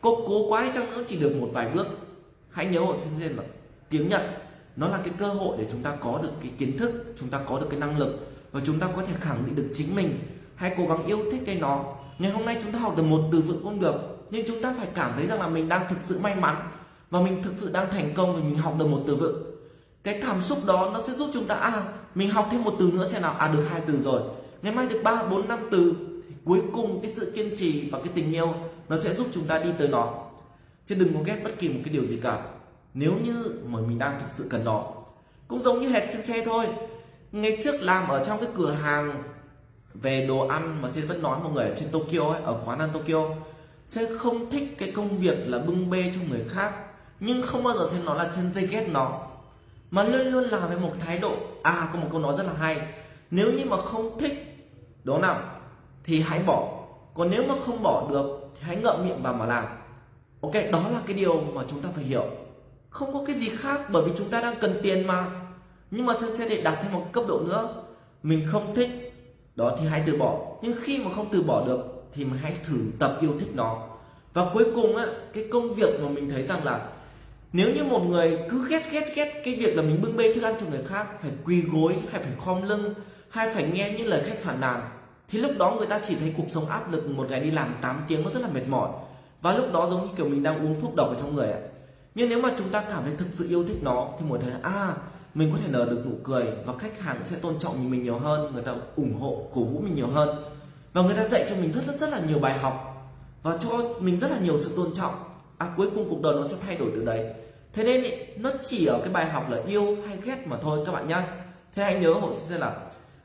cô 0.00 0.24
cố 0.28 0.48
quá 0.48 0.62
đi 0.62 0.70
chăng 0.74 0.90
nữa, 0.90 1.04
chỉ 1.06 1.20
được 1.20 1.36
một 1.40 1.48
vài 1.52 1.68
bước. 1.74 1.86
Hãy 2.50 2.66
nhớ 2.66 2.80
hộ 2.80 2.94
sinh 3.04 3.18
viên 3.18 3.36
là 3.36 3.42
tiếng 3.88 4.08
nhật, 4.08 4.22
nó 4.76 4.88
là 4.88 4.98
cái 5.04 5.14
cơ 5.18 5.26
hội 5.26 5.56
để 5.58 5.66
chúng 5.70 5.82
ta 5.82 5.96
có 6.00 6.18
được 6.22 6.30
cái 6.42 6.50
kiến 6.58 6.78
thức, 6.78 7.14
chúng 7.18 7.28
ta 7.28 7.38
có 7.38 7.60
được 7.60 7.66
cái 7.70 7.80
năng 7.80 7.98
lực, 7.98 8.28
và 8.52 8.60
chúng 8.66 8.78
ta 8.78 8.88
có 8.96 9.02
thể 9.02 9.12
khẳng 9.20 9.42
định 9.46 9.54
được 9.54 9.68
chính 9.74 9.94
mình. 9.94 10.18
Hãy 10.54 10.74
cố 10.78 10.86
gắng 10.86 11.06
yêu 11.06 11.18
thích 11.32 11.42
cái 11.46 11.54
nó. 11.54 11.84
Ngày 12.18 12.30
hôm 12.30 12.44
nay 12.44 12.60
chúng 12.62 12.72
ta 12.72 12.78
học 12.78 12.96
được 12.96 13.02
một 13.02 13.20
từ 13.32 13.40
vựng 13.40 13.60
cũng 13.64 13.80
được, 13.80 14.26
nhưng 14.30 14.46
chúng 14.46 14.62
ta 14.62 14.74
phải 14.78 14.88
cảm 14.94 15.12
thấy 15.16 15.26
rằng 15.26 15.40
là 15.40 15.48
mình 15.48 15.68
đang 15.68 15.88
thực 15.90 15.98
sự 16.00 16.18
may 16.18 16.34
mắn, 16.34 16.56
và 17.10 17.20
mình 17.20 17.42
thực 17.42 17.52
sự 17.56 17.70
đang 17.72 17.90
thành 17.90 18.10
công 18.14 18.36
vì 18.36 18.42
mình 18.42 18.56
học 18.56 18.74
được 18.78 18.86
một 18.86 19.02
từ 19.06 19.16
vựng. 19.16 19.42
Cái 20.02 20.20
cảm 20.22 20.42
xúc 20.42 20.58
đó 20.66 20.90
nó 20.94 21.02
sẽ 21.02 21.12
giúp 21.12 21.30
chúng 21.32 21.46
ta 21.46 21.54
à 21.54 21.82
mình 22.14 22.30
học 22.30 22.48
thêm 22.50 22.64
một 22.64 22.74
từ 22.78 22.90
nữa 22.94 23.08
xem 23.08 23.22
nào. 23.22 23.34
À 23.38 23.48
được 23.48 23.64
hai 23.70 23.80
từ 23.86 24.00
rồi. 24.00 24.22
Ngày 24.62 24.72
mai 24.72 24.86
được 24.86 25.00
ba, 25.04 25.22
bốn, 25.22 25.48
năm 25.48 25.58
từ. 25.70 25.94
Thì 26.28 26.34
cuối 26.44 26.62
cùng 26.72 27.00
cái 27.02 27.12
sự 27.16 27.32
kiên 27.34 27.56
trì 27.56 27.90
và 27.90 27.98
cái 27.98 28.08
tình 28.14 28.32
yêu 28.32 28.54
nó 28.88 28.98
sẽ 28.98 29.14
giúp 29.14 29.26
chúng 29.32 29.44
ta 29.44 29.58
đi 29.58 29.70
tới 29.78 29.88
nó. 29.88 30.14
Chứ 30.86 30.94
đừng 30.94 31.14
có 31.14 31.20
ghét 31.24 31.40
bất 31.44 31.58
kỳ 31.58 31.68
một 31.68 31.80
cái 31.84 31.94
điều 31.94 32.04
gì 32.04 32.16
cả. 32.22 32.42
Nếu 32.94 33.12
như 33.24 33.60
mà 33.66 33.80
mình 33.80 33.98
đang 33.98 34.20
thực 34.20 34.28
sự 34.36 34.46
cần 34.50 34.64
nó 34.64 34.84
cũng 35.48 35.60
giống 35.60 35.80
như 35.80 35.88
hệt 35.88 36.02
trên 36.12 36.26
xe 36.26 36.42
thôi. 36.44 36.66
Ngày 37.32 37.58
trước 37.64 37.82
làm 37.82 38.08
ở 38.08 38.24
trong 38.24 38.38
cái 38.40 38.48
cửa 38.56 38.72
hàng 38.72 39.22
về 39.94 40.26
đồ 40.26 40.46
ăn 40.46 40.82
mà 40.82 40.90
xin 40.90 41.06
vẫn 41.06 41.22
nói 41.22 41.38
mọi 41.42 41.52
người 41.52 41.64
ở 41.64 41.74
trên 41.74 41.88
Tokyo 41.88 42.32
ấy, 42.32 42.42
ở 42.42 42.60
quán 42.64 42.78
ăn 42.78 42.90
Tokyo 42.92 43.28
sẽ 43.86 44.06
không 44.18 44.50
thích 44.50 44.78
cái 44.78 44.92
công 44.92 45.18
việc 45.18 45.38
là 45.46 45.58
bưng 45.58 45.90
bê 45.90 46.12
cho 46.14 46.20
người 46.30 46.44
khác 46.48 46.72
nhưng 47.20 47.42
không 47.42 47.64
bao 47.64 47.78
giờ 47.78 47.88
xem 47.92 48.04
nó 48.04 48.14
là 48.14 48.30
trên 48.36 48.54
dây 48.54 48.66
ghét 48.66 48.88
nó. 48.92 49.20
Mà 49.90 50.02
luôn 50.02 50.26
luôn 50.26 50.44
làm 50.44 50.68
với 50.68 50.78
một 50.78 50.92
thái 51.00 51.18
độ 51.18 51.36
à 51.62 51.88
có 51.92 51.98
một 51.98 52.08
câu 52.10 52.20
nói 52.20 52.34
rất 52.36 52.46
là 52.46 52.52
hay 52.52 52.80
nếu 53.30 53.52
như 53.52 53.64
mà 53.64 53.76
không 53.76 54.18
thích 54.18 54.56
đó 55.04 55.18
nào? 55.18 55.40
Thì 56.04 56.20
hãy 56.20 56.42
bỏ. 56.46 56.84
Còn 57.14 57.30
nếu 57.30 57.44
mà 57.48 57.54
không 57.66 57.82
bỏ 57.82 58.06
được 58.10 58.37
thì 58.54 58.60
hãy 58.60 58.76
ngậm 58.76 59.04
miệng 59.04 59.22
vào 59.22 59.34
mà 59.34 59.46
làm. 59.46 59.64
Ok, 60.40 60.54
đó 60.72 60.88
là 60.92 61.00
cái 61.06 61.16
điều 61.16 61.40
mà 61.40 61.62
chúng 61.68 61.82
ta 61.82 61.88
phải 61.94 62.04
hiểu. 62.04 62.24
Không 62.90 63.12
có 63.12 63.24
cái 63.26 63.36
gì 63.36 63.48
khác 63.48 63.80
bởi 63.90 64.02
vì 64.02 64.12
chúng 64.16 64.28
ta 64.28 64.40
đang 64.40 64.54
cần 64.60 64.80
tiền 64.82 65.06
mà. 65.06 65.24
Nhưng 65.90 66.06
mà 66.06 66.14
sẽ 66.38 66.48
để 66.48 66.62
đạt 66.62 66.78
thêm 66.82 66.92
một 66.92 67.06
cấp 67.12 67.24
độ 67.28 67.40
nữa, 67.40 67.68
mình 68.22 68.46
không 68.50 68.74
thích, 68.74 68.90
đó 69.56 69.76
thì 69.80 69.86
hãy 69.86 70.02
từ 70.06 70.16
bỏ. 70.16 70.40
Nhưng 70.62 70.74
khi 70.82 70.98
mà 70.98 71.10
không 71.16 71.28
từ 71.32 71.42
bỏ 71.42 71.66
được, 71.66 72.08
thì 72.14 72.24
mình 72.24 72.38
hãy 72.42 72.56
thử 72.64 72.76
tập 72.98 73.18
yêu 73.20 73.34
thích 73.40 73.50
nó. 73.54 73.88
Và 74.32 74.50
cuối 74.52 74.64
cùng 74.74 74.96
á, 74.96 75.06
cái 75.34 75.44
công 75.52 75.74
việc 75.74 76.00
mà 76.02 76.08
mình 76.08 76.30
thấy 76.30 76.42
rằng 76.42 76.64
là 76.64 76.88
nếu 77.52 77.74
như 77.74 77.84
một 77.84 78.04
người 78.08 78.38
cứ 78.50 78.68
ghét 78.68 78.82
ghét 78.90 79.12
ghét 79.14 79.42
cái 79.44 79.54
việc 79.54 79.76
là 79.76 79.82
mình 79.82 80.00
bưng 80.02 80.16
bê 80.16 80.34
thức 80.34 80.44
ăn 80.44 80.54
cho 80.60 80.66
người 80.70 80.82
khác, 80.86 81.06
phải 81.22 81.30
quỳ 81.44 81.62
gối, 81.62 81.94
hay 82.12 82.22
phải 82.22 82.32
khom 82.44 82.62
lưng, 82.62 82.94
hay 83.30 83.54
phải 83.54 83.70
nghe 83.72 83.94
những 83.98 84.06
lời 84.06 84.22
khách 84.26 84.38
phản 84.38 84.60
nàn 84.60 84.80
thì 85.28 85.38
lúc 85.38 85.52
đó 85.58 85.74
người 85.78 85.86
ta 85.86 86.00
chỉ 86.08 86.14
thấy 86.14 86.34
cuộc 86.36 86.48
sống 86.48 86.66
áp 86.66 86.92
lực 86.92 87.08
một 87.08 87.26
ngày 87.30 87.40
đi 87.40 87.50
làm 87.50 87.74
8 87.82 88.04
tiếng 88.08 88.22
nó 88.22 88.30
rất 88.30 88.42
là 88.42 88.48
mệt 88.48 88.68
mỏi. 88.68 88.90
Và 89.42 89.52
lúc 89.52 89.72
đó 89.72 89.86
giống 89.90 90.02
như 90.02 90.12
kiểu 90.16 90.28
mình 90.28 90.42
đang 90.42 90.66
uống 90.66 90.80
thuốc 90.80 90.94
độc 90.96 91.08
ở 91.08 91.14
trong 91.20 91.34
người 91.34 91.52
ạ. 91.52 91.60
Nhưng 92.14 92.28
nếu 92.28 92.42
mà 92.42 92.50
chúng 92.58 92.68
ta 92.68 92.80
cảm 92.80 93.02
thấy 93.02 93.12
thực 93.16 93.28
sự 93.30 93.48
yêu 93.48 93.64
thích 93.64 93.78
nó 93.82 94.08
thì 94.18 94.24
mọi 94.28 94.38
thấy 94.38 94.50
là 94.50 94.58
à 94.62 94.94
mình 95.34 95.50
có 95.52 95.58
thể 95.62 95.68
nở 95.70 95.86
được 95.90 96.06
nụ 96.06 96.12
cười 96.24 96.44
và 96.64 96.72
khách 96.78 97.00
hàng 97.00 97.20
sẽ 97.24 97.36
tôn 97.36 97.58
trọng 97.58 97.90
mình 97.90 98.02
nhiều 98.02 98.18
hơn 98.18 98.52
người 98.54 98.62
ta 98.62 98.72
ủng 98.96 99.20
hộ 99.20 99.42
cổ 99.54 99.64
vũ 99.64 99.80
mình 99.80 99.94
nhiều 99.94 100.08
hơn. 100.08 100.28
Và 100.92 101.02
người 101.02 101.16
ta 101.16 101.28
dạy 101.28 101.46
cho 101.48 101.56
mình 101.56 101.72
rất 101.72 101.86
rất 101.86 101.98
rất 101.98 102.10
là 102.10 102.20
nhiều 102.28 102.38
bài 102.38 102.58
học 102.58 102.94
và 103.42 103.56
cho 103.60 103.68
mình 104.00 104.20
rất 104.20 104.30
là 104.30 104.38
nhiều 104.38 104.58
sự 104.58 104.72
tôn 104.76 104.92
trọng. 104.94 105.14
À 105.58 105.68
cuối 105.76 105.90
cùng 105.94 106.10
cuộc 106.10 106.22
đời 106.22 106.34
nó 106.34 106.48
sẽ 106.48 106.56
thay 106.66 106.76
đổi 106.76 106.90
từ 106.94 107.04
đấy. 107.04 107.34
Thế 107.72 107.84
nên 107.84 108.02
ý, 108.02 108.10
nó 108.36 108.50
chỉ 108.62 108.86
ở 108.86 108.98
cái 109.04 109.12
bài 109.12 109.26
học 109.26 109.50
là 109.50 109.62
yêu 109.66 109.96
hay 110.06 110.18
ghét 110.24 110.46
mà 110.46 110.56
thôi 110.62 110.82
các 110.86 110.92
bạn 110.92 111.08
nhá. 111.08 111.26
Thế 111.74 111.84
hãy 111.84 112.00
nhớ 112.00 112.12
hộ 112.12 112.34
sẽ 112.34 112.58
là 112.58 112.76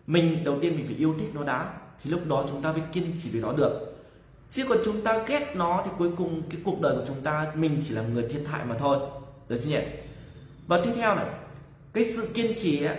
mình 0.07 0.43
đầu 0.43 0.57
tiên 0.61 0.75
mình 0.75 0.85
phải 0.85 0.95
yêu 0.95 1.15
thích 1.19 1.29
nó 1.33 1.43
đã 1.43 1.73
thì 2.03 2.11
lúc 2.11 2.27
đó 2.27 2.45
chúng 2.49 2.61
ta 2.61 2.71
mới 2.71 2.81
kiên 2.93 3.15
trì 3.19 3.29
với 3.31 3.41
nó 3.41 3.53
được. 3.53 3.95
Chứ 4.49 4.65
còn 4.69 4.77
chúng 4.85 5.01
ta 5.01 5.23
ghét 5.27 5.53
nó 5.55 5.81
thì 5.85 5.91
cuối 5.97 6.11
cùng 6.17 6.41
cái 6.49 6.61
cuộc 6.63 6.81
đời 6.81 6.95
của 6.95 7.03
chúng 7.07 7.21
ta 7.21 7.51
mình 7.55 7.83
chỉ 7.87 7.93
là 7.93 8.01
người 8.01 8.27
thiệt 8.29 8.41
hại 8.45 8.65
mà 8.65 8.75
thôi. 8.77 8.97
Được 9.49 9.59
chưa 9.63 9.69
nhỉ? 9.69 9.81
Và 10.67 10.81
tiếp 10.83 10.91
theo 10.95 11.15
này 11.15 11.25
cái 11.93 12.03
sự 12.15 12.27
kiên 12.33 12.53
trì 12.57 12.85
ấy, 12.85 12.97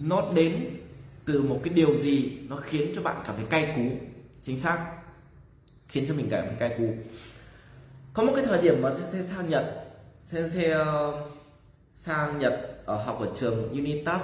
nó 0.00 0.22
đến 0.34 0.76
từ 1.24 1.42
một 1.42 1.60
cái 1.62 1.74
điều 1.74 1.96
gì 1.96 2.38
nó 2.48 2.56
khiến 2.56 2.92
cho 2.94 3.02
bạn 3.02 3.16
cảm 3.26 3.36
thấy 3.36 3.44
cay 3.50 3.72
cú? 3.76 4.06
Chính 4.42 4.60
xác. 4.60 4.86
Khiến 5.88 6.04
cho 6.08 6.14
mình 6.14 6.28
cảm 6.30 6.44
thấy 6.46 6.54
cay 6.58 6.78
cú. 6.78 6.94
Có 8.14 8.22
một 8.22 8.32
cái 8.36 8.44
thời 8.44 8.62
điểm 8.62 8.82
mà 8.82 8.94
sensei 8.94 9.22
sang 9.36 9.50
nhật 9.50 9.84
sensei 10.26 10.70
ờ, 10.70 11.22
sang 11.94 12.38
nhật 12.38 12.82
ở 12.84 12.96
học 12.96 13.20
ở 13.20 13.28
trường 13.34 13.68
unitas 13.68 14.22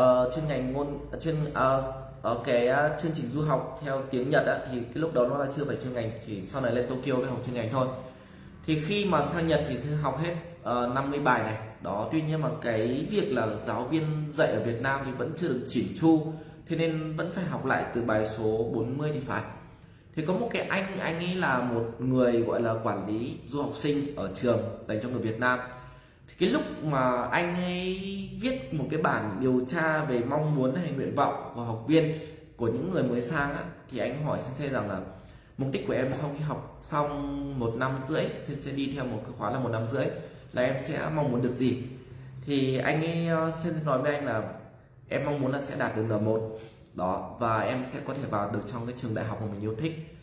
uh, 0.00 0.34
chuyên 0.34 0.48
ngành 0.48 0.72
ngôn 0.72 1.06
chuyên 1.20 1.36
uh, 1.44 2.01
ở 2.22 2.38
cái 2.44 2.68
à, 2.68 2.98
chương 3.02 3.12
trình 3.14 3.26
du 3.26 3.42
học 3.42 3.80
theo 3.84 4.02
tiếng 4.10 4.30
nhật 4.30 4.46
á, 4.46 4.58
thì 4.72 4.78
cái 4.80 4.94
lúc 4.94 5.14
đó 5.14 5.26
nó 5.26 5.38
là 5.38 5.46
chưa 5.56 5.64
phải 5.64 5.76
chuyên 5.82 5.92
ngành 5.92 6.10
chỉ 6.26 6.46
sau 6.46 6.60
này 6.60 6.72
lên 6.72 6.86
tokyo 6.88 7.14
mới 7.14 7.26
học 7.26 7.38
chuyên 7.46 7.54
ngành 7.54 7.68
thôi. 7.72 7.88
Thì 8.66 8.82
khi 8.86 9.04
mà 9.04 9.22
sang 9.22 9.48
nhật 9.48 9.64
thì 9.68 9.78
sẽ 9.78 9.90
học 9.90 10.20
hết 10.22 10.34
ờ, 10.62 10.86
uh, 10.86 10.94
50 10.94 11.20
bài 11.20 11.42
này. 11.42 11.56
Đó 11.80 12.08
tuy 12.12 12.22
nhiên 12.22 12.40
mà 12.40 12.48
cái 12.62 13.06
việc 13.10 13.32
là 13.32 13.46
giáo 13.56 13.84
viên 13.84 14.04
dạy 14.32 14.48
ở 14.48 14.60
Việt 14.60 14.80
Nam 14.82 15.00
thì 15.06 15.12
vẫn 15.12 15.32
chưa 15.36 15.48
được 15.48 15.64
chỉn 15.68 15.86
chu 16.00 16.32
thế 16.66 16.76
nên 16.76 17.16
vẫn 17.16 17.32
phải 17.34 17.44
học 17.44 17.66
lại 17.66 17.84
từ 17.94 18.02
bài 18.02 18.26
số 18.26 18.70
40 18.74 19.10
thì 19.14 19.20
phải. 19.26 19.42
Thì 20.16 20.26
có 20.26 20.32
một 20.32 20.48
cái 20.52 20.62
anh 20.62 20.98
anh 20.98 21.18
ấy 21.18 21.34
là 21.34 21.58
một 21.58 21.84
người 21.98 22.40
gọi 22.40 22.60
là 22.60 22.74
quản 22.84 23.06
lý 23.06 23.38
du 23.46 23.62
học 23.62 23.72
sinh 23.74 24.16
ở 24.16 24.30
trường 24.34 24.60
dành 24.88 25.00
cho 25.02 25.08
người 25.08 25.20
Việt 25.20 25.38
Nam 25.38 25.58
cái 26.42 26.50
lúc 26.50 26.62
mà 26.84 27.22
anh 27.22 27.54
ấy 27.54 27.98
viết 28.40 28.74
một 28.74 28.84
cái 28.90 29.02
bản 29.02 29.36
điều 29.40 29.64
tra 29.66 30.04
về 30.04 30.22
mong 30.28 30.56
muốn 30.56 30.74
hay 30.74 30.90
nguyện 30.90 31.14
vọng 31.14 31.52
của 31.54 31.60
học 31.60 31.84
viên 31.88 32.18
của 32.56 32.68
những 32.68 32.90
người 32.90 33.02
mới 33.02 33.20
sang 33.20 33.54
á, 33.54 33.64
thì 33.90 33.98
anh 33.98 34.24
hỏi 34.24 34.38
sensei 34.40 34.68
rằng 34.68 34.88
là 34.88 35.00
mục 35.58 35.68
đích 35.72 35.86
của 35.86 35.92
em 35.92 36.14
sau 36.14 36.30
khi 36.38 36.44
học 36.44 36.78
xong 36.80 37.58
một 37.58 37.74
năm 37.76 37.98
rưỡi 38.08 38.24
sensei 38.46 38.74
đi 38.74 38.92
theo 38.94 39.04
một 39.04 39.18
cái 39.24 39.32
khóa 39.38 39.50
là 39.50 39.58
một 39.58 39.68
năm 39.68 39.88
rưỡi 39.92 40.06
là 40.52 40.62
em 40.62 40.76
sẽ 40.84 41.10
mong 41.14 41.32
muốn 41.32 41.42
được 41.42 41.54
gì? 41.54 41.82
Thì 42.46 42.78
anh 42.78 43.04
ấy 43.04 43.26
ờ, 43.26 43.50
sensei 43.50 43.72
xin 43.72 43.86
nói 43.86 43.98
với 43.98 44.14
anh 44.14 44.26
là 44.26 44.42
em 45.08 45.24
mong 45.24 45.40
muốn 45.40 45.52
là 45.52 45.60
sẽ 45.64 45.76
đạt 45.78 45.96
được 45.96 46.04
N1 46.08 46.58
đó 46.94 47.36
và 47.40 47.60
em 47.60 47.84
sẽ 47.92 47.98
có 48.06 48.14
thể 48.14 48.28
vào 48.30 48.50
được 48.50 48.60
trong 48.72 48.86
cái 48.86 48.94
trường 48.98 49.14
đại 49.14 49.24
học 49.24 49.38
mà 49.42 49.46
mình 49.52 49.60
yêu 49.60 49.74
thích. 49.78 50.16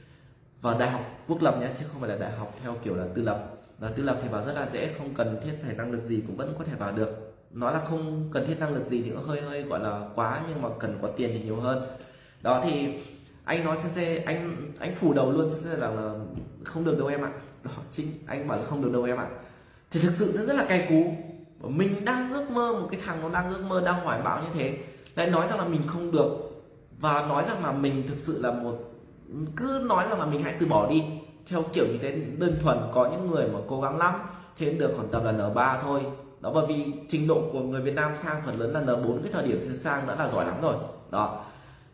Vào 0.61 0.79
đại 0.79 0.89
học 0.89 1.01
quốc 1.27 1.41
lập 1.41 1.57
nhé 1.61 1.67
chứ 1.79 1.85
không 1.91 2.01
phải 2.01 2.09
là 2.09 2.15
đại 2.15 2.31
học 2.31 2.55
theo 2.63 2.75
kiểu 2.83 2.95
là 2.95 3.05
tư 3.15 3.21
lập 3.21 3.58
và 3.79 3.89
tư 3.89 4.03
lập 4.03 4.19
thì 4.23 4.29
vào 4.29 4.43
rất 4.43 4.53
là 4.53 4.67
dễ 4.67 4.93
không 4.97 5.13
cần 5.13 5.39
thiết 5.43 5.51
phải 5.63 5.75
năng 5.75 5.91
lực 5.91 6.01
gì 6.07 6.23
cũng 6.27 6.35
vẫn 6.35 6.55
có 6.59 6.65
thể 6.65 6.73
vào 6.79 6.91
được. 6.91 7.35
Nói 7.51 7.73
là 7.73 7.79
không 7.79 8.29
cần 8.31 8.47
thiết 8.47 8.59
năng 8.59 8.73
lực 8.73 8.89
gì 8.89 9.01
thì 9.03 9.09
cũng 9.09 9.23
hơi 9.23 9.41
hơi 9.41 9.61
gọi 9.61 9.79
là 9.79 10.09
quá 10.15 10.41
nhưng 10.49 10.61
mà 10.61 10.69
cần 10.79 10.97
có 11.01 11.07
tiền 11.07 11.29
thì 11.33 11.43
nhiều 11.43 11.55
hơn. 11.55 11.83
Đó 12.41 12.61
thì 12.63 12.93
anh 13.43 13.65
nói 13.65 13.77
sensei 13.83 14.17
anh 14.17 14.71
anh 14.79 14.95
phủ 14.95 15.13
đầu 15.13 15.31
luôn 15.31 15.49
sensei 15.49 15.77
là, 15.77 15.89
là 15.89 16.13
không 16.63 16.85
được 16.85 16.97
đâu 16.97 17.07
em 17.07 17.21
ạ. 17.21 17.31
Đó 17.63 17.71
chính 17.91 18.07
anh 18.25 18.47
bảo 18.47 18.57
là 18.57 18.63
không 18.63 18.81
được 18.81 18.91
đâu 18.93 19.03
em 19.03 19.17
ạ. 19.17 19.27
Thì 19.91 19.99
thực 19.99 20.13
sự 20.15 20.31
rất 20.31 20.47
rất 20.47 20.53
là 20.53 20.65
cay 20.65 20.85
cú. 20.89 21.13
Mình 21.69 22.05
đang 22.05 22.33
ước 22.33 22.49
mơ 22.51 22.73
một 22.73 22.87
cái 22.91 22.99
thằng 23.05 23.21
nó 23.21 23.29
đang 23.29 23.49
ước 23.49 23.63
mơ 23.67 23.81
đang 23.85 24.03
hoài 24.03 24.21
bão 24.21 24.43
như 24.43 24.49
thế. 24.53 24.77
Lại 25.15 25.29
nói 25.29 25.47
rằng 25.49 25.59
là 25.59 25.65
mình 25.65 25.81
không 25.87 26.11
được. 26.11 26.37
Và 26.99 27.25
nói 27.27 27.43
rằng 27.47 27.65
là 27.65 27.71
mình 27.71 28.03
thực 28.07 28.17
sự 28.17 28.41
là 28.41 28.51
một 28.51 28.77
cứ 29.55 29.81
nói 29.85 30.05
rằng 30.09 30.19
là 30.19 30.25
mình 30.25 30.43
hãy 30.43 30.55
từ 30.59 30.65
bỏ 30.65 30.89
đi 30.89 31.03
theo 31.49 31.63
kiểu 31.73 31.85
như 31.87 31.97
thế, 32.01 32.11
đơn 32.37 32.59
thuần 32.63 32.77
có 32.93 33.09
những 33.11 33.31
người 33.31 33.47
mà 33.47 33.59
cố 33.67 33.81
gắng 33.81 33.97
lắm 33.97 34.13
thì 34.57 34.69
được 34.69 34.93
khoảng 34.95 35.07
tầm 35.07 35.23
là 35.23 35.31
N3 35.31 35.77
thôi. 35.81 36.01
Đó, 36.39 36.51
bởi 36.53 36.65
vì 36.67 36.85
trình 37.07 37.27
độ 37.27 37.41
của 37.51 37.61
người 37.61 37.81
Việt 37.81 37.95
Nam 37.95 38.15
sang 38.15 38.41
phần 38.45 38.59
lớn 38.59 38.73
là 38.73 38.81
N4 38.81 39.21
cái 39.23 39.31
thời 39.31 39.47
điểm 39.47 39.61
xin 39.61 39.77
sang 39.77 40.07
đã 40.07 40.15
là 40.15 40.27
giỏi 40.27 40.45
lắm 40.45 40.61
rồi. 40.61 40.75
Đó, 41.11 41.41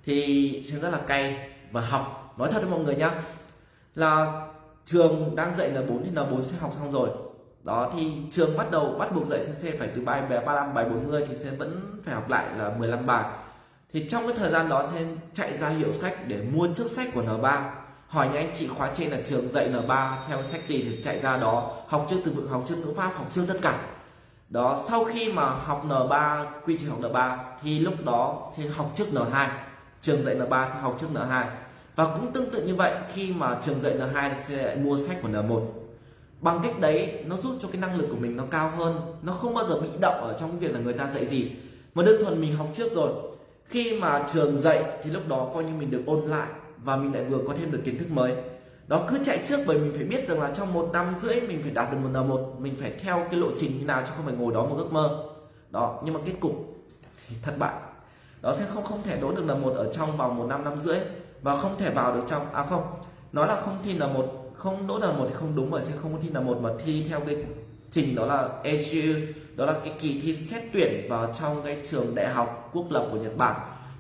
thì 0.06 0.64
xin 0.68 0.82
rất 0.82 0.90
là 0.90 1.00
cay 1.08 1.50
và 1.72 1.82
học. 1.82 2.34
Nói 2.38 2.50
thật 2.52 2.60
với 2.60 2.70
mọi 2.70 2.80
người 2.80 2.96
nhá, 2.96 3.12
là 3.96 4.42
trường 4.86 5.36
đang 5.36 5.56
dạy 5.58 5.72
N4 5.72 6.00
thì 6.04 6.12
N4 6.16 6.44
sẽ 6.44 6.58
học 6.58 6.72
xong 6.74 6.92
rồi. 6.92 7.10
Đó, 7.64 7.92
thì 7.96 8.12
trường 8.32 8.58
bắt 8.58 8.72
đầu, 8.72 8.96
bắt 9.00 9.16
buộc 9.16 9.26
dạy 9.28 9.46
sensei 9.46 9.78
phải 9.80 9.90
từ 9.96 10.02
bài 10.02 10.22
35 10.22 10.74
bài 10.74 10.86
40 10.90 11.26
thì 11.30 11.36
sẽ 11.36 11.50
vẫn 11.50 12.00
phải 12.04 12.16
học 12.16 12.30
lại 12.30 12.46
là 12.58 12.74
15 12.80 13.06
bài. 13.06 13.26
Thì 13.94 14.08
trong 14.10 14.28
cái 14.28 14.36
thời 14.38 14.52
gian 14.52 14.70
đó 14.70 14.84
sẽ 14.94 15.06
chạy 15.34 15.58
ra 15.58 15.70
hiệu 15.70 15.94
sách 15.94 16.18
để 16.28 16.42
mua 16.54 16.68
trước 16.76 16.88
sách 16.88 17.08
của 17.14 17.22
N3 17.22 17.62
hỏi 18.16 18.28
những 18.28 18.38
anh 18.38 18.54
chị 18.60 18.68
khóa 18.68 18.92
trên 18.98 19.10
là 19.10 19.18
trường 19.26 19.50
dạy 19.50 19.70
N3 19.70 20.16
theo 20.28 20.44
sách 20.44 20.62
gì 20.68 20.86
thì 20.90 21.04
chạy 21.04 21.20
ra 21.20 21.38
đó, 21.38 21.72
học 21.88 22.06
trước 22.10 22.16
từ 22.26 22.32
vựng, 22.32 22.48
học 22.48 22.64
trước 22.68 22.76
ngữ 22.76 22.94
pháp, 22.98 23.12
học 23.16 23.28
trước 23.30 23.46
tất 23.48 23.58
cả. 23.62 23.80
Đó, 24.50 24.80
sau 24.88 25.04
khi 25.04 25.34
mà 25.34 25.50
học 25.50 25.86
N3 25.88 26.46
quy 26.66 26.78
trình 26.80 26.90
học 26.90 27.00
N3 27.02 27.38
thì 27.64 27.80
lúc 27.80 27.94
đó 28.06 28.48
sẽ 28.58 28.64
học 28.68 28.92
trước 28.94 29.08
N2 29.14 29.48
trường 30.02 30.24
dạy 30.24 30.36
N3 30.36 30.70
sẽ 30.70 30.80
học 30.80 30.98
trước 31.00 31.08
N2 31.14 31.46
và 31.96 32.06
cũng 32.06 32.32
tương 32.32 32.50
tự 32.50 32.64
như 32.64 32.76
vậy, 32.76 32.94
khi 33.14 33.34
mà 33.34 33.58
trường 33.66 33.80
dạy 33.80 33.94
N2 33.94 34.32
sẽ 34.48 34.76
mua 34.76 34.98
sách 34.98 35.18
của 35.22 35.30
N1 35.30 35.62
bằng 36.42 36.60
cách 36.64 36.80
đấy, 36.80 37.24
nó 37.26 37.38
giúp 37.38 37.56
cho 37.62 37.68
cái 37.72 37.82
năng 37.82 37.98
lực 37.98 38.08
của 38.10 38.18
mình 38.18 38.38
nó 38.38 38.44
cao 38.52 38.72
hơn, 38.78 39.16
nó 39.22 39.34
không 39.34 39.54
bao 39.54 39.66
giờ 39.66 39.80
bị 39.82 39.88
động 40.02 40.22
ở 40.22 40.36
trong 40.40 40.60
việc 40.60 40.74
là 40.74 40.80
người 40.80 40.94
ta 40.94 41.08
dạy 41.08 41.26
gì. 41.26 41.52
Mà 41.96 42.04
đơn 42.04 42.24
thuần 42.24 42.42
mình 42.42 42.56
học 42.56 42.68
trước 42.74 42.92
rồi. 42.92 43.12
Khi 43.66 44.00
mà 44.00 44.28
trường 44.34 44.58
dạy 44.58 44.84
thì 45.04 45.12
lúc 45.12 45.28
đó 45.28 45.50
coi 45.54 45.64
như 45.64 45.74
mình 45.74 45.92
được 45.92 46.04
ôn 46.06 46.22
lại 46.22 46.48
và 46.86 46.96
mình 46.96 47.14
lại 47.14 47.24
vừa 47.24 47.40
có 47.48 47.54
thêm 47.60 47.72
được 47.72 47.82
kiến 47.86 47.98
thức 47.98 48.12
mới. 48.12 48.36
Đó, 48.88 49.06
cứ 49.08 49.20
chạy 49.26 49.40
trước 49.48 49.60
bởi 49.68 49.78
mình 49.78 49.94
phải 49.96 50.04
biết 50.04 50.30
rằng 50.30 50.42
là 50.42 50.52
trong 50.56 50.74
một 50.74 50.90
năm 50.94 51.16
rưỡi 51.20 51.42
mình 51.42 51.60
phải 51.64 51.72
đạt 51.72 51.92
được 51.92 51.98
một 52.04 52.10
n 52.10 52.30
một, 52.30 52.56
mình 52.60 52.76
phải 52.82 52.92
theo 53.00 53.26
cái 53.32 53.40
lộ 53.40 53.48
trình 53.58 53.72
như 53.80 53.86
nào 53.86 54.04
chứ 54.06 54.12
không 54.16 54.26
phải 54.26 54.36
ngồi 54.36 54.54
đó 54.54 54.66
một 54.66 54.76
ước 54.78 54.94
mơ. 54.94 55.24
Đó, 55.70 56.02
nhưng 56.06 56.14
mà 56.14 56.20
kết 56.26 56.34
cục 56.40 56.52
thì 57.28 57.36
thất 57.42 57.58
bại. 57.58 57.74
Đó, 58.42 58.56
sẽ 58.56 58.66
không 58.74 58.84
không 58.84 59.04
thể 59.04 59.18
đỗ 59.18 59.32
được 59.32 59.44
n 59.44 59.62
một 59.62 59.74
ở 59.76 59.94
trong 59.94 60.18
vòng 60.18 60.38
một 60.38 60.46
năm 60.50 60.64
năm 60.64 60.80
rưỡi 60.80 61.00
và 61.42 61.56
không 61.56 61.78
thể 61.78 61.92
vào 61.92 62.16
được 62.16 62.24
trong 62.28 62.54
à 62.54 62.64
không, 62.64 62.84
nó 63.32 63.46
là 63.46 63.56
không 63.56 63.78
thi 63.84 63.94
n 63.94 64.00
một, 64.00 64.52
không 64.54 64.88
đỗ 64.88 64.98
n 64.98 65.02
một 65.02 65.26
thì 65.28 65.34
không 65.34 65.56
đúng 65.56 65.72
rồi 65.72 65.82
sẽ 65.82 65.94
không 66.02 66.14
có 66.14 66.20
thi 66.22 66.30
n 66.30 66.46
một 66.46 66.58
mà 66.62 66.70
thi 66.86 67.06
theo 67.10 67.20
cái 67.20 67.46
trình 67.92 68.16
đó 68.16 68.26
là 68.26 68.50
EGU 68.64 69.20
đó 69.56 69.66
là 69.66 69.74
cái 69.84 69.94
kỳ 70.00 70.22
thi 70.22 70.36
xét 70.36 70.64
tuyển 70.74 71.10
vào 71.10 71.34
trong 71.40 71.62
cái 71.66 71.78
trường 71.90 72.16
đại 72.16 72.28
học 72.28 72.70
quốc 72.74 72.86
lập 72.90 73.08
của 73.12 73.18
Nhật 73.18 73.38
Bản. 73.38 73.56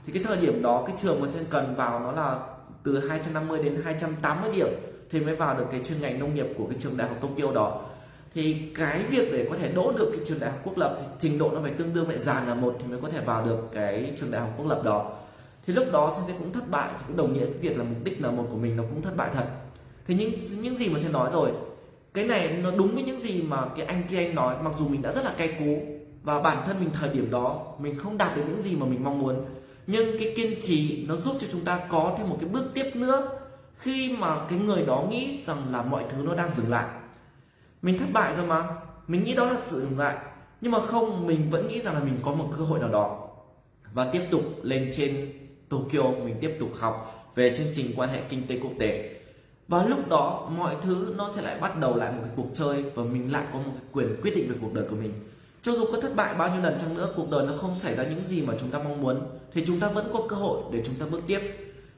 Thì 0.05 0.13
cái 0.13 0.23
thời 0.23 0.37
điểm 0.37 0.61
đó, 0.61 0.83
cái 0.87 0.95
trường 1.01 1.21
mà 1.21 1.27
sẽ 1.27 1.39
cần 1.49 1.75
vào 1.75 1.99
nó 1.99 2.11
là 2.11 2.39
từ 2.85 3.07
250 3.09 3.63
đến 3.63 3.81
280 3.83 4.51
điểm 4.55 4.67
thì 5.11 5.19
mới 5.19 5.35
vào 5.35 5.57
được 5.57 5.65
cái 5.71 5.81
chuyên 5.83 6.01
ngành 6.01 6.19
nông 6.19 6.35
nghiệp 6.35 6.47
của 6.57 6.65
cái 6.69 6.79
trường 6.79 6.97
đại 6.97 7.07
học 7.07 7.17
Tokyo 7.21 7.51
đó. 7.53 7.81
Thì 8.33 8.55
cái 8.75 9.03
việc 9.09 9.31
để 9.31 9.47
có 9.49 9.57
thể 9.57 9.71
đỗ 9.73 9.91
được 9.97 10.09
cái 10.11 10.25
trường 10.25 10.39
đại 10.39 10.51
học 10.51 10.59
quốc 10.63 10.77
lập, 10.77 10.97
thì 11.01 11.07
trình 11.19 11.37
độ 11.37 11.51
nó 11.51 11.59
phải 11.61 11.71
tương 11.71 11.93
đương 11.93 12.09
lại 12.09 12.17
già 12.17 12.43
là 12.47 12.55
một 12.55 12.75
thì 12.79 12.85
mới 12.87 12.99
có 13.01 13.09
thể 13.09 13.21
vào 13.25 13.45
được 13.45 13.57
cái 13.73 14.13
trường 14.19 14.31
đại 14.31 14.41
học 14.41 14.49
quốc 14.57 14.67
lập 14.67 14.81
đó. 14.83 15.13
Thì 15.67 15.73
lúc 15.73 15.87
đó 15.91 16.13
sẽ 16.27 16.33
cũng 16.39 16.51
thất 16.51 16.71
bại, 16.71 16.89
thì 16.97 17.03
cũng 17.07 17.17
đồng 17.17 17.33
nghĩa 17.33 17.45
cái 17.45 17.59
việc 17.61 17.77
là 17.77 17.83
mục 17.83 17.97
đích 18.03 18.21
là 18.21 18.31
một 18.31 18.47
của 18.51 18.57
mình 18.57 18.75
nó 18.75 18.83
cũng 18.83 19.01
thất 19.01 19.17
bại 19.17 19.29
thật. 19.33 19.45
Thì 20.07 20.15
những 20.15 20.31
những 20.61 20.77
gì 20.77 20.89
mà 20.89 20.99
sẽ 20.99 21.09
nói 21.09 21.29
rồi, 21.33 21.51
cái 22.13 22.25
này 22.25 22.57
nó 22.63 22.71
đúng 22.71 22.95
với 22.95 23.03
những 23.03 23.21
gì 23.21 23.41
mà 23.41 23.65
cái 23.77 23.85
anh 23.85 24.03
kia 24.09 24.17
anh 24.17 24.35
nói, 24.35 24.55
mặc 24.63 24.73
dù 24.79 24.87
mình 24.87 25.01
đã 25.01 25.11
rất 25.11 25.25
là 25.25 25.33
cay 25.37 25.47
cú, 25.59 25.81
và 26.23 26.41
bản 26.41 26.57
thân 26.65 26.79
mình 26.79 26.89
thời 26.93 27.09
điểm 27.09 27.31
đó 27.31 27.73
mình 27.79 27.97
không 27.97 28.17
đạt 28.17 28.35
được 28.35 28.43
những 28.47 28.63
gì 28.63 28.75
mà 28.75 28.85
mình 28.85 29.03
mong 29.03 29.19
muốn 29.19 29.45
nhưng 29.87 30.17
cái 30.19 30.33
kiên 30.35 30.61
trì 30.61 31.05
nó 31.07 31.15
giúp 31.15 31.35
cho 31.39 31.47
chúng 31.51 31.65
ta 31.65 31.87
có 31.89 32.15
thêm 32.17 32.29
một 32.29 32.37
cái 32.39 32.49
bước 32.49 32.71
tiếp 32.73 32.91
nữa 32.95 33.39
khi 33.77 34.15
mà 34.19 34.45
cái 34.49 34.59
người 34.59 34.85
đó 34.85 35.05
nghĩ 35.09 35.39
rằng 35.45 35.71
là 35.71 35.81
mọi 35.81 36.03
thứ 36.09 36.23
nó 36.23 36.35
đang 36.35 36.53
dừng 36.53 36.69
lại. 36.69 36.85
Mình 37.81 37.99
thất 37.99 38.05
bại 38.13 38.35
rồi 38.35 38.47
mà, 38.47 38.63
mình 39.07 39.23
nghĩ 39.23 39.35
đó 39.35 39.45
là 39.45 39.57
sự 39.63 39.81
dừng 39.81 39.99
lại. 39.99 40.17
Nhưng 40.61 40.71
mà 40.71 40.79
không, 40.79 41.27
mình 41.27 41.49
vẫn 41.49 41.67
nghĩ 41.67 41.81
rằng 41.81 41.93
là 41.93 41.99
mình 41.99 42.19
có 42.23 42.33
một 42.33 42.49
cơ 42.57 42.63
hội 42.63 42.79
nào 42.79 42.89
đó. 42.89 43.27
Và 43.93 44.09
tiếp 44.11 44.21
tục 44.31 44.41
lên 44.63 44.91
trên 44.95 45.31
Tokyo, 45.69 46.03
mình 46.23 46.35
tiếp 46.41 46.57
tục 46.59 46.69
học 46.79 47.31
về 47.35 47.55
chương 47.57 47.67
trình 47.75 47.93
quan 47.95 48.09
hệ 48.09 48.21
kinh 48.29 48.47
tế 48.47 48.59
quốc 48.59 48.71
tế. 48.79 49.15
Và 49.67 49.85
lúc 49.85 50.09
đó, 50.09 50.49
mọi 50.57 50.75
thứ 50.81 51.13
nó 51.17 51.29
sẽ 51.35 51.41
lại 51.41 51.59
bắt 51.59 51.79
đầu 51.79 51.95
lại 51.95 52.11
một 52.11 52.19
cái 52.21 52.31
cuộc 52.35 52.47
chơi 52.53 52.83
và 52.95 53.03
mình 53.03 53.31
lại 53.31 53.45
có 53.53 53.59
một 53.59 53.71
cái 53.73 53.83
quyền 53.91 54.21
quyết 54.21 54.35
định 54.35 54.49
về 54.49 54.55
cuộc 54.61 54.73
đời 54.73 54.85
của 54.89 54.95
mình 54.95 55.13
cho 55.65 55.71
dù 55.71 55.85
có 55.91 56.01
thất 56.01 56.15
bại 56.15 56.33
bao 56.33 56.51
nhiêu 56.51 56.61
lần 56.61 56.77
chăng 56.81 56.97
nữa, 56.97 57.09
cuộc 57.15 57.29
đời 57.29 57.47
nó 57.47 57.53
không 57.53 57.75
xảy 57.75 57.95
ra 57.95 58.03
những 58.03 58.23
gì 58.29 58.41
mà 58.41 58.53
chúng 58.59 58.69
ta 58.69 58.79
mong 58.83 59.01
muốn, 59.01 59.21
thì 59.53 59.63
chúng 59.67 59.79
ta 59.79 59.89
vẫn 59.89 60.09
có 60.13 60.21
cơ 60.29 60.35
hội 60.35 60.61
để 60.71 60.81
chúng 60.85 60.95
ta 60.95 61.05
bước 61.11 61.21
tiếp. 61.27 61.39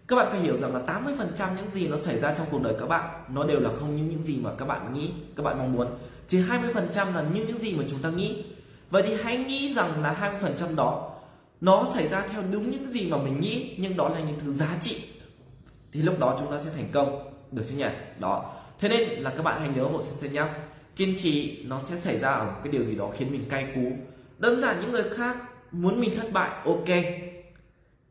Các 0.07 0.15
bạn 0.15 0.28
phải 0.32 0.39
hiểu 0.39 0.59
rằng 0.59 0.74
là 0.74 0.80
80% 0.80 1.55
những 1.57 1.74
gì 1.74 1.88
nó 1.88 1.97
xảy 1.97 2.20
ra 2.20 2.36
trong 2.38 2.47
cuộc 2.51 2.61
đời 2.63 2.76
các 2.80 2.86
bạn, 2.86 3.24
nó 3.30 3.43
đều 3.43 3.59
là 3.59 3.70
không 3.80 3.95
như 3.95 4.03
những 4.03 4.24
gì 4.24 4.38
mà 4.41 4.51
các 4.57 4.65
bạn 4.65 4.93
nghĩ, 4.93 5.11
các 5.36 5.43
bạn 5.43 5.57
mong 5.57 5.74
muốn. 5.74 5.88
Chỉ 6.28 6.38
20% 6.38 7.15
là 7.15 7.26
như 7.34 7.45
những 7.47 7.59
gì 7.59 7.76
mà 7.78 7.84
chúng 7.89 7.99
ta 7.99 8.09
nghĩ. 8.09 8.43
Vậy 8.89 9.03
thì 9.05 9.15
hãy 9.24 9.38
nghĩ 9.38 9.74
rằng 9.74 10.01
là 10.01 10.39
20% 10.41 10.76
đó, 10.76 11.11
nó 11.61 11.86
xảy 11.93 12.07
ra 12.07 12.28
theo 12.32 12.41
đúng 12.51 12.72
những 12.72 12.86
gì 12.86 13.07
mà 13.11 13.18
mình 13.18 13.39
nghĩ, 13.39 13.76
nhưng 13.78 13.97
đó 13.97 14.09
là 14.09 14.20
những 14.20 14.39
thứ 14.39 14.53
giá 14.53 14.78
trị. 14.82 15.01
Thì 15.91 16.01
lúc 16.01 16.20
đó 16.20 16.38
chúng 16.39 16.51
ta 16.51 16.57
sẽ 16.63 16.70
thành 16.76 16.89
công. 16.91 17.34
Được 17.51 17.63
chưa 17.70 17.76
nhỉ? 17.76 17.89
Đó. 18.20 18.53
Thế 18.80 18.89
nên 18.89 19.09
là 19.09 19.30
các 19.30 19.43
bạn 19.43 19.59
hãy 19.59 19.70
nhớ 19.76 19.84
hộ 19.84 20.01
sinh 20.20 20.34
nhé 20.34 20.43
kiên 20.98 21.16
trì, 21.18 21.64
nó 21.68 21.80
sẽ 21.80 21.95
xảy 21.95 22.20
ra 22.20 22.30
ở 22.30 22.52
cái 22.64 22.72
điều 22.72 22.84
gì 22.84 22.95
đó 22.95 23.10
khiến 23.18 23.32
mình 23.32 23.45
cay 23.50 23.68
cú. 23.76 23.91
Đơn 24.39 24.62
giản 24.62 24.76
những 24.82 24.91
người 24.91 25.04
khác 25.04 25.38
muốn 25.72 26.00
mình 26.00 26.16
thất 26.18 26.32
bại, 26.32 26.50
ok. 26.66 27.04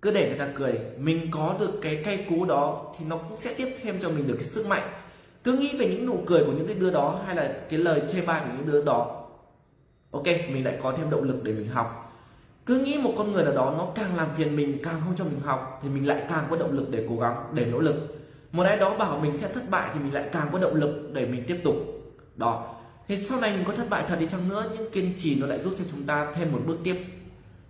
Cứ 0.03 0.11
để 0.11 0.29
người 0.29 0.39
ta 0.39 0.49
cười, 0.55 0.79
mình 0.99 1.29
có 1.31 1.57
được 1.61 1.73
cái 1.83 1.97
cay 1.97 2.27
cú 2.29 2.45
đó 2.45 2.95
thì 2.99 3.05
nó 3.09 3.17
cũng 3.17 3.37
sẽ 3.37 3.55
tiếp 3.55 3.77
thêm 3.83 3.99
cho 4.01 4.09
mình 4.09 4.27
được 4.27 4.35
cái 4.35 4.45
sức 4.45 4.67
mạnh. 4.67 4.83
Cứ 5.45 5.53
nghĩ 5.53 5.77
về 5.79 5.89
những 5.89 6.07
nụ 6.07 6.19
cười 6.27 6.45
của 6.45 6.53
những 6.53 6.67
cái 6.67 6.77
đứa 6.77 6.91
đó 6.91 7.21
hay 7.27 7.37
là 7.37 7.55
cái 7.71 7.79
lời 7.79 8.03
chê 8.09 8.21
bai 8.21 8.41
của 8.41 8.51
những 8.57 8.67
đứa 8.73 8.85
đó, 8.85 9.27
ok, 10.11 10.25
mình 10.25 10.65
lại 10.65 10.79
có 10.83 10.93
thêm 10.97 11.11
động 11.11 11.23
lực 11.23 11.45
để 11.45 11.53
mình 11.53 11.69
học. 11.69 12.03
Cứ 12.67 12.81
nghĩ 12.81 12.99
một 12.99 13.15
con 13.17 13.33
người 13.33 13.45
nào 13.45 13.55
đó 13.55 13.75
nó 13.79 13.89
càng 13.95 14.17
làm 14.17 14.29
phiền 14.37 14.57
mình, 14.57 14.79
càng 14.85 15.01
không 15.05 15.17
cho 15.17 15.25
mình 15.25 15.41
học 15.45 15.81
thì 15.83 15.89
mình 15.89 16.07
lại 16.07 16.23
càng 16.29 16.45
có 16.51 16.57
động 16.57 16.73
lực 16.73 16.91
để 16.91 17.07
cố 17.09 17.17
gắng, 17.17 17.45
để 17.53 17.65
nỗ 17.65 17.81
lực. 17.81 18.17
Một 18.53 18.63
ai 18.63 18.77
đó 18.77 18.97
bảo 18.99 19.19
mình 19.23 19.37
sẽ 19.37 19.49
thất 19.55 19.71
bại 19.71 19.91
thì 19.95 20.01
mình 20.01 20.15
lại 20.15 20.29
càng 20.33 20.49
có 20.53 20.59
động 20.59 20.75
lực 20.75 21.11
để 21.13 21.27
mình 21.27 21.45
tiếp 21.47 21.61
tục. 21.65 21.77
Đó 22.37 22.76
thì 23.09 23.23
sau 23.23 23.41
này 23.41 23.57
mình 23.57 23.65
có 23.65 23.73
thất 23.73 23.91
bại 23.91 24.05
thật 24.09 24.17
đi 24.21 24.27
chăng 24.27 24.49
nữa 24.49 24.65
nhưng 24.79 24.91
kiên 24.91 25.15
trì 25.19 25.41
nó 25.41 25.47
lại 25.47 25.59
giúp 25.59 25.75
cho 25.79 25.85
chúng 25.91 26.07
ta 26.07 26.33
thêm 26.35 26.53
một 26.53 26.61
bước 26.67 26.77
tiếp. 26.85 27.05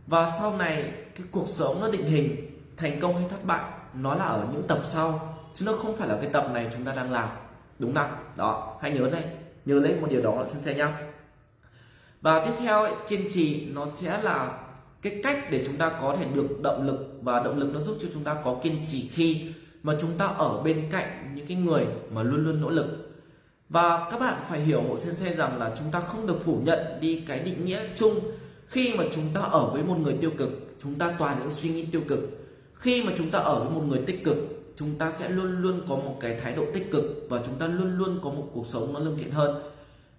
Và 0.07 0.31
sau 0.39 0.57
này 0.57 0.93
cái 1.15 1.27
cuộc 1.31 1.49
sống 1.49 1.81
nó 1.81 1.89
định 1.89 2.05
hình 2.05 2.51
thành 2.77 3.01
công 3.01 3.15
hay 3.15 3.29
thất 3.31 3.45
bại 3.45 3.65
nó 3.95 4.15
là 4.15 4.25
ở 4.25 4.49
những 4.53 4.67
tập 4.67 4.81
sau 4.85 5.39
chứ 5.55 5.65
nó 5.65 5.73
không 5.73 5.97
phải 5.97 6.09
là 6.09 6.17
cái 6.21 6.31
tập 6.33 6.51
này 6.53 6.69
chúng 6.73 6.85
ta 6.85 6.95
đang 6.95 7.13
làm. 7.13 7.29
Đúng 7.79 7.95
không 7.95 8.11
đó 8.37 8.79
hãy 8.83 8.91
nhớ 8.91 9.11
đây 9.13 9.23
nhớ 9.65 9.81
lấy 9.81 9.95
một 10.01 10.07
điều 10.11 10.23
đó 10.23 10.45
xin 10.53 10.63
xe 10.63 10.75
nhá. 10.75 10.99
Và 12.21 12.47
tiếp 12.47 12.53
theo 12.59 12.83
ấy, 12.83 12.93
kiên 13.09 13.29
trì 13.31 13.67
nó 13.67 13.87
sẽ 13.87 14.23
là 14.23 14.59
cái 15.03 15.21
cách 15.23 15.51
để 15.51 15.65
chúng 15.67 15.77
ta 15.77 15.91
có 16.01 16.17
thể 16.21 16.27
được 16.35 16.63
động 16.63 16.87
lực 16.87 17.19
và 17.23 17.41
động 17.41 17.59
lực 17.59 17.71
nó 17.75 17.81
giúp 17.81 17.97
cho 18.01 18.09
chúng 18.15 18.25
ta 18.25 18.35
có 18.45 18.57
kiên 18.63 18.77
trì 18.89 19.09
khi 19.09 19.53
mà 19.83 19.95
chúng 20.01 20.19
ta 20.19 20.27
ở 20.27 20.63
bên 20.63 20.89
cạnh 20.91 21.33
những 21.35 21.47
cái 21.47 21.57
người 21.57 21.87
mà 22.11 22.23
luôn 22.23 22.45
luôn 22.45 22.61
nỗ 22.61 22.71
lực 22.71 23.16
và 23.69 24.09
các 24.11 24.21
bạn 24.21 24.45
phải 24.49 24.61
hiểu 24.61 24.83
hộ 24.83 24.99
xe 24.99 25.35
rằng 25.35 25.59
là 25.59 25.75
chúng 25.79 25.91
ta 25.91 26.01
không 26.01 26.27
được 26.27 26.45
phủ 26.45 26.61
nhận 26.65 26.79
đi 27.01 27.25
cái 27.29 27.39
định 27.39 27.65
nghĩa 27.65 27.81
chung. 27.95 28.21
Khi 28.67 28.95
mà 28.99 29.05
chúng 29.13 29.25
ta 29.35 29.41
ở 29.41 29.71
với 29.71 29.83
một 29.83 29.97
người 29.99 30.15
tiêu 30.21 30.31
cực 30.39 30.51
chúng 30.83 30.95
ta 30.95 31.15
toàn 31.19 31.37
những 31.41 31.51
suy 31.51 31.69
nghĩ 31.69 31.87
tiêu 31.93 32.01
cực. 32.09 32.19
Khi 32.75 33.03
mà 33.03 33.13
chúng 33.17 33.31
ta 33.31 33.39
ở 33.39 33.59
với 33.59 33.71
một 33.71 33.83
người 33.89 34.01
tích 34.07 34.25
cực 34.25 34.37
chúng 34.77 34.99
ta 34.99 35.11
sẽ 35.11 35.29
luôn 35.29 35.63
luôn 35.63 35.81
có 35.89 35.97
một 35.97 36.17
cái 36.21 36.41
thái 36.43 36.55
độ 36.55 36.65
tích 36.75 36.91
cực 36.93 37.05
và 37.29 37.41
chúng 37.47 37.55
ta 37.55 37.67
luôn 37.67 37.99
luôn 37.99 38.21
có 38.23 38.31
một 38.31 38.51
cuộc 38.55 38.67
sống 38.67 38.93
nó 38.95 39.01
lương 39.01 39.19
thiện 39.19 39.31
hơn. 39.31 39.63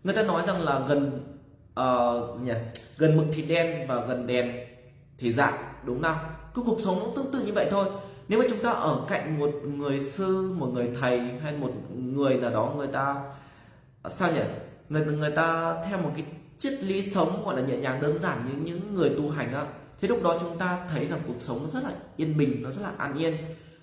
Người 0.04 0.16
ta 0.16 0.24
nói 0.24 0.44
rằng 0.48 0.62
là 0.62 0.86
gần 0.88 1.12
uh, 1.80 2.42
nhỉ? 2.42 2.54
gần 2.98 3.18
mực 3.18 3.26
thì 3.34 3.42
đen 3.42 3.88
và 3.88 4.06
gần 4.06 4.28
đèn 4.28 4.52
thì 5.18 5.34
dạng 5.34 5.74
đúng 5.86 6.04
không 6.04 6.18
cái 6.56 6.64
cuộc 6.66 6.82
sống 6.82 7.00
nó 7.00 7.06
tương 7.16 7.32
tự 7.32 7.46
như 7.46 7.54
vậy 7.54 7.68
thôi. 7.72 7.86
Nếu 8.28 8.40
mà 8.40 8.46
chúng 8.50 8.60
ta 8.60 8.72
ở 8.72 9.06
cạnh 9.10 9.40
một 9.40 9.52
người 9.64 10.00
sư 10.00 10.54
một 10.58 10.68
người 10.74 10.90
thầy 11.02 11.20
hay 11.20 11.58
một 11.58 11.72
người 12.18 12.38
nào 12.38 12.52
đó 12.52 12.74
người 12.78 12.88
ta 12.88 13.16
à, 14.04 14.10
sao 14.10 14.32
nhỉ? 14.32 14.42
Người 14.90 15.06
người 15.06 15.32
ta 15.32 15.76
theo 15.90 15.98
một 15.98 16.12
cái 16.16 16.26
triết 16.58 16.84
lý 16.84 17.02
sống 17.02 17.44
gọi 17.46 17.56
là 17.56 17.62
nhẹ 17.62 17.78
nhàng, 17.78 18.02
đơn 18.02 18.20
giản 18.22 18.46
như 18.46 18.72
những 18.72 18.96
người 18.96 19.10
tu 19.18 19.30
hành 19.30 19.54
á. 19.54 19.66
Thế 20.02 20.08
lúc 20.08 20.24
đó 20.24 20.38
chúng 20.40 20.58
ta 20.58 20.88
thấy 20.92 21.08
rằng 21.08 21.20
cuộc 21.28 21.40
sống 21.40 21.60
nó 21.62 21.68
rất 21.68 21.84
là 21.84 21.92
yên 22.16 22.38
bình, 22.38 22.64
nó 22.64 22.72
rất 22.72 22.82
là 22.84 22.92
an 22.98 23.18
yên. 23.18 23.34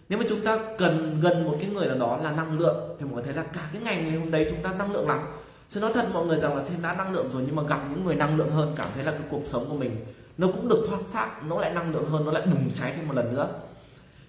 Nếu 0.09 0.19
mà 0.19 0.25
chúng 0.29 0.41
ta 0.41 0.59
cần 0.79 1.21
gần 1.21 1.45
một 1.45 1.57
cái 1.61 1.71
người 1.71 1.87
nào 1.87 1.99
đó 1.99 2.17
là 2.23 2.33
năng 2.33 2.59
lượng, 2.59 2.97
thì 2.99 3.05
mọi 3.05 3.15
người 3.15 3.23
thấy 3.23 3.35
là 3.35 3.43
cả 3.43 3.69
cái 3.73 3.83
ngày 3.83 4.03
ngày 4.03 4.19
hôm 4.19 4.31
đấy 4.31 4.47
chúng 4.51 4.63
ta 4.63 4.73
năng 4.73 4.93
lượng 4.93 5.09
lắm. 5.09 5.21
Chứ 5.69 5.81
nói 5.81 5.93
thật 5.95 6.07
mọi 6.13 6.27
người 6.27 6.39
rằng 6.39 6.57
là 6.57 6.65
xem 6.65 6.83
đã 6.83 6.95
năng 6.95 7.13
lượng 7.13 7.27
rồi, 7.33 7.43
nhưng 7.47 7.57
mà 7.57 7.63
gặp 7.63 7.81
những 7.91 8.05
người 8.05 8.15
năng 8.15 8.37
lượng 8.37 8.51
hơn, 8.51 8.73
cảm 8.77 8.87
thấy 8.95 9.05
là 9.05 9.13
cái 9.13 9.21
cuộc 9.31 9.43
sống 9.45 9.65
của 9.69 9.77
mình 9.77 10.05
nó 10.39 10.47
cũng 10.47 10.69
được 10.69 10.87
thoát 10.89 11.01
xác, 11.07 11.31
nó 11.49 11.61
lại 11.61 11.75
năng 11.75 11.93
lượng 11.93 12.11
hơn, 12.11 12.25
nó 12.25 12.33
lại 12.33 12.47
bùng 12.47 12.71
cháy 12.75 12.93
thêm 12.97 13.09
một 13.09 13.15
lần 13.15 13.35
nữa. 13.35 13.49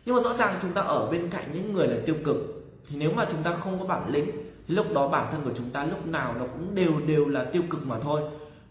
Nhưng 0.06 0.16
mà 0.16 0.22
rõ 0.22 0.34
ràng 0.34 0.56
chúng 0.62 0.72
ta 0.72 0.82
ở 0.82 1.12
bên 1.12 1.30
cạnh 1.30 1.44
những 1.54 1.74
người 1.74 1.88
là 1.88 1.96
tiêu 2.06 2.16
cực 2.26 2.55
thì 2.90 2.96
nếu 2.96 3.12
mà 3.12 3.26
chúng 3.32 3.44
ta 3.44 3.54
không 3.54 3.80
có 3.80 3.86
bản 3.86 4.10
lĩnh 4.10 4.32
thì 4.68 4.76
lúc 4.76 4.94
đó 4.94 5.08
bản 5.08 5.28
thân 5.32 5.42
của 5.44 5.52
chúng 5.58 5.70
ta 5.70 5.84
lúc 5.84 6.08
nào 6.08 6.36
nó 6.40 6.46
cũng 6.46 6.76
đều 6.76 7.00
đều 7.08 7.28
là 7.28 7.44
tiêu 7.44 7.62
cực 7.70 7.88
mà 7.88 7.96
thôi. 8.00 8.22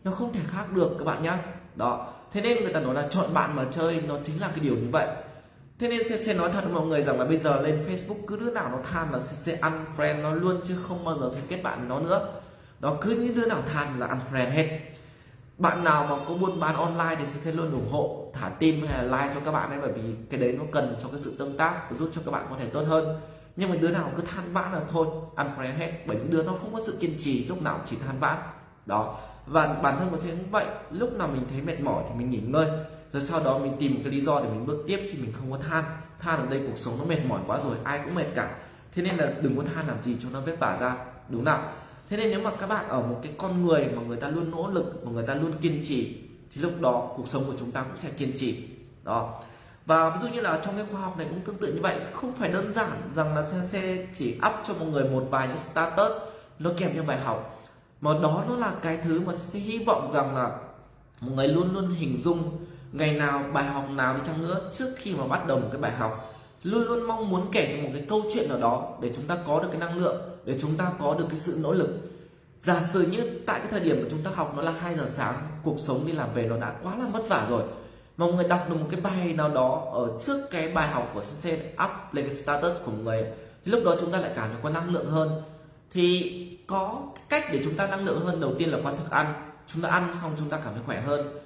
Nó 0.05 0.11
không 0.11 0.33
thể 0.33 0.41
khác 0.47 0.73
được 0.73 0.97
các 0.99 1.05
bạn 1.05 1.23
nhá. 1.23 1.39
Đó. 1.75 2.13
Thế 2.33 2.41
nên 2.41 2.63
người 2.63 2.73
ta 2.73 2.81
nói 2.81 2.95
là 2.95 3.09
chọn 3.11 3.35
bạn 3.35 3.57
mà 3.57 3.65
chơi 3.71 4.03
nó 4.09 4.15
chính 4.23 4.41
là 4.41 4.49
cái 4.49 4.61
điều 4.61 4.77
như 4.77 4.89
vậy. 4.93 5.07
Thế 5.79 5.89
nên 5.89 6.09
sẽ, 6.09 6.23
sẽ 6.23 6.35
nói 6.35 6.51
thật 6.53 6.65
mọi 6.73 6.87
người 6.87 7.03
rằng 7.03 7.19
là 7.19 7.25
bây 7.25 7.39
giờ 7.39 7.61
lên 7.61 7.85
facebook 7.89 8.27
cứ 8.27 8.37
đứa 8.37 8.51
nào 8.51 8.69
nó 8.73 8.79
than 8.91 9.13
là 9.13 9.19
sẽ, 9.19 9.37
sẽ 9.43 9.59
ăn 9.61 9.85
friend 9.97 10.23
nó 10.23 10.35
luôn 10.35 10.61
chứ 10.65 10.77
không 10.83 11.05
bao 11.05 11.19
giờ 11.19 11.31
sẽ 11.35 11.41
kết 11.49 11.63
bạn 11.63 11.79
với 11.79 11.89
nó 11.89 12.01
nữa. 12.01 12.29
Đó 12.81 12.97
cứ 13.01 13.11
những 13.11 13.35
đứa 13.35 13.47
nào 13.47 13.63
than 13.73 14.01
là 14.01 14.07
ăn 14.07 14.21
friend 14.33 14.51
hết. 14.51 14.81
Bạn 15.59 15.85
nào 15.85 16.07
mà 16.07 16.25
có 16.29 16.35
buôn 16.35 16.61
bán 16.61 16.77
online 16.77 17.17
thì 17.19 17.41
sẽ 17.41 17.53
luôn 17.53 17.73
ủng 17.73 17.89
hộ 17.91 18.31
thả 18.35 18.49
tim 18.49 18.87
hay 18.87 19.05
là 19.05 19.19
like 19.19 19.35
cho 19.35 19.41
các 19.45 19.53
bạn 19.53 19.71
ấy 19.71 19.79
bởi 19.81 19.93
vì 19.93 20.03
cái 20.31 20.41
đấy 20.41 20.57
nó 20.59 20.65
cần 20.73 20.97
cho 21.03 21.09
cái 21.09 21.21
sự 21.21 21.35
tương 21.39 21.57
tác 21.57 21.91
và 21.91 21.97
giúp 21.97 22.11
cho 22.15 22.21
các 22.25 22.31
bạn 22.31 22.47
có 22.51 22.57
thể 22.59 22.67
tốt 22.67 22.83
hơn 22.89 23.21
nhưng 23.57 23.71
mà 23.71 23.77
đứa 23.77 23.89
nào 23.89 24.13
cứ 24.17 24.23
than 24.23 24.53
vãn 24.53 24.73
là 24.73 24.81
thôi, 24.91 25.07
ăn 25.37 25.53
khỏe 25.57 25.73
hết. 25.73 25.93
Bởi 26.07 26.17
vì 26.17 26.29
đứa 26.29 26.43
nó 26.43 26.53
không 26.53 26.75
có 26.75 26.81
sự 26.87 26.97
kiên 27.01 27.17
trì 27.19 27.45
lúc 27.45 27.63
nào 27.63 27.81
chỉ 27.87 27.97
than 28.07 28.21
vãn. 28.21 28.39
Đó. 28.87 29.19
Và 29.47 29.81
bản 29.83 29.99
thân 29.99 30.11
của 30.11 30.17
sẽ 30.17 30.31
cũng 30.31 30.51
vậy. 30.51 30.67
Lúc 30.91 31.13
nào 31.13 31.29
mình 31.29 31.47
thấy 31.51 31.61
mệt 31.61 31.81
mỏi 31.81 32.05
thì 32.09 32.15
mình 32.19 32.31
nghỉ 32.31 32.41
ngơi. 32.41 32.69
Rồi 33.13 33.23
sau 33.23 33.45
đó 33.45 33.59
mình 33.59 33.77
tìm 33.81 33.95
một 33.95 34.01
cái 34.05 34.13
lý 34.13 34.21
do 34.21 34.41
để 34.41 34.49
mình 34.49 34.67
bước 34.67 34.85
tiếp 34.87 35.09
chứ 35.13 35.19
mình 35.21 35.33
không 35.33 35.53
có 35.53 35.59
than. 35.59 35.85
Than 36.19 36.41
ở 36.41 36.47
đây 36.47 36.63
cuộc 36.67 36.79
sống 36.79 36.95
nó 36.99 37.05
mệt 37.05 37.19
mỏi 37.29 37.41
quá 37.47 37.61
rồi, 37.61 37.77
ai 37.85 38.01
cũng 38.05 38.15
mệt 38.15 38.27
cả. 38.35 38.57
Thế 38.95 39.03
nên 39.03 39.17
là 39.17 39.33
đừng 39.43 39.57
có 39.57 39.63
than 39.75 39.87
làm 39.87 40.03
gì 40.03 40.17
cho 40.23 40.29
nó 40.33 40.41
vất 40.41 40.59
vả 40.61 40.77
ra. 40.81 40.97
Đúng 41.29 41.45
nào? 41.45 41.63
Thế 42.09 42.17
nên 42.17 42.31
nếu 42.31 42.41
mà 42.41 42.51
các 42.61 42.67
bạn 42.67 42.89
ở 42.89 43.01
một 43.03 43.21
cái 43.23 43.33
con 43.39 43.63
người 43.63 43.89
mà 43.97 44.03
người 44.03 44.17
ta 44.17 44.29
luôn 44.29 44.51
nỗ 44.51 44.69
lực, 44.69 45.07
mà 45.07 45.13
người 45.13 45.27
ta 45.27 45.35
luôn 45.35 45.53
kiên 45.61 45.83
trì, 45.85 46.21
thì 46.55 46.61
lúc 46.61 46.81
đó 46.81 47.13
cuộc 47.17 47.29
sống 47.29 47.45
của 47.47 47.55
chúng 47.59 47.71
ta 47.71 47.83
cũng 47.83 47.97
sẽ 47.97 48.11
kiên 48.11 48.33
trì. 48.37 48.69
Đó 49.03 49.41
và 49.87 50.11
ví 50.11 50.19
dụ 50.23 50.29
như 50.29 50.41
là 50.41 50.61
trong 50.65 50.77
cái 50.77 50.85
khoa 50.93 51.01
học 51.01 51.19
này 51.19 51.27
cũng 51.31 51.41
tương 51.41 51.59
tự 51.59 51.73
như 51.73 51.81
vậy. 51.83 51.97
Không 52.13 52.33
phải 52.33 52.49
đơn 52.49 52.75
giản 52.75 52.91
rằng 53.15 53.37
là 53.37 53.47
xe 53.73 54.07
chỉ 54.15 54.39
up 54.47 54.53
cho 54.67 54.75
một 54.75 54.87
người 54.87 55.05
một 55.05 55.27
vài 55.31 55.49
những 55.49 55.57
status 55.57 56.13
nó 56.59 56.71
kèm 56.77 56.91
theo 56.95 57.03
bài 57.03 57.19
học. 57.19 57.63
Mà 58.01 58.11
đó 58.23 58.45
nó 58.49 58.57
là 58.57 58.73
cái 58.83 58.99
thứ 59.05 59.21
mà 59.21 59.33
sẽ 59.33 59.59
hy 59.59 59.79
vọng 59.79 60.11
rằng 60.15 60.37
là 60.37 60.51
một 61.21 61.33
người 61.35 61.49
luôn 61.49 61.75
luôn 61.75 61.91
hình 61.91 62.17
dung 62.25 62.67
ngày 62.93 63.13
nào, 63.13 63.45
bài 63.53 63.65
học 63.65 63.91
nào 63.91 64.15
đi 64.15 64.21
chăng 64.27 64.43
nữa 64.43 64.71
trước 64.75 64.95
khi 64.97 65.15
mà 65.15 65.27
bắt 65.27 65.47
đầu 65.47 65.59
một 65.59 65.69
cái 65.73 65.81
bài 65.81 65.93
học. 65.93 66.35
Luôn 66.63 66.83
luôn 66.83 67.03
mong 67.03 67.31
muốn 67.31 67.49
kể 67.53 67.73
cho 67.73 67.83
một 67.83 67.91
cái 67.95 68.07
câu 68.09 68.23
chuyện 68.35 68.49
nào 68.49 68.59
đó 68.59 68.97
để 69.01 69.13
chúng 69.17 69.27
ta 69.27 69.37
có 69.47 69.63
được 69.63 69.69
cái 69.71 69.81
năng 69.81 69.99
lượng, 69.99 70.23
để 70.45 70.59
chúng 70.61 70.77
ta 70.77 70.93
có 70.99 71.15
được 71.19 71.27
cái 71.29 71.39
sự 71.39 71.59
nỗ 71.63 71.73
lực. 71.73 71.89
Giả 72.61 72.81
sử 72.93 73.03
như 73.03 73.41
tại 73.47 73.59
cái 73.59 73.69
thời 73.71 73.81
điểm 73.81 73.99
mà 74.03 74.09
chúng 74.11 74.23
ta 74.23 74.31
học 74.35 74.53
nó 74.57 74.63
là 74.63 74.71
2 74.71 74.95
giờ 74.95 75.07
sáng, 75.09 75.35
cuộc 75.63 75.79
sống 75.79 76.07
đi 76.07 76.13
làm 76.13 76.35
về 76.35 76.47
nó 76.47 76.57
đã 76.57 76.75
quá 76.83 76.97
là 76.97 77.07
vất 77.13 77.29
vả 77.29 77.47
rồi 77.49 77.63
mà 78.17 78.27
một 78.27 78.33
người 78.35 78.49
đọc 78.49 78.67
được 78.69 78.77
một 78.77 78.87
cái 78.91 79.01
bài 79.01 79.35
nào 79.37 79.49
đó 79.49 79.89
ở 79.93 80.09
trước 80.21 80.51
cái 80.51 80.69
bài 80.69 80.89
học 80.89 81.11
của 81.15 81.23
sensei 81.23 81.67
up 81.85 81.91
lên 82.13 82.27
cái 82.27 82.37
status 82.37 82.73
của 82.85 82.91
một 82.91 82.99
người 83.05 83.27
lúc 83.65 83.83
đó 83.85 83.97
chúng 84.01 84.13
ta 84.13 84.19
lại 84.19 84.31
cảm 84.35 84.49
thấy 84.49 84.59
có 84.63 84.71
năng 84.71 84.91
lượng 84.91 85.11
hơn 85.11 85.43
thì 85.91 86.59
có 86.67 87.03
cách 87.29 87.45
để 87.53 87.61
chúng 87.65 87.75
ta 87.75 87.87
năng 87.87 88.05
lượng 88.05 88.21
hơn 88.21 88.41
đầu 88.41 88.55
tiên 88.59 88.71
là 88.71 88.79
qua 88.83 88.93
thức 88.93 89.11
ăn 89.11 89.51
chúng 89.67 89.83
ta 89.83 89.89
ăn 89.89 90.15
xong 90.23 90.33
chúng 90.39 90.49
ta 90.49 90.57
cảm 90.65 90.73
thấy 90.75 90.83
khỏe 90.87 91.01
hơn 91.01 91.39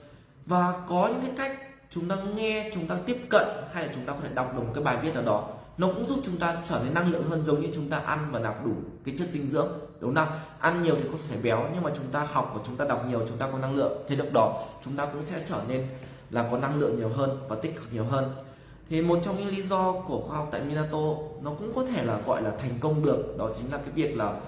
và 0.47 0.73
có 0.89 1.09
những 1.09 1.21
cái 1.21 1.33
cách 1.37 1.59
chúng 1.91 2.09
ta 2.09 2.16
nghe 2.35 2.71
chúng 2.75 2.87
ta 2.87 2.97
tiếp 3.07 3.27
cận 3.29 3.47
hay 3.73 3.87
là 3.87 3.93
chúng 3.95 4.05
ta 4.05 4.12
có 4.12 4.19
thể 4.23 4.29
đọc 4.35 4.55
được 4.55 4.62
một 4.62 4.73
cái 4.75 4.85
bài 4.85 4.97
viết 5.03 5.14
nào 5.14 5.23
đó 5.23 5.49
nó 5.79 5.87
cũng 5.87 6.05
giúp 6.05 6.19
chúng 6.25 6.37
ta 6.39 6.57
trở 6.64 6.81
nên 6.85 6.95
năng 6.95 7.12
lượng 7.12 7.31
hơn 7.31 7.45
giống 7.45 7.61
như 7.61 7.69
chúng 7.75 7.91
ta 7.91 7.99
ăn 7.99 8.29
và 8.33 8.39
nạp 8.39 8.64
đủ 8.64 8.73
cái 9.05 9.14
chất 9.19 9.29
dinh 9.33 9.51
dưỡng 9.51 9.69
đúng 10.01 10.14
không 10.14 10.29
ăn 10.59 10.83
nhiều 10.83 10.97
thì 10.97 11.09
có 11.12 11.19
thể 11.31 11.37
béo 11.37 11.64
nhưng 11.75 11.83
mà 11.83 11.91
chúng 11.97 12.07
ta 12.12 12.27
học 12.33 12.53
và 12.55 12.61
chúng 12.66 12.77
ta 12.77 12.85
đọc 12.85 13.05
nhiều 13.09 13.21
chúng 13.29 13.39
ta 13.39 13.49
có 13.53 13.59
năng 13.59 13.77
lượng 13.77 14.03
thì 14.09 14.16
lúc 14.16 14.33
đó 14.33 14.62
chúng 14.85 14.97
ta 14.97 15.07
cũng 15.07 15.23
sẽ 15.23 15.43
trở 15.49 15.61
nên 15.69 15.87
là 16.31 16.49
có 16.51 16.59
năng 16.59 16.81
lượng 16.81 16.97
nhiều 16.97 17.09
hơn 17.09 17.39
và 17.49 17.57
tích 17.57 17.76
cực 17.76 17.93
nhiều 17.93 18.05
hơn. 18.05 18.35
Thì 18.91 19.03
một 19.03 19.18
trong 19.22 19.39
những 19.39 19.49
lý 19.49 19.62
do 19.62 19.93
của 19.93 20.20
khoa 20.20 20.37
học 20.37 20.49
tại 20.51 20.61
Minato 20.61 20.99
nó 21.43 21.51
cũng 21.59 21.72
có 21.74 21.85
thể 21.85 22.05
là 22.05 22.20
gọi 22.26 22.43
là 22.43 22.51
thành 22.59 22.79
công 22.81 23.05
được, 23.05 23.35
đó 23.39 23.51
chính 23.57 23.72
là 23.72 23.79
cái 23.79 23.91
việc 23.95 24.16
là 24.16 24.41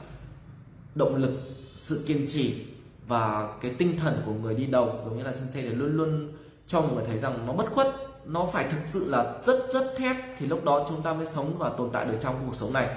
động 0.94 1.16
lực, 1.16 1.32
sự 1.76 2.04
kiên 2.06 2.26
trì 2.28 2.66
và 3.06 3.48
cái 3.60 3.74
tinh 3.78 3.98
thần 3.98 4.22
của 4.26 4.32
người 4.32 4.54
đi 4.54 4.66
đầu, 4.66 5.00
giống 5.04 5.18
như 5.18 5.24
là 5.24 5.32
sensei 5.32 5.62
thì 5.62 5.68
luôn 5.68 5.96
luôn 5.96 6.32
cho 6.66 6.80
mọi 6.80 6.94
người 6.94 7.04
thấy 7.06 7.18
rằng 7.18 7.46
nó 7.46 7.52
bất 7.52 7.72
khuất, 7.72 7.88
nó 8.24 8.48
phải 8.52 8.64
thực 8.64 8.80
sự 8.84 9.10
là 9.10 9.34
rất 9.44 9.72
rất 9.72 9.94
thép 9.96 10.16
thì 10.38 10.46
lúc 10.46 10.64
đó 10.64 10.86
chúng 10.88 11.02
ta 11.02 11.12
mới 11.12 11.26
sống 11.26 11.54
và 11.58 11.68
tồn 11.68 11.90
tại 11.92 12.06
được 12.06 12.16
trong 12.20 12.34
cuộc 12.46 12.54
sống 12.54 12.72
này. 12.72 12.88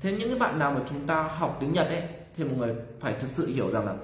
Thế 0.00 0.12
những 0.12 0.28
cái 0.28 0.38
bạn 0.38 0.58
nào 0.58 0.72
mà 0.72 0.80
chúng 0.88 1.06
ta 1.06 1.22
học 1.22 1.56
tiếng 1.60 1.72
nhật 1.72 1.86
ấy, 1.86 2.02
thì 2.36 2.44
mọi 2.44 2.54
người 2.54 2.74
phải 3.00 3.14
thực 3.20 3.30
sự 3.30 3.46
hiểu 3.46 3.70
rằng 3.70 3.86
là 3.86 3.94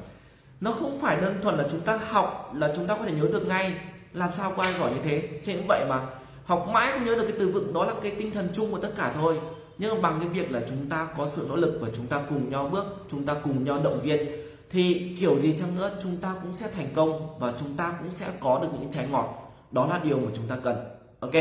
nó 0.60 0.72
không 0.72 1.00
phải 1.00 1.20
đơn 1.20 1.38
thuần 1.42 1.56
là 1.56 1.64
chúng 1.70 1.80
ta 1.80 1.96
học 1.96 2.52
là 2.54 2.72
chúng 2.76 2.86
ta 2.86 2.96
có 2.96 3.02
thể 3.04 3.12
nhớ 3.12 3.28
được 3.32 3.46
ngay 3.46 3.74
làm 4.14 4.32
sao 4.32 4.52
có 4.56 4.62
ai 4.62 4.74
giỏi 4.78 4.90
như 4.90 5.00
thế? 5.04 5.28
Sẽ 5.42 5.56
cũng 5.56 5.66
vậy 5.68 5.84
mà. 5.88 6.06
Học 6.44 6.68
mãi 6.72 6.92
không 6.92 7.04
nhớ 7.04 7.14
được 7.14 7.24
cái 7.28 7.36
từ 7.38 7.48
vựng 7.48 7.72
đó 7.72 7.84
là 7.84 7.94
cái 8.02 8.12
tinh 8.18 8.30
thần 8.30 8.48
chung 8.54 8.72
của 8.72 8.78
tất 8.78 8.90
cả 8.96 9.12
thôi. 9.14 9.40
Nhưng 9.78 9.94
mà 9.94 10.00
bằng 10.00 10.20
cái 10.20 10.28
việc 10.28 10.52
là 10.52 10.60
chúng 10.68 10.88
ta 10.88 11.08
có 11.16 11.26
sự 11.26 11.46
nỗ 11.48 11.56
lực 11.56 11.78
và 11.80 11.88
chúng 11.96 12.06
ta 12.06 12.22
cùng 12.28 12.50
nhau 12.50 12.68
bước, 12.72 12.84
chúng 13.10 13.26
ta 13.26 13.34
cùng 13.44 13.64
nhau 13.64 13.80
động 13.84 14.00
viên, 14.00 14.26
thì 14.70 15.16
kiểu 15.20 15.38
gì 15.38 15.56
chăng 15.58 15.76
nữa 15.76 15.90
chúng 16.02 16.16
ta 16.16 16.34
cũng 16.42 16.56
sẽ 16.56 16.68
thành 16.68 16.86
công 16.94 17.38
và 17.38 17.52
chúng 17.60 17.76
ta 17.76 17.94
cũng 18.02 18.12
sẽ 18.12 18.26
có 18.40 18.58
được 18.62 18.68
những 18.80 18.92
trái 18.92 19.06
ngọt. 19.10 19.54
Đó 19.70 19.86
là 19.86 20.00
điều 20.02 20.18
mà 20.18 20.30
chúng 20.36 20.46
ta 20.48 20.56
cần. 20.64 20.76
Ok. 21.20 21.32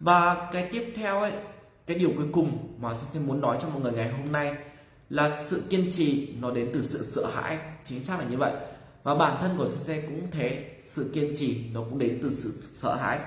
Và 0.00 0.48
cái 0.52 0.68
tiếp 0.72 0.92
theo 0.96 1.20
ấy, 1.20 1.32
cái 1.86 1.96
điều 1.98 2.10
cuối 2.16 2.26
cùng 2.32 2.74
mà 2.80 2.94
sẽ 2.94 3.20
muốn 3.20 3.40
nói 3.40 3.58
cho 3.62 3.68
mọi 3.68 3.82
người 3.82 3.92
ngày 3.92 4.12
hôm 4.12 4.32
nay 4.32 4.54
là 5.10 5.42
sự 5.46 5.62
kiên 5.70 5.90
trì 5.92 6.28
nó 6.40 6.50
đến 6.50 6.70
từ 6.74 6.82
sự 6.82 7.02
sợ 7.02 7.26
hãi. 7.34 7.58
Chính 7.84 8.00
xác 8.00 8.18
là 8.18 8.24
như 8.30 8.36
vậy. 8.36 8.52
Và 9.02 9.14
bản 9.14 9.36
thân 9.40 9.54
của 9.58 9.68
sensei 9.68 10.00
cũng 10.00 10.30
thế 10.30 10.64
sự 10.94 11.10
kiên 11.12 11.32
trì 11.36 11.64
nó 11.72 11.80
cũng 11.82 11.98
đến 11.98 12.18
từ 12.22 12.30
sự 12.34 12.52
sợ 12.62 12.94
hãi. 12.94 13.18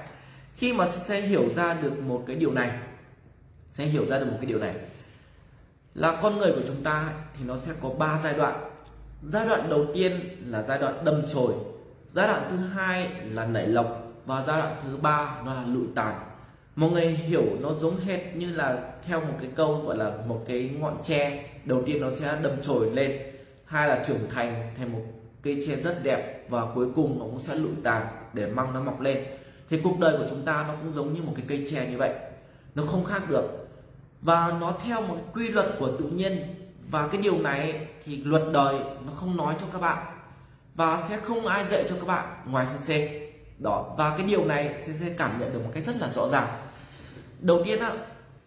Khi 0.55 0.73
mà 0.73 0.85
sẽ 0.87 1.21
hiểu 1.21 1.49
ra 1.49 1.73
được 1.73 1.99
một 1.99 2.23
cái 2.27 2.35
điều 2.35 2.53
này, 2.53 2.71
sẽ 3.69 3.85
hiểu 3.85 4.05
ra 4.05 4.19
được 4.19 4.25
một 4.25 4.37
cái 4.41 4.45
điều 4.45 4.59
này, 4.59 4.75
là 5.95 6.19
con 6.21 6.37
người 6.37 6.51
của 6.51 6.61
chúng 6.67 6.83
ta 6.83 7.13
thì 7.37 7.45
nó 7.45 7.57
sẽ 7.57 7.71
có 7.81 7.89
3 7.89 8.19
giai 8.23 8.33
đoạn. 8.33 8.69
Giai 9.23 9.45
đoạn 9.45 9.69
đầu 9.69 9.85
tiên 9.93 10.19
là 10.45 10.63
giai 10.63 10.79
đoạn 10.79 11.05
đâm 11.05 11.21
chồi, 11.33 11.53
giai 12.07 12.27
đoạn 12.27 12.47
thứ 12.49 12.57
hai 12.57 13.09
là 13.23 13.45
nảy 13.45 13.67
lộc 13.67 14.13
và 14.25 14.43
giai 14.47 14.61
đoạn 14.61 14.75
thứ 14.83 14.97
ba 14.97 15.41
nó 15.45 15.53
là 15.53 15.65
lụi 15.67 15.85
tàn. 15.95 16.15
Mọi 16.75 16.91
người 16.91 17.07
hiểu 17.07 17.43
nó 17.59 17.73
giống 17.73 17.99
hệt 17.99 18.35
như 18.35 18.51
là 18.51 18.91
theo 19.05 19.21
một 19.21 19.37
cái 19.41 19.49
câu 19.55 19.81
gọi 19.85 19.97
là 19.97 20.13
một 20.27 20.43
cái 20.47 20.69
ngọn 20.79 20.97
tre, 21.03 21.49
đầu 21.65 21.83
tiên 21.85 22.01
nó 22.01 22.09
sẽ 22.19 22.37
đâm 22.43 22.51
chồi 22.61 22.91
lên, 22.91 23.21
hai 23.65 23.87
là 23.87 24.03
trưởng 24.07 24.29
thành 24.29 24.73
thành 24.77 24.91
một 24.91 25.01
cây 25.43 25.63
tre 25.67 25.75
rất 25.75 26.03
đẹp 26.03 26.45
và 26.49 26.65
cuối 26.75 26.87
cùng 26.95 27.19
nó 27.19 27.25
cũng 27.25 27.39
sẽ 27.39 27.55
lụi 27.55 27.71
tàn 27.83 28.07
để 28.33 28.47
măng 28.47 28.73
nó 28.73 28.81
mọc 28.81 29.01
lên. 29.01 29.25
Thì 29.69 29.79
cuộc 29.83 29.99
đời 29.99 30.17
của 30.17 30.25
chúng 30.29 30.45
ta 30.45 30.65
nó 30.67 30.73
cũng 30.81 30.91
giống 30.91 31.13
như 31.13 31.21
một 31.21 31.33
cái 31.35 31.45
cây 31.47 31.67
tre 31.71 31.87
như 31.87 31.97
vậy. 31.97 32.13
Nó 32.75 32.83
không 32.83 33.05
khác 33.05 33.29
được. 33.29 33.67
Và 34.21 34.57
nó 34.61 34.73
theo 34.85 35.01
một 35.01 35.17
quy 35.33 35.49
luật 35.49 35.67
của 35.79 35.91
tự 35.99 36.05
nhiên. 36.05 36.55
Và 36.89 37.07
cái 37.07 37.21
điều 37.21 37.39
này 37.39 37.87
thì 38.05 38.17
luật 38.23 38.43
đời 38.53 38.75
nó 39.05 39.11
không 39.15 39.37
nói 39.37 39.55
cho 39.59 39.65
các 39.73 39.81
bạn. 39.81 40.05
Và 40.75 41.03
sẽ 41.09 41.17
không 41.17 41.45
ai 41.45 41.65
dạy 41.65 41.85
cho 41.89 41.95
các 41.95 42.07
bạn 42.07 42.43
ngoài 42.45 42.65
sensei 42.65 43.29
đó, 43.59 43.95
và 43.97 44.17
cái 44.17 44.27
điều 44.27 44.45
này 44.45 44.75
sensei 44.85 45.09
cảm 45.17 45.39
nhận 45.39 45.53
được 45.53 45.59
một 45.63 45.71
cách 45.73 45.83
rất 45.85 45.95
là 45.99 46.09
rõ 46.09 46.27
ràng. 46.27 46.47
Đầu 47.39 47.61
tiên 47.65 47.79
á, 47.79 47.91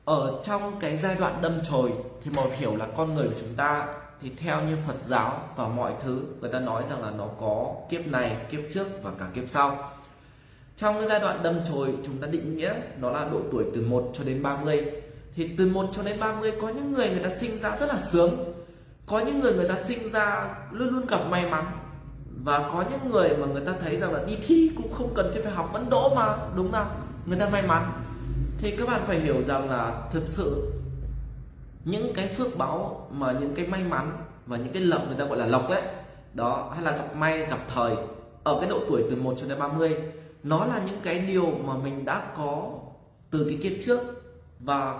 ở 0.04 0.42
trong 0.44 0.80
cái 0.80 0.96
giai 0.96 1.14
đoạn 1.14 1.42
đâm 1.42 1.60
chồi 1.70 1.92
thì 2.24 2.30
mọi 2.34 2.50
hiểu 2.56 2.76
là 2.76 2.86
con 2.96 3.14
người 3.14 3.26
của 3.26 3.40
chúng 3.40 3.54
ta 3.56 3.86
thì 4.22 4.30
theo 4.36 4.62
như 4.62 4.76
Phật 4.86 4.96
giáo 5.06 5.40
và 5.56 5.68
mọi 5.68 5.92
thứ, 6.00 6.20
người 6.40 6.52
ta 6.52 6.60
nói 6.60 6.82
rằng 6.90 7.02
là 7.02 7.10
nó 7.10 7.26
có 7.40 7.74
kiếp 7.90 8.06
này, 8.06 8.36
kiếp 8.50 8.60
trước 8.74 8.86
và 9.02 9.10
cả 9.18 9.26
kiếp 9.34 9.44
sau. 9.48 9.92
Trong 10.76 10.98
cái 10.98 11.08
giai 11.08 11.20
đoạn 11.20 11.42
đâm 11.42 11.54
chồi 11.64 11.94
chúng 12.06 12.18
ta 12.18 12.26
định 12.26 12.56
nghĩa, 12.56 12.74
nó 13.00 13.10
là 13.10 13.28
độ 13.32 13.40
tuổi 13.52 13.64
từ 13.74 13.82
1 13.82 14.10
cho 14.14 14.24
đến 14.24 14.42
30 14.42 14.84
thì 15.34 15.50
từ 15.58 15.66
1 15.66 15.86
cho 15.92 16.02
đến 16.02 16.20
30 16.20 16.52
có 16.62 16.68
những 16.68 16.92
người 16.92 17.08
người 17.08 17.22
ta 17.22 17.28
sinh 17.28 17.60
ra 17.60 17.76
rất 17.80 17.86
là 17.86 17.98
sướng. 17.98 18.54
Có 19.06 19.18
những 19.18 19.40
người 19.40 19.54
người 19.54 19.68
ta 19.68 19.74
sinh 19.74 20.12
ra 20.12 20.48
luôn 20.70 20.88
luôn 20.88 21.06
gặp 21.06 21.20
may 21.30 21.50
mắn. 21.50 21.64
Và 22.44 22.58
có 22.58 22.84
những 22.90 23.10
người 23.12 23.28
mà 23.36 23.46
người 23.46 23.66
ta 23.66 23.72
thấy 23.80 23.96
rằng 23.96 24.12
là 24.12 24.24
đi 24.26 24.36
thi 24.46 24.70
cũng 24.76 24.92
không 24.92 25.14
cần 25.14 25.40
phải 25.42 25.52
học, 25.52 25.70
vẫn 25.72 25.90
đỗ 25.90 26.14
mà, 26.14 26.36
đúng 26.56 26.72
không? 26.72 26.88
Người 27.26 27.38
ta 27.38 27.48
may 27.48 27.62
mắn. 27.62 27.92
Thì 28.58 28.76
các 28.76 28.88
bạn 28.88 29.00
phải 29.06 29.18
hiểu 29.18 29.42
rằng 29.42 29.70
là 29.70 30.02
thực 30.12 30.26
sự 30.26 30.72
những 31.86 32.12
cái 32.14 32.28
phước 32.28 32.56
báo 32.58 33.08
mà 33.10 33.32
những 33.32 33.54
cái 33.54 33.66
may 33.66 33.84
mắn 33.84 34.12
và 34.46 34.56
những 34.56 34.72
cái 34.72 34.82
lộc 34.82 35.06
người 35.06 35.16
ta 35.18 35.24
gọi 35.24 35.38
là 35.38 35.46
lộc 35.46 35.68
ấy, 35.68 35.82
đó, 36.34 36.70
hay 36.74 36.84
là 36.84 36.90
gặp 36.90 37.16
may, 37.16 37.38
gặp 37.38 37.58
thời, 37.74 37.96
ở 38.44 38.56
cái 38.60 38.70
độ 38.70 38.80
tuổi 38.88 39.04
từ 39.10 39.16
1 39.16 39.34
cho 39.40 39.46
đến 39.46 39.58
30 39.58 39.96
nó 40.42 40.64
là 40.66 40.80
những 40.86 41.00
cái 41.02 41.18
điều 41.18 41.50
mà 41.64 41.74
mình 41.84 42.04
đã 42.04 42.32
có 42.36 42.70
từ 43.30 43.46
cái 43.48 43.58
kiếp 43.62 43.72
trước. 43.84 44.00
Và 44.60 44.98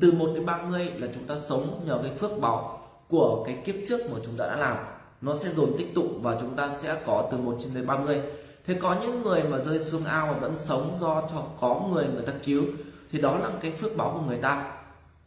từ 0.00 0.12
1 0.12 0.30
đến 0.34 0.46
30 0.46 0.90
là 0.96 1.08
chúng 1.14 1.24
ta 1.24 1.36
sống 1.38 1.82
nhờ 1.86 1.98
cái 2.02 2.12
phước 2.18 2.30
báo 2.40 2.88
của 3.08 3.42
cái 3.46 3.58
kiếp 3.64 3.74
trước 3.88 4.00
mà 4.10 4.18
chúng 4.24 4.34
ta 4.36 4.46
đã 4.46 4.56
làm. 4.56 4.76
Nó 5.20 5.36
sẽ 5.36 5.48
dồn 5.48 5.72
tích 5.78 5.94
tụ 5.94 6.08
và 6.22 6.36
chúng 6.40 6.56
ta 6.56 6.70
sẽ 6.80 6.96
có 7.06 7.28
từ 7.32 7.38
1 7.38 7.56
đến 7.74 7.86
30 7.86 8.20
thế 8.66 8.74
có 8.74 8.96
những 9.02 9.22
người 9.22 9.42
mà 9.42 9.58
rơi 9.58 9.78
xuống 9.78 10.04
ao 10.04 10.26
mà 10.26 10.32
vẫn 10.32 10.56
sống 10.56 10.96
do 11.00 11.22
cho 11.30 11.42
có 11.60 11.82
người 11.92 12.04
người 12.14 12.26
ta 12.26 12.32
cứu, 12.44 12.64
thì 13.12 13.20
đó 13.20 13.38
là 13.38 13.50
cái 13.60 13.72
phước 13.72 13.96
báo 13.96 14.12
của 14.12 14.26
người 14.26 14.38
ta 14.38 14.79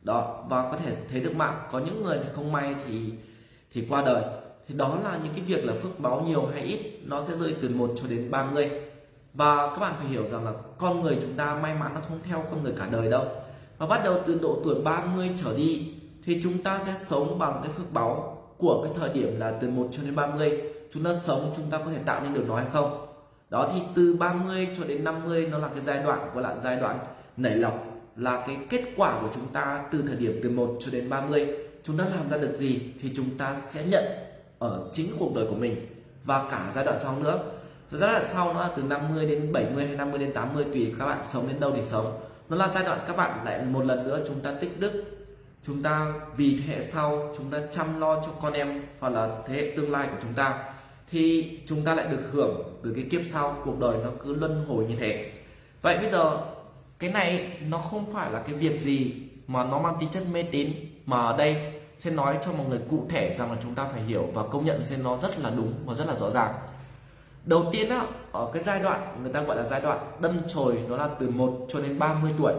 đó, 0.04 0.46
và 0.50 0.64
có 0.72 0.78
thể 0.78 0.96
thấy 1.12 1.20
được 1.20 1.36
mạng. 1.36 1.68
Có 1.72 1.80
những 1.80 2.04
người 2.04 2.18
thì 2.24 2.30
không 2.36 2.52
may 2.52 2.76
thì 2.88 3.14
thì 3.72 3.86
qua 3.90 4.02
đời. 4.06 4.24
Thì 4.68 4.76
đó 4.76 4.98
là 5.04 5.18
những 5.24 5.34
cái 5.34 5.42
việc 5.42 5.66
là 5.66 5.74
phước 5.82 6.00
báo 6.00 6.22
nhiều 6.22 6.46
hay 6.54 6.62
ít, 6.62 6.80
nó 7.04 7.22
sẽ 7.22 7.38
rơi 7.38 7.56
từ 7.62 7.70
1 7.70 7.92
cho 7.96 8.08
đến 8.10 8.32
30 8.32 8.70
và 9.34 9.70
các 9.70 9.80
bạn 9.80 9.94
phải 9.98 10.08
hiểu 10.08 10.28
rằng 10.28 10.46
là 10.46 10.52
con 10.78 11.02
người 11.02 11.18
chúng 11.22 11.34
ta 11.34 11.56
may 11.56 11.74
mắn 11.74 11.92
nó 11.96 12.02
không 12.02 12.20
theo 12.24 12.46
con 12.52 12.64
người 12.64 12.74
cả 12.78 12.88
đời 12.92 13.10
đâu. 13.10 13.26
Và 13.78 13.88
bắt 13.88 14.02
đầu 14.04 14.20
từ 14.28 14.40
độ 14.42 14.62
tuổi 14.64 14.76
30 14.84 15.30
trở 15.44 15.58
đi, 15.58 15.94
thì 16.26 16.40
chúng 16.44 16.58
ta 16.58 16.80
sẽ 16.86 16.94
sống 17.06 17.40
bằng 17.40 17.60
cái 17.64 17.74
phước 17.78 17.94
báo 17.94 18.38
của 18.58 18.84
cái 18.84 18.94
thời 19.00 19.10
điểm 19.14 19.40
là 19.40 19.54
từ 19.62 19.70
1 19.70 19.88
cho 19.92 20.04
đến 20.04 20.16
30 20.16 20.62
chúng 20.94 21.04
ta 21.04 21.14
sống, 21.14 21.54
chúng 21.58 21.70
ta 21.70 21.78
có 21.78 21.92
thể 21.92 22.00
tạo 22.06 22.22
nên 22.24 22.34
được 22.34 22.46
nó 22.48 22.56
hay 22.56 22.66
không? 22.74 23.06
Đó 23.50 23.70
thì 23.74 23.82
từ 23.96 24.16
30 24.20 24.68
cho 24.78 24.84
đến 24.84 25.04
50 25.04 25.48
nó 25.52 25.58
là 25.58 25.68
cái 25.68 25.84
giai 25.86 26.04
đoạn, 26.04 26.30
gọi 26.34 26.44
là 26.44 26.56
giai 26.64 26.76
đoạn 26.76 27.00
nảy 27.38 27.56
lọc 27.56 27.93
là 28.16 28.44
cái 28.48 28.58
kết 28.70 28.84
quả 28.96 29.20
của 29.22 29.30
chúng 29.34 29.48
ta 29.54 29.84
từ 29.92 30.04
thời 30.08 30.16
điểm 30.16 30.40
từ 30.44 30.50
1 30.50 30.78
cho 30.80 30.92
đến 30.92 31.10
30 31.10 31.48
chúng 31.84 31.98
ta 31.98 32.06
làm 32.06 32.30
ra 32.30 32.38
được 32.38 32.56
gì 32.58 32.82
thì 33.02 33.12
chúng 33.16 33.38
ta 33.38 33.56
sẽ 33.70 33.86
nhận 33.86 34.04
ở 34.60 34.90
chính 34.94 35.08
cuộc 35.20 35.36
đời 35.36 35.46
của 35.50 35.56
mình 35.56 35.88
và 36.24 36.48
cả 36.52 36.72
giai 36.76 36.86
đoạn 36.86 37.00
sau 37.04 37.20
nữa. 37.20 37.40
Giai 37.92 38.12
đoạn 38.12 38.26
sau 38.34 38.54
nó 38.54 38.62
là 38.62 38.70
từ 38.76 38.84
50 38.84 39.26
đến 39.26 39.52
70 39.54 39.86
hay 39.86 39.96
50 39.96 40.20
đến 40.20 40.34
80 40.34 40.66
tùy 40.74 40.94
các 41.00 41.06
bạn 41.06 41.22
sống 41.26 41.48
đến 41.48 41.60
đâu 41.60 41.72
thì 41.76 41.82
sống. 41.82 42.20
Nó 42.50 42.58
là 42.58 42.70
giai 42.74 42.84
đoạn 42.84 43.00
các 43.08 43.18
bạn 43.18 43.46
lại 43.46 43.62
một 43.66 43.86
lần 43.86 44.04
nữa 44.04 44.20
chúng 44.28 44.40
ta 44.40 44.52
tích 44.52 44.80
đức. 44.80 45.04
Chúng 45.64 45.84
ta 45.84 46.14
vì 46.38 46.60
thế 46.60 46.74
hệ 46.74 46.84
sau, 46.84 47.34
chúng 47.38 47.52
ta 47.52 47.58
chăm 47.72 48.00
lo 48.00 48.16
cho 48.16 48.32
con 48.42 48.54
em 48.54 48.82
hoặc 49.00 49.10
là 49.10 49.30
thế 49.48 49.56
hệ 49.56 49.74
tương 49.78 49.92
lai 49.92 50.08
của 50.12 50.18
chúng 50.22 50.34
ta, 50.34 50.64
thì 51.12 51.52
chúng 51.66 51.86
ta 51.86 51.96
lại 51.96 52.08
được 52.12 52.22
hưởng 52.32 52.80
từ 52.84 52.94
cái 52.96 53.06
kiếp 53.12 53.22
sau. 53.26 53.58
Cuộc 53.66 53.80
đời 53.80 53.98
nó 54.04 54.10
cứ 54.24 54.34
luân 54.34 54.66
hồi 54.68 54.86
như 54.90 54.96
thế. 55.00 55.32
Vậy 55.82 55.98
bây 55.98 56.10
giờ 56.10 56.38
cái 57.04 57.12
này 57.12 57.48
nó 57.68 57.78
không 57.78 58.14
phải 58.14 58.32
là 58.32 58.40
cái 58.40 58.56
việc 58.56 58.80
gì 58.80 59.14
mà 59.48 59.64
nó 59.64 59.80
mang 59.80 59.96
tính 60.00 60.10
chất 60.10 60.24
mê 60.32 60.44
tín, 60.44 60.72
mà 61.06 61.18
ở 61.18 61.38
đây 61.38 61.56
sẽ 62.00 62.12
nói 62.12 62.38
cho 62.46 62.52
mọi 62.52 62.68
người 62.68 62.80
cụ 62.90 63.06
thể 63.10 63.36
rằng 63.40 63.52
là 63.52 63.58
chúng 63.64 63.76
ta 63.76 63.86
phải 63.92 64.02
hiểu 64.02 64.28
và 64.34 64.44
công 64.44 64.66
nhận 64.66 64.84
xem 64.84 65.04
nó 65.04 65.18
rất 65.22 65.40
là 65.40 65.50
đúng 65.50 65.74
và 65.86 65.94
rất 65.94 66.08
là 66.08 66.16
rõ 66.16 66.30
ràng. 66.30 66.54
Đầu 67.46 67.66
tiên 67.72 67.90
á, 67.90 68.06
ở 68.32 68.50
cái 68.54 68.64
giai 68.64 68.80
đoạn, 68.80 69.18
người 69.24 69.34
ta 69.34 69.42
gọi 69.42 69.58
là 69.58 69.64
giai 69.64 69.82
đoạn 69.82 70.00
đâm 70.20 70.40
chồi, 70.48 70.80
nó 70.90 70.98
là 70.98 71.10
từ 71.20 71.30
1 71.30 71.66
cho 71.70 71.80
đến 71.80 72.00
30 72.00 72.32
tuổi. 72.38 72.54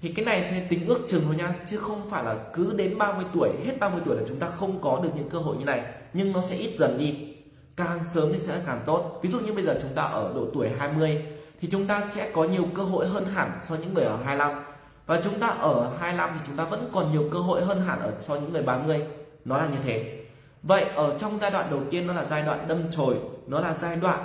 Thì 0.00 0.12
cái 0.12 0.24
này 0.24 0.42
sẽ 0.50 0.66
tính 0.68 0.86
ước 0.86 1.00
chừng 1.08 1.22
thôi 1.26 1.34
nha, 1.36 1.54
chứ 1.66 1.78
không 1.78 2.10
phải 2.10 2.24
là 2.24 2.36
cứ 2.52 2.74
đến 2.76 2.98
30 2.98 3.24
tuổi, 3.34 3.50
hết 3.66 3.80
30 3.80 4.00
tuổi 4.04 4.16
là 4.16 4.22
chúng 4.28 4.38
ta 4.38 4.46
không 4.46 4.80
có 4.80 5.00
được 5.02 5.10
những 5.16 5.28
cơ 5.30 5.38
hội 5.38 5.56
như 5.56 5.64
này. 5.64 5.82
Nhưng 6.12 6.32
nó 6.32 6.42
sẽ 6.42 6.56
ít 6.56 6.76
dần 6.78 6.98
đi. 6.98 7.16
Càng 7.76 7.98
sớm 8.14 8.32
thì 8.32 8.38
sẽ 8.38 8.60
càng 8.66 8.82
tốt. 8.86 9.20
Ví 9.22 9.30
dụ 9.30 9.40
như 9.40 9.52
bây 9.52 9.64
giờ 9.64 9.78
chúng 9.82 9.94
ta 9.94 10.02
ở 10.02 10.32
độ 10.34 10.46
tuổi 10.54 10.68
20 10.78 11.22
thì 11.64 11.70
chúng 11.70 11.86
ta 11.86 12.02
sẽ 12.10 12.30
có 12.34 12.44
nhiều 12.44 12.66
cơ 12.74 12.82
hội 12.82 13.06
hơn 13.06 13.26
hẳn 13.34 13.60
so 13.64 13.74
với 13.74 13.84
những 13.84 13.94
người 13.94 14.04
ở 14.04 14.16
25 14.16 14.62
và 15.06 15.20
chúng 15.20 15.40
ta 15.40 15.46
ở 15.46 15.90
25 15.98 16.30
thì 16.34 16.40
chúng 16.46 16.56
ta 16.56 16.64
vẫn 16.64 16.90
còn 16.92 17.12
nhiều 17.12 17.28
cơ 17.32 17.38
hội 17.38 17.64
hơn 17.64 17.80
hẳn 17.80 18.00
ở 18.00 18.12
so 18.20 18.34
với 18.34 18.42
những 18.42 18.52
người 18.52 18.62
30 18.62 19.06
nó 19.44 19.58
là 19.58 19.66
như 19.66 19.76
thế. 19.84 20.24
Vậy 20.62 20.84
ở 20.84 21.18
trong 21.18 21.38
giai 21.38 21.50
đoạn 21.50 21.70
đầu 21.70 21.80
tiên, 21.90 22.06
nó 22.06 22.12
là 22.12 22.24
giai 22.30 22.42
đoạn 22.42 22.68
đâm 22.68 22.90
chồi, 22.90 23.16
nó 23.46 23.60
là 23.60 23.74
giai 23.74 23.96
đoạn 23.96 24.24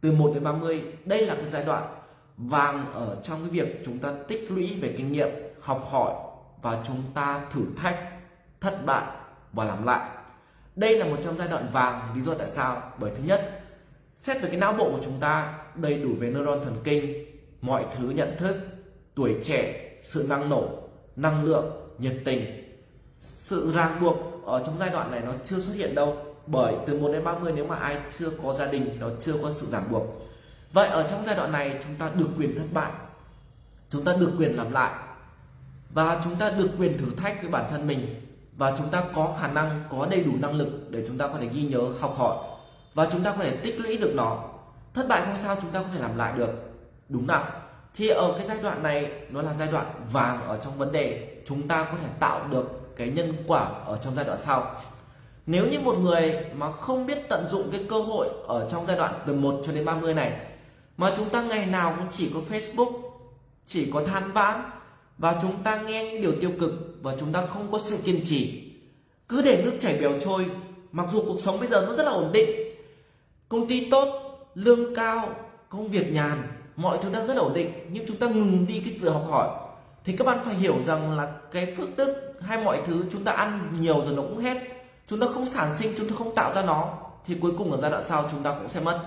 từ 0.00 0.12
1 0.12 0.30
đến 0.34 0.44
30 0.44 0.82
đây 1.04 1.26
là 1.26 1.34
cái 1.34 1.46
giai 1.46 1.64
đoạn 1.64 1.82
vàng 2.36 2.92
ở 2.94 3.16
trong 3.22 3.40
cái 3.40 3.50
việc 3.50 3.82
chúng 3.84 3.98
ta 3.98 4.12
tích 4.28 4.50
lũy 4.50 4.78
về 4.82 4.94
kinh 4.98 5.12
nghiệm, 5.12 5.28
học 5.60 5.88
hỏi 5.90 6.12
và 6.62 6.78
chúng 6.84 7.02
ta 7.14 7.40
thử 7.52 7.62
thách, 7.82 7.98
thất 8.60 8.86
bại 8.86 9.04
và 9.52 9.64
làm 9.64 9.86
lại. 9.86 10.08
Đây 10.76 10.98
là 10.98 11.06
một 11.06 11.16
trong 11.24 11.36
giai 11.38 11.48
đoạn 11.48 11.66
vàng. 11.72 12.12
Lý 12.14 12.22
do 12.22 12.34
tại 12.34 12.48
sao? 12.50 12.82
Bởi 12.98 13.10
thứ 13.16 13.22
nhất, 13.22 13.62
xét 14.16 14.42
về 14.42 14.48
cái 14.48 14.58
não 14.58 14.72
bộ 14.72 14.90
của 14.90 15.00
chúng 15.02 15.20
ta 15.20 15.54
đầy 15.82 15.94
đủ 15.94 16.10
về 16.18 16.30
neuron 16.30 16.64
thần 16.64 16.76
kinh, 16.84 17.24
mọi 17.60 17.84
thứ 17.96 18.10
nhận 18.10 18.36
thức, 18.38 18.56
tuổi 19.14 19.36
trẻ, 19.42 19.90
sự 20.02 20.26
năng 20.28 20.48
nổ, 20.48 20.68
năng 21.16 21.44
lượng, 21.44 21.64
nhiệt 21.98 22.16
tình. 22.24 22.44
Sự 23.20 23.70
ràng 23.74 24.00
buộc 24.00 24.16
ở 24.46 24.62
trong 24.66 24.78
giai 24.78 24.90
đoạn 24.90 25.10
này 25.10 25.20
nó 25.20 25.32
chưa 25.44 25.60
xuất 25.60 25.72
hiện 25.76 25.94
đâu, 25.94 26.16
bởi 26.46 26.74
từ 26.86 26.98
1 26.98 27.12
đến 27.12 27.24
30 27.24 27.52
nếu 27.56 27.66
mà 27.66 27.76
ai 27.76 27.96
chưa 28.18 28.30
có 28.42 28.52
gia 28.52 28.66
đình 28.66 28.88
thì 28.92 28.98
nó 29.00 29.08
chưa 29.20 29.34
có 29.42 29.50
sự 29.50 29.66
ràng 29.66 29.84
buộc. 29.90 30.02
Vậy 30.72 30.88
ở 30.88 31.08
trong 31.10 31.22
giai 31.26 31.36
đoạn 31.36 31.52
này 31.52 31.78
chúng 31.84 31.94
ta 31.98 32.10
được 32.14 32.28
quyền 32.38 32.58
thất 32.58 32.64
bại, 32.72 32.92
chúng 33.90 34.04
ta 34.04 34.16
được 34.20 34.32
quyền 34.38 34.56
làm 34.56 34.72
lại, 34.72 34.92
và 35.94 36.20
chúng 36.24 36.36
ta 36.36 36.50
được 36.50 36.68
quyền 36.78 36.98
thử 36.98 37.06
thách 37.16 37.42
với 37.42 37.50
bản 37.50 37.64
thân 37.70 37.86
mình, 37.86 38.26
và 38.56 38.74
chúng 38.78 38.88
ta 38.88 39.04
có 39.14 39.36
khả 39.40 39.52
năng, 39.52 39.84
có 39.90 40.06
đầy 40.10 40.24
đủ 40.24 40.32
năng 40.38 40.54
lực 40.54 40.90
để 40.90 41.04
chúng 41.06 41.18
ta 41.18 41.28
có 41.28 41.34
thể 41.40 41.48
ghi 41.52 41.62
nhớ, 41.62 41.80
học 42.00 42.14
hỏi, 42.18 42.36
và 42.94 43.08
chúng 43.12 43.22
ta 43.22 43.30
có 43.30 43.44
thể 43.44 43.56
tích 43.56 43.80
lũy 43.80 43.96
được 43.96 44.12
nó 44.14 44.49
thất 44.94 45.08
bại 45.08 45.22
không 45.26 45.36
sao, 45.36 45.56
chúng 45.62 45.70
ta 45.70 45.82
có 45.82 45.88
thể 45.92 46.00
làm 46.00 46.16
lại 46.16 46.32
được. 46.38 46.50
Đúng 47.08 47.26
nào? 47.26 47.44
Thì 47.94 48.08
ở 48.08 48.32
cái 48.36 48.46
giai 48.46 48.58
đoạn 48.62 48.82
này, 48.82 49.10
nó 49.30 49.42
là 49.42 49.54
giai 49.54 49.68
đoạn 49.68 49.86
vàng 50.12 50.46
ở 50.46 50.58
trong 50.64 50.78
vấn 50.78 50.92
đề 50.92 51.36
chúng 51.46 51.68
ta 51.68 51.84
có 51.84 51.98
thể 52.02 52.08
tạo 52.20 52.48
được 52.48 52.96
cái 52.96 53.08
nhân 53.08 53.34
quả 53.46 53.70
ở 53.86 53.96
trong 53.96 54.14
giai 54.14 54.24
đoạn 54.24 54.38
sau. 54.38 54.80
Nếu 55.46 55.66
như 55.66 55.80
một 55.80 55.98
người 55.98 56.44
mà 56.54 56.72
không 56.72 57.06
biết 57.06 57.18
tận 57.28 57.46
dụng 57.46 57.68
cái 57.72 57.84
cơ 57.88 58.00
hội 58.00 58.28
ở 58.46 58.68
trong 58.70 58.86
giai 58.86 58.96
đoạn 58.96 59.14
từ 59.26 59.34
1 59.34 59.62
cho 59.66 59.72
đến 59.72 59.84
30 59.84 60.14
này, 60.14 60.32
mà 60.96 61.12
chúng 61.16 61.28
ta 61.28 61.42
ngày 61.42 61.66
nào 61.66 61.94
cũng 61.98 62.06
chỉ 62.12 62.30
có 62.34 62.40
Facebook, 62.50 62.92
chỉ 63.66 63.90
có 63.94 64.02
than 64.04 64.32
vãn, 64.32 64.70
và 65.18 65.38
chúng 65.42 65.62
ta 65.62 65.82
nghe 65.82 66.04
những 66.04 66.22
điều 66.22 66.32
tiêu 66.40 66.50
cực, 66.60 66.72
và 67.02 67.14
chúng 67.20 67.32
ta 67.32 67.46
không 67.46 67.72
có 67.72 67.78
sự 67.78 67.98
kiên 68.04 68.20
trì, 68.24 68.70
cứ 69.28 69.42
để 69.42 69.62
nước 69.64 69.72
chảy 69.80 69.98
bèo 70.00 70.12
trôi, 70.20 70.46
mặc 70.92 71.06
dù 71.10 71.24
cuộc 71.26 71.40
sống 71.40 71.60
bây 71.60 71.68
giờ 71.68 71.86
nó 71.88 71.94
rất 71.94 72.04
là 72.04 72.12
ổn 72.12 72.30
định, 72.32 72.50
công 73.48 73.68
ty 73.68 73.90
tốt 73.90 74.29
lương 74.54 74.94
cao, 74.94 75.28
công 75.68 75.88
việc 75.88 76.12
nhàn, 76.12 76.42
mọi 76.76 76.98
thứ 77.02 77.10
đang 77.12 77.26
rất 77.26 77.34
là 77.34 77.40
ổn 77.40 77.54
định, 77.54 77.72
nhưng 77.92 78.06
chúng 78.08 78.16
ta 78.16 78.26
ngừng 78.26 78.66
đi 78.66 78.82
cái 78.84 78.94
sự 79.00 79.10
học 79.10 79.26
hỏi. 79.30 79.48
Thì 80.04 80.16
các 80.16 80.26
bạn 80.26 80.38
phải 80.44 80.54
hiểu 80.54 80.80
rằng 80.80 81.16
là 81.16 81.32
cái 81.50 81.74
phước 81.76 81.96
đức 81.96 82.32
hay 82.40 82.64
mọi 82.64 82.82
thứ 82.86 83.04
chúng 83.12 83.24
ta 83.24 83.32
ăn 83.32 83.72
nhiều 83.80 84.02
rồi 84.02 84.14
nó 84.16 84.22
cũng 84.22 84.38
hết. 84.38 84.58
Chúng 85.06 85.20
ta 85.20 85.26
không 85.34 85.46
sản 85.46 85.74
sinh, 85.78 85.92
chúng 85.98 86.08
ta 86.08 86.14
không 86.18 86.34
tạo 86.34 86.54
ra 86.54 86.62
nó, 86.62 86.98
thì 87.26 87.36
cuối 87.40 87.52
cùng 87.58 87.72
ở 87.72 87.78
giai 87.78 87.90
đoạn 87.90 88.04
sau 88.06 88.28
chúng 88.30 88.42
ta 88.42 88.54
cũng 88.54 88.68
sẽ 88.68 88.80
mất. 88.80 89.00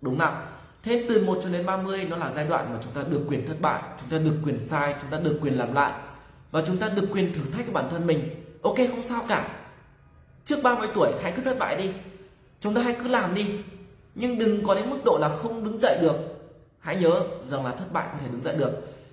Đúng 0.00 0.18
nào? 0.18 0.42
Thế 0.82 1.04
từ 1.08 1.24
1 1.26 1.38
cho 1.42 1.48
đến 1.48 1.66
30 1.66 2.06
nó 2.10 2.16
là 2.16 2.30
giai 2.34 2.46
đoạn 2.46 2.72
mà 2.72 2.78
chúng 2.82 2.92
ta 2.92 3.02
được 3.10 3.24
quyền 3.28 3.46
thất 3.46 3.60
bại, 3.60 3.82
chúng 4.00 4.10
ta 4.10 4.18
được 4.18 4.36
quyền 4.44 4.62
sai, 4.62 4.94
chúng 5.00 5.10
ta 5.10 5.18
được 5.18 5.38
quyền 5.42 5.58
làm 5.58 5.74
lại. 5.74 5.92
Và 6.50 6.62
chúng 6.66 6.76
ta 6.76 6.88
được 6.88 7.08
quyền 7.12 7.34
thử 7.34 7.40
thách 7.56 7.72
bản 7.72 7.84
thân 7.90 8.06
mình. 8.06 8.44
Ok, 8.62 8.76
không 8.90 9.02
sao 9.02 9.22
cả. 9.28 9.48
Trước 10.44 10.56
30 10.62 10.88
tuổi, 10.94 11.12
hãy 11.22 11.32
cứ 11.36 11.42
thất 11.42 11.58
bại 11.58 11.76
đi. 11.76 11.90
Chúng 12.60 12.74
ta 12.74 12.82
hãy 12.82 12.96
cứ 13.02 13.08
làm 13.08 13.34
đi 13.34 13.46
nhưng 14.14 14.38
đừng 14.38 14.66
có 14.66 14.74
đến 14.74 14.90
mức 14.90 15.04
độ 15.04 15.18
là 15.18 15.28
không 15.28 15.64
đứng 15.64 15.80
dậy 15.80 15.98
được. 16.02 16.16
Hãy 16.78 16.96
nhớ 16.96 17.20
rằng 17.50 17.64
là 17.64 17.70
thất 17.70 17.92
bại 17.92 18.06
có 18.12 18.18
thể 18.20 18.26
đứng 18.32 18.44
dậy 18.44 18.56
được. 18.56 18.72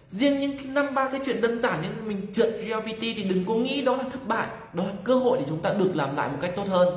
Riêng 0.10 0.40
những 0.40 0.58
cái 0.58 0.66
năm 0.66 0.94
ba 0.94 1.10
cái 1.12 1.22
chuyện 1.26 1.42
đơn 1.42 1.62
giản 1.62 1.82
như 1.82 1.88
mình 2.06 2.34
trượt 2.34 2.50
GPT 2.68 3.00
thì 3.00 3.24
đừng 3.24 3.46
có 3.46 3.54
nghĩ 3.54 3.82
đó 3.82 3.96
là 3.96 4.04
thất 4.04 4.28
bại. 4.28 4.48
Đó 4.74 4.84
là 4.84 4.94
cơ 5.04 5.16
hội 5.16 5.38
để 5.38 5.46
chúng 5.50 5.60
ta 5.60 5.74
được 5.74 5.96
làm 5.96 6.16
lại 6.16 6.30
một 6.30 6.38
cách 6.42 6.54
tốt 6.56 6.68
hơn. 6.68 6.94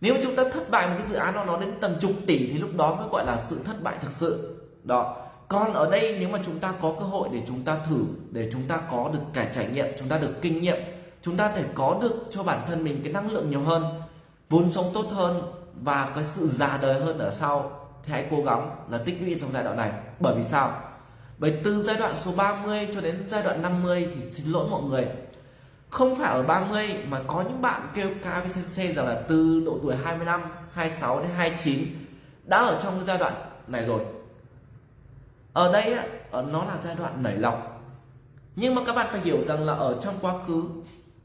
Nếu 0.00 0.14
mà 0.14 0.20
chúng 0.22 0.36
ta 0.36 0.44
thất 0.52 0.70
bại 0.70 0.86
một 0.88 0.94
cái 0.98 1.06
dự 1.08 1.16
án 1.16 1.34
đó, 1.34 1.44
nó 1.44 1.58
đến 1.58 1.72
tầm 1.80 1.94
chục 2.00 2.12
tỷ 2.26 2.38
thì 2.38 2.58
lúc 2.58 2.70
đó 2.76 2.94
mới 2.94 3.08
gọi 3.12 3.26
là 3.26 3.40
sự 3.48 3.58
thất 3.64 3.82
bại 3.82 3.94
thực 4.02 4.12
sự. 4.12 4.56
Đó. 4.82 5.16
Còn 5.48 5.72
ở 5.72 5.90
đây, 5.90 6.16
nếu 6.20 6.28
mà 6.28 6.38
chúng 6.46 6.58
ta 6.58 6.74
có 6.80 6.94
cơ 6.98 7.04
hội 7.04 7.28
để 7.32 7.42
chúng 7.46 7.62
ta 7.62 7.78
thử, 7.88 8.04
để 8.30 8.50
chúng 8.52 8.62
ta 8.68 8.76
có 8.90 9.10
được 9.12 9.18
cả 9.32 9.50
trải 9.54 9.66
nghiệm, 9.72 9.86
chúng 9.98 10.08
ta 10.08 10.18
được 10.18 10.42
kinh 10.42 10.62
nghiệm, 10.62 10.76
chúng 11.22 11.36
ta 11.36 11.52
thể 11.56 11.64
có 11.74 11.98
được 12.02 12.26
cho 12.30 12.42
bản 12.42 12.60
thân 12.66 12.84
mình 12.84 13.00
cái 13.04 13.12
năng 13.12 13.30
lượng 13.30 13.50
nhiều 13.50 13.60
hơn, 13.60 13.84
vốn 14.50 14.70
sống 14.70 14.86
tốt 14.94 15.06
hơn 15.10 15.42
và 15.82 16.12
cái 16.14 16.24
sự 16.24 16.46
già 16.46 16.78
đời 16.82 17.00
hơn 17.00 17.18
ở 17.18 17.30
sau 17.30 17.80
thì 18.02 18.12
hãy 18.12 18.26
cố 18.30 18.42
gắng 18.42 18.76
là 18.90 18.98
tích 18.98 19.22
lũy 19.22 19.36
trong 19.40 19.52
giai 19.52 19.64
đoạn 19.64 19.76
này. 19.76 19.92
Bởi 20.20 20.34
vì 20.34 20.42
sao? 20.50 20.80
Bởi 21.38 21.60
từ 21.64 21.82
giai 21.82 21.96
đoạn 21.96 22.16
số 22.16 22.32
30 22.36 22.88
cho 22.94 23.00
đến 23.00 23.24
giai 23.28 23.42
đoạn 23.42 23.62
50 23.62 24.08
thì 24.14 24.30
xin 24.30 24.52
lỗi 24.52 24.68
mọi 24.70 24.82
người. 24.82 25.06
Không 25.90 26.18
phải 26.18 26.30
ở 26.30 26.42
30 26.42 26.88
mà 27.08 27.20
có 27.26 27.42
những 27.42 27.62
bạn 27.62 27.80
kêu 27.94 28.10
ca 28.22 28.40
với 28.40 28.48
sensei 28.48 28.92
rằng 28.92 29.06
là 29.06 29.22
từ 29.28 29.62
độ 29.66 29.78
tuổi 29.82 29.96
25, 30.04 30.42
26 30.72 31.20
đến 31.20 31.30
29 31.36 31.84
đã 32.44 32.58
ở 32.58 32.80
trong 32.82 32.94
cái 32.96 33.04
giai 33.04 33.18
đoạn 33.18 33.34
này 33.66 33.84
rồi. 33.84 34.00
Ở 35.52 35.72
đây 35.72 35.96
nó 36.32 36.64
là 36.64 36.76
giai 36.84 36.94
đoạn 36.94 37.22
nảy 37.22 37.36
lọc. 37.36 37.82
Nhưng 38.56 38.74
mà 38.74 38.82
các 38.86 38.92
bạn 38.92 39.08
phải 39.10 39.20
hiểu 39.20 39.42
rằng 39.42 39.64
là 39.64 39.72
ở 39.72 39.98
trong 40.02 40.14
quá 40.20 40.34
khứ 40.46 40.62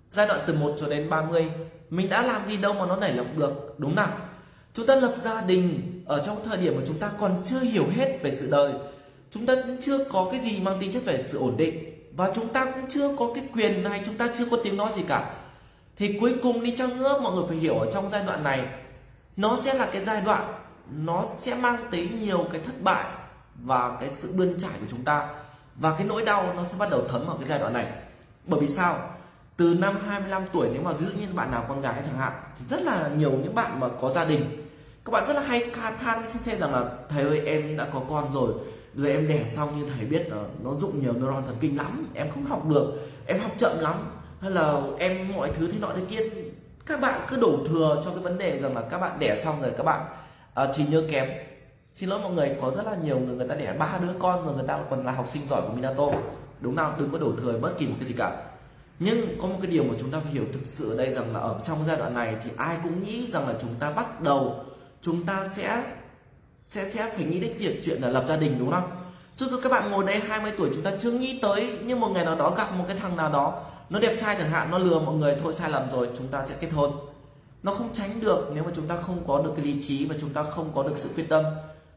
giai 0.09 0.27
đoạn 0.27 0.39
từ 0.47 0.53
1 0.53 0.73
cho 0.77 0.87
đến 0.87 1.09
30 1.09 1.51
mình 1.89 2.09
đã 2.09 2.21
làm 2.21 2.45
gì 2.45 2.57
đâu 2.57 2.73
mà 2.73 2.85
nó 2.85 2.95
nảy 2.95 3.13
lọc 3.13 3.27
được 3.37 3.75
đúng 3.77 3.95
không 3.95 4.09
chúng 4.79 4.87
ta 4.87 4.95
lập 4.95 5.13
gia 5.17 5.41
đình 5.41 5.81
ở 6.05 6.23
trong 6.25 6.37
thời 6.45 6.57
điểm 6.57 6.73
mà 6.75 6.81
chúng 6.87 6.99
ta 6.99 7.11
còn 7.19 7.41
chưa 7.45 7.59
hiểu 7.59 7.85
hết 7.95 8.19
về 8.21 8.35
sự 8.35 8.47
đời. 8.51 8.73
Chúng 9.31 9.45
ta 9.45 9.55
cũng 9.55 9.77
chưa 9.81 10.03
có 10.03 10.27
cái 10.31 10.39
gì 10.39 10.59
mang 10.59 10.77
tính 10.79 10.93
chất 10.93 11.05
về 11.05 11.23
sự 11.23 11.37
ổn 11.37 11.57
định. 11.57 11.95
Và 12.15 12.31
chúng 12.35 12.47
ta 12.47 12.65
cũng 12.65 12.83
chưa 12.89 13.15
có 13.15 13.31
cái 13.35 13.43
quyền 13.53 13.83
này 13.83 14.01
chúng 14.05 14.15
ta 14.15 14.27
chưa 14.37 14.45
có 14.51 14.57
tiếng 14.63 14.77
nói 14.77 14.91
gì 14.95 15.03
cả. 15.07 15.33
Thì 15.97 16.17
cuối 16.19 16.35
cùng 16.43 16.63
đi 16.63 16.75
chăng 16.77 16.97
nữa, 16.97 17.19
mọi 17.23 17.35
người 17.35 17.43
phải 17.47 17.57
hiểu 17.57 17.79
ở 17.79 17.91
trong 17.91 18.09
giai 18.11 18.23
đoạn 18.27 18.43
này, 18.43 18.65
nó 19.37 19.57
sẽ 19.63 19.73
là 19.73 19.89
cái 19.91 20.05
giai 20.05 20.21
đoạn, 20.21 20.53
nó 20.91 21.25
sẽ 21.39 21.55
mang 21.55 21.87
tới 21.91 22.09
nhiều 22.19 22.47
cái 22.51 22.61
thất 22.65 22.81
bại 22.81 23.05
và 23.55 23.97
cái 23.99 24.09
sự 24.09 24.31
bươn 24.33 24.59
trải 24.59 24.71
của 24.79 24.87
chúng 24.89 25.03
ta. 25.03 25.27
Và 25.75 25.95
cái 25.97 26.07
nỗi 26.07 26.25
đau 26.25 26.53
nó 26.55 26.63
sẽ 26.63 26.75
bắt 26.79 26.89
đầu 26.91 27.01
thấm 27.09 27.27
ở 27.27 27.35
cái 27.39 27.49
giai 27.49 27.59
đoạn 27.59 27.73
này. 27.73 27.85
Bởi 28.45 28.59
vì 28.59 28.67
sao? 28.67 28.99
Từ 29.57 29.75
năm 29.79 29.97
25 30.07 30.43
tuổi, 30.53 30.69
nếu 30.73 30.81
mà 30.81 30.91
ví 30.91 31.05
dụ 31.05 31.11
như 31.11 31.27
bạn 31.33 31.51
nào 31.51 31.65
con 31.67 31.81
gái 31.81 32.01
chẳng 32.05 32.17
hạn, 32.17 32.33
thì 32.59 32.65
rất 32.69 32.81
là 32.81 33.09
nhiều 33.17 33.31
những 33.31 33.55
bạn 33.55 33.79
mà 33.79 33.87
có 34.01 34.09
gia 34.09 34.25
đình 34.25 34.58
các 35.09 35.13
bạn 35.13 35.27
rất 35.27 35.33
là 35.33 35.41
hay 35.41 35.63
than, 36.03 36.23
xin 36.27 36.41
xe 36.41 36.55
rằng 36.55 36.73
là 36.73 36.85
thầy 37.09 37.23
ơi, 37.23 37.41
em 37.45 37.77
đã 37.77 37.87
có 37.93 38.01
con 38.09 38.33
rồi. 38.33 38.53
Giờ 38.95 39.09
em 39.09 39.27
đẻ 39.27 39.43
xong 39.47 39.79
như 39.79 39.85
thầy 39.95 40.05
biết 40.05 40.29
là 40.29 40.37
nó 40.63 40.73
dụng 40.73 41.01
nhiều 41.01 41.13
neuron 41.13 41.45
thần 41.45 41.55
kinh 41.59 41.77
lắm. 41.77 42.07
Em 42.13 42.31
không 42.31 42.45
học 42.45 42.67
được, 42.67 42.93
em 43.25 43.39
học 43.39 43.51
chậm 43.57 43.79
lắm. 43.79 43.95
Hay 44.41 44.51
là 44.51 44.81
em 44.99 45.33
mọi 45.35 45.51
thứ 45.57 45.67
thế 45.71 45.79
nọ 45.79 45.91
thế 45.95 46.01
kia. 46.09 46.19
Các 46.85 47.01
bạn 47.01 47.21
cứ 47.29 47.37
đổ 47.37 47.57
thừa 47.67 48.01
cho 48.05 48.11
cái 48.11 48.19
vấn 48.19 48.37
đề 48.37 48.59
rằng 48.59 48.75
là 48.75 48.81
các 48.81 48.99
bạn 48.99 49.19
đẻ 49.19 49.35
xong 49.35 49.61
rồi 49.61 49.71
các 49.77 49.83
bạn 49.83 50.05
ờ, 50.53 50.73
chỉ 50.75 50.83
nhớ 50.89 51.03
kém. 51.11 51.29
Xin 51.95 52.09
lỗi 52.09 52.19
mọi 52.19 52.31
người, 52.31 52.55
có 52.61 52.71
rất 52.71 52.85
là 52.85 52.95
nhiều 53.03 53.19
người 53.19 53.35
người 53.35 53.47
ta 53.47 53.55
đẻ 53.55 53.73
ba 53.79 53.99
đứa 54.01 54.13
con 54.19 54.45
rồi 54.45 54.55
người 54.55 54.67
ta 54.67 54.79
còn 54.89 55.05
là 55.05 55.11
học 55.11 55.27
sinh 55.27 55.41
giỏi 55.49 55.61
của 55.61 55.73
Minato. 55.73 56.05
Đúng 56.59 56.75
nào, 56.75 56.93
đừng 56.99 57.11
có 57.11 57.17
đổ 57.17 57.31
thừa 57.41 57.57
bất 57.57 57.77
kỳ 57.77 57.87
một 57.87 57.95
cái 57.99 58.07
gì 58.07 58.15
cả. 58.17 58.43
Nhưng 58.99 59.41
có 59.41 59.47
một 59.47 59.57
cái 59.61 59.71
điều 59.71 59.83
mà 59.83 59.93
chúng 59.99 60.11
ta 60.11 60.19
phải 60.19 60.31
hiểu 60.31 60.43
thực 60.53 60.65
sự 60.65 60.91
ở 60.91 60.97
đây 60.97 61.13
rằng 61.13 61.33
là 61.33 61.39
ở 61.39 61.59
trong 61.65 61.77
giai 61.87 61.97
đoạn 61.97 62.13
này 62.13 62.35
thì 62.43 62.49
ai 62.57 62.77
cũng 62.83 63.03
nghĩ 63.03 63.31
rằng 63.31 63.47
là 63.47 63.53
chúng 63.61 63.75
ta 63.79 63.91
bắt 63.91 64.21
đầu 64.21 64.65
chúng 65.01 65.25
ta 65.25 65.47
sẽ 65.55 65.83
sẽ 66.67 66.89
sẽ 66.89 67.09
phải 67.15 67.25
nghĩ 67.25 67.39
đến 67.39 67.57
việc 67.57 67.81
chuyện 67.85 68.01
là 68.01 68.09
lập 68.09 68.25
gia 68.27 68.37
đình, 68.37 68.55
đúng 68.59 68.71
không? 68.71 68.89
Chứ 69.35 69.59
các 69.63 69.71
bạn 69.71 69.91
ngồi 69.91 70.05
đây 70.05 70.19
20 70.19 70.51
tuổi 70.57 70.69
chúng 70.73 70.83
ta 70.83 70.91
chưa 71.01 71.11
nghĩ 71.11 71.39
tới 71.41 71.69
nhưng 71.83 71.99
một 71.99 72.09
ngày 72.09 72.25
nào 72.25 72.35
đó 72.35 72.53
gặp 72.57 72.75
một 72.75 72.85
cái 72.87 72.97
thằng 72.97 73.17
nào 73.17 73.31
đó, 73.31 73.63
nó 73.89 73.99
đẹp 73.99 74.17
trai 74.21 74.35
chẳng 74.39 74.49
hạn, 74.49 74.71
nó 74.71 74.77
lừa 74.77 74.99
mọi 74.99 75.15
người, 75.15 75.35
thôi 75.43 75.53
sai 75.53 75.69
lầm 75.69 75.89
rồi, 75.91 76.09
chúng 76.17 76.27
ta 76.27 76.45
sẽ 76.45 76.55
kết 76.59 76.69
hôn. 76.71 76.91
Nó 77.63 77.71
không 77.71 77.89
tránh 77.93 78.19
được 78.21 78.51
nếu 78.53 78.63
mà 78.63 78.71
chúng 78.75 78.87
ta 78.87 78.95
không 78.95 79.23
có 79.27 79.41
được 79.41 79.51
cái 79.55 79.65
lý 79.65 79.81
trí 79.81 80.05
và 80.05 80.15
chúng 80.21 80.29
ta 80.29 80.43
không 80.43 80.71
có 80.75 80.83
được 80.83 80.97
sự 80.97 81.09
quyết 81.15 81.29
tâm. 81.29 81.45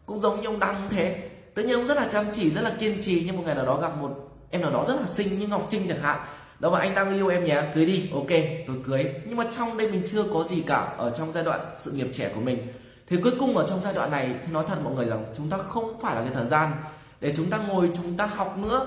Cũng 0.07 0.19
giống 0.19 0.41
như 0.41 0.47
ông 0.47 0.59
đăng 0.59 0.89
thế. 0.91 1.31
Tự 1.55 1.63
nhiên 1.63 1.75
ông 1.75 1.87
rất 1.87 1.97
là 1.97 2.09
chăm 2.13 2.25
chỉ, 2.33 2.51
rất 2.51 2.63
là 2.63 2.73
kiên 2.81 3.03
trì, 3.03 3.23
nhưng 3.27 3.37
một 3.37 3.43
ngày 3.47 3.55
nào 3.55 3.67
đó 3.67 3.81
gặp 3.81 3.97
một 4.01 4.31
em 4.51 4.63
nào 4.63 4.71
đó 4.71 4.85
rất 4.89 5.01
là 5.01 5.07
xinh 5.07 5.39
như 5.39 5.47
ngọc 5.47 5.67
trinh 5.71 5.89
chẳng 5.89 6.01
hạn. 6.01 6.21
Đó 6.59 6.71
mà 6.71 6.79
anh 6.79 6.95
đang 6.95 7.15
yêu 7.15 7.29
em 7.29 7.45
nhé, 7.45 7.63
cưới 7.75 7.87
đi, 7.87 8.11
ok 8.13 8.31
tôi 8.67 8.77
cưới. 8.85 9.07
Nhưng 9.27 9.37
mà 9.37 9.45
trong 9.57 9.77
đây 9.77 9.91
mình 9.91 10.03
chưa 10.11 10.23
có 10.23 10.45
gì 10.49 10.63
cả, 10.67 10.95
ở 10.99 11.11
trong 11.11 11.33
giai 11.33 11.45
đoạn 11.45 11.61
sự 11.79 11.93
nghiệp 11.93 12.09
trẻ 12.13 12.31
của 12.35 12.41
mình 12.41 12.73
thì 13.13 13.19
cuối 13.23 13.33
cùng 13.39 13.57
ở 13.57 13.67
trong 13.69 13.81
giai 13.81 13.95
đoạn 13.95 14.11
này, 14.11 14.35
xin 14.43 14.53
nói 14.53 14.65
thật 14.69 14.79
mọi 14.85 14.95
người 14.95 15.07
rằng 15.07 15.25
chúng 15.37 15.51
ta 15.51 15.59
không 15.59 16.01
phải 16.01 16.15
là 16.15 16.23
cái 16.23 16.31
thời 16.35 16.47
gian. 16.47 16.73
Để 17.21 17.35
chúng 17.37 17.51
ta 17.51 17.59
ngồi, 17.59 17.91
chúng 17.97 18.17
ta 18.17 18.27
học 18.27 18.59
nữa. 18.59 18.87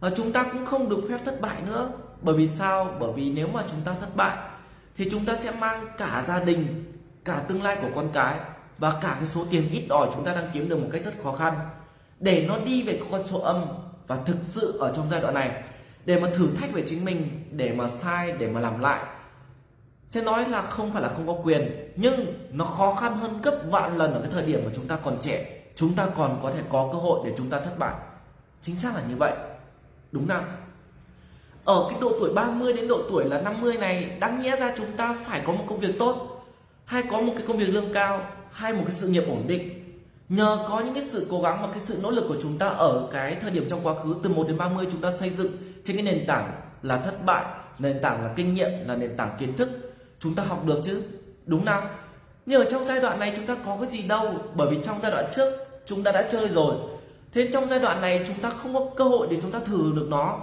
Và 0.00 0.10
chúng 0.16 0.32
ta 0.32 0.42
cũng 0.52 0.66
không 0.66 0.88
được 0.88 1.00
phép 1.08 1.18
thất 1.24 1.40
bại 1.40 1.56
nữa. 1.66 1.90
Bởi 2.22 2.36
vì 2.36 2.48
sao? 2.48 2.96
Bởi 2.98 3.12
vì 3.12 3.30
nếu 3.30 3.48
mà 3.48 3.62
chúng 3.70 3.80
ta 3.84 3.94
thất 4.00 4.16
bại, 4.16 4.36
thì 4.96 5.08
chúng 5.10 5.24
ta 5.24 5.36
sẽ 5.36 5.50
mang 5.50 5.86
cả 5.98 6.22
gia 6.26 6.44
đình, 6.44 6.92
cả 7.24 7.42
tương 7.48 7.62
lai 7.62 7.76
của 7.82 7.88
con 7.94 8.08
cái 8.12 8.36
và 8.78 8.92
cả 9.00 9.16
cái 9.18 9.26
số 9.26 9.44
tiền 9.50 9.68
ít 9.72 9.86
ỏi 9.88 10.08
chúng 10.14 10.24
ta 10.24 10.34
đang 10.34 10.50
kiếm 10.52 10.68
được 10.68 10.76
một 10.76 10.88
cách 10.92 11.04
rất 11.04 11.14
khó 11.22 11.32
khăn. 11.32 11.54
Để 12.20 12.44
nó 12.48 12.58
đi 12.58 12.82
về 12.82 13.00
con 13.10 13.22
số 13.22 13.38
âm 13.38 13.64
và 14.06 14.16
thực 14.16 14.36
sự 14.44 14.78
ở 14.78 14.92
trong 14.96 15.06
giai 15.10 15.20
đoạn 15.20 15.34
này, 15.34 15.62
để 16.04 16.20
mà 16.20 16.28
thử 16.34 16.48
thách 16.60 16.72
về 16.72 16.84
chính 16.88 17.04
mình, 17.04 17.44
để 17.50 17.72
mà 17.72 17.88
sai, 17.88 18.32
để 18.38 18.48
mà 18.48 18.60
làm 18.60 18.80
lại 18.80 19.04
sẽ 20.08 20.22
nói 20.22 20.48
là 20.48 20.62
không 20.62 20.92
phải 20.92 21.02
là 21.02 21.08
không 21.08 21.26
có 21.26 21.32
quyền, 21.44 21.92
nhưng 21.96 22.34
nó 22.50 22.64
khó 22.64 22.94
khăn 22.94 23.16
hơn 23.16 23.42
gấp 23.42 23.58
vạn 23.70 23.96
lần 23.96 24.14
ở 24.14 24.20
cái 24.20 24.30
thời 24.32 24.42
điểm 24.42 24.60
mà 24.64 24.70
chúng 24.74 24.88
ta 24.88 24.96
còn 24.96 25.18
trẻ. 25.20 25.62
Chúng 25.76 25.94
ta 25.94 26.06
còn 26.16 26.40
có 26.42 26.50
thể 26.50 26.60
có 26.68 26.88
cơ 26.92 26.98
hội 26.98 27.20
để 27.24 27.32
chúng 27.36 27.50
ta 27.50 27.60
thất 27.60 27.78
bại. 27.78 27.94
Chính 28.62 28.76
xác 28.76 28.94
là 28.94 29.02
như 29.08 29.16
vậy. 29.16 29.32
Đúng 30.12 30.28
không 30.28 30.44
ở 31.66 31.86
cái 31.90 32.00
độ 32.00 32.12
tuổi 32.20 32.32
30 32.34 32.72
đến 32.72 32.88
độ 32.88 33.02
tuổi 33.10 33.24
là 33.24 33.40
50 33.40 33.76
này, 33.76 34.10
đáng 34.20 34.40
nghĩa 34.40 34.56
ra 34.56 34.74
chúng 34.76 34.92
ta 34.96 35.16
phải 35.24 35.40
có 35.44 35.52
một 35.52 35.64
công 35.68 35.80
việc 35.80 35.98
tốt, 35.98 36.44
hay 36.84 37.02
có 37.10 37.20
một 37.20 37.32
cái 37.36 37.46
công 37.46 37.56
việc 37.56 37.68
lương 37.68 37.92
cao, 37.92 38.26
hay 38.52 38.72
một 38.72 38.82
cái 38.84 38.92
sự 38.92 39.08
nghiệp 39.08 39.24
ổn 39.28 39.44
định. 39.46 39.82
Nhờ 40.28 40.66
có 40.68 40.80
những 40.80 40.94
cái 40.94 41.04
sự 41.04 41.26
cố 41.30 41.42
gắng 41.42 41.62
và 41.62 41.68
cái 41.72 41.80
sự 41.84 41.98
nỗ 42.02 42.10
lực 42.10 42.24
của 42.28 42.36
chúng 42.42 42.58
ta 42.58 42.68
ở 42.68 43.08
cái 43.12 43.34
thời 43.34 43.50
điểm 43.50 43.66
trong 43.70 43.80
quá 43.82 43.94
khứ, 43.94 44.16
từ 44.22 44.30
1 44.30 44.44
đến 44.48 44.58
30 44.58 44.86
chúng 44.92 45.00
ta 45.00 45.12
xây 45.12 45.30
dựng 45.30 45.56
trên 45.84 45.96
cái 45.96 46.04
nền 46.04 46.24
tảng 46.26 46.50
là 46.82 46.96
thất 46.96 47.24
bại, 47.24 47.44
nền 47.78 48.00
tảng 48.02 48.22
là 48.24 48.32
kinh 48.36 48.54
nghiệm, 48.54 48.70
là 48.86 48.96
nền 48.96 49.16
tảng 49.16 49.30
kiến 49.38 49.56
thức 49.56 49.85
chúng 50.20 50.34
ta 50.34 50.42
học 50.42 50.64
được 50.66 50.80
chứ? 50.84 51.02
Đúng 51.46 51.66
không 51.66 51.84
nhưng 52.46 52.60
ở 52.60 52.70
trong 52.70 52.84
giai 52.84 53.00
đoạn 53.00 53.18
này 53.18 53.32
chúng 53.36 53.46
ta 53.46 53.56
có 53.66 53.76
cái 53.80 53.90
gì 53.90 54.02
đâu? 54.02 54.34
Bởi 54.54 54.68
vì 54.70 54.78
trong 54.84 54.98
giai 55.02 55.10
đoạn 55.10 55.24
trước, 55.34 55.52
chúng 55.86 56.02
ta 56.02 56.12
đã 56.12 56.28
chơi 56.32 56.48
rồi. 56.48 56.74
Thế 57.32 57.48
trong 57.52 57.68
giai 57.68 57.80
đoạn 57.80 58.00
này 58.00 58.24
chúng 58.26 58.36
ta 58.36 58.50
không 58.50 58.74
có 58.74 58.86
cơ 58.96 59.04
hội 59.04 59.26
để 59.30 59.38
chúng 59.42 59.50
ta 59.50 59.58
thử 59.58 59.92
được 59.96 60.06
nó. 60.10 60.38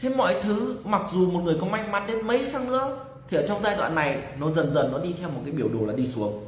Thế 0.00 0.08
mọi 0.08 0.34
thứ, 0.42 0.76
mặc 0.84 1.02
dù 1.12 1.30
một 1.30 1.40
người 1.40 1.56
có 1.60 1.66
may 1.66 1.88
mắn 1.88 2.02
đến 2.06 2.26
mấy 2.26 2.48
sang 2.52 2.68
nữa, 2.68 2.98
thì 3.28 3.36
ở 3.36 3.46
trong 3.46 3.62
giai 3.62 3.76
đoạn 3.76 3.94
này, 3.94 4.22
nó 4.38 4.50
dần 4.50 4.72
dần 4.74 4.92
nó 4.92 4.98
đi 4.98 5.14
theo 5.20 5.30
một 5.30 5.40
cái 5.44 5.52
biểu 5.52 5.68
đồ 5.68 5.86
là 5.86 5.92
đi 5.92 6.06
xuống. 6.06 6.44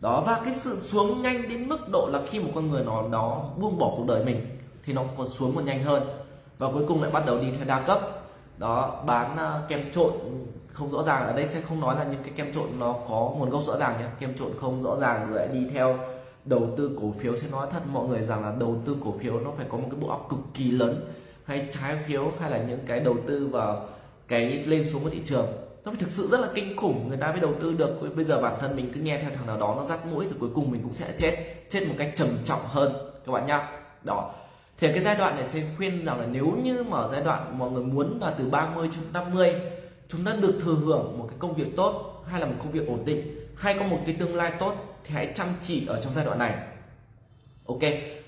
Đó, 0.00 0.22
và 0.26 0.40
cái 0.44 0.54
sự 0.62 0.76
xuống 0.78 1.22
nhanh 1.22 1.48
đến 1.48 1.68
mức 1.68 1.88
độ 1.92 2.08
là 2.12 2.20
khi 2.30 2.38
một 2.38 2.50
con 2.54 2.68
người 2.68 2.84
nó 2.84 3.02
nó 3.02 3.44
buông 3.56 3.78
bỏ 3.78 3.92
cuộc 3.96 4.04
đời 4.08 4.24
mình, 4.24 4.46
thì 4.84 4.92
nó 4.92 5.02
còn 5.18 5.28
xuống 5.28 5.54
một 5.54 5.64
nhanh 5.64 5.82
hơn. 5.82 6.02
Và 6.58 6.68
cuối 6.72 6.84
cùng 6.88 7.02
lại 7.02 7.10
bắt 7.14 7.26
đầu 7.26 7.38
đi 7.40 7.46
theo 7.56 7.66
đa 7.66 7.80
cấp 7.80 8.00
đó 8.58 9.02
bán 9.06 9.34
uh, 9.34 9.68
kem 9.68 9.80
trộn 9.92 10.12
không 10.72 10.92
rõ 10.92 11.02
ràng. 11.02 11.26
Ở 11.26 11.32
đây 11.32 11.46
sẽ 11.52 11.60
không 11.60 11.80
nói 11.80 11.96
là 11.96 12.04
những 12.04 12.22
cái 12.22 12.32
kem 12.36 12.52
trộn 12.52 12.68
nó 12.78 12.92
có 13.08 13.32
nguồn 13.38 13.50
gốc 13.50 13.62
rõ 13.62 13.76
ràng 13.76 14.00
nhé. 14.00 14.06
Kem 14.20 14.34
trộn 14.34 14.52
không 14.60 14.82
rõ 14.82 14.96
ràng 15.00 15.30
rồi 15.30 15.38
lại 15.38 15.48
đi 15.48 15.66
theo 15.72 15.98
đầu 16.44 16.68
tư 16.76 16.98
cổ 17.00 17.12
phiếu. 17.20 17.36
Sẽ 17.36 17.48
nói 17.52 17.66
thật 17.72 17.80
mọi 17.92 18.08
người 18.08 18.22
rằng 18.22 18.44
là 18.44 18.52
đầu 18.58 18.76
tư 18.86 18.96
cổ 19.04 19.14
phiếu 19.20 19.40
nó 19.40 19.50
phải 19.56 19.66
có 19.68 19.78
một 19.78 19.88
cái 19.90 20.00
bộ 20.00 20.08
óc 20.08 20.26
cực 20.30 20.38
kỳ 20.54 20.70
lớn. 20.70 21.12
Hay 21.44 21.68
trái 21.70 21.96
phiếu 22.06 22.32
hay 22.40 22.50
là 22.50 22.58
những 22.58 22.80
cái 22.86 23.00
đầu 23.00 23.16
tư 23.26 23.48
vào 23.52 23.86
cái 24.28 24.64
lên 24.66 24.88
xuống 24.90 25.04
của 25.04 25.10
thị 25.10 25.20
trường. 25.24 25.46
Nó 25.84 25.90
phải 25.92 26.00
thực 26.00 26.10
sự 26.10 26.28
rất 26.30 26.40
là 26.40 26.48
kinh 26.54 26.76
khủng. 26.76 27.08
Người 27.08 27.16
ta 27.16 27.30
mới 27.32 27.40
đầu 27.40 27.52
tư 27.60 27.72
được. 27.72 28.16
Bây 28.16 28.24
giờ 28.24 28.40
bản 28.40 28.54
thân 28.60 28.76
mình 28.76 28.92
cứ 28.94 29.00
nghe 29.00 29.18
theo 29.18 29.30
thằng 29.36 29.46
nào 29.46 29.58
đó 29.58 29.74
nó 29.76 29.84
dắt 29.84 30.06
mũi 30.06 30.26
thì 30.30 30.36
cuối 30.40 30.50
cùng 30.54 30.70
mình 30.70 30.82
cũng 30.82 30.94
sẽ 30.94 31.06
chết. 31.18 31.64
Chết 31.70 31.88
một 31.88 31.94
cách 31.98 32.12
trầm 32.16 32.28
trọng 32.44 32.60
hơn. 32.64 32.92
Các 33.26 33.32
bạn 33.32 33.46
nhá. 33.46 33.68
Đó 34.02 34.30
thì 34.78 34.92
cái 34.92 35.00
giai 35.00 35.16
đoạn 35.16 35.36
này 35.36 35.44
sẽ 35.52 35.62
khuyên 35.76 36.04
rằng 36.04 36.20
là 36.20 36.26
nếu 36.26 36.46
như 36.62 36.84
mà 36.88 36.98
giai 37.12 37.20
đoạn 37.20 37.58
mọi 37.58 37.70
người 37.70 37.84
muốn 37.84 38.18
là 38.20 38.34
từ 38.38 38.44
30 38.44 38.88
đến 38.88 39.00
50 39.12 39.54
chúng 40.08 40.24
ta 40.24 40.32
được 40.40 40.60
thừa 40.64 40.74
hưởng 40.74 41.18
một 41.18 41.26
cái 41.30 41.36
công 41.38 41.54
việc 41.54 41.76
tốt 41.76 42.24
hay 42.26 42.40
là 42.40 42.46
một 42.46 42.54
công 42.58 42.72
việc 42.72 42.88
ổn 42.88 43.04
định, 43.04 43.46
hay 43.56 43.74
có 43.78 43.84
một 43.84 43.98
cái 44.06 44.16
tương 44.18 44.34
lai 44.34 44.52
tốt 44.58 44.74
thì 45.04 45.14
hãy 45.14 45.32
chăm 45.34 45.46
chỉ 45.62 45.86
ở 45.86 46.00
trong 46.02 46.12
giai 46.14 46.24
đoạn 46.24 46.38
này. 46.38 46.54
Ok? 47.66 47.78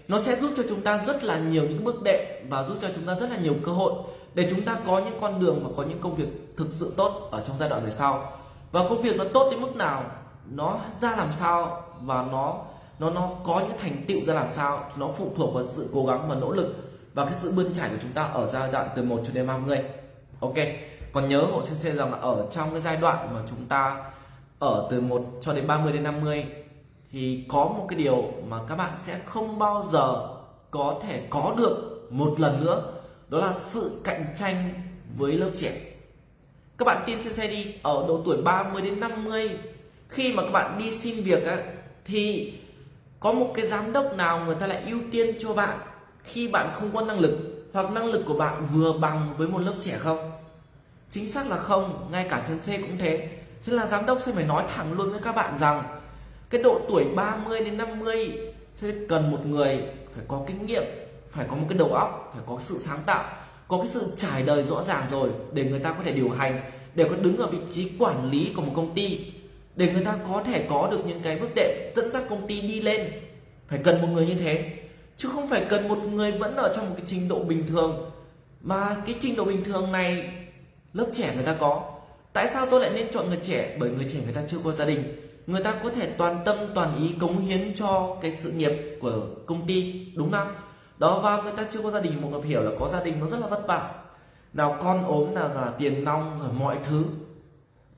Nó 0.09 0.23
sẽ 0.23 0.37
giúp 0.37 0.51
cho 0.57 0.63
chúng 0.69 0.81
ta 0.81 0.99
rất 0.99 1.25
là 1.25 1.39
nhiều 1.39 1.63
những 1.63 1.85
bước 1.85 2.03
đệm 2.03 2.21
và 2.49 2.63
giúp 2.63 2.77
cho 2.81 2.89
chúng 2.95 3.05
ta 3.05 3.15
rất 3.15 3.31
là 3.31 3.37
nhiều 3.37 3.55
cơ 3.67 3.73
hội 3.73 3.93
để 4.35 4.47
chúng 4.51 4.63
ta 4.63 4.77
có 4.87 4.99
những 4.99 5.21
con 5.21 5.41
đường 5.41 5.65
và 5.65 5.71
có 5.77 5.83
những 5.83 6.01
công 6.01 6.17
việc 6.17 6.57
thực 6.57 6.69
sự 6.71 6.93
tốt 6.97 7.29
ở 7.33 7.45
trong 7.47 7.57
giai 7.61 7.69
đoạn 7.69 7.85
về 7.85 7.91
sau. 7.91 8.33
Và 8.73 8.89
công 8.89 9.03
việc 9.03 9.17
nó 9.17 9.25
tốt 9.25 9.49
đến 9.51 9.61
mức 9.61 9.77
nào, 9.77 10.05
nó 10.51 10.79
ra 11.01 11.17
làm 11.17 11.33
sao 11.33 11.83
và 12.01 12.27
nó 12.33 12.65
nó 13.01 13.11
nó 13.11 13.31
có 13.45 13.63
những 13.69 13.79
thành 13.79 14.05
tựu 14.09 14.25
ra 14.27 14.35
làm 14.35 14.53
sao 14.53 14.91
nó 14.97 15.11
phụ 15.19 15.33
thuộc 15.37 15.55
vào 15.55 15.65
sự 15.65 15.91
cố 15.95 16.07
gắng 16.07 16.29
và 16.29 16.35
nỗ 16.35 16.53
lực 16.53 16.75
và 17.15 17.25
cái 17.25 17.35
sự 17.35 17.53
bươn 17.53 17.73
trải 17.75 17.89
của 17.89 17.97
chúng 18.03 18.13
ta 18.13 18.23
ở 18.23 18.47
giai 18.47 18.73
đoạn 18.73 18.89
từ 18.97 19.03
1 19.03 19.21
cho 19.25 19.33
đến 19.35 19.47
30 19.47 19.79
ok 20.41 20.55
còn 21.13 21.29
nhớ 21.29 21.41
hộ 21.41 21.63
sinh 21.63 21.79
sensei 21.79 21.97
rằng 21.97 22.13
là 22.13 22.19
ở 22.19 22.47
trong 22.51 22.71
cái 22.73 22.81
giai 22.81 22.97
đoạn 22.97 23.35
mà 23.35 23.41
chúng 23.51 23.67
ta 23.69 24.05
ở 24.59 24.89
từ 24.91 25.01
1 25.01 25.25
cho 25.41 25.53
đến 25.53 25.67
30 25.67 25.93
đến 25.93 26.03
50 26.03 26.47
thì 27.13 27.45
có 27.49 27.65
một 27.65 27.87
cái 27.89 27.99
điều 27.99 28.25
mà 28.49 28.57
các 28.69 28.77
bạn 28.77 28.93
sẽ 29.07 29.21
không 29.27 29.59
bao 29.59 29.85
giờ 29.91 30.29
có 30.71 31.01
thể 31.03 31.23
có 31.31 31.55
được 31.57 32.07
một 32.11 32.41
lần 32.41 32.65
nữa 32.65 32.93
đó 33.29 33.39
là 33.39 33.55
sự 33.59 34.01
cạnh 34.05 34.25
tranh 34.39 34.71
với 35.17 35.33
lớp 35.33 35.51
trẻ. 35.57 35.73
Các 36.79 36.85
bạn 36.85 37.03
tin 37.07 37.23
xem 37.23 37.35
xe 37.35 37.49
đi 37.49 37.75
ở 37.83 38.05
độ 38.09 38.23
tuổi 38.25 38.43
30 38.43 38.83
đến 38.83 39.01
50 39.01 39.51
khi 40.09 40.33
mà 40.33 40.43
các 40.43 40.51
bạn 40.51 40.79
đi 40.79 40.99
xin 40.99 41.23
việc 41.23 41.47
á, 41.47 41.57
thì 42.05 42.53
có 43.21 43.33
một 43.33 43.53
cái 43.55 43.67
giám 43.67 43.93
đốc 43.93 44.17
nào 44.17 44.45
người 44.45 44.55
ta 44.55 44.67
lại 44.67 44.83
ưu 44.87 45.01
tiên 45.13 45.35
cho 45.39 45.55
bạn 45.55 45.79
khi 46.25 46.49
bạn 46.49 46.71
không 46.75 46.91
có 46.95 47.01
năng 47.01 47.21
lực, 47.21 47.39
hoặc 47.73 47.91
năng 47.91 48.05
lực 48.05 48.23
của 48.27 48.35
bạn 48.35 48.67
vừa 48.73 48.93
bằng 48.93 49.35
với 49.39 49.49
một 49.49 49.59
lớp 49.59 49.75
trẻ 49.81 49.97
không? 49.99 50.31
Chính 51.11 51.33
xác 51.33 51.49
là 51.49 51.57
không, 51.57 52.09
ngay 52.13 52.27
cả 52.31 52.43
sensei 52.49 52.79
cũng 52.79 52.99
thế. 52.99 53.29
Cho 53.63 53.73
là 53.73 53.87
giám 53.87 54.07
đốc 54.07 54.21
sẽ 54.21 54.33
phải 54.33 54.45
nói 54.45 54.65
thẳng 54.75 54.93
luôn 54.93 55.11
với 55.11 55.21
các 55.21 55.35
bạn 55.35 55.59
rằng, 55.59 55.83
cái 56.51 56.63
độ 56.63 56.81
tuổi 56.89 57.05
30 57.15 57.61
đến 57.61 57.77
50 57.77 58.33
sẽ 58.77 58.89
cần 59.09 59.31
một 59.31 59.47
người 59.47 59.83
phải 60.15 60.25
có 60.29 60.43
kinh 60.47 60.67
nghiệm, 60.67 60.85
phải 61.31 61.47
có 61.51 61.57
một 61.57 61.67
cái 61.69 61.79
đầu 61.79 61.95
óc, 61.95 62.31
phải 62.35 62.43
có 62.47 62.57
sự 62.61 62.79
sáng 62.79 62.99
tạo, 63.07 63.25
có 63.69 63.79
cái 63.79 63.87
sự 63.87 64.13
trải 64.17 64.43
đời 64.43 64.63
rõ 64.63 64.83
ràng 64.83 65.03
rồi 65.11 65.31
để 65.53 65.65
người 65.65 65.81
ta 65.81 65.91
có 65.93 66.03
thể 66.05 66.13
điều 66.13 66.31
hành, 66.31 66.61
để 66.95 67.07
có 67.09 67.17
đứng 67.17 67.37
ở 67.37 67.47
vị 67.47 67.59
trí 67.73 67.91
quản 67.99 68.31
lý 68.31 68.53
của 68.57 68.63
một 68.63 68.73
công 68.77 68.95
ty 68.95 69.33
để 69.77 69.93
người 69.93 70.05
ta 70.05 70.17
có 70.29 70.43
thể 70.47 70.67
có 70.69 70.89
được 70.91 71.07
những 71.07 71.21
cái 71.23 71.39
bước 71.39 71.49
đệm 71.57 71.71
dẫn 71.97 72.13
dắt 72.13 72.23
công 72.29 72.47
ty 72.47 72.61
đi 72.61 72.81
lên, 72.81 73.11
phải 73.69 73.79
cần 73.79 74.03
một 74.03 74.09
người 74.13 74.27
như 74.27 74.35
thế. 74.35 74.73
Chứ 75.17 75.29
không 75.33 75.49
phải 75.49 75.65
cần 75.69 75.89
một 75.89 75.99
người 75.99 76.33
vẫn 76.33 76.57
ở 76.57 76.73
trong 76.77 76.89
một 76.89 76.95
cái 76.97 77.07
trình 77.07 77.29
độ 77.29 77.39
bình 77.39 77.67
thường. 77.67 78.11
Mà 78.61 78.97
cái 79.07 79.15
trình 79.21 79.37
độ 79.37 79.45
bình 79.45 79.65
thường 79.65 79.93
này 79.93 80.33
lớp 80.93 81.07
trẻ 81.13 81.33
người 81.35 81.45
ta 81.45 81.57
có. 81.61 81.93
Tại 82.33 82.49
sao 82.53 82.67
tôi 82.67 82.81
lại 82.81 82.91
nên 82.95 83.07
chọn 83.13 83.29
người 83.29 83.41
trẻ? 83.43 83.77
Bởi 83.79 83.91
người 83.91 84.07
trẻ 84.13 84.19
người 84.25 84.35
ta 84.35 84.43
chưa 84.49 84.59
có 84.65 84.73
gia 84.73 84.85
đình. 84.85 85.03
Người 85.47 85.63
ta 85.63 85.75
có 85.83 85.91
thể 85.91 86.09
toàn 86.19 86.43
tâm, 86.45 86.57
toàn 86.75 86.97
ý 86.97 87.11
cống 87.21 87.39
hiến 87.39 87.75
cho 87.75 88.17
cái 88.23 88.37
sự 88.43 88.51
nghiệp 88.53 88.99
của 89.01 89.27
công 89.47 89.67
ty, 89.67 90.07
đúng 90.15 90.33
không? 90.33 90.49
Đó, 90.99 91.21
và 91.23 91.43
người 91.43 91.53
ta 91.57 91.67
chưa 91.73 91.83
có 91.83 91.91
gia 91.91 92.01
đình 92.01 92.23
một 92.23 92.29
người 92.33 92.43
hiểu 92.43 92.63
là 92.63 92.71
có 92.81 92.89
gia 92.89 93.05
đình 93.05 93.21
nó 93.21 93.27
rất 93.27 93.41
là 93.41 93.47
vất 93.47 93.67
vả. 93.67 93.91
Nào 94.53 94.77
con 94.83 95.05
ốm, 95.05 95.35
nào 95.35 95.49
là 95.55 95.73
tiền 95.79 96.05
nong, 96.05 96.39
rồi 96.41 96.49
mọi 96.59 96.77
thứ 96.83 97.05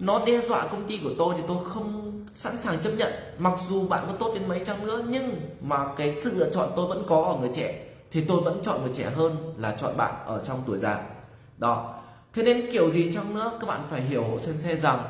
nó 0.03 0.23
đe 0.27 0.41
dọa 0.41 0.67
công 0.67 0.89
ty 0.89 1.01
của 1.05 1.11
tôi 1.19 1.35
thì 1.37 1.43
tôi 1.49 1.57
không 1.69 2.13
sẵn 2.35 2.57
sàng 2.63 2.79
chấp 2.79 2.91
nhận. 2.91 3.13
Mặc 3.39 3.53
dù 3.69 3.89
bạn 3.89 4.05
có 4.07 4.13
tốt 4.19 4.31
đến 4.35 4.49
mấy 4.49 4.61
chăng 4.67 4.87
nữa, 4.87 5.03
nhưng 5.09 5.31
mà 5.61 5.77
cái 5.97 6.15
sự 6.23 6.33
lựa 6.37 6.51
chọn 6.51 6.69
tôi 6.77 6.87
vẫn 6.87 7.05
có 7.09 7.23
ở 7.23 7.37
người 7.41 7.51
trẻ, 7.55 7.85
thì 8.11 8.25
tôi 8.25 8.41
vẫn 8.41 8.61
chọn 8.65 8.83
người 8.83 8.95
trẻ 8.95 9.11
hơn 9.17 9.55
là 9.59 9.77
chọn 9.81 9.97
bạn 9.97 10.15
ở 10.27 10.41
trong 10.45 10.63
tuổi 10.67 10.79
già. 10.79 11.03
Đó. 11.59 11.95
Thế 12.35 12.43
nên 12.43 12.71
kiểu 12.73 12.91
gì 12.91 13.13
chăng 13.15 13.35
nữa, 13.35 13.53
các 13.61 13.67
bạn 13.67 13.87
phải 13.91 14.01
hiểu 14.01 14.25
hộ 14.25 14.39
sen 14.39 14.55
xe 14.59 14.77
rằng 14.77 15.03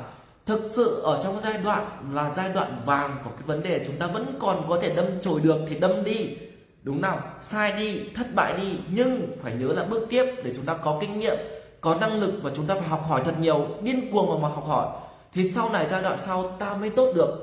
thực 0.45 0.61
sự 0.75 1.01
ở 1.03 1.21
trong 1.23 1.39
giai 1.43 1.53
đoạn 1.53 2.13
là 2.13 2.31
giai 2.35 2.49
đoạn 2.49 2.81
vàng 2.85 3.17
của 3.23 3.29
cái 3.29 3.43
vấn 3.45 3.63
đề 3.63 3.83
chúng 3.85 3.95
ta 3.95 4.07
vẫn 4.07 4.37
còn 4.39 4.65
có 4.69 4.79
thể 4.81 4.95
đâm 4.95 5.05
chồi 5.21 5.39
được 5.43 5.57
thì 5.69 5.79
đâm 5.79 6.03
đi. 6.03 6.37
Đúng 6.83 7.01
nào? 7.01 7.19
Sai 7.41 7.73
đi, 7.77 8.01
thất 8.15 8.35
bại 8.35 8.53
đi, 8.61 8.77
nhưng 8.91 9.37
phải 9.43 9.53
nhớ 9.55 9.67
là 9.67 9.83
bước 9.83 10.07
tiếp 10.09 10.25
để 10.43 10.53
chúng 10.55 10.65
ta 10.65 10.73
có 10.73 10.97
kinh 11.01 11.19
nghiệm 11.19 11.37
có 11.83 11.95
năng 11.95 12.19
lực 12.21 12.33
và 12.41 12.51
chúng 12.55 12.65
ta 12.65 12.75
phải 12.75 12.87
học 12.87 13.05
hỏi 13.07 13.21
thật 13.25 13.39
nhiều, 13.39 13.67
điên 13.81 14.11
cuồng 14.11 14.41
mà 14.41 14.49
học 14.49 14.67
hỏi, 14.67 14.87
thì 15.33 15.51
sau 15.51 15.69
này 15.69 15.87
giai 15.91 16.03
đoạn 16.03 16.17
sau 16.21 16.51
ta 16.59 16.73
mới 16.73 16.89
tốt 16.89 17.11
được. 17.15 17.39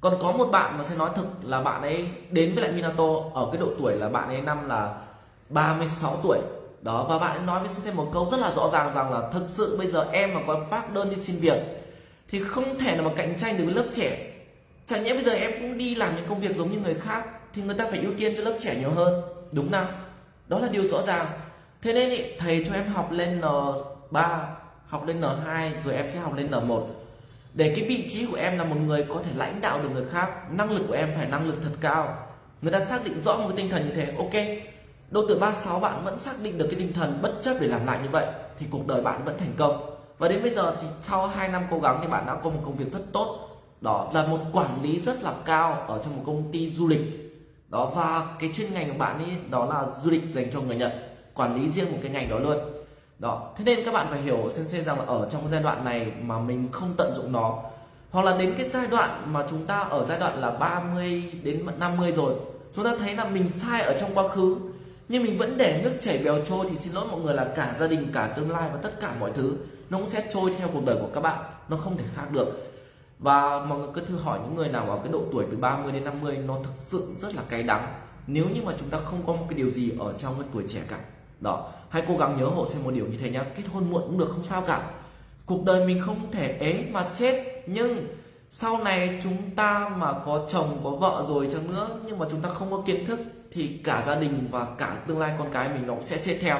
Còn 0.00 0.14
có 0.20 0.32
một 0.32 0.46
bạn 0.52 0.78
mà 0.78 0.84
sẽ 0.84 0.96
nói 0.96 1.10
thực 1.14 1.26
là 1.42 1.62
bạn 1.62 1.82
ấy 1.82 2.08
đến 2.30 2.54
với 2.54 2.64
lại 2.64 2.72
Minato 2.72 3.04
ở 3.34 3.48
cái 3.52 3.60
độ 3.60 3.66
tuổi 3.78 3.92
là 3.96 4.08
bạn 4.08 4.28
ấy 4.28 4.42
năm 4.42 4.68
là 4.68 4.94
36 5.48 6.18
tuổi. 6.22 6.38
Đó, 6.82 7.06
và 7.08 7.18
bạn 7.18 7.36
ấy 7.36 7.46
nói 7.46 7.60
với 7.60 7.68
xem 7.68 7.96
một 7.96 8.10
câu 8.12 8.28
rất 8.30 8.40
là 8.40 8.52
rõ 8.52 8.68
ràng 8.68 8.94
rằng 8.94 9.12
là 9.12 9.30
thực 9.32 9.46
sự 9.48 9.76
bây 9.78 9.86
giờ 9.86 10.06
em 10.12 10.34
mà 10.34 10.40
có 10.46 10.60
phát 10.70 10.92
đơn 10.92 11.10
đi 11.10 11.16
xin 11.16 11.36
việc, 11.36 11.58
thì 12.28 12.42
không 12.42 12.78
thể 12.78 12.96
nào 12.96 13.04
mà 13.04 13.10
cạnh 13.16 13.34
tranh 13.40 13.58
được 13.58 13.64
với 13.64 13.74
lớp 13.74 13.86
trẻ. 13.92 14.32
Chẳng 14.86 15.04
nhẽ 15.04 15.14
bây 15.14 15.24
giờ 15.24 15.32
em 15.32 15.52
cũng 15.60 15.78
đi 15.78 15.94
làm 15.94 16.16
những 16.16 16.28
công 16.28 16.40
việc 16.40 16.56
giống 16.56 16.72
như 16.72 16.78
người 16.78 16.94
khác, 16.94 17.24
thì 17.54 17.62
người 17.62 17.74
ta 17.74 17.86
phải 17.90 17.98
ưu 17.98 18.12
tiên 18.18 18.34
cho 18.36 18.42
lớp 18.42 18.56
trẻ 18.60 18.76
nhiều 18.80 18.90
hơn. 18.90 19.22
Đúng 19.52 19.72
không 19.72 19.86
đó 20.48 20.58
là 20.58 20.68
điều 20.68 20.82
rõ 20.82 21.02
ràng 21.02 21.26
thế 21.84 21.92
nên 21.92 22.10
ý, 22.10 22.22
thầy 22.38 22.64
cho 22.66 22.74
em 22.74 22.88
học 22.88 23.12
lên 23.12 23.40
N3 23.40 24.38
học 24.86 25.06
lên 25.06 25.20
N2 25.20 25.70
rồi 25.84 25.94
em 25.94 26.10
sẽ 26.10 26.18
học 26.18 26.34
lên 26.36 26.50
N1 26.50 26.86
để 27.54 27.74
cái 27.76 27.88
vị 27.88 28.08
trí 28.10 28.26
của 28.26 28.36
em 28.36 28.58
là 28.58 28.64
một 28.64 28.76
người 28.86 29.06
có 29.08 29.20
thể 29.24 29.30
lãnh 29.36 29.60
đạo 29.60 29.82
được 29.82 29.88
người 29.92 30.04
khác 30.10 30.52
năng 30.52 30.70
lực 30.70 30.84
của 30.88 30.94
em 30.94 31.12
phải 31.16 31.26
năng 31.26 31.46
lực 31.46 31.56
thật 31.62 31.70
cao. 31.80 32.16
Người 32.62 32.72
ta 32.72 32.80
xác 32.80 33.04
định 33.04 33.22
rõ 33.24 33.36
một 33.36 33.44
cái 33.48 33.56
tinh 33.56 33.70
thần 33.70 33.88
như 33.88 33.94
thế 33.94 34.14
ok. 34.18 34.58
Độ 35.10 35.24
tuổi 35.28 35.38
36 35.38 35.80
bạn 35.80 36.04
vẫn 36.04 36.20
xác 36.20 36.40
định 36.42 36.58
được 36.58 36.66
cái 36.70 36.80
tinh 36.80 36.92
thần 36.92 37.18
bất 37.22 37.32
chấp 37.42 37.56
để 37.60 37.66
làm 37.68 37.86
lại 37.86 37.98
như 38.02 38.08
vậy 38.12 38.26
thì 38.58 38.66
cuộc 38.70 38.86
đời 38.86 39.02
bạn 39.02 39.24
vẫn 39.24 39.38
thành 39.38 39.52
công. 39.56 39.96
Và 40.18 40.28
đến 40.28 40.42
bây 40.42 40.54
giờ 40.54 40.76
thì 40.80 40.86
sau 41.00 41.26
2 41.26 41.48
năm 41.48 41.62
cố 41.70 41.80
gắng 41.80 41.98
thì 42.02 42.08
bạn 42.08 42.26
đã 42.26 42.34
có 42.34 42.50
một 42.50 42.60
công 42.64 42.76
việc 42.76 42.92
rất 42.92 43.12
tốt. 43.12 43.48
Đó 43.80 44.10
là 44.14 44.26
một 44.26 44.40
quản 44.52 44.82
lý 44.82 45.00
rất 45.00 45.22
là 45.22 45.32
cao 45.44 45.84
ở 45.88 45.98
trong 46.04 46.16
một 46.16 46.22
công 46.26 46.52
ty 46.52 46.70
du 46.70 46.88
lịch. 46.88 47.32
Đó 47.68 47.92
và 47.96 48.26
cái 48.38 48.50
chuyên 48.54 48.74
ngành 48.74 48.88
của 48.88 48.98
bạn 48.98 49.18
ấy 49.18 49.30
đó 49.50 49.66
là 49.66 49.86
du 49.90 50.10
lịch 50.10 50.34
dành 50.34 50.50
cho 50.52 50.60
người 50.60 50.76
Nhật 50.76 51.13
quản 51.34 51.54
lý 51.54 51.72
riêng 51.72 51.92
một 51.92 51.98
cái 52.02 52.10
ngành 52.10 52.30
đó 52.30 52.38
luôn. 52.38 52.58
Đó. 53.18 53.52
Thế 53.56 53.64
nên 53.64 53.84
các 53.84 53.94
bạn 53.94 54.06
phải 54.10 54.22
hiểu 54.22 54.50
sensei 54.50 54.84
rằng 54.84 54.98
là 54.98 55.04
ở 55.04 55.28
trong 55.30 55.42
giai 55.50 55.62
đoạn 55.62 55.84
này 55.84 56.12
mà 56.22 56.38
mình 56.38 56.68
không 56.72 56.94
tận 56.96 57.14
dụng 57.16 57.32
nó, 57.32 57.62
hoặc 58.10 58.22
là 58.22 58.38
đến 58.38 58.54
cái 58.58 58.68
giai 58.68 58.86
đoạn 58.86 59.32
mà 59.32 59.46
chúng 59.50 59.66
ta 59.66 59.78
ở 59.78 60.06
giai 60.08 60.18
đoạn 60.18 60.38
là 60.38 60.50
30 60.50 61.32
đến 61.42 61.66
50 61.78 62.12
rồi, 62.12 62.34
chúng 62.74 62.84
ta 62.84 62.94
thấy 62.98 63.14
là 63.14 63.24
mình 63.24 63.48
sai 63.48 63.82
ở 63.82 63.98
trong 64.00 64.10
quá 64.14 64.28
khứ, 64.28 64.56
nhưng 65.08 65.22
mình 65.24 65.38
vẫn 65.38 65.58
để 65.58 65.80
nước 65.84 65.92
chảy 66.00 66.18
bèo 66.18 66.44
trôi 66.44 66.66
thì 66.70 66.76
xin 66.80 66.92
lỗi 66.92 67.04
mọi 67.10 67.20
người 67.20 67.34
là 67.34 67.44
cả 67.56 67.74
gia 67.80 67.86
đình, 67.86 68.10
cả 68.12 68.32
tương 68.36 68.50
lai 68.50 68.70
và 68.72 68.78
tất 68.82 69.00
cả 69.00 69.14
mọi 69.20 69.32
thứ 69.34 69.56
nó 69.90 69.98
cũng 69.98 70.06
sẽ 70.06 70.24
trôi 70.34 70.54
theo 70.58 70.68
cuộc 70.72 70.84
đời 70.84 70.96
của 71.00 71.08
các 71.14 71.20
bạn, 71.20 71.44
nó 71.68 71.76
không 71.76 71.96
thể 71.96 72.04
khác 72.14 72.30
được. 72.30 72.70
Và 73.18 73.64
mọi 73.64 73.78
người 73.78 73.88
cứ 73.94 74.00
thử 74.00 74.16
hỏi 74.16 74.38
những 74.42 74.54
người 74.54 74.68
nào 74.68 74.90
ở 74.90 74.98
cái 75.02 75.12
độ 75.12 75.22
tuổi 75.32 75.44
từ 75.50 75.56
30 75.56 75.92
đến 75.92 76.04
50 76.04 76.36
nó 76.36 76.56
thực 76.64 76.76
sự 76.76 77.12
rất 77.18 77.34
là 77.34 77.42
cay 77.48 77.62
đắng. 77.62 77.94
Nếu 78.26 78.44
như 78.54 78.60
mà 78.64 78.72
chúng 78.78 78.88
ta 78.88 78.98
không 79.04 79.22
có 79.26 79.32
một 79.32 79.46
cái 79.48 79.58
điều 79.58 79.70
gì 79.70 79.92
ở 79.98 80.12
trong 80.18 80.34
cái 80.38 80.48
tuổi 80.52 80.64
trẻ 80.68 80.80
cả 80.88 80.98
đó, 81.44 81.70
hãy 81.88 82.02
cố 82.08 82.16
gắng 82.16 82.36
nhớ 82.38 82.46
hộ 82.46 82.66
xem 82.66 82.84
một 82.84 82.90
điều 82.90 83.06
như 83.06 83.16
thế 83.16 83.30
nhá. 83.30 83.44
Kết 83.56 83.62
hôn 83.72 83.90
muộn 83.90 84.02
cũng 84.06 84.18
được, 84.18 84.28
không 84.30 84.44
sao 84.44 84.62
cả. 84.66 84.90
Cuộc 85.46 85.64
đời 85.64 85.86
mình 85.86 86.02
không 86.06 86.30
thể 86.32 86.56
ế 86.60 86.84
mà 86.90 87.04
chết, 87.14 87.62
nhưng 87.66 88.06
sau 88.50 88.78
này 88.78 89.20
chúng 89.22 89.36
ta 89.56 89.88
mà 89.96 90.12
có 90.12 90.46
chồng, 90.50 90.80
có 90.84 90.90
vợ 90.90 91.24
rồi 91.28 91.48
chăng 91.52 91.70
nữa, 91.70 91.88
nhưng 92.06 92.18
mà 92.18 92.26
chúng 92.30 92.40
ta 92.40 92.48
không 92.48 92.70
có 92.70 92.82
kiến 92.86 93.06
thức 93.06 93.20
thì 93.52 93.80
cả 93.84 94.02
gia 94.06 94.14
đình 94.14 94.48
và 94.50 94.66
cả 94.78 94.96
tương 95.06 95.18
lai 95.18 95.34
con 95.38 95.48
cái 95.52 95.68
mình 95.68 95.86
nó 95.86 95.94
cũng 95.94 96.02
sẽ 96.02 96.18
chết 96.24 96.38
theo. 96.40 96.58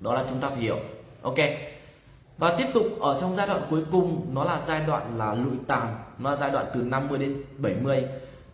Đó 0.00 0.14
là 0.14 0.24
chúng 0.28 0.40
ta 0.40 0.48
phải 0.48 0.58
hiểu. 0.58 0.76
Ok. 1.22 1.38
Và 2.38 2.54
tiếp 2.58 2.66
tục 2.74 2.86
ở 3.00 3.18
trong 3.20 3.34
giai 3.34 3.46
đoạn 3.46 3.62
cuối 3.70 3.84
cùng, 3.90 4.26
nó 4.34 4.44
là 4.44 4.60
giai 4.68 4.80
đoạn 4.86 5.18
là 5.18 5.34
lụi 5.34 5.56
tàn. 5.66 5.96
Nó 6.18 6.30
là 6.30 6.36
giai 6.36 6.50
đoạn 6.50 6.66
từ 6.74 6.82
50 6.82 7.18
đến 7.18 7.42
70 7.58 8.04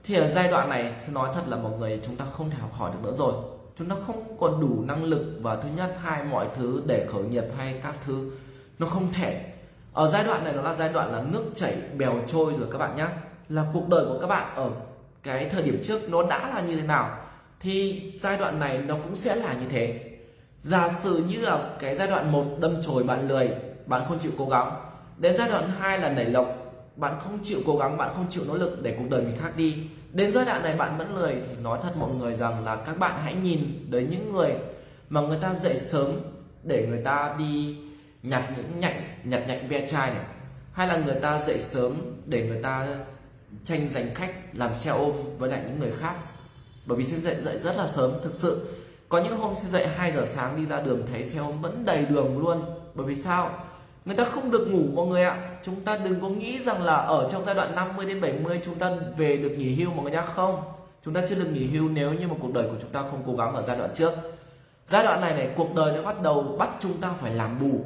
thì 0.04 0.14
ở 0.14 0.32
giai 0.34 0.48
đoạn 0.48 0.68
này, 0.68 0.92
nói 1.12 1.28
thật 1.34 1.42
là 1.46 1.56
mọi 1.56 1.72
người 1.78 2.00
chúng 2.06 2.16
ta 2.16 2.24
không 2.32 2.50
thể 2.50 2.56
học 2.60 2.72
hỏi 2.72 2.90
được 2.92 2.98
nữa 3.02 3.12
rồi 3.18 3.34
chúng 3.78 3.88
nó 3.88 3.96
không 4.06 4.36
còn 4.40 4.60
đủ 4.60 4.82
năng 4.84 5.04
lực 5.04 5.38
và 5.40 5.56
thứ 5.56 5.68
nhất, 5.76 5.96
hai 6.02 6.24
mọi 6.24 6.46
thứ 6.56 6.82
để 6.86 7.06
khởi 7.12 7.22
nghiệp 7.22 7.44
hay 7.56 7.80
các 7.82 7.94
thứ, 8.06 8.30
nó 8.78 8.86
không 8.86 9.12
thể. 9.12 9.44
Ở 9.92 10.08
giai 10.08 10.24
đoạn 10.24 10.44
này 10.44 10.52
nó 10.52 10.62
là 10.62 10.74
giai 10.74 10.88
đoạn 10.88 11.12
là 11.12 11.22
nước 11.32 11.44
chảy 11.54 11.74
bèo 11.96 12.14
trôi 12.26 12.52
rồi 12.58 12.68
các 12.72 12.78
bạn 12.78 12.96
nhé 12.96 13.06
là 13.48 13.64
cuộc 13.72 13.88
đời 13.88 14.04
của 14.06 14.18
các 14.20 14.26
bạn 14.26 14.54
ở 14.54 14.70
cái 15.22 15.48
thời 15.48 15.62
điểm 15.62 15.82
trước 15.84 16.10
nó 16.10 16.26
đã 16.26 16.48
là 16.54 16.60
như 16.60 16.76
thế 16.76 16.82
nào, 16.82 17.18
thì 17.60 18.02
giai 18.20 18.36
đoạn 18.36 18.60
này 18.60 18.78
nó 18.78 18.94
cũng 18.94 19.16
sẽ 19.16 19.36
là 19.36 19.54
như 19.54 19.66
thế. 19.70 20.10
Giả 20.60 20.90
sử 21.02 21.24
như 21.28 21.40
là 21.40 21.76
cái 21.80 21.96
giai 21.96 22.08
đoạn 22.08 22.32
một, 22.32 22.44
đâm 22.58 22.82
chồi 22.82 23.02
bạn 23.02 23.28
lười, 23.28 23.50
bạn 23.86 24.02
không 24.08 24.18
chịu 24.18 24.32
cố 24.38 24.48
gắng. 24.48 24.72
Đến 25.16 25.36
giai 25.38 25.48
đoạn 25.48 25.70
2 25.78 25.98
là 25.98 26.08
nảy 26.08 26.24
lộc, 26.24 26.46
bạn 26.96 27.14
không 27.20 27.38
chịu 27.42 27.58
cố 27.66 27.76
gắng, 27.76 27.96
bạn 27.96 28.12
không 28.14 28.26
chịu 28.28 28.42
nỗ 28.48 28.54
lực 28.54 28.82
để 28.82 28.94
cuộc 28.98 29.04
đời 29.10 29.22
mình 29.22 29.36
khác 29.36 29.52
đi 29.56 29.76
đến 30.14 30.32
giai 30.32 30.44
đoạn 30.44 30.62
này 30.62 30.76
bạn 30.76 30.98
vẫn 30.98 31.16
lười 31.16 31.32
thì 31.32 31.56
nói 31.62 31.78
thật 31.82 31.96
mọi 31.96 32.10
người 32.10 32.36
rằng 32.36 32.64
là 32.64 32.76
các 32.76 32.98
bạn 32.98 33.20
hãy 33.24 33.34
nhìn 33.34 33.86
đến 33.90 34.10
những 34.10 34.32
người 34.32 34.52
mà 35.08 35.20
người 35.20 35.38
ta 35.40 35.54
dậy 35.54 35.78
sớm 35.78 36.20
để 36.62 36.86
người 36.86 37.02
ta 37.04 37.34
đi 37.38 37.76
nhặt 38.22 38.42
những 38.56 38.80
nhạnh, 38.80 39.02
nhặt 39.24 39.42
nhạnh 39.48 39.68
ve 39.68 39.88
chai 39.88 40.10
này. 40.10 40.24
Hay 40.72 40.88
là 40.88 40.96
người 40.96 41.14
ta 41.14 41.42
dậy 41.46 41.58
sớm 41.58 41.92
để 42.26 42.46
người 42.46 42.62
ta 42.62 42.86
tranh 43.64 43.88
giành 43.94 44.14
khách, 44.14 44.34
làm 44.52 44.74
xe 44.74 44.90
ôm 44.90 45.12
với 45.38 45.50
lại 45.50 45.60
những 45.66 45.80
người 45.80 45.92
khác. 45.92 46.14
Bởi 46.86 46.98
vì 46.98 47.04
sẽ 47.04 47.20
dậy 47.20 47.36
dậy 47.44 47.58
rất 47.62 47.76
là 47.76 47.86
sớm, 47.86 48.12
thực 48.22 48.34
sự. 48.34 48.68
Có 49.08 49.18
những 49.18 49.36
hôm 49.36 49.54
sẽ 49.54 49.68
dậy 49.68 49.86
2 49.96 50.12
giờ 50.12 50.26
sáng 50.34 50.56
đi 50.56 50.66
ra 50.66 50.80
đường, 50.80 51.06
thấy 51.12 51.22
xe 51.22 51.38
ôm 51.38 51.62
vẫn 51.62 51.84
đầy 51.84 52.04
đường 52.04 52.38
luôn. 52.38 52.64
Bởi 52.94 53.06
vì 53.06 53.14
sao? 53.14 53.50
Người 54.04 54.16
ta 54.16 54.24
không 54.24 54.50
được 54.50 54.68
ngủ 54.68 54.82
mọi 54.94 55.06
người 55.06 55.22
ạ. 55.22 55.50
Chúng 55.64 55.80
ta 55.80 55.98
đừng 56.04 56.20
có 56.20 56.28
nghĩ 56.28 56.58
rằng 56.58 56.82
là 56.82 56.96
ở 56.96 57.28
trong 57.32 57.44
giai 57.44 57.54
đoạn 57.54 57.74
50 57.74 58.06
đến 58.06 58.20
70 58.20 58.60
chúng 58.64 58.74
ta 58.74 58.90
về 59.16 59.36
được 59.36 59.54
nghỉ 59.58 59.74
hưu 59.74 59.90
mọi 59.90 60.02
người 60.02 60.12
nhá 60.12 60.22
không. 60.22 60.62
Chúng 61.04 61.14
ta 61.14 61.20
chưa 61.28 61.34
được 61.34 61.48
nghỉ 61.52 61.66
hưu 61.66 61.88
nếu 61.88 62.12
như 62.12 62.28
một 62.28 62.36
cuộc 62.40 62.52
đời 62.52 62.64
của 62.64 62.76
chúng 62.80 62.90
ta 62.90 63.02
không 63.02 63.22
cố 63.26 63.36
gắng 63.36 63.54
ở 63.54 63.62
giai 63.62 63.76
đoạn 63.78 63.90
trước. 63.94 64.12
Giai 64.86 65.04
đoạn 65.04 65.20
này 65.20 65.34
này 65.34 65.48
cuộc 65.56 65.74
đời 65.74 65.92
nó 65.96 66.02
bắt 66.02 66.22
đầu 66.22 66.42
bắt 66.58 66.68
chúng 66.80 67.00
ta 67.00 67.10
phải 67.20 67.34
làm 67.34 67.60
bù. 67.60 67.84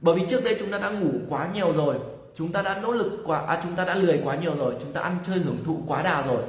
Bởi 0.00 0.14
vì 0.14 0.26
trước 0.30 0.44
đây 0.44 0.56
chúng 0.58 0.70
ta 0.70 0.78
đã 0.78 0.90
ngủ 0.90 1.10
quá 1.28 1.48
nhiều 1.54 1.72
rồi. 1.72 1.94
Chúng 2.34 2.52
ta 2.52 2.62
đã 2.62 2.80
nỗ 2.82 2.92
lực 2.92 3.22
quá 3.26 3.40
à, 3.40 3.60
chúng 3.62 3.76
ta 3.76 3.84
đã 3.84 3.94
lười 3.94 4.20
quá 4.24 4.36
nhiều 4.36 4.54
rồi. 4.58 4.74
Chúng 4.80 4.92
ta 4.92 5.00
ăn 5.00 5.16
chơi 5.26 5.38
hưởng 5.38 5.64
thụ 5.66 5.78
quá 5.86 6.02
đà 6.02 6.22
rồi. 6.22 6.42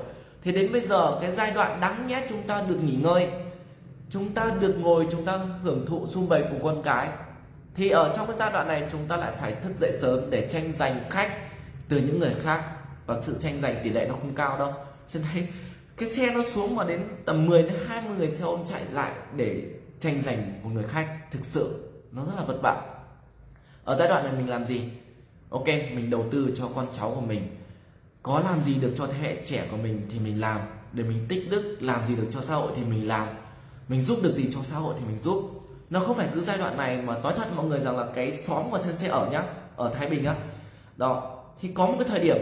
Thế 0.43 0.51
đến 0.51 0.72
bây 0.72 0.82
giờ 0.82 1.18
cái 1.22 1.36
giai 1.36 1.51
đoạn 1.51 1.80
đáng 1.82 2.07
nhẽ 2.07 2.26
chúng 2.30 2.43
ta 2.43 2.64
được 2.68 2.78
nghỉ 2.84 2.95
ngơi. 2.95 3.28
Chúng 4.09 4.34
ta 4.34 4.51
được 4.59 4.76
ngồi 4.80 5.07
chúng 5.12 5.26
ta 5.26 5.39
hưởng 5.64 5.86
thụ 5.86 6.07
xung 6.07 6.30
bày 6.30 6.43
cùng 6.49 6.64
con 6.64 6.84
cái 6.84 7.09
thì 7.76 7.89
ở 7.89 8.13
trong 8.17 8.28
cái 8.28 8.36
giai 8.39 8.51
đoạn 8.51 8.67
này, 8.67 8.88
chúng 8.91 9.07
ta 9.07 9.17
lại 9.17 9.32
phải 9.39 9.55
thức 9.55 9.72
dậy 9.80 9.91
sớm 10.01 10.30
để 10.30 10.49
tranh 10.51 10.74
giành 10.80 11.03
khách 11.09 11.32
từ 11.89 11.97
những 11.97 12.19
người 12.19 12.36
khác. 12.43 12.63
Và 13.05 13.22
sự 13.24 13.36
tranh 13.39 13.61
giành 13.61 13.76
tỷ 13.84 13.89
lệ 13.89 14.05
nó 14.09 14.15
không 14.15 14.36
cao 14.36 14.57
đâu. 14.57 14.74
Cho 15.09 15.19
nên 15.34 15.47
cái 15.97 16.09
xe 16.09 16.32
nó 16.34 16.43
xuống 16.43 16.76
mà 16.76 16.84
đến 16.84 17.01
tầm 17.26 17.45
10 17.45 17.63
đến 17.63 17.74
20 17.88 18.17
người 18.17 18.32
xe 18.32 18.43
ôm 18.43 18.65
chạy 18.65 18.82
lại 18.91 19.11
để 19.36 19.63
tranh 19.99 20.22
giành 20.26 20.53
một 20.63 20.69
người 20.74 20.84
khách, 20.84 21.32
thực 21.32 21.45
sự 21.45 21.89
nó 22.11 22.26
rất 22.26 22.34
là 22.38 22.43
vất 22.43 22.57
vả. 22.63 22.82
Ở 23.84 23.95
giai 23.99 24.07
đoạn 24.07 24.24
này 24.24 24.34
mình 24.34 24.49
làm 24.49 24.65
gì? 24.65 24.89
Ok, 25.49 25.67
mình 25.67 26.09
đầu 26.09 26.26
tư 26.32 26.53
cho 26.57 26.69
con 26.76 26.88
cháu 26.97 27.11
của 27.15 27.22
mình. 27.22 27.57
Có 28.24 28.39
làm 28.39 28.63
gì 28.63 28.76
được 28.76 28.93
cho 28.97 29.07
thế 29.07 29.19
hệ 29.19 29.45
trẻ 29.45 29.67
của 29.72 29.78
mình 29.78 30.07
thì 30.11 30.19
mình 30.19 30.41
làm. 30.41 30.61
Để 30.93 31.03
mình 31.03 31.26
tích 31.30 31.47
đức 31.51 31.78
làm 31.80 32.07
gì 32.07 32.15
được 32.15 32.28
cho 32.32 32.41
xã 32.41 32.55
hội 32.55 32.72
thì 32.76 32.84
mình 32.84 33.07
làm. 33.07 33.28
Mình 33.88 34.01
giúp 34.01 34.19
được 34.24 34.36
gì 34.36 34.49
cho 34.53 34.59
xã 34.63 34.76
hội 34.76 34.95
thì 34.99 35.05
mình 35.05 35.17
giúp 35.19 35.61
nó 35.91 35.99
không 35.99 36.15
phải 36.15 36.27
cứ 36.33 36.41
giai 36.41 36.57
đoạn 36.57 36.77
này 36.77 37.01
mà 37.01 37.17
nói 37.17 37.33
thật 37.37 37.45
mọi 37.55 37.65
người 37.65 37.79
rằng 37.79 37.97
là 37.97 38.05
cái 38.15 38.33
xóm 38.33 38.65
mà 38.71 38.79
sensei 38.79 39.09
ở 39.09 39.29
nhá, 39.31 39.43
ở 39.75 39.89
thái 39.93 40.09
bình 40.09 40.25
á. 40.25 40.35
Đó, 40.97 41.37
thì 41.61 41.69
có 41.73 41.85
một 41.85 41.93
cái 41.99 42.07
thời 42.09 42.19
điểm 42.19 42.37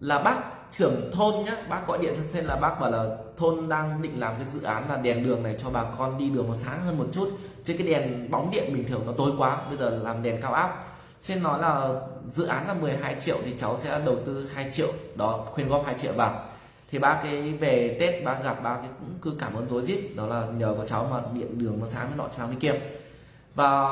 là 0.00 0.18
bác 0.18 0.36
trưởng 0.72 1.10
thôn 1.12 1.44
nhá, 1.44 1.56
bác 1.68 1.86
gọi 1.86 1.98
điện 1.98 2.14
cho 2.16 2.22
sen 2.32 2.44
là 2.44 2.56
bác 2.56 2.80
bảo 2.80 2.90
là 2.90 3.16
thôn 3.36 3.68
đang 3.68 4.02
định 4.02 4.20
làm 4.20 4.34
cái 4.36 4.44
dự 4.44 4.62
án 4.62 4.88
là 4.88 4.96
đèn 4.96 5.24
đường 5.24 5.42
này 5.42 5.56
cho 5.62 5.70
bà 5.70 5.84
con 5.98 6.18
đi 6.18 6.30
đường 6.30 6.48
nó 6.48 6.54
sáng 6.54 6.80
hơn 6.80 6.98
một 6.98 7.06
chút. 7.12 7.30
Chứ 7.64 7.74
cái 7.78 7.86
đèn 7.86 8.30
bóng 8.30 8.50
điện 8.50 8.74
bình 8.74 8.88
thường 8.88 9.02
nó 9.06 9.12
tối 9.18 9.30
quá, 9.38 9.58
bây 9.68 9.78
giờ 9.78 9.98
làm 10.02 10.22
đèn 10.22 10.40
cao 10.42 10.52
áp. 10.52 10.84
Trên 11.22 11.42
nói 11.42 11.60
là 11.60 11.90
dự 12.30 12.46
án 12.46 12.68
là 12.68 12.74
12 12.74 13.16
triệu 13.24 13.36
thì 13.44 13.54
cháu 13.58 13.78
sẽ 13.82 14.00
đầu 14.06 14.16
tư 14.26 14.50
2 14.54 14.70
triệu, 14.72 14.92
đó, 15.14 15.46
khuyên 15.52 15.68
góp 15.68 15.86
2 15.86 15.94
triệu 15.98 16.12
vào 16.12 16.44
thì 16.90 16.98
bác 16.98 17.20
cái 17.22 17.52
về 17.52 17.96
tết 18.00 18.24
bác 18.24 18.44
gặp 18.44 18.62
bác 18.62 18.76
cái 18.76 18.88
cũng 19.00 19.14
cứ 19.22 19.32
cảm 19.38 19.54
ơn 19.54 19.68
rối 19.68 19.82
rít. 19.82 20.16
Đó 20.16 20.26
là 20.26 20.46
nhờ 20.58 20.74
có 20.78 20.86
cháu 20.86 21.06
mà 21.10 21.20
điện 21.32 21.58
đường 21.58 21.80
nó 21.80 21.86
sáng 21.86 22.06
cái 22.06 22.16
nọ 22.16 22.24
sáng 22.32 22.48
cái 22.48 22.56
kia. 22.60 22.80
Và 23.54 23.90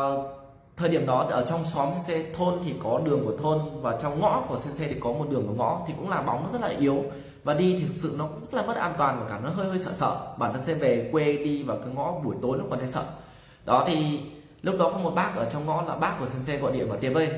thời 0.76 0.88
điểm 0.88 1.06
đó 1.06 1.26
ở 1.30 1.46
trong 1.48 1.64
xóm 1.64 1.88
xe 2.06 2.24
thôn 2.36 2.54
thì 2.64 2.74
có 2.82 3.00
đường 3.04 3.24
của 3.24 3.36
thôn 3.42 3.58
và 3.80 3.98
trong 4.02 4.20
ngõ 4.20 4.44
của 4.48 4.58
xe 4.58 4.88
thì 4.88 5.00
có 5.00 5.12
một 5.12 5.26
đường 5.30 5.46
của 5.46 5.54
ngõ 5.54 5.82
thì 5.86 5.94
cũng 5.98 6.10
là 6.10 6.22
bóng 6.22 6.42
nó 6.42 6.48
rất 6.52 6.60
là 6.60 6.68
yếu. 6.78 7.04
Và 7.44 7.54
đi 7.54 7.76
thì 7.78 7.86
thực 7.86 7.94
sự 7.94 8.14
nó 8.18 8.26
cũng 8.26 8.40
rất 8.40 8.54
là 8.54 8.66
mất 8.66 8.76
an 8.76 8.94
toàn 8.98 9.20
và 9.20 9.28
cả 9.28 9.40
nó 9.44 9.50
hơi 9.50 9.68
hơi 9.68 9.78
sợ 9.78 9.92
sợ. 9.96 10.16
Bản 10.38 10.52
thân 10.52 10.62
xe 10.62 10.74
về 10.74 11.08
quê 11.12 11.32
đi 11.32 11.62
vào 11.62 11.76
cái 11.76 11.94
ngõ 11.94 12.12
buổi 12.24 12.36
tối 12.42 12.58
nó 12.58 12.64
còn 12.70 12.78
thấy 12.78 12.88
sợ. 12.88 13.04
Đó 13.64 13.84
thì 13.86 14.20
lúc 14.62 14.74
đó 14.78 14.90
có 14.90 14.98
một 14.98 15.10
bác 15.10 15.36
ở 15.36 15.44
trong 15.52 15.66
ngõ 15.66 15.82
là 15.82 15.96
bác 15.96 16.20
của 16.20 16.26
xe 16.26 16.58
gọi 16.58 16.72
điện 16.72 16.88
bảo 16.88 16.98
tiền 16.98 17.14
ơi 17.14 17.28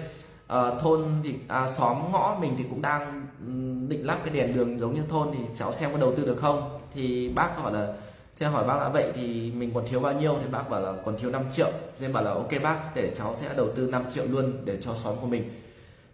à, 0.47 0.71
thôn 0.81 1.05
thì 1.25 1.35
à, 1.49 1.69
xóm 1.69 1.97
ngõ 2.13 2.37
mình 2.41 2.55
thì 2.59 2.65
cũng 2.71 2.83
đang 2.83 3.27
định 3.89 4.07
lắp 4.07 4.18
cái 4.24 4.35
đèn 4.35 4.55
đường 4.55 4.78
giống 4.78 4.95
như 4.95 5.03
thôn 5.09 5.28
thì 5.32 5.39
cháu 5.57 5.72
xem 5.72 5.93
có 5.93 5.99
đầu 5.99 6.14
tư 6.16 6.26
được 6.26 6.39
không? 6.41 6.80
Thì 6.95 7.28
bác 7.28 7.57
hỏi 7.57 7.72
là 7.72 7.95
Xem 8.35 8.53
hỏi 8.53 8.66
bác 8.66 8.76
là 8.76 8.89
vậy 8.89 9.12
thì 9.14 9.51
mình 9.51 9.70
còn 9.74 9.87
thiếu 9.87 10.01
bao 10.01 10.12
nhiêu? 10.12 10.39
Thì 10.43 10.49
bác 10.51 10.70
bảo 10.70 10.80
là 10.80 10.93
còn 11.05 11.18
thiếu 11.18 11.30
5 11.30 11.43
triệu. 11.53 11.70
Xem 11.95 12.12
bảo 12.12 12.22
là 12.22 12.30
ok 12.30 12.51
bác 12.62 12.95
để 12.95 13.14
cháu 13.16 13.35
sẽ 13.35 13.49
đầu 13.57 13.68
tư 13.76 13.87
5 13.87 14.05
triệu 14.14 14.24
luôn 14.26 14.53
để 14.64 14.76
cho 14.80 14.95
xóm 14.95 15.14
của 15.20 15.26
mình. 15.26 15.61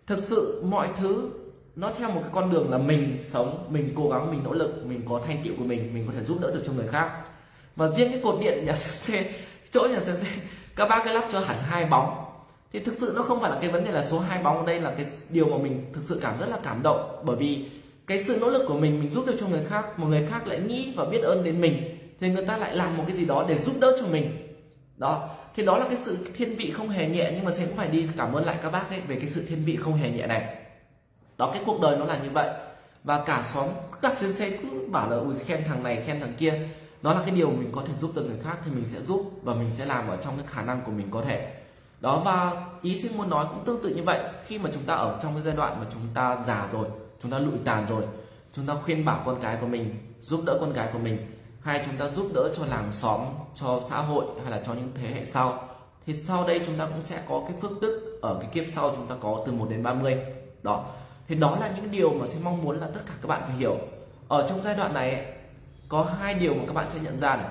Thực 0.06 0.18
sự 0.18 0.62
mọi 0.66 0.88
thứ 0.96 1.30
nó 1.76 1.92
theo 1.98 2.10
một 2.10 2.20
cái 2.20 2.30
con 2.32 2.52
đường 2.52 2.70
là 2.70 2.78
mình 2.78 3.18
sống, 3.22 3.66
mình 3.68 3.92
cố 3.96 4.08
gắng, 4.08 4.30
mình 4.30 4.40
nỗ 4.44 4.52
lực, 4.52 4.86
mình 4.86 5.02
có 5.08 5.20
thành 5.26 5.36
tựu 5.44 5.54
của 5.58 5.64
mình, 5.64 5.94
mình 5.94 6.04
có 6.06 6.12
thể 6.16 6.24
giúp 6.24 6.38
đỡ 6.42 6.50
được 6.54 6.62
cho 6.66 6.72
người 6.72 6.88
khác. 6.88 7.10
Và 7.76 7.88
riêng 7.88 8.10
cái 8.10 8.20
cột 8.24 8.40
điện 8.40 8.64
nhà 8.64 8.76
xe, 8.76 9.32
chỗ 9.72 9.88
nhà 9.90 10.00
xe 10.06 10.14
các 10.76 10.88
bác 10.88 11.04
cái 11.04 11.14
lắp 11.14 11.24
cho 11.32 11.40
hẳn 11.40 11.56
hai 11.62 11.84
bóng 11.84 12.19
thì 12.72 12.80
thực 12.80 12.94
sự 12.98 13.12
nó 13.16 13.22
không 13.22 13.40
phải 13.40 13.50
là 13.50 13.58
cái 13.60 13.70
vấn 13.70 13.84
đề 13.84 13.92
là 13.92 14.02
số 14.02 14.18
hai 14.18 14.42
bóng 14.42 14.58
ở 14.58 14.66
đây 14.66 14.80
là 14.80 14.90
cái 14.90 15.06
điều 15.30 15.48
mà 15.48 15.56
mình 15.58 15.84
thực 15.92 16.04
sự 16.04 16.18
cảm 16.22 16.34
rất 16.40 16.48
là 16.48 16.58
cảm 16.62 16.82
động. 16.82 17.22
Bởi 17.24 17.36
vì 17.36 17.70
cái 18.06 18.24
sự 18.24 18.38
nỗ 18.40 18.50
lực 18.50 18.64
của 18.68 18.78
mình 18.78 19.00
mình 19.00 19.10
giúp 19.10 19.26
được 19.26 19.36
cho 19.40 19.46
người 19.46 19.64
khác 19.68 19.98
một 19.98 20.06
người 20.06 20.26
khác 20.30 20.46
lại 20.46 20.60
nghĩ 20.60 20.92
và 20.96 21.04
biết 21.04 21.20
ơn 21.22 21.44
đến 21.44 21.60
mình, 21.60 21.98
thì 22.20 22.30
người 22.30 22.44
ta 22.44 22.56
lại 22.56 22.76
làm 22.76 22.96
một 22.96 23.04
cái 23.06 23.16
gì 23.16 23.24
đó 23.24 23.44
để 23.48 23.58
giúp 23.58 23.76
đỡ 23.80 23.96
cho 24.00 24.06
mình. 24.06 24.56
Đó. 24.96 25.28
Thì 25.56 25.64
đó 25.64 25.78
là 25.78 25.84
cái 25.84 25.96
sự 26.04 26.16
thiên 26.36 26.56
vị 26.56 26.70
không 26.70 26.88
hề 26.88 27.08
nhẹ, 27.08 27.30
nhưng 27.34 27.44
mà 27.44 27.52
sẽ 27.52 27.66
cũng 27.66 27.76
phải 27.76 27.88
đi 27.88 28.08
cảm 28.16 28.32
ơn 28.32 28.44
lại 28.44 28.56
các 28.62 28.70
bác 28.70 28.90
ấy 28.90 29.00
về 29.00 29.16
cái 29.16 29.26
sự 29.26 29.44
thiên 29.48 29.64
vị 29.64 29.76
không 29.76 29.94
hề 29.94 30.10
nhẹ 30.10 30.26
này. 30.26 30.56
Đó, 31.38 31.50
cái 31.54 31.62
cuộc 31.66 31.80
đời 31.80 31.98
nó 31.98 32.04
là 32.04 32.18
như 32.18 32.30
vậy. 32.32 32.48
Và 33.04 33.24
cả 33.24 33.42
xóm 33.42 33.68
gặp 34.02 34.14
trên 34.20 34.36
xe 34.36 34.50
cứ 34.50 34.68
bảo 34.90 35.10
là, 35.10 35.16
ui, 35.16 35.34
khen 35.34 35.64
thằng 35.66 35.82
này, 35.82 36.02
khen 36.06 36.20
thằng 36.20 36.34
kia. 36.38 36.68
Đó 37.02 37.14
là 37.14 37.20
cái 37.20 37.30
điều 37.30 37.50
mình 37.50 37.68
có 37.72 37.82
thể 37.86 37.92
giúp 38.00 38.10
được 38.14 38.24
người 38.24 38.38
khác 38.44 38.56
thì 38.64 38.70
mình 38.70 38.84
sẽ 38.92 39.00
giúp 39.00 39.30
và 39.42 39.54
mình 39.54 39.70
sẽ 39.78 39.86
làm 39.86 40.08
ở 40.08 40.16
trong 40.16 40.34
cái 40.36 40.46
khả 40.48 40.62
năng 40.62 40.82
của 40.82 40.92
mình 40.92 41.08
có 41.10 41.22
thể 41.22 41.52
đó, 42.01 42.22
và 42.24 42.66
ý 42.82 43.01
xin 43.03 43.16
muốn 43.16 43.30
nói 43.30 43.46
cũng 43.51 43.64
tương 43.64 43.82
tự 43.82 43.88
như 43.88 44.03
vậy. 44.03 44.20
Khi 44.46 44.59
mà 44.59 44.70
chúng 44.74 44.82
ta 44.82 44.94
ở 44.94 45.18
trong 45.22 45.32
cái 45.34 45.42
giai 45.42 45.57
đoạn 45.57 45.80
mà 45.80 45.86
chúng 45.90 46.03
ta 46.14 46.36
già 46.46 46.68
rồi, 46.72 46.86
chúng 47.22 47.30
ta 47.30 47.38
lụi 47.38 47.59
tàn 47.64 47.86
rồi, 47.88 48.05
chúng 48.53 48.66
ta 48.66 48.74
khuyên 48.84 49.05
bảo 49.05 49.22
con 49.26 49.40
cái 49.42 49.59
của 49.61 49.66
mình, 49.66 49.94
giúp 50.20 50.42
đỡ 50.46 50.57
con 50.61 50.72
cái 50.72 50.88
của 50.92 50.98
mình, 50.98 51.18
hay 51.61 51.82
chúng 51.86 51.96
ta 51.96 52.09
giúp 52.09 52.30
đỡ 52.34 52.53
cho 52.57 52.66
làng 52.66 52.92
xóm, 52.92 53.20
cho 53.55 53.80
xã 53.88 53.96
hội, 53.96 54.24
hay 54.42 54.51
là 54.51 54.61
cho 54.64 54.74
những 54.74 54.92
thế 54.94 55.09
hệ 55.09 55.24
sau, 55.24 55.68
thì 56.07 56.14
sau 56.14 56.46
đây 56.46 56.61
chúng 56.66 56.78
ta 56.78 56.86
cũng 56.86 57.03
sẽ 57.03 57.22
có 57.28 57.42
cái 57.48 57.61
phước 57.61 57.80
đức 57.80 58.18
ở 58.22 58.38
cái 58.40 58.51
kiếp 58.53 58.64
sau 58.74 58.92
chúng 58.96 59.07
ta 59.07 59.14
có 59.20 59.42
từ 59.46 59.53
1 59.53 59.66
đến 59.70 59.82
30 59.82 60.18
đó. 60.62 60.84
Thì 61.28 61.34
đó 61.34 61.57
là 61.61 61.70
những 61.76 61.90
điều 61.90 62.11
mà 62.11 62.26
sẽ 62.26 62.38
mong 62.44 62.64
muốn 62.64 62.80
là 62.80 62.88
tất 62.94 63.01
cả 63.07 63.12
các 63.22 63.28
bạn 63.28 63.42
phải 63.46 63.57
hiểu. 63.57 63.76
Ở 64.28 64.46
trong 64.48 64.62
giai 64.62 64.76
đoạn 64.76 64.94
này, 64.94 65.32
có 65.88 66.03
hai 66.03 66.34
điều 66.34 66.55
mà 66.55 66.62
các 66.66 66.72
bạn 66.72 66.86
sẽ 66.90 67.01
nhận 67.01 67.20
ra 67.20 67.36
này. 67.36 67.51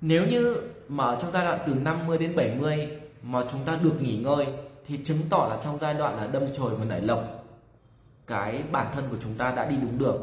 nếu 0.00 0.26
như 0.26 0.56
mà 0.88 1.16
trong 1.20 1.32
giai 1.32 1.44
đoạn 1.44 1.58
từ 1.66 1.74
50 1.74 2.18
đến 2.18 2.36
70 2.36 2.88
mà 3.26 3.42
chúng 3.52 3.60
ta 3.64 3.78
được 3.82 4.02
nghỉ 4.02 4.16
ngơi 4.16 4.46
thì 4.86 4.98
chứng 5.04 5.18
tỏ 5.30 5.46
là 5.50 5.58
trong 5.64 5.78
giai 5.80 5.94
đoạn 5.94 6.16
là 6.16 6.26
đâm 6.26 6.42
chồi 6.54 6.74
và 6.74 6.84
nảy 6.84 7.00
lộc, 7.00 7.44
cái 8.26 8.62
bản 8.72 8.86
thân 8.94 9.04
của 9.10 9.16
chúng 9.22 9.34
ta 9.34 9.52
đã 9.52 9.66
đi 9.66 9.76
đúng 9.76 9.98
đường. 9.98 10.22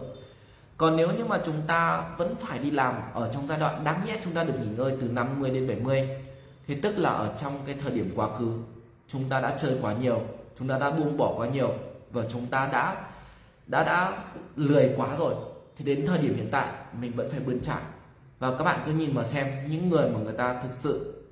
Còn 0.78 0.96
nếu 0.96 1.12
như 1.12 1.26
mà 1.26 1.40
chúng 1.46 1.62
ta 1.68 2.10
vẫn 2.18 2.36
phải 2.36 2.60
đi 2.60 2.72
làm 2.72 2.96
ở 3.14 3.30
trong 3.34 3.48
giai 3.48 3.60
đoạn 3.60 3.84
đáng 3.84 4.06
nhẽ 4.06 4.18
chúng 4.24 4.34
ta 4.34 4.44
được 4.44 4.54
nghỉ 4.62 4.68
ngơi 4.78 4.98
từ 5.02 5.08
50 5.08 5.50
đến 5.50 5.68
70 5.68 6.10
thì 6.68 6.76
tức 6.76 6.98
là 6.98 7.10
ở 7.10 7.34
trong 7.42 7.60
cái 7.66 7.76
thời 7.82 7.92
điểm 7.92 8.12
quá 8.16 8.28
khứ, 8.38 8.52
chúng 9.08 9.24
ta 9.30 9.40
đã 9.40 9.58
chơi 9.58 9.78
quá 9.82 9.94
nhiều, 9.94 10.22
chúng 10.60 10.68
ta 10.68 10.80
đã 10.80 10.92
buông 10.92 11.18
bỏ 11.18 11.34
quá 11.38 11.48
nhiều 11.48 11.74
và 12.12 12.24
chúng 12.32 12.46
ta 12.46 12.70
đã 12.72 13.06
đã 13.68 13.84
đã 13.84 14.18
lười 14.56 14.94
quá 14.98 15.16
rồi, 15.18 15.34
thì 15.78 15.86
đến 15.86 16.06
thời 16.08 16.18
điểm 16.18 16.36
hiện 16.36 16.50
tại 16.52 16.68
mình 17.00 17.12
vẫn 17.16 17.32
phải 17.32 17.40
bươn 17.40 17.60
trải 17.62 17.82
và 18.40 18.58
các 18.58 18.64
bạn 18.64 18.80
cứ 18.86 18.92
nhìn 18.92 19.16
mà 19.16 19.24
xem, 19.24 19.48
những 19.70 19.90
người 19.90 20.10
mà 20.10 20.20
người 20.20 20.34
ta 20.34 20.62
thực 20.62 20.74
sự 20.74 21.23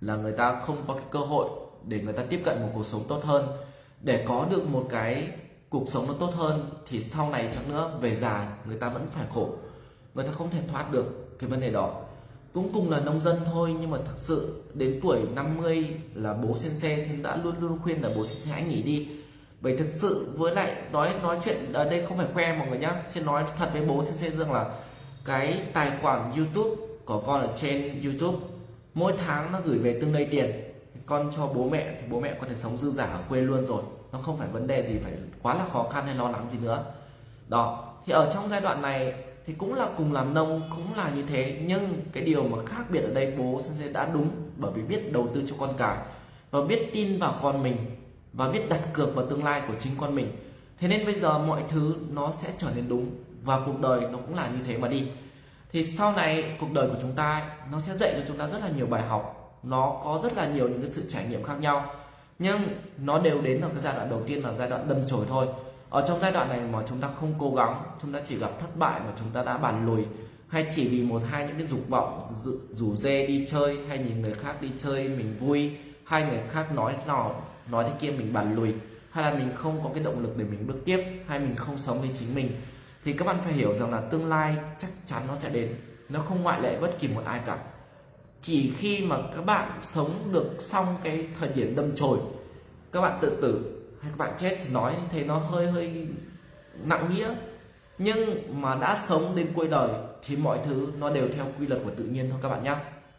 là 0.00 0.16
người 0.16 0.32
ta 0.32 0.60
không 0.60 0.84
có 0.86 0.94
cái 0.94 1.04
cơ 1.10 1.18
hội 1.18 1.48
để 1.84 2.00
người 2.00 2.12
ta 2.12 2.22
tiếp 2.30 2.40
cận 2.44 2.62
một 2.62 2.68
cuộc 2.74 2.86
sống 2.86 3.02
tốt 3.08 3.20
hơn. 3.24 3.48
Để 4.00 4.24
có 4.28 4.46
được 4.50 4.68
một 4.68 4.86
cái 4.90 5.28
cuộc 5.68 5.88
sống 5.88 6.06
nó 6.08 6.14
tốt 6.20 6.30
hơn 6.34 6.70
thì 6.86 7.00
sau 7.00 7.30
này 7.30 7.50
chẳng 7.54 7.68
nữa 7.68 7.90
về 8.00 8.16
già 8.16 8.56
người 8.66 8.76
ta 8.76 8.88
vẫn 8.88 9.06
phải 9.10 9.26
khổ. 9.34 9.50
Người 10.14 10.24
ta 10.24 10.32
không 10.32 10.50
thể 10.50 10.60
thoát 10.72 10.92
được 10.92 11.38
cái 11.38 11.50
vấn 11.50 11.60
đề 11.60 11.70
đó. 11.70 12.02
Cũng 12.52 12.72
cùng 12.72 12.90
là 12.90 13.00
nông 13.00 13.20
dân 13.20 13.36
thôi, 13.52 13.74
nhưng 13.80 13.90
mà 13.90 13.98
thực 13.98 14.18
sự 14.18 14.62
đến 14.74 15.00
tuổi 15.02 15.18
50 15.34 15.86
là 16.14 16.34
bố 16.34 16.56
sen 16.56 16.78
xe 16.78 17.04
sen 17.08 17.22
đã 17.22 17.36
luôn 17.36 17.54
luôn 17.60 17.78
khuyên 17.82 18.02
là 18.02 18.10
bố 18.16 18.24
sen 18.24 18.42
xe 18.42 18.50
hãy 18.50 18.62
nghỉ 18.62 18.82
đi. 18.82 19.08
Bởi 19.60 19.76
thực 19.76 19.90
sự 19.90 20.32
với 20.36 20.54
lại 20.54 20.76
nói 20.92 21.10
nói 21.22 21.38
chuyện 21.44 21.72
ở 21.72 21.90
đây 21.90 22.06
không 22.06 22.16
phải 22.16 22.26
khoe 22.34 22.58
mọi 22.58 22.68
người 22.68 22.78
nhá. 22.78 23.02
Xin 23.08 23.26
nói 23.26 23.44
thật 23.58 23.70
với 23.72 23.84
bố 23.84 24.04
sen 24.04 24.16
xe 24.16 24.30
rằng 24.30 24.52
là 24.52 24.74
cái 25.24 25.62
tài 25.72 25.92
khoản 26.02 26.32
youtube 26.36 26.70
của 27.04 27.20
con 27.26 27.40
ở 27.40 27.56
trên 27.60 28.02
youtube 28.04 28.38
mỗi 28.98 29.12
tháng 29.26 29.52
nó 29.52 29.60
gửi 29.64 29.78
về 29.78 29.98
tương 30.00 30.12
đây 30.12 30.28
tiền. 30.30 30.50
Con 31.06 31.30
cho 31.36 31.46
bố 31.46 31.68
mẹ 31.68 31.96
thì 32.00 32.06
bố 32.10 32.20
mẹ 32.20 32.34
có 32.40 32.46
thể 32.46 32.54
sống 32.54 32.76
dư 32.76 32.90
giả 32.90 33.04
ở 33.04 33.20
quê 33.28 33.40
luôn 33.40 33.66
rồi. 33.66 33.82
Nó 34.12 34.18
không 34.18 34.38
phải 34.38 34.48
vấn 34.48 34.66
đề 34.66 34.86
gì, 34.88 34.94
phải 35.02 35.12
quá 35.42 35.54
là 35.54 35.64
khó 35.72 35.88
khăn 35.88 36.06
hay 36.06 36.14
lo 36.14 36.30
lắng 36.30 36.46
gì 36.50 36.58
nữa. 36.62 36.84
Đó. 37.48 37.94
Thì 38.06 38.12
ở 38.12 38.30
trong 38.34 38.48
giai 38.48 38.60
đoạn 38.60 38.82
này 38.82 39.14
thì 39.46 39.54
cũng 39.58 39.74
là 39.74 39.88
cùng 39.96 40.12
làm 40.12 40.34
nông, 40.34 40.70
cũng 40.76 40.94
là 40.94 41.10
như 41.10 41.22
thế. 41.22 41.60
Nhưng 41.66 42.00
cái 42.12 42.24
điều 42.24 42.42
mà 42.42 42.58
khác 42.66 42.90
biệt 42.90 43.00
ở 43.00 43.14
đây, 43.14 43.34
bố 43.38 43.60
sensei 43.60 43.92
đã 43.92 44.08
đúng 44.14 44.30
bởi 44.56 44.72
vì 44.74 44.82
biết 44.82 45.12
đầu 45.12 45.28
tư 45.34 45.42
cho 45.48 45.56
con 45.58 45.70
cái 45.76 45.96
và 46.50 46.60
biết 46.64 46.90
tin 46.92 47.18
vào 47.18 47.38
con 47.42 47.62
mình 47.62 47.76
và 48.32 48.48
biết 48.48 48.68
đặt 48.68 48.80
cược 48.92 49.14
vào 49.14 49.26
tương 49.26 49.44
lai 49.44 49.62
của 49.68 49.74
chính 49.78 49.92
con 50.00 50.14
mình. 50.14 50.32
Thế 50.80 50.88
nên 50.88 51.06
bây 51.06 51.20
giờ 51.20 51.38
mọi 51.38 51.62
thứ 51.68 51.94
nó 52.10 52.32
sẽ 52.38 52.48
trở 52.58 52.68
nên 52.76 52.88
đúng 52.88 53.10
và 53.44 53.60
cuộc 53.66 53.80
đời 53.80 54.00
nó 54.00 54.18
cũng 54.26 54.34
là 54.34 54.48
như 54.48 54.58
thế 54.66 54.78
mà 54.78 54.88
đi 54.88 55.08
thì 55.72 55.86
sau 55.86 56.12
này 56.12 56.56
cuộc 56.60 56.72
đời 56.72 56.88
của 56.88 56.96
chúng 57.00 57.12
ta 57.12 57.50
nó 57.72 57.80
sẽ 57.80 57.96
dạy 57.96 58.14
cho 58.16 58.24
chúng 58.28 58.36
ta 58.36 58.46
rất 58.46 58.58
là 58.60 58.68
nhiều 58.76 58.86
bài 58.86 59.02
học. 59.02 59.34
Nó 59.62 60.00
có 60.04 60.20
rất 60.22 60.36
là 60.36 60.48
nhiều 60.48 60.68
những 60.68 60.82
cái 60.82 60.90
sự 60.90 61.04
trải 61.10 61.26
nghiệm 61.26 61.42
khác 61.42 61.60
nhau. 61.60 61.94
Nhưng 62.38 62.60
nó 62.98 63.18
đều 63.18 63.42
đến 63.42 63.60
ở 63.60 63.68
cái 63.68 63.80
giai 63.82 63.94
đoạn 63.94 64.10
đầu 64.10 64.22
tiên 64.26 64.42
là 64.42 64.52
giai 64.58 64.70
đoạn 64.70 64.88
đâm 64.88 65.06
chồi 65.06 65.26
thôi. 65.28 65.46
Ở 65.90 66.04
trong 66.08 66.20
giai 66.20 66.32
đoạn 66.32 66.48
này 66.48 66.60
mà 66.72 66.78
chúng 66.88 66.98
ta 66.98 67.08
không 67.20 67.34
cố 67.38 67.54
gắng 67.54 67.82
chúng 68.02 68.12
ta 68.12 68.20
chỉ 68.26 68.38
gặp 68.38 68.50
thất 68.60 68.76
bại 68.76 69.00
mà 69.00 69.12
chúng 69.18 69.30
ta 69.30 69.42
đã 69.42 69.58
bàn 69.58 69.86
lùi 69.86 70.04
hay 70.48 70.66
chỉ 70.74 70.88
vì 70.88 71.02
một 71.02 71.22
hai 71.30 71.46
những 71.46 71.56
cái 71.58 71.66
dục 71.66 71.88
vọng 71.88 72.22
rủ, 72.44 72.52
rủ 72.70 72.96
dê 72.96 73.26
đi 73.26 73.46
chơi 73.50 73.78
hay 73.88 73.98
nhìn 73.98 74.22
người 74.22 74.34
khác 74.34 74.62
đi 74.62 74.70
chơi 74.78 75.08
mình 75.08 75.36
vui 75.40 75.70
hai 76.04 76.24
người 76.24 76.40
khác 76.50 76.72
nói 76.74 76.94
nọ 77.06 77.30
nói 77.70 77.84
thế 77.84 77.90
kia 78.00 78.10
mình 78.10 78.32
bàn 78.32 78.54
lùi 78.54 78.74
hay 79.10 79.24
là 79.24 79.38
mình 79.38 79.50
không 79.54 79.80
có 79.84 79.90
cái 79.94 80.04
động 80.04 80.22
lực 80.22 80.36
để 80.36 80.44
mình 80.44 80.66
bước 80.66 80.78
tiếp 80.84 81.04
hay 81.26 81.38
mình 81.38 81.56
không 81.56 81.78
sống 81.78 82.00
với 82.00 82.10
chính 82.18 82.34
mình 82.34 82.50
thì 83.04 83.12
các 83.12 83.24
bạn 83.24 83.36
phải 83.42 83.52
hiểu 83.52 83.74
rằng 83.74 83.90
là 83.90 84.00
tương 84.00 84.26
lai 84.26 84.56
chắc 84.78 84.90
chắn 85.06 85.22
nó 85.28 85.36
sẽ 85.36 85.50
đến. 85.50 85.76
Nó 86.08 86.20
không 86.20 86.42
ngoại 86.42 86.60
lệ 86.60 86.78
bất 86.80 86.98
kỳ 86.98 87.08
một 87.08 87.22
ai 87.24 87.40
cả. 87.46 87.58
Chỉ 88.42 88.72
khi 88.78 89.04
mà 89.06 89.16
các 89.36 89.44
bạn 89.44 89.78
sống 89.82 90.10
được 90.32 90.56
xong 90.60 90.86
cái 91.02 91.26
thời 91.40 91.48
điểm 91.48 91.76
đâm 91.76 91.96
chồi, 91.96 92.18
các 92.92 93.00
bạn 93.00 93.18
tự 93.20 93.38
tử 93.42 93.82
hay 94.02 94.10
các 94.10 94.18
bạn 94.18 94.34
chết 94.38 94.58
thì 94.64 94.70
nói 94.70 94.92
như 94.92 95.08
thế 95.10 95.24
nó 95.24 95.38
hơi 95.38 95.66
hơi 95.66 96.06
nặng 96.84 97.14
nghĩa. 97.14 97.34
Nhưng 97.98 98.42
mà 98.62 98.74
đã 98.74 98.96
sống 98.96 99.36
đến 99.36 99.52
cuối 99.54 99.68
đời 99.68 99.90
thì 100.26 100.36
mọi 100.36 100.58
thứ 100.64 100.88
nó 100.98 101.10
đều 101.10 101.28
theo 101.36 101.46
quy 101.58 101.66
luật 101.66 101.80
của 101.84 101.90
tự 101.96 102.04
nhiên 102.04 102.30
thôi 102.30 102.38
các 102.42 102.48
bạn 102.48 102.64
nhé 102.64 102.74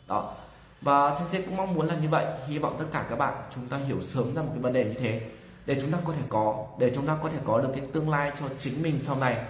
đó. 0.07 0.33
Và 0.81 1.15
sensei 1.19 1.41
cũng 1.41 1.57
mong 1.57 1.73
muốn 1.73 1.87
là 1.87 1.95
như 1.95 2.09
vậy. 2.09 2.25
Hy 2.47 2.57
vọng 2.59 2.75
tất 2.79 2.85
cả 2.91 3.05
các 3.09 3.15
bạn 3.15 3.33
chúng 3.55 3.67
ta 3.67 3.77
hiểu 3.77 4.01
sớm 4.01 4.35
ra 4.35 4.41
một 4.41 4.49
cái 4.53 4.61
vấn 4.61 4.73
đề 4.73 4.85
như 4.85 4.93
thế 4.93 5.21
để 5.65 5.81
chúng 5.81 5.91
ta 5.91 5.97
có 6.05 6.13
thể 6.13 6.21
có, 6.29 6.67
để 6.79 6.91
chúng 6.95 7.07
ta 7.07 7.17
có 7.23 7.29
thể 7.29 7.37
có 7.45 7.61
được 7.61 7.69
cái 7.75 7.83
tương 7.93 8.09
lai 8.09 8.31
cho 8.39 8.45
chính 8.59 8.83
mình 8.83 8.99
sau 9.03 9.15
này 9.15 9.45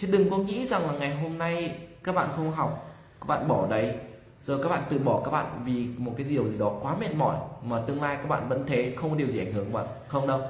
chứ 0.00 0.08
đừng 0.12 0.30
có 0.30 0.36
nghĩ 0.36 0.66
rằng 0.66 0.86
là 0.86 0.92
ngày 0.92 1.14
hôm 1.14 1.38
nay 1.38 1.78
các 2.04 2.14
bạn 2.14 2.28
không 2.36 2.52
học, 2.52 2.90
các 3.20 3.26
bạn 3.26 3.48
bỏ 3.48 3.66
đấy. 3.66 3.94
Rồi 4.44 4.62
các 4.62 4.68
bạn 4.68 4.82
từ 4.90 4.98
bỏ 4.98 5.20
các 5.24 5.30
bạn 5.30 5.46
vì 5.64 5.86
một 5.98 6.12
cái 6.16 6.26
điều 6.26 6.48
gì 6.48 6.58
đó 6.58 6.72
quá 6.82 6.96
mệt 7.00 7.14
mỏi 7.14 7.36
mà 7.62 7.80
tương 7.86 8.02
lai 8.02 8.16
các 8.16 8.28
bạn 8.28 8.48
vẫn 8.48 8.64
thế, 8.66 8.94
không 8.96 9.10
có 9.10 9.16
điều 9.16 9.28
gì 9.30 9.38
ảnh 9.38 9.52
hưởng 9.52 9.64
các 9.64 9.72
bạn. 9.72 9.86
Không 10.08 10.26
đâu. 10.26 10.40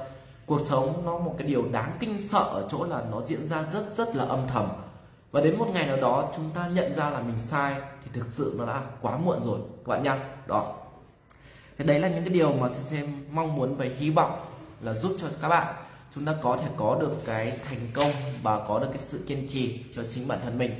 Cuộc 0.45 0.61
sống 0.61 1.01
nó 1.05 1.17
một 1.17 1.35
cái 1.37 1.47
điều 1.47 1.65
đáng 1.71 1.97
kinh 1.99 2.27
sợ 2.27 2.39
ở 2.39 2.65
chỗ 2.69 2.83
là 2.83 3.03
nó 3.11 3.21
diễn 3.21 3.49
ra 3.49 3.63
rất 3.73 3.83
rất 3.97 4.15
là 4.15 4.25
âm 4.25 4.39
thầm. 4.47 4.67
Và 5.31 5.41
đến 5.41 5.57
một 5.57 5.67
ngày 5.73 5.87
nào 5.87 5.97
đó 5.97 6.31
chúng 6.35 6.49
ta 6.53 6.67
nhận 6.73 6.95
ra 6.95 7.09
là 7.09 7.19
mình 7.19 7.39
sai, 7.39 7.75
thì 8.03 8.11
thực 8.13 8.25
sự 8.25 8.55
nó 8.57 8.65
đã 8.65 8.81
quá 9.01 9.17
muộn 9.17 9.45
rồi. 9.45 9.59
Các 9.85 9.87
bạn 9.87 10.03
nhá. 10.03 10.17
Đó. 10.47 10.73
Thế 11.77 11.85
đấy 11.85 11.99
là 11.99 12.07
những 12.07 12.23
cái 12.23 12.33
điều 12.33 12.53
mà 12.53 12.69
xem 12.69 12.83
xem 12.83 13.25
mong 13.31 13.55
muốn 13.55 13.75
và 13.75 13.85
hy 13.97 14.09
vọng 14.09 14.45
là 14.81 14.93
giúp 14.93 15.15
cho 15.19 15.27
các 15.41 15.47
bạn 15.47 15.75
chúng 16.15 16.25
ta 16.25 16.35
có 16.41 16.57
thể 16.57 16.67
có 16.77 16.97
được 17.01 17.11
cái 17.25 17.53
thành 17.69 17.87
công 17.93 18.11
và 18.43 18.67
có 18.67 18.79
được 18.79 18.87
cái 18.89 18.97
sự 18.97 19.19
kiên 19.27 19.47
trì 19.47 19.79
cho 19.93 20.01
chính 20.09 20.27
bản 20.27 20.39
thân 20.43 20.57
mình. 20.57 20.71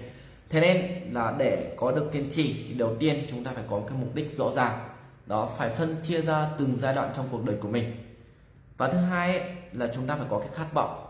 Thế 0.49 0.61
nên 0.61 1.13
là 1.13 1.35
để 1.37 1.73
có 1.77 1.91
được 1.91 2.09
kiên 2.11 2.29
trì 2.29 2.65
thì 2.67 2.73
đầu 2.73 2.95
tiên 2.99 3.25
chúng 3.29 3.43
ta 3.43 3.51
phải 3.55 3.63
có 3.69 3.81
cái 3.87 3.97
mục 4.01 4.15
đích 4.15 4.37
rõ 4.37 4.51
ràng. 4.51 4.79
Đó 5.25 5.49
phải 5.57 5.69
phân 5.69 5.95
chia 6.03 6.21
ra 6.21 6.49
từng 6.59 6.77
giai 6.77 6.95
đoạn 6.95 7.11
trong 7.15 7.27
cuộc 7.31 7.45
đời 7.45 7.55
của 7.61 7.67
mình. 7.67 7.83
Và 8.77 8.87
thứ 8.87 8.97
hai 8.97 9.39
ấy, 9.39 9.49
là 9.71 9.87
chúng 9.95 10.07
ta 10.07 10.15
phải 10.15 10.25
có 10.29 10.39
cái 10.39 10.49
khát 10.53 10.73
vọng. 10.73 11.05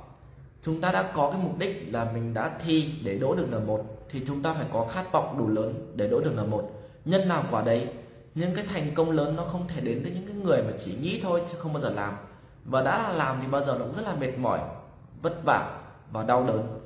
Chúng 0.63 0.81
ta 0.81 0.91
đã 0.91 1.11
có 1.15 1.31
cái 1.31 1.41
mục 1.43 1.57
đích 1.59 1.93
là 1.93 2.11
mình 2.13 2.33
đã 2.33 2.57
thi 2.65 2.93
để 3.03 3.17
đỗ 3.17 3.35
được 3.35 3.47
N1 3.51 3.83
thì 4.09 4.21
chúng 4.27 4.43
ta 4.43 4.53
phải 4.53 4.65
có 4.73 4.87
khát 4.87 5.11
vọng 5.11 5.37
đủ 5.37 5.47
lớn 5.47 5.93
để 5.95 6.07
đỗ 6.07 6.21
được 6.21 6.33
N1 6.35 6.63
nhân 7.05 7.27
nào 7.27 7.43
quả 7.51 7.61
đấy 7.61 7.87
nhưng 8.35 8.55
cái 8.55 8.65
thành 8.65 8.95
công 8.95 9.11
lớn 9.11 9.35
nó 9.35 9.43
không 9.43 9.67
thể 9.67 9.81
đến 9.81 10.03
với 10.03 10.11
những 10.11 10.27
cái 10.27 10.35
người 10.35 10.63
mà 10.63 10.71
chỉ 10.85 10.95
nghĩ 11.01 11.19
thôi 11.23 11.41
chứ 11.51 11.57
không 11.59 11.73
bao 11.73 11.81
giờ 11.81 11.89
làm 11.89 12.13
và 12.65 12.81
đã 12.81 13.03
là 13.03 13.13
làm 13.13 13.37
thì 13.41 13.47
bao 13.47 13.61
giờ 13.61 13.75
nó 13.79 13.85
cũng 13.85 13.93
rất 13.93 14.05
là 14.05 14.15
mệt 14.15 14.37
mỏi, 14.37 14.59
vất 15.21 15.43
vả 15.45 15.79
và 16.11 16.23
đau 16.23 16.45
đớn. 16.47 16.79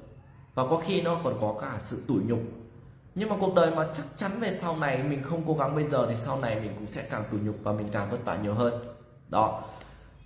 Và 0.55 0.63
có 0.69 0.81
khi 0.85 1.01
nó 1.01 1.17
còn 1.23 1.33
có 1.41 1.55
cả 1.61 1.77
sự 1.79 2.03
tủi 2.07 2.23
nhục. 2.23 2.39
Nhưng 3.15 3.29
mà 3.29 3.35
cuộc 3.39 3.55
đời 3.55 3.75
mà 3.75 3.87
chắc 3.93 4.05
chắn 4.15 4.31
về 4.39 4.51
sau 4.51 4.77
này, 4.77 5.03
mình 5.03 5.23
không 5.23 5.43
cố 5.47 5.53
gắng 5.53 5.75
bây 5.75 5.87
giờ 5.87 6.05
thì 6.09 6.15
sau 6.15 6.39
này 6.39 6.59
mình 6.59 6.71
cũng 6.75 6.87
sẽ 6.87 7.07
càng 7.11 7.23
tủi 7.31 7.39
nhục 7.39 7.55
và 7.63 7.71
mình 7.71 7.87
càng 7.91 8.11
vất 8.11 8.25
vả 8.25 8.37
nhiều 8.43 8.53
hơn. 8.53 8.73
Đó. 9.29 9.63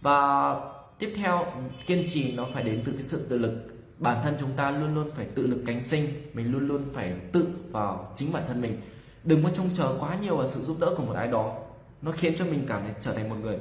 Và 0.02 0.56
tiếp 1.00 1.14
theo, 1.16 1.46
kiên 1.86 2.06
trì 2.10 2.36
nó 2.36 2.46
phải 2.54 2.64
đến 2.64 2.84
từ 2.86 2.92
cái 2.92 3.02
sự 3.08 3.28
tự 3.30 3.38
lực. 3.38 3.54
Bản 3.98 4.18
thân 4.24 4.36
chúng 4.40 4.52
ta 4.52 4.72
luôn 4.72 4.96
luôn 4.96 5.12
phải 5.16 5.26
tự 5.26 5.48
lực 5.48 5.64
cánh 5.68 5.84
sinh, 5.84 6.30
mình 6.34 6.52
luôn 6.52 6.68
luôn 6.68 6.86
phải 6.94 7.14
tự 7.32 7.48
vào 7.72 8.12
chính 8.16 8.34
bản 8.34 8.44
thân 8.48 8.62
mình. 8.62 8.82
Đừng 9.24 9.44
có 9.44 9.50
trông 9.54 9.70
chờ 9.74 9.96
quá 10.00 10.18
nhiều 10.22 10.38
vào 10.38 10.48
sự 10.48 10.62
giúp 10.62 10.78
đỡ 10.80 10.94
của 10.98 11.04
một 11.04 11.14
ai 11.16 11.28
đó. 11.28 11.56
Nó 12.02 12.12
khiến 12.12 12.34
cho 12.38 12.46
mình 12.46 12.66
cảm 12.68 12.82
thấy 12.82 12.94
trở 13.00 13.14
thành 13.14 13.30
một 13.30 13.36
người 13.42 13.58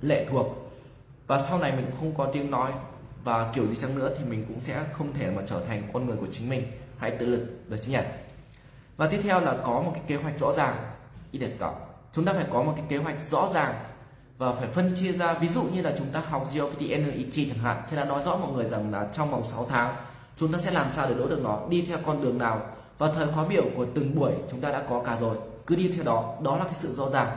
lệ 0.00 0.26
thuộc 0.30 0.67
và 1.28 1.38
sau 1.38 1.58
này 1.58 1.72
mình 1.72 1.86
cũng 1.90 2.00
không 2.00 2.14
có 2.26 2.32
tiếng 2.32 2.50
nói 2.50 2.72
và 3.24 3.52
kiểu 3.52 3.66
gì 3.66 3.76
chăng 3.76 3.98
nữa 3.98 4.14
thì 4.18 4.24
mình 4.24 4.44
cũng 4.48 4.60
sẽ 4.60 4.84
không 4.92 5.12
thể 5.12 5.30
mà 5.30 5.42
trở 5.46 5.60
thành 5.60 5.82
con 5.92 6.06
người 6.06 6.16
của 6.16 6.26
chính 6.30 6.48
mình. 6.48 6.66
Hãy 6.98 7.10
tự 7.10 7.26
lực, 7.26 7.46
được 7.68 7.76
chứ 7.82 7.92
nhỉ? 7.92 7.98
Và 8.96 9.06
tiếp 9.06 9.20
theo 9.22 9.40
là 9.40 9.56
có 9.64 9.82
một 9.82 9.90
cái 9.94 10.02
kế 10.06 10.16
hoạch 10.16 10.38
rõ 10.38 10.52
ràng. 10.52 10.74
Chúng 12.12 12.24
ta 12.24 12.32
phải 12.32 12.46
có 12.50 12.62
một 12.62 12.72
cái 12.76 12.84
kế 12.88 12.96
hoạch 12.96 13.20
rõ 13.20 13.48
ràng 13.54 13.74
và 14.38 14.52
phải 14.52 14.68
phân 14.68 14.94
chia 15.00 15.12
ra. 15.12 15.34
Ví 15.34 15.48
dụ 15.48 15.62
như 15.62 15.82
là 15.82 15.94
chúng 15.98 16.06
ta 16.12 16.20
học 16.20 16.46
GOPT 16.54 16.80
NET 16.80 17.34
chẳng 17.34 17.58
hạn 17.62 17.82
sẽ 17.86 17.96
đã 17.96 18.04
nói 18.04 18.22
rõ 18.22 18.36
mọi 18.36 18.52
người 18.52 18.64
rằng 18.64 18.90
là 18.90 19.08
trong 19.12 19.30
vòng 19.30 19.44
6 19.44 19.66
tháng, 19.68 19.94
chúng 20.36 20.52
ta 20.52 20.58
sẽ 20.58 20.70
làm 20.70 20.86
sao 20.92 21.08
để 21.08 21.14
đỗ 21.14 21.28
được 21.28 21.40
nó? 21.42 21.60
Đi 21.68 21.84
theo 21.88 21.98
con 22.06 22.22
đường 22.22 22.38
nào? 22.38 22.60
Và 22.98 23.12
thời 23.12 23.26
khóa 23.26 23.44
biểu 23.44 23.64
của 23.76 23.86
từng 23.94 24.14
buổi 24.14 24.32
chúng 24.50 24.60
ta 24.60 24.70
đã 24.70 24.82
có 24.90 25.02
cả 25.06 25.16
rồi. 25.16 25.36
Cứ 25.66 25.76
đi 25.76 25.92
theo 25.94 26.04
đó. 26.04 26.34
Đó 26.42 26.56
là 26.56 26.64
cái 26.64 26.74
sự 26.74 26.92
rõ 26.92 27.10
ràng. 27.10 27.36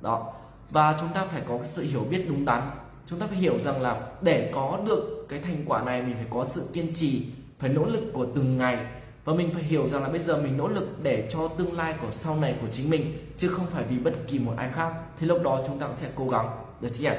Đó. 0.00 0.32
Và 0.70 0.96
chúng 1.00 1.08
ta 1.08 1.24
phải 1.24 1.42
có 1.48 1.56
cái 1.56 1.66
sự 1.66 1.82
hiểu 1.82 2.04
biết 2.10 2.26
đúng 2.28 2.44
đắn 2.44 2.70
chúng 3.06 3.18
ta 3.18 3.26
phải 3.26 3.36
hiểu 3.36 3.58
rằng 3.64 3.82
là 3.82 4.08
để 4.20 4.50
có 4.54 4.78
được 4.86 5.26
cái 5.28 5.38
thành 5.38 5.64
quả 5.66 5.82
này, 5.84 6.02
mình 6.02 6.14
phải 6.14 6.26
có 6.30 6.46
sự 6.48 6.68
kiên 6.72 6.94
trì, 6.94 7.26
phải 7.58 7.70
nỗ 7.70 7.84
lực 7.84 8.02
của 8.12 8.26
từng 8.34 8.58
ngày. 8.58 8.78
Và 9.24 9.34
mình 9.34 9.50
phải 9.54 9.62
hiểu 9.62 9.88
rằng 9.88 10.02
là 10.02 10.08
bây 10.08 10.18
giờ 10.18 10.36
mình 10.36 10.56
nỗ 10.56 10.68
lực 10.68 11.02
để 11.02 11.28
cho 11.30 11.48
tương 11.48 11.76
lai 11.76 11.94
của 12.00 12.12
sau 12.12 12.36
này 12.36 12.54
của 12.60 12.66
chính 12.72 12.90
mình, 12.90 13.26
chứ 13.38 13.48
không 13.48 13.66
phải 13.66 13.84
vì 13.88 13.98
bất 13.98 14.14
kỳ 14.28 14.38
một 14.38 14.52
ai 14.56 14.68
khác. 14.72 14.92
Thì 15.18 15.26
lúc 15.26 15.42
đó 15.42 15.60
chúng 15.66 15.78
ta 15.78 15.86
cũng 15.86 15.96
sẽ 15.96 16.08
cố 16.14 16.28
gắng. 16.28 16.50
Được 16.80 16.88
chứ 16.94 17.04
nhỉ? 17.04 17.16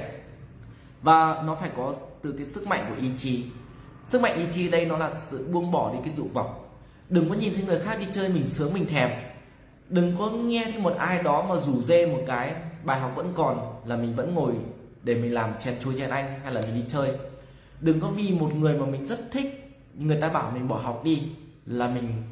Và 1.02 1.44
nó 1.46 1.56
phải 1.56 1.70
có 1.78 1.94
từ 2.22 2.32
cái 2.32 2.46
sức 2.46 2.68
mạnh 2.68 2.86
của 2.90 3.02
ý 3.02 3.12
chí. 3.18 3.44
Sức 4.06 4.22
mạnh 4.22 4.38
ý 4.38 4.46
chí 4.54 4.70
đây 4.70 4.86
nó 4.86 4.98
là 4.98 5.12
sự 5.16 5.48
buông 5.52 5.72
bỏ 5.72 5.94
đi 5.94 6.00
cái 6.06 6.14
dục 6.14 6.34
vọng. 6.34 6.66
Đừng 7.10 7.30
có 7.30 7.36
nhìn 7.36 7.54
thấy 7.54 7.64
người 7.64 7.80
khác 7.80 8.00
đi 8.00 8.06
chơi 8.14 8.30
mình 8.30 8.48
sướng, 8.48 8.74
mình 8.74 8.86
thèm. 8.86 9.10
Đừng 9.90 10.16
có 10.20 10.30
nghe 10.30 10.66
thấy 10.72 10.82
một 10.82 10.96
ai 10.98 11.24
đó 11.24 11.46
mà 11.50 11.56
rủ 11.56 11.82
dê 11.82 12.06
một 12.06 12.22
cái, 12.28 12.56
bài 12.84 13.00
học 13.00 13.12
vẫn 13.16 13.34
còn 13.36 13.82
là 13.86 13.98
mình 13.98 14.16
vẫn 14.16 14.36
ngồi 14.36 14.54
để 15.04 15.16
mình 15.16 15.34
làm 15.34 15.54
chèn 15.60 15.80
chui 15.80 15.94
chèn 15.98 16.10
anh 16.10 16.40
hay 16.44 16.54
là 16.54 16.62
mình 16.62 16.76
đi 16.76 16.84
chơi. 16.88 17.12
Đừng 17.80 18.00
có 18.00 18.08
vì 18.08 18.32
một 18.32 18.54
người 18.56 18.74
mà 18.74 18.86
mình 18.86 19.06
rất 19.06 19.20
thích, 19.32 19.76
người 19.94 20.22
ta 20.22 20.30
bảo 20.30 20.52
mình 20.52 20.68
bỏ 20.68 20.76
học 20.76 21.02
đi 21.04 21.24
là 21.66 21.88
mình 21.88 22.24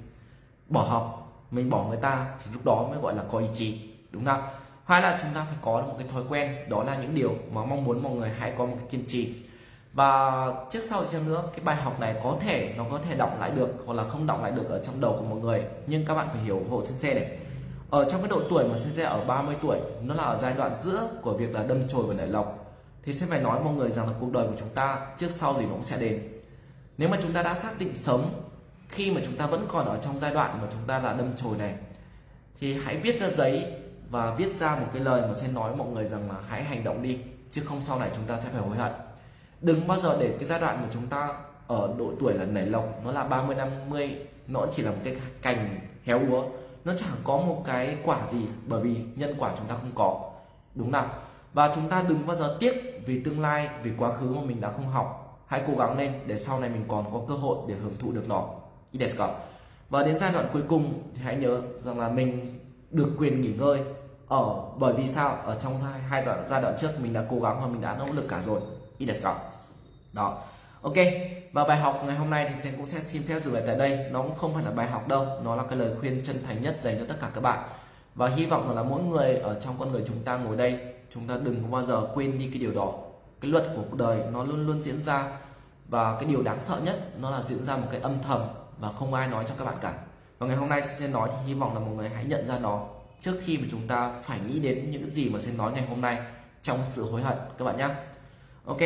bỏ 0.69 0.81
học, 0.81 1.33
mình 1.51 1.69
bỏ 1.69 1.85
người 1.87 1.99
ta 2.01 2.27
thì 2.39 2.51
lúc 2.53 2.65
đó 2.65 2.87
mới 2.89 2.99
gọi 2.99 3.15
là 3.15 3.23
có 3.31 3.39
ý 3.39 3.47
chí, 3.53 3.79
đúng 4.11 4.25
không? 4.25 4.41
Hay 4.85 5.01
là 5.01 5.19
chúng 5.21 5.33
ta 5.33 5.45
phải 5.45 5.57
có 5.61 5.81
một 5.81 5.95
cái 5.97 6.07
thói 6.07 6.23
quen, 6.29 6.55
đó 6.69 6.83
là 6.83 6.97
những 7.01 7.15
điều 7.15 7.35
mà 7.51 7.65
mong 7.65 7.83
muốn 7.83 8.03
mọi 8.03 8.13
người 8.13 8.29
hãy 8.29 8.53
có 8.57 8.65
một 8.65 8.75
cái 8.79 8.87
kiên 8.89 9.05
trì. 9.07 9.35
Và 9.93 10.31
trước 10.71 10.83
sau 10.89 11.05
xem 11.05 11.25
nữa, 11.25 11.43
cái 11.51 11.59
bài 11.63 11.75
học 11.75 11.99
này 11.99 12.15
có 12.23 12.37
thể 12.41 12.73
nó 12.77 12.85
có 12.91 12.99
thể 13.09 13.15
đọng 13.15 13.39
lại 13.39 13.51
được 13.51 13.69
hoặc 13.85 13.93
là 13.93 14.03
không 14.03 14.27
đọng 14.27 14.43
lại 14.43 14.51
được 14.51 14.69
ở 14.69 14.83
trong 14.83 15.01
đầu 15.01 15.15
của 15.19 15.25
mọi 15.25 15.39
người, 15.39 15.63
nhưng 15.87 16.05
các 16.05 16.15
bạn 16.15 16.27
phải 16.33 16.43
hiểu 16.43 16.61
hộ 16.69 16.85
sensei 16.85 17.13
này. 17.13 17.37
Ở 17.89 18.09
trong 18.09 18.21
cái 18.21 18.29
độ 18.29 18.41
tuổi 18.49 18.63
mà 18.67 18.77
sensei 18.77 19.05
ở 19.05 19.25
30 19.25 19.55
tuổi, 19.61 19.79
nó 20.01 20.13
là 20.13 20.23
ở 20.23 20.39
giai 20.41 20.53
đoạn 20.53 20.77
giữa 20.81 21.07
của 21.21 21.33
việc 21.33 21.53
là 21.53 21.63
đâm 21.63 21.87
chồi 21.87 22.03
và 22.07 22.13
nảy 22.13 22.27
lọc 22.27 22.60
thì 23.03 23.13
sẽ 23.13 23.25
phải 23.25 23.41
nói 23.41 23.63
mọi 23.63 23.73
người 23.73 23.91
rằng 23.91 24.07
là 24.07 24.13
cuộc 24.19 24.31
đời 24.31 24.47
của 24.47 24.55
chúng 24.59 24.69
ta 24.69 25.07
trước 25.17 25.31
sau 25.31 25.57
gì 25.57 25.65
nó 25.65 25.71
cũng 25.71 25.83
sẽ 25.83 25.97
đến. 25.99 26.27
Nếu 26.97 27.09
mà 27.09 27.17
chúng 27.21 27.33
ta 27.33 27.43
đã 27.43 27.53
xác 27.53 27.79
định 27.79 27.93
sống 27.93 28.43
khi 28.89 29.11
mà 29.11 29.21
chúng 29.25 29.35
ta 29.35 29.45
vẫn 29.45 29.65
còn 29.71 29.85
ở 29.85 29.97
trong 29.97 30.19
giai 30.19 30.33
đoạn 30.33 30.57
mà 30.61 30.67
chúng 30.71 30.81
ta 30.87 30.99
là 30.99 31.13
đâm 31.13 31.35
chồi 31.35 31.57
này, 31.57 31.75
thì 32.59 32.73
hãy 32.73 32.97
viết 32.97 33.21
ra 33.21 33.29
giấy 33.29 33.73
và 34.09 34.35
viết 34.35 34.59
ra 34.59 34.75
một 34.75 34.87
cái 34.93 35.03
lời 35.03 35.21
mà 35.21 35.33
sẽ 35.33 35.47
nói 35.47 35.75
mọi 35.75 35.87
người 35.87 36.07
rằng 36.07 36.29
là 36.29 36.35
hãy 36.47 36.63
hành 36.63 36.83
động 36.83 37.01
đi, 37.01 37.19
chứ 37.51 37.61
không 37.65 37.81
sau 37.81 37.99
này 37.99 38.09
chúng 38.15 38.25
ta 38.25 38.37
sẽ 38.37 38.49
phải 38.49 38.61
hối 38.61 38.77
hận. 38.77 38.91
Đừng 39.61 39.87
bao 39.87 39.99
giờ 39.99 40.17
để 40.19 40.35
cái 40.39 40.49
giai 40.49 40.59
đoạn 40.59 40.77
của 40.81 40.89
chúng 40.93 41.07
ta 41.07 41.33
ở 41.67 41.93
độ 41.97 42.11
tuổi 42.19 42.33
là 42.33 42.45
nảy 42.45 42.65
lộc, 42.65 43.01
nó 43.05 43.11
là 43.11 43.23
30 43.23 43.55
50 43.55 44.15
nó 44.47 44.65
chỉ 44.71 44.83
là 44.83 44.91
một 44.91 44.97
cái 45.03 45.15
cành 45.41 45.79
héo 46.03 46.19
úa, 46.29 46.43
nó 46.85 46.93
chẳng 46.97 47.17
có 47.23 47.37
một 47.37 47.63
cái 47.65 47.97
quả 48.03 48.27
gì 48.31 48.45
bởi 48.67 48.81
vì 48.81 48.95
nhân 49.15 49.35
quả 49.37 49.53
chúng 49.57 49.67
ta 49.67 49.75
không 49.75 49.91
có. 49.95 50.31
Đúng 50.75 50.91
nào? 50.91 51.09
Và 51.53 51.71
chúng 51.75 51.89
ta 51.89 52.03
đừng 52.09 52.27
bao 52.27 52.35
giờ 52.35 52.57
tiếc 52.59 53.01
vì 53.05 53.23
tương 53.23 53.41
lai 53.41 53.69
vì 53.83 53.91
quá 53.97 54.11
khứ 54.11 54.33
mà 54.33 54.41
mình 54.41 54.61
đã 54.61 54.71
không 54.71 54.87
học. 54.87 55.17
Hãy 55.47 55.63
cố 55.67 55.73
gắng 55.79 55.97
lên 55.97 56.13
để 56.25 56.37
sau 56.37 56.59
này 56.59 56.69
mình 56.69 56.85
còn 56.87 57.05
có 57.13 57.21
cơ 57.27 57.33
hội 57.33 57.57
để 57.67 57.75
hưởng 57.75 57.97
thụ 57.99 58.11
được 58.11 58.27
nó. 58.27 58.49
Và 59.89 60.03
đến 60.03 60.19
giai 60.19 60.33
đoạn 60.33 60.45
cuối 60.53 60.61
cùng 60.69 61.03
thì 61.15 61.21
hãy 61.21 61.35
nhớ 61.35 61.61
rằng 61.83 61.99
là 61.99 62.09
mình 62.09 62.59
được 62.91 63.09
quyền 63.17 63.41
nghỉ 63.41 63.53
ngơi 63.53 63.81
ở 64.27 64.55
bởi 64.77 64.93
vì 64.93 65.07
sao? 65.07 65.37
Ở 65.45 65.55
trong 65.55 65.79
hai, 65.79 65.99
hai 65.99 66.25
đoạn 66.25 66.47
giai 66.49 66.61
đoạn 66.61 66.75
trước 66.79 66.99
mình 66.99 67.13
đã 67.13 67.25
cố 67.29 67.39
gắng 67.39 67.61
và 67.61 67.67
mình 67.67 67.81
đã 67.81 67.95
nỗ 67.99 68.05
lực 68.13 68.27
cả 68.29 68.41
rồi. 68.41 68.61
Đó. 70.13 70.37
Ok 70.81 70.95
và 71.53 71.63
bài 71.63 71.77
học 71.77 72.01
ngày 72.05 72.15
hôm 72.15 72.29
nay 72.29 72.49
thì 72.49 72.61
sen 72.63 72.73
cũng 72.77 72.85
sẽ 72.85 72.99
xin 72.99 73.23
phép 73.23 73.39
dừng 73.43 73.53
lại 73.53 73.63
tại 73.67 73.75
đây. 73.75 74.05
Nó 74.11 74.21
cũng 74.21 74.35
không 74.35 74.53
phải 74.53 74.63
là 74.63 74.71
bài 74.71 74.87
học 74.87 75.07
đâu 75.07 75.25
nó 75.43 75.55
là 75.55 75.63
cái 75.63 75.77
lời 75.77 75.91
khuyên 75.99 76.21
chân 76.25 76.43
thành 76.47 76.61
nhất 76.61 76.79
dành 76.81 76.99
cho 76.99 77.05
tất 77.09 77.15
cả 77.21 77.29
các 77.35 77.41
bạn. 77.41 77.69
Và 78.15 78.27
hy 78.27 78.45
vọng 78.45 78.67
rằng 78.67 78.75
là 78.75 78.83
mỗi 78.83 79.03
người 79.03 79.35
ở 79.35 79.59
trong 79.59 79.75
con 79.79 79.91
người 79.91 80.03
chúng 80.07 80.23
ta 80.23 80.37
ngồi 80.37 80.57
đây 80.57 80.90
chúng 81.13 81.27
ta 81.27 81.37
đừng 81.43 81.63
có 81.63 81.69
bao 81.69 81.83
giờ 81.83 82.07
quên 82.13 82.39
đi 82.39 82.49
cái 82.49 82.59
điều 82.59 82.73
đó. 82.73 82.93
Cái 83.41 83.51
luật 83.51 83.63
của 83.75 83.81
cuộc 83.89 83.97
đời 83.97 84.19
nó 84.33 84.43
luôn 84.43 84.67
luôn 84.67 84.83
diễn 84.83 85.03
ra 85.03 85.37
và 85.87 86.15
cái 86.19 86.29
điều 86.29 86.41
đáng 86.41 86.59
sợ 86.59 86.79
nhất 86.83 87.19
nó 87.21 87.29
là 87.29 87.43
diễn 87.49 87.65
ra 87.65 87.77
một 87.77 87.87
cái 87.91 88.01
âm 88.01 88.17
thầm 88.23 88.41
và 88.79 88.91
không 88.91 89.13
ai 89.13 89.27
nói 89.27 89.45
cho 89.47 89.55
các 89.57 89.65
bạn 89.65 89.75
cả. 89.81 89.93
Và 90.39 90.47
ngày 90.47 90.55
hôm 90.55 90.69
nay 90.69 90.81
sẽ 90.99 91.07
nói 91.07 91.29
thì 91.31 91.47
hy 91.47 91.53
vọng 91.53 91.73
là 91.73 91.79
mọi 91.79 91.95
người 91.95 92.09
hãy 92.09 92.25
nhận 92.25 92.47
ra 92.47 92.59
nó 92.59 92.87
trước 93.21 93.39
khi 93.43 93.57
mà 93.57 93.67
chúng 93.71 93.87
ta 93.87 94.13
phải 94.23 94.39
nghĩ 94.47 94.59
đến 94.59 94.91
những 94.91 95.11
gì 95.11 95.29
mà 95.29 95.39
sẽ 95.39 95.51
nói 95.51 95.71
ngày 95.71 95.85
hôm 95.89 96.01
nay 96.01 96.17
trong 96.61 96.79
sự 96.89 97.03
hối 97.03 97.21
hận, 97.21 97.37
các 97.57 97.65
bạn 97.65 97.77
nhé 97.77 97.87
ok, 98.65 98.79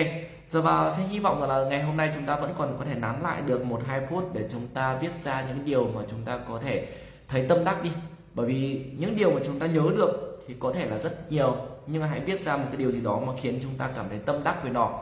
giờ 0.49 0.61
và 0.61 0.93
sẽ 0.97 1.03
hy 1.03 1.19
vọng 1.19 1.39
rằng 1.39 1.49
là 1.49 1.63
ngày 1.69 1.83
hôm 1.83 1.97
nay 1.97 2.11
chúng 2.15 2.25
ta 2.25 2.39
vẫn 2.39 2.53
còn 2.57 2.75
có 2.79 2.85
thể 2.85 2.95
nắm 2.95 3.21
lại 3.23 3.41
được 3.41 3.65
một, 3.65 3.81
hai 3.85 4.01
phút 4.09 4.33
để 4.33 4.49
chúng 4.51 4.67
ta 4.67 4.97
viết 4.97 5.11
ra 5.23 5.45
những 5.47 5.65
điều 5.65 5.87
mà 5.87 6.01
chúng 6.11 6.23
ta 6.25 6.39
có 6.49 6.59
thể 6.63 6.87
thấy 7.27 7.45
tâm 7.49 7.63
đắc 7.63 7.83
đi. 7.83 7.91
Bởi 8.33 8.45
vì 8.45 8.85
những 8.97 9.15
điều 9.15 9.31
mà 9.31 9.39
chúng 9.45 9.59
ta 9.59 9.65
nhớ 9.65 9.83
được 9.97 10.43
thì 10.47 10.55
có 10.59 10.73
thể 10.73 10.89
là 10.89 10.97
rất 10.97 11.31
nhiều 11.31 11.55
nhưng 11.87 12.01
mà 12.01 12.07
hãy 12.07 12.19
viết 12.19 12.43
ra 12.43 12.57
một 12.57 12.65
cái 12.67 12.77
điều 12.77 12.91
gì 12.91 13.01
đó 13.01 13.19
mà 13.27 13.33
khiến 13.41 13.59
chúng 13.63 13.77
ta 13.77 13.89
cảm 13.95 14.09
thấy 14.09 14.19
tâm 14.19 14.43
đắc 14.43 14.63
với 14.63 14.71
nó. 14.71 14.99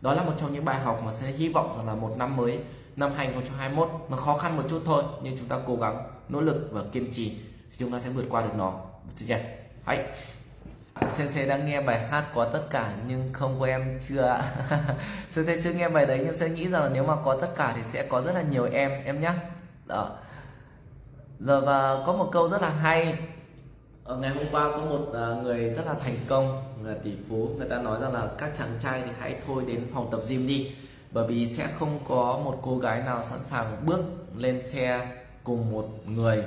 Đó 0.00 0.14
là 0.14 0.22
một 0.22 0.32
trong 0.36 0.52
những 0.52 0.64
bài 0.64 0.80
học 0.80 1.02
mà 1.04 1.12
sẽ 1.12 1.26
hy 1.26 1.48
vọng 1.48 1.74
rằng 1.76 1.86
là 1.86 1.94
một 1.94 2.14
năm 2.18 2.36
mới, 2.36 2.58
năm 2.96 3.12
2021 3.16 3.90
nó 4.08 4.16
khó 4.16 4.36
khăn 4.38 4.56
một 4.56 4.62
chút 4.70 4.82
thôi, 4.84 5.04
nhưng 5.22 5.38
chúng 5.38 5.48
ta 5.48 5.58
cố 5.66 5.76
gắng, 5.76 6.02
nỗ 6.28 6.40
lực 6.40 6.68
và 6.72 6.82
kiên 6.92 7.12
trì 7.12 7.30
thì 7.70 7.76
chúng 7.78 7.92
ta 7.92 8.00
sẽ 8.00 8.10
vượt 8.10 8.24
qua 8.30 8.42
được 8.42 8.54
nó. 8.56 8.72
Được 9.04 9.12
chưa 9.16 9.36
hãy. 9.84 10.04
Sensei 11.10 11.46
đang 11.46 11.66
nghe 11.66 11.80
bài 11.80 12.08
hát 12.08 12.24
có 12.34 12.44
tất 12.44 12.62
cả 12.70 12.92
nhưng 13.06 13.32
không 13.32 13.60
có 13.60 13.66
em 13.66 14.00
chưa 14.08 14.22
ạ? 14.22 14.42
Sensei 15.32 15.62
chưa 15.62 15.72
nghe 15.72 15.88
bài 15.88 16.06
đấy 16.06 16.20
nhưng 16.24 16.38
sẽ 16.38 16.48
nghĩ 16.48 16.68
rằng 16.68 16.82
là 16.82 16.88
nếu 16.88 17.04
mà 17.04 17.16
có 17.24 17.38
tất 17.40 17.48
cả 17.56 17.72
thì 17.76 17.82
sẽ 17.92 18.02
có 18.02 18.22
rất 18.22 18.32
là 18.34 18.42
nhiều 18.42 18.64
em 18.72 19.04
em 19.04 19.20
nhé 19.20 19.32
đó. 19.86 20.10
Rồi 21.40 21.60
và 21.60 22.02
có 22.06 22.12
một 22.12 22.28
câu 22.32 22.48
rất 22.48 22.62
là 22.62 22.70
hay 22.70 23.18
ở 24.10 24.16
ngày 24.16 24.30
hôm 24.30 24.44
qua 24.52 24.70
có 24.72 24.78
một 24.78 25.06
ờ, 25.12 25.40
người 25.42 25.70
rất 25.70 25.86
là 25.86 25.94
thành 25.94 26.14
công 26.28 26.62
người 26.82 26.94
tỷ 27.04 27.12
phú. 27.28 27.48
Người 27.58 27.68
ta 27.68 27.78
nói 27.78 28.00
rằng 28.00 28.12
là 28.12 28.28
các 28.38 28.50
chàng 28.58 28.68
trai 28.80 29.02
thì 29.04 29.10
hãy 29.18 29.36
thôi 29.46 29.64
đến 29.66 29.86
phòng 29.94 30.08
tập 30.10 30.20
gym 30.28 30.46
đi. 30.46 30.72
Bởi 31.10 31.26
vì 31.26 31.46
sẽ 31.46 31.68
không 31.78 31.98
có 32.08 32.40
một 32.44 32.58
cô 32.62 32.78
gái 32.78 33.02
nào 33.02 33.22
sẵn 33.22 33.38
sàng 33.44 33.86
bước 33.86 34.00
lên 34.36 34.62
xe 34.66 35.08
cùng 35.44 35.72
một 35.72 35.88
người 36.06 36.44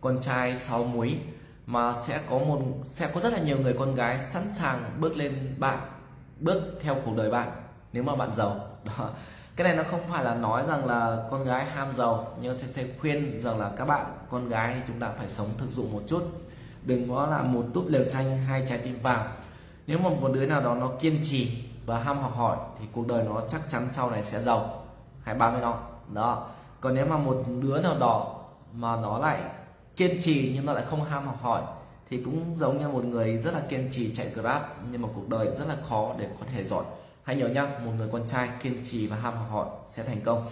con 0.00 0.20
trai 0.20 0.56
sáu 0.56 0.84
múi 0.84 1.18
mà 1.66 1.94
sẽ 2.06 2.20
có 2.30 2.38
một 2.38 2.60
sẽ 2.84 3.10
có 3.14 3.20
rất 3.20 3.32
là 3.32 3.38
nhiều 3.38 3.58
người 3.58 3.74
con 3.78 3.94
gái 3.94 4.18
sẵn 4.32 4.52
sàng 4.52 4.90
bước 5.00 5.16
lên 5.16 5.54
bạn 5.58 5.78
bước 6.40 6.62
theo 6.80 6.96
cuộc 7.04 7.16
đời 7.16 7.30
bạn 7.30 7.50
nếu 7.92 8.02
mà 8.02 8.16
bạn 8.16 8.34
giàu. 8.34 8.60
Đó. 8.84 9.10
Cái 9.56 9.64
này 9.64 9.76
nó 9.76 9.82
không 9.90 10.00
phải 10.12 10.24
là 10.24 10.34
nói 10.34 10.64
rằng 10.68 10.86
là 10.86 11.26
con 11.30 11.44
gái 11.44 11.64
ham 11.64 11.92
giàu 11.92 12.36
nhưng 12.42 12.56
sẽ, 12.56 12.66
sẽ 12.66 12.84
khuyên 13.00 13.40
rằng 13.40 13.58
là 13.58 13.70
các 13.76 13.84
bạn 13.84 14.06
con 14.30 14.48
gái 14.48 14.74
thì 14.74 14.80
chúng 14.86 15.00
ta 15.00 15.10
phải 15.18 15.28
sống 15.28 15.48
thực 15.58 15.70
dụng 15.70 15.92
một 15.92 16.02
chút 16.06 16.45
đừng 16.86 17.08
có 17.10 17.26
là 17.26 17.42
một 17.42 17.64
túp 17.74 17.84
lều 17.88 18.04
tranh, 18.10 18.38
hai 18.38 18.66
trái 18.68 18.78
tim 18.78 19.02
vàng. 19.02 19.28
Nếu 19.86 19.98
mà 19.98 20.08
một 20.08 20.30
đứa 20.32 20.46
nào 20.46 20.62
đó 20.62 20.74
nó 20.74 20.90
kiên 21.00 21.20
trì 21.24 21.64
và 21.86 21.98
ham 21.98 22.18
học 22.18 22.32
hỏi, 22.36 22.56
thì 22.78 22.86
cuộc 22.92 23.06
đời 23.06 23.24
nó 23.24 23.40
chắc 23.48 23.70
chắn 23.70 23.88
sau 23.92 24.10
này 24.10 24.22
sẽ 24.22 24.42
giàu. 24.42 24.82
Hãy 25.22 25.34
bám 25.34 25.52
với 25.52 25.62
nó. 25.62 25.78
Đó. 26.12 26.48
Còn 26.80 26.94
nếu 26.94 27.06
mà 27.06 27.16
một 27.16 27.44
đứa 27.62 27.80
nào 27.80 27.98
đó 27.98 28.40
mà 28.72 28.96
nó 28.96 29.18
lại 29.18 29.40
kiên 29.96 30.20
trì 30.22 30.52
nhưng 30.54 30.66
nó 30.66 30.72
lại 30.72 30.84
không 30.86 31.04
ham 31.04 31.26
học 31.26 31.42
hỏi, 31.42 31.62
thì 32.10 32.22
cũng 32.24 32.56
giống 32.56 32.78
như 32.78 32.88
một 32.88 33.04
người 33.04 33.36
rất 33.36 33.54
là 33.54 33.60
kiên 33.68 33.88
trì 33.92 34.14
chạy 34.14 34.28
grab, 34.34 34.62
nhưng 34.90 35.02
mà 35.02 35.08
cuộc 35.14 35.28
đời 35.28 35.46
rất 35.46 35.64
là 35.68 35.76
khó 35.88 36.14
để 36.18 36.28
có 36.40 36.46
thể 36.54 36.64
giỏi. 36.64 36.84
Hãy 37.22 37.36
nhớ 37.36 37.48
nhá, 37.48 37.68
một 37.84 37.92
người 37.98 38.08
con 38.12 38.22
trai 38.26 38.48
kiên 38.62 38.84
trì 38.90 39.06
và 39.06 39.16
ham 39.16 39.34
học 39.34 39.46
hỏi 39.50 39.66
sẽ 39.88 40.02
thành 40.02 40.20
công. 40.24 40.46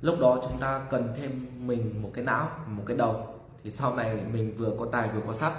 Lúc 0.00 0.20
đó 0.20 0.38
chúng 0.42 0.58
ta 0.58 0.80
cần 0.90 1.14
thêm 1.16 1.46
mình 1.60 2.02
một 2.02 2.10
cái 2.14 2.24
não, 2.24 2.48
một 2.66 2.82
cái 2.86 2.96
đầu 2.96 3.26
thì 3.64 3.70
sau 3.70 3.94
này 3.94 4.14
mình 4.32 4.56
vừa 4.58 4.72
có 4.78 4.86
tài 4.92 5.08
vừa 5.08 5.20
có 5.26 5.34
sắc 5.34 5.52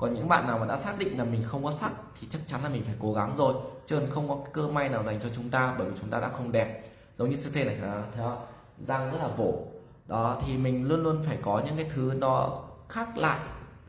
còn 0.00 0.14
những 0.14 0.28
bạn 0.28 0.46
nào 0.46 0.58
mà 0.58 0.66
đã 0.66 0.76
xác 0.76 0.98
định 0.98 1.18
là 1.18 1.24
mình 1.24 1.42
không 1.44 1.64
có 1.64 1.70
sắc 1.70 1.92
thì 2.20 2.26
chắc 2.30 2.40
chắn 2.46 2.62
là 2.62 2.68
mình 2.68 2.84
phải 2.84 2.94
cố 3.00 3.12
gắng 3.12 3.36
rồi. 3.36 3.54
Chứ 3.86 4.00
không 4.10 4.28
có 4.28 4.38
cơ 4.52 4.68
may 4.68 4.88
nào 4.88 5.04
dành 5.04 5.20
cho 5.20 5.28
chúng 5.36 5.50
ta 5.50 5.74
bởi 5.78 5.90
vì 5.90 5.98
chúng 6.00 6.10
ta 6.10 6.20
đã 6.20 6.28
không 6.28 6.52
đẹp. 6.52 6.84
Giống 7.18 7.30
như 7.30 7.36
cc 7.36 7.54
này 7.54 7.78
à, 7.82 8.02
thấy 8.14 8.24
không? 8.24 8.44
Răng 8.80 9.12
rất 9.12 9.18
là 9.18 9.28
vỗ. 9.28 9.62
Đó, 10.06 10.40
thì 10.46 10.56
mình 10.56 10.88
luôn 10.88 11.02
luôn 11.02 11.24
phải 11.26 11.38
có 11.42 11.62
những 11.66 11.76
cái 11.76 11.90
thứ 11.94 12.12
nó 12.18 12.58
khác 12.88 13.16
lại. 13.16 13.38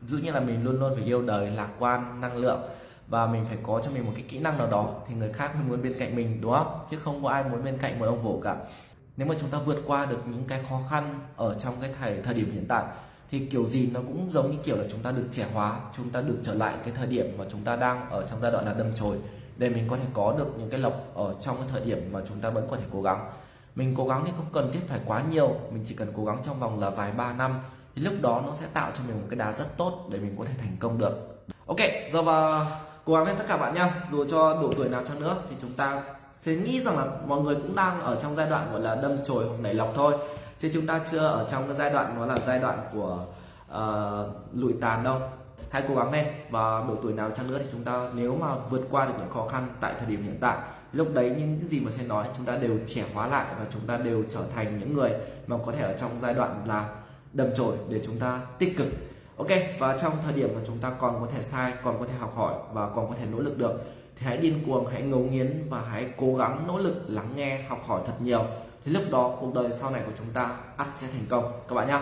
Dụ 0.06 0.18
như 0.18 0.32
là 0.32 0.40
mình 0.40 0.64
luôn 0.64 0.80
luôn 0.80 0.94
phải 0.94 1.04
yêu 1.04 1.22
đời, 1.22 1.50
lạc 1.50 1.68
quan, 1.78 2.20
năng 2.20 2.36
lượng. 2.36 2.60
Và 3.08 3.26
mình 3.26 3.44
phải 3.48 3.58
có 3.62 3.82
cho 3.84 3.90
mình 3.90 4.06
một 4.06 4.12
cái 4.14 4.24
kỹ 4.28 4.38
năng 4.38 4.58
nào 4.58 4.66
đó 4.66 4.94
thì 5.08 5.14
người 5.14 5.32
khác 5.32 5.56
mới 5.56 5.64
muốn 5.64 5.82
bên 5.82 5.98
cạnh 5.98 6.16
mình, 6.16 6.40
đúng 6.40 6.52
không? 6.52 6.86
Chứ 6.90 6.98
không 6.98 7.22
có 7.22 7.28
ai 7.28 7.44
muốn 7.44 7.64
bên 7.64 7.78
cạnh 7.78 7.98
một 7.98 8.06
ông 8.06 8.22
vỗ 8.22 8.40
cả. 8.44 8.56
Nếu 9.16 9.28
mà 9.28 9.34
chúng 9.40 9.50
ta 9.50 9.58
vượt 9.58 9.82
qua 9.86 10.06
được 10.06 10.20
những 10.26 10.44
cái 10.48 10.64
khó 10.68 10.80
khăn 10.90 11.20
ở 11.36 11.54
trong 11.54 11.74
cái 11.80 11.90
thời 12.00 12.22
thời 12.22 12.34
điểm 12.34 12.52
hiện 12.52 12.64
tại 12.68 12.84
thì 13.32 13.38
kiểu 13.38 13.66
gì 13.66 13.90
nó 13.94 14.00
cũng 14.00 14.28
giống 14.30 14.50
như 14.50 14.56
kiểu 14.64 14.76
là 14.76 14.84
chúng 14.90 15.00
ta 15.00 15.10
được 15.10 15.24
trẻ 15.32 15.46
hóa, 15.54 15.80
chúng 15.96 16.10
ta 16.10 16.20
được 16.20 16.36
trở 16.44 16.54
lại 16.54 16.74
cái 16.84 16.94
thời 16.96 17.06
điểm 17.06 17.34
mà 17.38 17.44
chúng 17.50 17.60
ta 17.64 17.76
đang 17.76 18.10
ở 18.10 18.26
trong 18.30 18.40
giai 18.42 18.52
đoạn 18.52 18.64
là 18.66 18.74
đâm 18.74 18.94
chồi. 18.94 19.16
Để 19.56 19.68
mình 19.68 19.88
có 19.88 19.96
thể 19.96 20.02
có 20.12 20.34
được 20.38 20.48
những 20.58 20.70
cái 20.70 20.80
lộc 20.80 20.94
ở 21.14 21.34
trong 21.40 21.56
cái 21.56 21.66
thời 21.72 21.80
điểm 21.80 22.08
mà 22.12 22.20
chúng 22.28 22.40
ta 22.40 22.50
vẫn 22.50 22.66
có 22.70 22.76
thể 22.76 22.82
cố 22.92 23.02
gắng. 23.02 23.30
Mình 23.74 23.94
cố 23.96 24.06
gắng 24.06 24.22
thì 24.26 24.32
không 24.36 24.46
cần 24.52 24.72
thiết 24.72 24.80
phải 24.88 25.00
quá 25.06 25.22
nhiều, 25.30 25.56
mình 25.70 25.84
chỉ 25.88 25.94
cần 25.94 26.12
cố 26.16 26.24
gắng 26.24 26.38
trong 26.46 26.60
vòng 26.60 26.80
là 26.80 26.90
vài 26.90 27.12
ba 27.12 27.32
năm. 27.32 27.60
Thì 27.94 28.02
lúc 28.02 28.14
đó 28.22 28.42
nó 28.46 28.54
sẽ 28.60 28.66
tạo 28.72 28.90
cho 28.98 29.04
mình 29.08 29.20
một 29.20 29.26
cái 29.30 29.38
đá 29.38 29.52
rất 29.52 29.76
tốt 29.76 30.08
để 30.10 30.18
mình 30.18 30.34
có 30.38 30.44
thể 30.44 30.52
thành 30.58 30.76
công 30.80 30.98
được. 30.98 31.44
Ok, 31.66 31.78
giờ 32.12 32.22
và 32.22 32.66
cố 33.04 33.14
gắng 33.14 33.24
lên 33.24 33.36
tất 33.38 33.44
cả 33.48 33.56
bạn 33.56 33.74
nhá. 33.74 33.94
Dù 34.12 34.24
cho 34.24 34.54
độ 34.62 34.72
tuổi 34.76 34.88
nào 34.88 35.02
cho 35.08 35.14
nữa 35.14 35.36
thì 35.50 35.56
chúng 35.60 35.72
ta 35.72 36.02
sẽ 36.32 36.52
nghĩ 36.52 36.84
rằng 36.84 36.98
là 36.98 37.06
mọi 37.26 37.40
người 37.40 37.54
cũng 37.54 37.76
đang 37.76 38.00
ở 38.00 38.16
trong 38.22 38.36
giai 38.36 38.50
đoạn 38.50 38.72
gọi 38.72 38.80
là 38.80 38.94
đâm 38.94 39.24
chồi 39.24 39.44
hoặc 39.48 39.60
nảy 39.60 39.74
lọc 39.74 39.92
thôi 39.94 40.14
chứ 40.62 40.70
chúng 40.72 40.86
ta 40.86 41.00
chưa 41.10 41.18
ở 41.18 41.48
trong 41.50 41.68
cái 41.68 41.76
giai 41.78 41.90
đoạn 41.90 42.14
nó 42.16 42.26
là 42.26 42.36
giai 42.46 42.58
đoạn 42.58 42.78
của 42.92 43.24
uh, 43.70 44.56
lụi 44.56 44.72
tàn 44.80 45.04
đâu. 45.04 45.20
Hãy 45.70 45.82
cố 45.88 45.94
gắng 45.94 46.12
lên 46.12 46.26
và 46.50 46.84
độ 46.88 46.94
tuổi 47.02 47.12
nào 47.12 47.30
chăng 47.30 47.50
nữa 47.50 47.58
thì 47.58 47.64
chúng 47.72 47.84
ta 47.84 48.10
nếu 48.14 48.36
mà 48.36 48.56
vượt 48.70 48.82
qua 48.90 49.06
được 49.06 49.14
những 49.18 49.30
khó 49.30 49.48
khăn 49.48 49.68
tại 49.80 49.94
thời 49.98 50.08
điểm 50.08 50.22
hiện 50.22 50.38
tại 50.40 50.58
lúc 50.92 51.08
đấy 51.14 51.34
những 51.38 51.58
cái 51.60 51.68
gì 51.68 51.80
mà 51.80 51.90
sẽ 51.90 52.02
nói 52.02 52.26
chúng 52.36 52.46
ta 52.46 52.56
đều 52.56 52.78
trẻ 52.86 53.04
hóa 53.14 53.26
lại 53.26 53.46
và 53.58 53.66
chúng 53.72 53.82
ta 53.86 53.96
đều 53.96 54.24
trở 54.30 54.40
thành 54.54 54.80
những 54.80 54.94
người 54.94 55.10
mà 55.46 55.56
có 55.66 55.72
thể 55.72 55.82
ở 55.82 55.98
trong 55.98 56.10
giai 56.22 56.34
đoạn 56.34 56.62
là 56.66 56.88
đầm 57.32 57.48
chồi 57.54 57.76
để 57.88 58.00
chúng 58.04 58.18
ta 58.18 58.40
tích 58.58 58.76
cực. 58.78 58.88
Ok 59.36 59.48
và 59.78 59.98
trong 59.98 60.12
thời 60.24 60.32
điểm 60.32 60.50
mà 60.54 60.60
chúng 60.66 60.78
ta 60.78 60.90
còn 60.98 61.20
có 61.20 61.26
thể 61.34 61.42
sai 61.42 61.72
còn 61.82 61.98
có 61.98 62.06
thể 62.06 62.14
học 62.18 62.36
hỏi 62.36 62.54
và 62.72 62.88
còn 62.88 63.08
có 63.08 63.14
thể 63.20 63.26
nỗ 63.32 63.38
lực 63.38 63.58
được 63.58 63.84
thì 64.16 64.26
hãy 64.26 64.36
điên 64.36 64.62
cuồng 64.66 64.86
hãy 64.86 65.02
ngấu 65.02 65.20
nghiến 65.20 65.66
và 65.70 65.80
hãy 65.80 66.08
cố 66.16 66.34
gắng 66.34 66.64
nỗ 66.66 66.78
lực 66.78 67.02
lắng 67.06 67.32
nghe 67.36 67.62
học 67.62 67.80
hỏi 67.86 68.00
thật 68.06 68.14
nhiều 68.20 68.44
thì 68.84 68.92
lúc 68.92 69.02
đó 69.10 69.36
cuộc 69.40 69.54
đời 69.54 69.72
sau 69.72 69.90
này 69.90 70.02
của 70.06 70.12
chúng 70.18 70.30
ta 70.34 70.56
ắt 70.76 70.86
sẽ 70.92 71.06
thành 71.12 71.26
công. 71.28 71.52
Các 71.68 71.74
bạn 71.74 71.88
nhé 71.88 71.98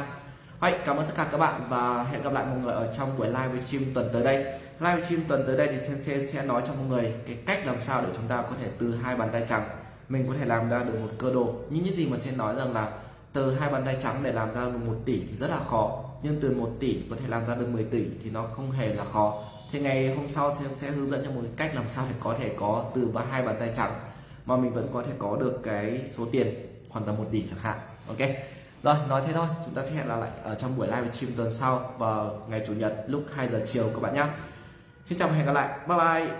Hãy 0.61 0.78
cảm 0.85 0.97
ơn 0.97 1.07
tất 1.07 1.12
cả 1.16 1.28
các 1.33 1.39
bạn 1.39 1.66
và 1.68 2.05
hẹn 2.05 2.22
gặp 2.22 2.33
lại 2.33 2.47
mọi 2.47 2.59
người 2.59 2.72
ở 2.72 2.93
trong 2.99 3.18
buổi 3.18 3.26
live 3.26 3.61
stream 3.68 3.85
tuần 3.95 4.09
tới 4.12 4.24
đây. 4.24 4.45
Live 4.81 5.05
stream 5.05 5.22
tuần 5.28 5.43
tới 5.47 5.57
đây 5.57 5.68
thì 5.68 5.87
Sensei 5.87 6.26
sẽ 6.26 6.45
nói 6.45 6.62
cho 6.66 6.72
mọi 6.74 6.87
người 6.89 7.14
cái 7.26 7.37
cách 7.47 7.66
làm 7.66 7.76
sao 7.83 8.03
để 8.03 8.09
chúng 8.16 8.28
ta 8.28 8.43
có 8.43 8.51
thể 8.61 8.68
từ 8.78 8.95
hai 8.95 9.16
bàn 9.16 9.28
tay 9.33 9.45
trắng, 9.49 9.62
mình 10.09 10.26
có 10.28 10.35
thể 10.39 10.45
làm 10.47 10.68
ra 10.68 10.85
được 10.85 10.95
một 11.01 11.09
cơ 11.18 11.33
đồ. 11.33 11.55
Những 11.70 11.85
cái 11.85 11.95
gì 11.95 12.07
mà 12.07 12.18
sẽ 12.18 12.31
nói 12.31 12.57
rằng 12.57 12.72
là 12.72 12.93
từ 13.33 13.55
hai 13.55 13.72
bàn 13.72 13.83
tay 13.85 13.97
trắng 14.03 14.20
để 14.22 14.33
làm 14.33 14.55
ra 14.55 14.64
được 14.64 14.78
một 14.87 14.97
tỷ 15.05 15.22
thì 15.28 15.37
rất 15.37 15.51
là 15.51 15.59
khó, 15.59 16.05
nhưng 16.22 16.41
từ 16.41 16.51
một 16.51 16.70
tỷ 16.81 17.03
có 17.11 17.16
thể 17.16 17.28
làm 17.28 17.47
ra 17.47 17.55
được 17.55 17.68
10 17.68 17.85
tỷ 17.85 18.05
thì 18.22 18.31
nó 18.31 18.43
không 18.43 18.70
hề 18.70 18.95
là 18.95 19.05
khó. 19.05 19.45
Thì 19.72 19.81
ngày 19.81 20.14
hôm 20.14 20.28
sau 20.28 20.55
sẽ 20.55 20.64
sẽ 20.74 20.91
hướng 20.91 21.11
dẫn 21.11 21.24
cho 21.24 21.31
một 21.31 21.43
cách 21.57 21.74
làm 21.74 21.89
sao 21.89 22.05
để 22.09 22.14
có 22.20 22.35
thể 22.39 22.55
có 22.61 22.85
từ 22.95 23.07
ba 23.07 23.22
hai 23.31 23.43
bàn 23.43 23.57
tay 23.61 23.72
trắng 23.76 23.93
mà 24.47 24.57
mình 24.57 24.72
vẫn 24.72 24.89
có 24.93 25.03
thể 25.03 25.12
có 25.18 25.37
được 25.37 25.61
cái 25.62 26.01
số 26.11 26.26
tiền 26.33 26.70
khoảng 26.91 27.05
tầm 27.05 27.16
một 27.16 27.26
tỷ 27.32 27.45
chẳng 27.51 27.59
hạn. 27.59 27.78
Ok. 28.09 28.18
Rồi, 28.82 28.95
nói 29.09 29.22
thế 29.26 29.32
thôi. 29.32 29.47
Chúng 29.64 29.74
ta 29.74 29.82
sẽ 29.82 29.91
hẹn 29.91 30.09
lại 30.09 30.30
ở 30.43 30.55
trong 30.55 30.76
buổi 30.76 30.86
live 30.86 31.11
stream 31.12 31.32
tuần 31.36 31.53
sau 31.53 31.95
vào 31.99 32.47
ngày 32.49 32.62
chủ 32.66 32.72
nhật 32.72 33.05
lúc 33.07 33.24
2 33.34 33.49
giờ 33.49 33.64
chiều 33.72 33.91
các 33.95 34.01
bạn 34.03 34.14
nhé 34.14 34.24
xin 35.07 35.18
chào 35.18 35.28
và 35.28 35.34
hẹn 35.34 35.47
gặp 35.47 35.53
lại. 35.53 35.68
Bye 35.88 35.99
bye. 35.99 36.28